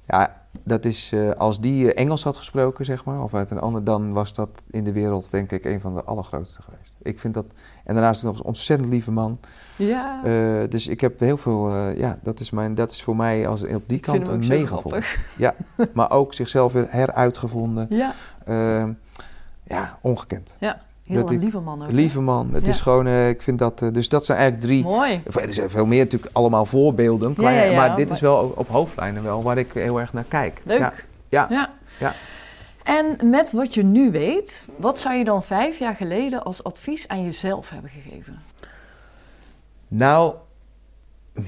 ja, 0.06 0.41
dat 0.64 0.84
is, 0.84 1.12
uh, 1.12 1.30
als 1.30 1.60
die 1.60 1.92
eh, 1.92 2.02
Engels 2.02 2.22
had 2.22 2.36
gesproken, 2.36 2.84
zeg 2.84 3.04
maar, 3.04 3.22
of 3.22 3.34
uit 3.34 3.50
een 3.50 3.60
ander, 3.60 3.84
dan 3.84 4.12
was 4.12 4.34
dat 4.34 4.64
in 4.70 4.84
de 4.84 4.92
wereld, 4.92 5.30
denk 5.30 5.50
ik, 5.50 5.64
een 5.64 5.80
van 5.80 5.94
de 5.94 6.04
allergrootste 6.04 6.62
geweest. 6.62 6.94
Ik 7.02 7.18
vind 7.18 7.34
dat, 7.34 7.44
en 7.84 7.94
daarnaast 7.94 8.16
is 8.16 8.22
hij 8.22 8.30
nog 8.30 8.40
een 8.40 8.46
ontzettend 8.46 8.90
lieve 8.90 9.10
man. 9.10 9.38
Ja. 9.76 10.20
Uh, 10.24 10.68
dus 10.68 10.88
ik 10.88 11.00
heb 11.00 11.20
heel 11.20 11.36
veel, 11.36 11.70
ja, 11.76 12.18
dat 12.22 12.40
is, 12.40 12.50
mijn, 12.50 12.74
dat 12.74 12.90
is 12.90 13.02
voor 13.02 13.16
mij 13.16 13.48
als, 13.48 13.64
op 13.64 13.82
die 13.86 14.00
kant 14.00 14.28
een 14.28 14.46
mega 14.46 14.80
Ja, 15.36 15.54
maar 15.94 16.10
ook 16.10 16.34
zichzelf 16.34 16.72
weer 16.72 16.86
heruitgevonden. 16.88 17.86
Ja. 17.90 18.12
Ehm, 18.44 18.92
ja, 19.62 19.98
ongekend. 20.00 20.56
Ja. 20.58 20.80
Heel 21.12 21.30
een 21.30 21.38
lieve 21.38 21.60
man 21.60 21.82
ook. 21.82 21.90
Lieve 21.90 22.20
man. 22.20 22.50
Het 22.52 22.66
is 22.66 22.80
gewoon, 22.80 23.06
uh, 23.06 23.28
ik 23.28 23.42
vind 23.42 23.58
dat... 23.58 23.82
Uh, 23.82 23.92
dus 23.92 24.08
dat 24.08 24.24
zijn 24.24 24.38
eigenlijk 24.38 24.68
drie... 24.68 24.84
Mooi. 24.84 25.22
Er 25.24 25.52
zijn 25.52 25.70
veel 25.70 25.86
meer 25.86 26.04
natuurlijk 26.04 26.34
allemaal 26.34 26.64
voorbeelden. 26.64 27.34
Klein, 27.34 27.70
ja, 27.70 27.76
maar 27.76 27.96
dit 27.96 28.10
is 28.10 28.20
wel 28.20 28.52
op 28.56 28.68
hoofdlijnen 28.68 29.22
wel 29.22 29.42
waar 29.42 29.58
ik 29.58 29.72
heel 29.72 30.00
erg 30.00 30.12
naar 30.12 30.24
kijk. 30.28 30.62
Leuk. 30.64 31.06
Ja. 31.28 31.46
ja. 31.50 31.70
ja. 31.98 32.14
En 32.82 33.30
met 33.30 33.52
wat 33.52 33.74
je 33.74 33.82
nu 33.82 34.10
weet, 34.10 34.66
wat 34.76 34.98
zou 34.98 35.14
je 35.14 35.24
dan 35.24 35.42
vijf 35.42 35.78
jaar 35.78 35.94
geleden 35.94 36.42
als 36.42 36.64
advies 36.64 37.08
aan 37.08 37.24
jezelf 37.24 37.70
hebben 37.70 37.90
gegeven? 37.90 38.42
Nou, 39.88 40.34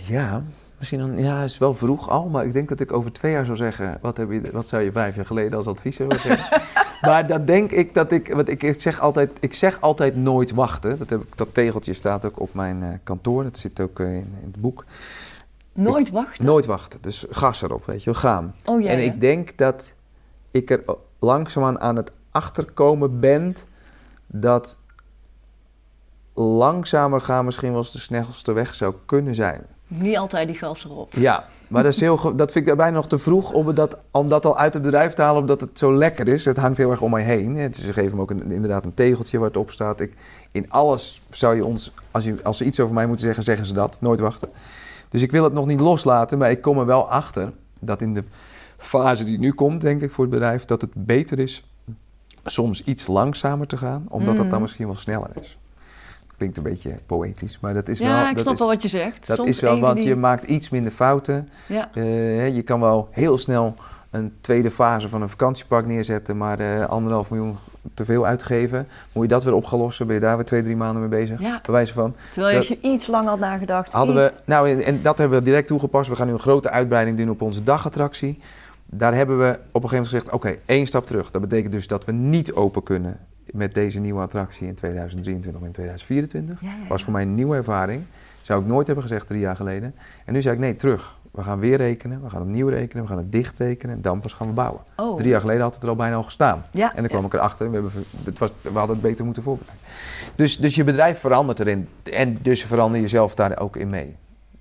ja, 0.07 0.43
misschien 0.79 0.99
dan, 0.99 1.19
ja, 1.19 1.43
is 1.43 1.59
wel 1.59 1.75
vroeg 1.75 2.09
al, 2.09 2.29
maar 2.29 2.47
ik 2.47 2.53
denk 2.53 2.69
dat 2.69 2.81
ik 2.81 2.93
over 2.93 3.13
twee 3.13 3.33
jaar 3.33 3.45
zou 3.45 3.57
zeggen, 3.57 3.99
wat, 4.01 4.17
heb 4.17 4.31
je, 4.31 4.51
wat 4.53 4.69
zou 4.69 4.83
je 4.83 4.93
vijf 4.93 5.17
jaar 5.17 5.27
geleden 5.27 5.57
als 5.57 5.67
advies 5.67 5.99
hebben 5.99 6.21
gegeven? 6.21 6.63
maar 7.05 7.27
dat 7.27 7.47
denk 7.47 7.71
ik 7.71 7.95
dat 7.95 8.13
ik, 8.13 8.35
wat 8.35 8.49
ik 8.49 8.75
zeg 8.81 9.01
altijd, 9.01 9.31
ik 9.41 9.55
zeg 9.55 9.81
altijd 9.81 10.17
nooit 10.17 10.51
wachten. 10.51 10.99
Dat, 10.99 11.11
heb 11.11 11.21
ik, 11.21 11.37
dat 11.37 11.55
tegeltje 11.55 11.93
staat 11.93 12.25
ook 12.25 12.41
op 12.41 12.55
mijn 12.55 12.83
uh, 12.83 12.89
kantoor, 13.03 13.43
dat 13.43 13.59
zit 13.59 13.81
ook 13.81 13.99
uh, 13.99 14.07
in, 14.07 14.15
in, 14.15 14.49
het 14.53 14.61
boek. 14.61 14.85
Nooit 15.73 16.11
wachten? 16.11 16.45
Nooit 16.45 16.67
wachten, 16.67 17.03
dus 17.03 17.27
gas 17.31 17.63
erop, 17.63 17.87
weet 17.87 18.03
je 18.03 18.11
wel, 18.11 18.21
gaan. 18.21 18.55
Oh, 18.65 18.83
ja, 18.83 18.89
en 18.89 19.05
ik 19.05 19.21
denk 19.21 19.57
dat 19.57 19.93
ik 20.51 20.71
er 20.71 20.83
langzaamaan 21.19 21.81
aan 21.81 21.97
het 21.97 22.13
achterkomen 22.31 23.21
ben 23.21 23.57
dat 24.27 24.77
langzamer 26.35 27.21
gaan 27.21 27.45
misschien 27.45 27.69
wel 27.69 27.79
eens 27.79 27.93
de 27.93 27.99
snelste 27.99 28.53
weg 28.53 28.75
zou 28.75 28.95
kunnen 29.07 29.35
zijn. 29.35 29.67
Niet 29.87 30.17
altijd 30.17 30.49
die 30.49 30.57
gas 30.57 30.85
erop. 30.85 31.13
Ja, 31.13 31.49
maar 31.69 31.83
dat, 31.83 31.93
is 31.93 32.01
heel, 32.01 32.35
dat 32.35 32.53
vind 32.53 32.69
ik 32.69 32.77
bijna 32.77 32.97
nog 32.97 33.09
te 33.09 33.19
vroeg 33.19 33.53
om 33.53 33.75
dat, 33.75 33.99
om 34.11 34.29
dat 34.29 34.45
al 34.45 34.59
uit 34.59 34.75
het 34.75 34.83
bedrijf 34.83 35.13
te 35.13 35.23
halen, 35.23 35.41
omdat 35.41 35.61
het 35.61 35.79
zo 35.79 35.95
lekker 35.95 36.29
is. 36.29 36.45
Het 36.45 36.57
hangt 36.57 36.79
heel 36.79 36.91
erg 36.91 37.01
om 37.01 37.11
mij 37.11 37.23
heen. 37.23 37.55
Dus 37.55 37.85
ze 37.85 37.93
geven 37.93 38.17
me 38.17 38.23
ook 38.23 38.31
een, 38.31 38.51
inderdaad 38.51 38.85
een 38.85 38.95
tegeltje 38.95 39.39
waar 39.39 39.49
het 39.49 39.57
op 39.57 39.71
staat. 39.71 40.01
Ik, 40.01 40.15
in 40.51 40.71
alles 40.71 41.23
zou 41.31 41.57
je 41.57 41.65
ons, 41.65 41.93
als, 42.11 42.25
je, 42.25 42.37
als 42.43 42.57
ze 42.57 42.65
iets 42.65 42.81
over 42.81 42.95
mij 42.95 43.07
moeten 43.07 43.27
zeggen, 43.27 43.45
zeggen 43.45 43.67
ze 43.67 43.73
dat. 43.73 43.99
Nooit 44.01 44.21
wachten. 44.21 44.49
Dus 45.09 45.23
ik 45.23 45.31
wil 45.31 45.45
het 45.45 45.53
nog 45.53 45.67
niet 45.67 45.81
loslaten, 45.81 46.39
maar 46.39 46.51
ik 46.51 46.61
kom 46.61 46.79
er 46.79 46.87
wel 46.87 47.11
achter 47.11 47.53
dat 47.79 48.01
in 48.01 48.15
de 48.15 48.25
fase 48.77 49.25
die 49.25 49.39
nu 49.39 49.53
komt, 49.53 49.81
denk 49.81 50.01
ik, 50.01 50.13
voor 50.13 50.25
het 50.25 50.33
bedrijf, 50.33 50.65
dat 50.65 50.81
het 50.81 50.91
beter 50.95 51.39
is 51.39 51.65
soms 52.45 52.85
iets 52.85 53.07
langzamer 53.07 53.67
te 53.67 53.77
gaan, 53.77 54.07
omdat 54.09 54.37
dat 54.37 54.45
dan 54.45 54.55
mm. 54.55 54.63
misschien 54.63 54.87
wel 54.87 54.95
sneller 54.95 55.31
is. 55.41 55.59
Klinkt 56.45 56.57
een 56.65 56.73
beetje 56.73 56.99
poëtisch, 57.07 57.59
maar 57.61 57.75
dat 57.75 57.89
is 57.89 57.99
ja, 57.99 58.07
wel... 58.07 58.17
Ja, 58.17 58.31
ik 58.31 58.39
snap 58.39 58.59
wel 58.59 58.69
wat 58.69 58.83
je 58.83 58.89
zegt. 58.89 59.27
Dat 59.27 59.47
is 59.47 59.61
wel, 59.61 59.81
want 59.81 60.03
je 60.03 60.17
maakt 60.17 60.43
iets 60.43 60.69
minder 60.69 60.93
fouten. 60.93 61.49
Ja. 61.67 61.91
Uh, 61.95 62.55
je 62.55 62.63
kan 62.63 62.81
wel 62.81 63.09
heel 63.11 63.39
snel 63.39 63.75
een 64.11 64.33
tweede 64.41 64.71
fase 64.71 65.09
van 65.09 65.23
een 65.23 65.29
vakantiepark 65.29 65.87
neerzetten, 65.87 66.37
maar 66.37 66.61
uh, 66.61 66.85
anderhalf 66.85 67.31
miljoen 67.31 67.57
te 67.95 68.05
veel 68.05 68.27
uitgeven. 68.27 68.87
Moet 69.13 69.23
je 69.23 69.29
dat 69.29 69.45
weer 69.45 69.55
opgelost, 69.55 70.07
ben 70.07 70.15
je 70.15 70.21
daar 70.21 70.37
weer 70.37 70.45
twee, 70.45 70.63
drie 70.63 70.77
maanden 70.77 71.01
mee 71.01 71.21
bezig. 71.21 71.41
Ja. 71.41 71.61
Bij 71.63 71.73
wijze 71.75 71.93
van. 71.93 72.15
Terwijl 72.33 72.63
je 72.63 72.79
iets 72.81 73.07
lang 73.07 73.29
had 73.29 73.39
nagedacht. 73.39 73.93
Hadden 73.93 74.15
we, 74.15 74.33
nou, 74.45 74.83
en 74.83 75.03
dat 75.03 75.19
hebben 75.19 75.39
we 75.39 75.45
direct 75.45 75.67
toegepast. 75.67 76.09
We 76.09 76.17
gaan 76.17 76.27
nu 76.27 76.33
een 76.33 76.39
grote 76.39 76.71
uitbreiding 76.71 77.17
doen 77.17 77.31
op 77.31 77.43
onze 77.43 77.63
dagattractie. 77.63 78.39
Daar 78.87 79.15
hebben 79.15 79.39
we 79.39 79.49
op 79.49 79.83
een 79.83 79.89
gegeven 79.89 79.91
moment 79.91 80.09
gezegd: 80.09 80.31
oké, 80.31 80.57
één 80.65 80.87
stap 80.87 81.07
terug. 81.07 81.31
Dat 81.31 81.41
betekent 81.41 81.73
dus 81.73 81.87
dat 81.87 82.05
we 82.05 82.13
niet 82.13 82.53
open 82.53 82.83
kunnen 82.83 83.19
met 83.53 83.75
deze 83.75 84.01
nieuwe 84.01 84.21
attractie 84.21 84.67
in 84.67 84.75
2023 84.75 85.61
of 85.61 85.67
in 85.67 85.73
2024. 85.73 86.61
Ja, 86.61 86.69
Was 86.89 87.03
voor 87.03 87.13
mij 87.13 87.23
een 87.23 87.35
nieuwe 87.35 87.57
ervaring. 87.57 88.03
Zou 88.43 88.61
ik 88.61 88.67
nooit 88.67 88.87
hebben 88.87 89.05
gezegd 89.05 89.27
drie 89.27 89.41
jaar 89.41 89.57
geleden. 89.57 89.95
En 90.25 90.33
nu 90.33 90.43
zei 90.43 90.55
ik 90.55 90.61
nee, 90.61 90.77
terug. 90.77 91.19
We 91.31 91.43
gaan 91.43 91.59
weer 91.59 91.77
rekenen, 91.77 92.23
we 92.23 92.31
gaan 92.31 92.43
opnieuw 92.43 92.69
rekenen, 92.69 93.03
we 93.03 93.09
gaan 93.09 93.19
het 93.19 93.33
dicht 93.33 93.59
rekenen 93.59 93.95
en 93.95 94.03
dan 94.03 94.21
pas 94.21 94.33
gaan 94.33 94.47
we 94.47 94.53
bouwen. 94.53 94.81
Oh. 94.97 95.17
Drie 95.17 95.29
jaar 95.29 95.41
geleden 95.41 95.63
had 95.63 95.75
het 95.75 95.83
er 95.83 95.89
al 95.89 95.97
bijna 95.97 96.17
al 96.17 96.23
gestaan. 96.23 96.65
En 96.73 96.91
dan 96.95 97.07
kwam 97.07 97.25
ik 97.25 97.35
erachter 97.35 97.67
en 97.67 97.73
we, 97.73 97.79
hebben, 97.79 98.05
het 98.25 98.39
was, 98.39 98.51
we 98.61 98.79
hadden 98.79 98.97
het 98.97 99.01
beter 99.01 99.25
moeten 99.25 99.43
voorbereiden. 99.43 99.87
Dus, 100.35 100.57
dus 100.57 100.75
je 100.75 100.85
bedrijf 100.85 101.19
verandert 101.19 101.61
erin 101.61 101.89
en 102.03 102.39
dus 102.43 102.65
verander 102.65 103.01
jezelf 103.01 103.35
daar 103.35 103.59
ook 103.59 103.77
in 103.77 103.91
mee. 103.91 104.17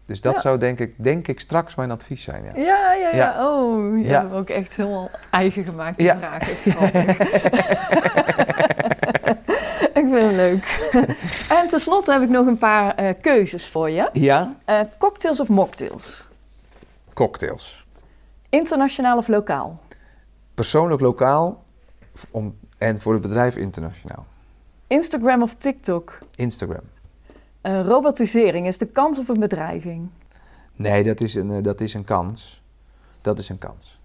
Dus 0.05 0.21
dat 0.21 0.39
zou 0.39 0.57
denk 0.57 0.79
ik, 0.79 0.93
denk 0.97 1.27
ik 1.27 1.39
straks 1.39 1.75
mijn 1.75 1.91
advies 1.91 2.23
zijn. 2.23 2.43
Ja, 2.43 2.53
ja, 2.55 2.93
ja. 2.93 3.15
ja. 3.15 3.47
Oh, 3.47 3.97
je 4.03 4.07
hebt 4.07 4.33
ook 4.33 4.49
echt 4.49 4.75
helemaal 4.75 5.09
eigen 5.29 5.65
gemaakt 5.65 5.97
die 5.97 6.11
vraag. 6.19 6.49
Vind 10.13 10.35
leuk. 10.35 10.91
en 11.59 11.67
tenslotte 11.67 12.11
heb 12.11 12.21
ik 12.21 12.29
nog 12.29 12.47
een 12.47 12.57
paar 12.57 13.03
uh, 13.03 13.09
keuzes 13.21 13.67
voor 13.67 13.89
je. 13.89 14.09
Ja? 14.13 14.55
Uh, 14.69 14.79
cocktails 14.97 15.39
of 15.39 15.47
mocktails? 15.47 16.23
Cocktails. 17.13 17.85
Internationaal 18.49 19.17
of 19.17 19.27
lokaal? 19.27 19.79
Persoonlijk 20.53 21.01
lokaal 21.01 21.63
om, 22.31 22.57
en 22.77 23.01
voor 23.01 23.13
het 23.13 23.21
bedrijf 23.21 23.55
internationaal. 23.55 24.25
Instagram 24.87 25.41
of 25.41 25.55
TikTok? 25.55 26.17
Instagram. 26.35 26.83
Uh, 27.63 27.81
robotisering, 27.81 28.67
is 28.67 28.77
de 28.77 28.85
kans 28.85 29.19
of 29.19 29.27
een 29.27 29.39
bedreiging? 29.39 30.09
Nee, 30.75 31.03
dat 31.03 31.21
is 31.21 31.35
een, 31.35 31.61
dat 31.61 31.81
is 31.81 31.93
een 31.93 32.03
kans. 32.03 32.61
Dat 33.21 33.39
is 33.39 33.49
een 33.49 33.57
kans. 33.57 33.99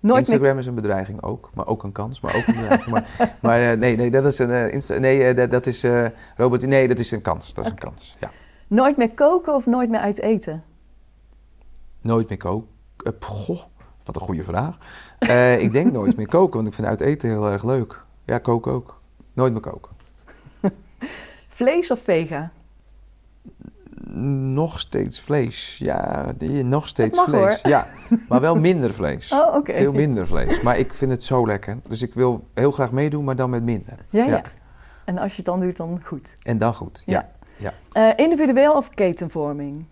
Nooit 0.00 0.18
Instagram 0.18 0.58
is 0.58 0.66
een 0.66 0.74
bedreiging 0.74 1.22
ook, 1.22 1.50
maar 1.54 1.66
ook 1.66 1.82
een 1.82 1.92
kans, 1.92 2.20
maar 2.20 2.36
ook 2.36 2.46
een 2.46 2.54
bedreiging. 2.54 2.90
maar, 2.90 3.36
maar 3.42 3.78
nee, 3.78 3.96
nee, 3.96 4.10
dat 4.10 4.24
is 4.24 4.38
een 4.38 4.50
uh, 4.50 4.72
Insta 4.72 4.98
nee, 4.98 5.34
dat, 5.34 5.50
dat 5.50 5.66
is 5.66 5.84
uh, 5.84 6.06
robot. 6.36 6.66
Nee, 6.66 6.88
dat 6.88 6.98
is 6.98 7.10
een 7.10 7.22
kans. 7.22 7.54
Dat 7.54 7.64
is 7.64 7.70
een 7.70 7.78
kans. 7.78 8.16
Ja. 8.20 8.30
Nooit 8.66 8.96
meer 8.96 9.14
koken 9.14 9.54
of 9.54 9.66
nooit 9.66 9.90
meer 9.90 10.00
uit 10.00 10.20
eten? 10.20 10.64
Nooit 12.00 12.28
meer 12.28 12.38
koken. 12.38 12.68
goh, 13.20 13.60
wat 14.04 14.16
een 14.16 14.22
goede 14.22 14.44
vraag. 14.44 14.78
ik 15.58 15.72
denk 15.72 15.92
nooit 15.92 16.16
meer 16.16 16.28
koken, 16.38 16.54
want 16.54 16.66
ik 16.66 16.74
vind 16.74 16.86
uit 16.86 17.00
eten 17.00 17.28
heel 17.28 17.50
erg 17.50 17.64
leuk. 17.64 18.02
Ja, 18.24 18.38
koken 18.38 18.72
ook. 18.72 19.00
Nooit 19.32 19.52
meer 19.52 19.62
koken. 19.62 19.92
Vlees 21.48 21.90
of 21.90 22.00
vega? 22.00 22.50
Nog 24.12 24.80
steeds 24.80 25.20
vlees. 25.20 25.76
Ja, 25.78 26.32
nog 26.62 26.88
steeds 26.88 27.20
vlees. 27.20 27.40
hoor. 27.40 27.70
Ja, 27.70 27.86
maar 28.28 28.40
wel 28.40 28.54
minder 28.54 28.94
vlees. 28.94 29.32
Oh. 29.32 29.64
Veel 29.64 29.92
minder 29.92 30.26
vlees. 30.26 30.62
Maar 30.62 30.78
ik 30.78 30.94
vind 30.94 31.10
het 31.10 31.24
zo 31.24 31.46
lekker. 31.46 31.78
Dus 31.88 32.02
ik 32.02 32.14
wil 32.14 32.48
heel 32.54 32.70
graag 32.70 32.92
meedoen, 32.92 33.24
maar 33.24 33.36
dan 33.36 33.50
met 33.50 33.62
minder. 33.62 33.98
Ja, 34.08 34.24
ja. 34.24 34.30
Ja. 34.30 34.42
En 35.04 35.18
als 35.18 35.30
je 35.30 35.36
het 35.36 35.46
dan 35.46 35.60
doet, 35.60 35.76
dan 35.76 36.00
goed. 36.04 36.36
En 36.42 36.58
dan 36.58 36.74
goed. 36.74 37.02
Ja. 37.06 37.28
Ja. 37.56 37.72
Eh, 37.92 38.12
individueel 38.16 38.72
of 38.72 38.88
ketenvorming? 38.90 39.86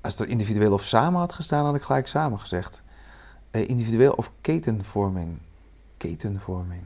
Als 0.00 0.18
er 0.18 0.28
individueel 0.28 0.72
of 0.72 0.82
samen 0.82 1.20
had 1.20 1.32
gestaan, 1.32 1.64
had 1.64 1.74
ik 1.74 1.82
gelijk 1.82 2.06
samen 2.06 2.38
gezegd. 2.38 2.82
Eh, 3.50 3.68
individueel 3.68 4.12
of 4.12 4.32
ketenvorming? 4.40 5.38
Ketenvorming. 5.96 6.82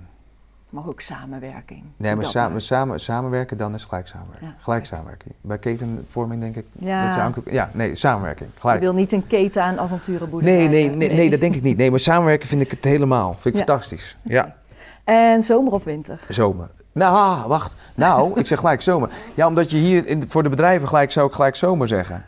Mag 0.74 0.88
ook 0.88 1.00
samenwerking. 1.00 1.82
Nee, 1.96 2.14
maar 2.16 2.24
samen, 2.24 2.52
maar. 2.52 2.60
samen, 2.60 3.00
samenwerken, 3.00 3.56
dan 3.56 3.74
is 3.74 3.84
gelijk 3.84 4.06
samenwerken. 4.06 4.46
Ja, 4.46 4.54
Gelijk 4.58 4.86
samenwerking. 4.86 5.34
Bij 5.40 5.58
ketenvorming 5.58 6.40
denk 6.40 6.56
ik... 6.56 6.66
Ja. 6.72 7.26
Dat 7.28 7.34
je 7.44 7.52
ja, 7.52 7.70
nee, 7.72 7.94
samenwerking. 7.94 8.50
Je 8.54 8.60
Gelijk. 8.60 8.80
wil 8.80 8.92
niet 8.94 9.12
een 9.12 9.26
keten 9.26 9.62
aan 9.62 9.78
avonturenboerderij. 9.80 10.56
Nee, 10.56 10.68
nee, 10.68 10.90
nee, 10.90 11.12
nee, 11.12 11.30
dat 11.30 11.40
denk 11.40 11.54
ik 11.54 11.62
niet. 11.62 11.76
Nee, 11.76 11.90
maar 11.90 12.00
samenwerken 12.00 12.48
vind 12.48 12.60
ik 12.60 12.70
het 12.70 12.84
helemaal. 12.84 13.32
Vind 13.38 13.54
ik 13.54 13.60
Ja. 13.60 13.66
fantastisch. 13.66 14.16
Ja, 14.22 14.56
En 15.04 15.42
zomer 15.42 15.72
of 15.72 15.84
winter? 15.84 16.20
zomer. 16.28 16.70
Nou, 16.92 17.16
ah, 17.16 17.46
wacht. 17.46 17.76
Nou, 17.94 18.38
ik 18.38 18.46
zeg 18.46 18.58
gelijk 18.58 18.82
zomer. 18.82 19.10
Ja, 19.34 19.46
omdat 19.46 19.70
je 19.70 19.76
hier 19.76 20.06
in, 20.06 20.24
voor 20.28 20.42
de 20.42 20.48
bedrijven 20.48 20.88
gelijk 20.88 21.12
zou 21.12 21.26
ik 21.28 21.32
gelijk 21.34 21.56
zomer 21.56 21.88
zeggen. 21.88 22.24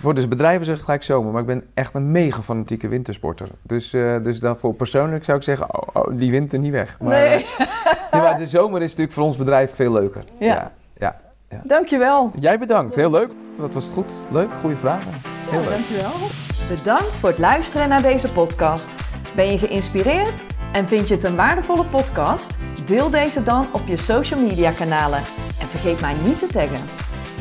Voor 0.00 0.14
de 0.14 0.28
bedrijven 0.28 0.66
zeg 0.66 0.76
ik 0.76 0.82
gelijk 0.84 1.02
zomer. 1.02 1.32
Maar 1.32 1.40
ik 1.40 1.46
ben 1.46 1.64
echt 1.74 1.94
een 1.94 2.10
mega 2.10 2.42
fanatieke 2.42 2.88
wintersporter. 2.88 3.48
Dus, 3.62 3.92
eh, 3.92 4.16
dus 4.22 4.40
dan 4.40 4.56
voor 4.56 4.74
persoonlijk 4.74 5.24
zou 5.24 5.36
ik 5.38 5.42
zeggen, 5.44 5.66
oh, 5.74 6.02
oh, 6.02 6.16
die 6.16 6.30
winter 6.30 6.58
niet 6.58 6.72
weg. 6.72 6.98
Maar, 7.00 7.10
nee. 7.10 7.34
eh, 7.58 7.66
ja, 8.12 8.18
maar 8.18 8.36
de 8.36 8.46
zomer 8.46 8.82
is 8.82 8.88
natuurlijk 8.90 9.12
voor 9.12 9.24
ons 9.24 9.36
bedrijf 9.36 9.74
veel 9.74 9.92
leuker. 9.92 10.24
Ja. 10.38 10.72
ja. 10.96 11.16
Dankjewel. 11.64 12.30
Jij 12.38 12.58
bedankt. 12.58 12.94
Heel 12.94 13.10
leuk. 13.10 13.30
Wat 13.56 13.74
was 13.74 13.84
het 13.84 13.92
goed. 13.94 14.12
Leuk. 14.30 14.48
Goede 14.60 14.76
vragen. 14.76 15.12
Heel 15.24 15.60
Ja, 15.60 15.64
leuk. 15.68 15.74
dankjewel. 15.74 16.28
Bedankt 16.68 17.16
voor 17.18 17.28
het 17.28 17.38
luisteren 17.38 17.88
naar 17.88 18.02
deze 18.02 18.32
podcast. 18.32 18.90
Ben 19.34 19.50
je 19.52 19.58
geïnspireerd 19.58 20.44
en 20.72 20.88
vind 20.88 21.08
je 21.08 21.14
het 21.14 21.24
een 21.24 21.36
waardevolle 21.36 21.86
podcast? 21.86 22.58
Deel 22.86 23.10
deze 23.10 23.42
dan 23.42 23.68
op 23.72 23.82
je 23.86 23.96
social 23.96 24.40
media 24.40 24.70
kanalen 24.70 25.18
en 25.60 25.68
vergeet 25.68 26.00
mij 26.00 26.14
niet 26.24 26.38
te 26.38 26.46
taggen. 26.46 27.09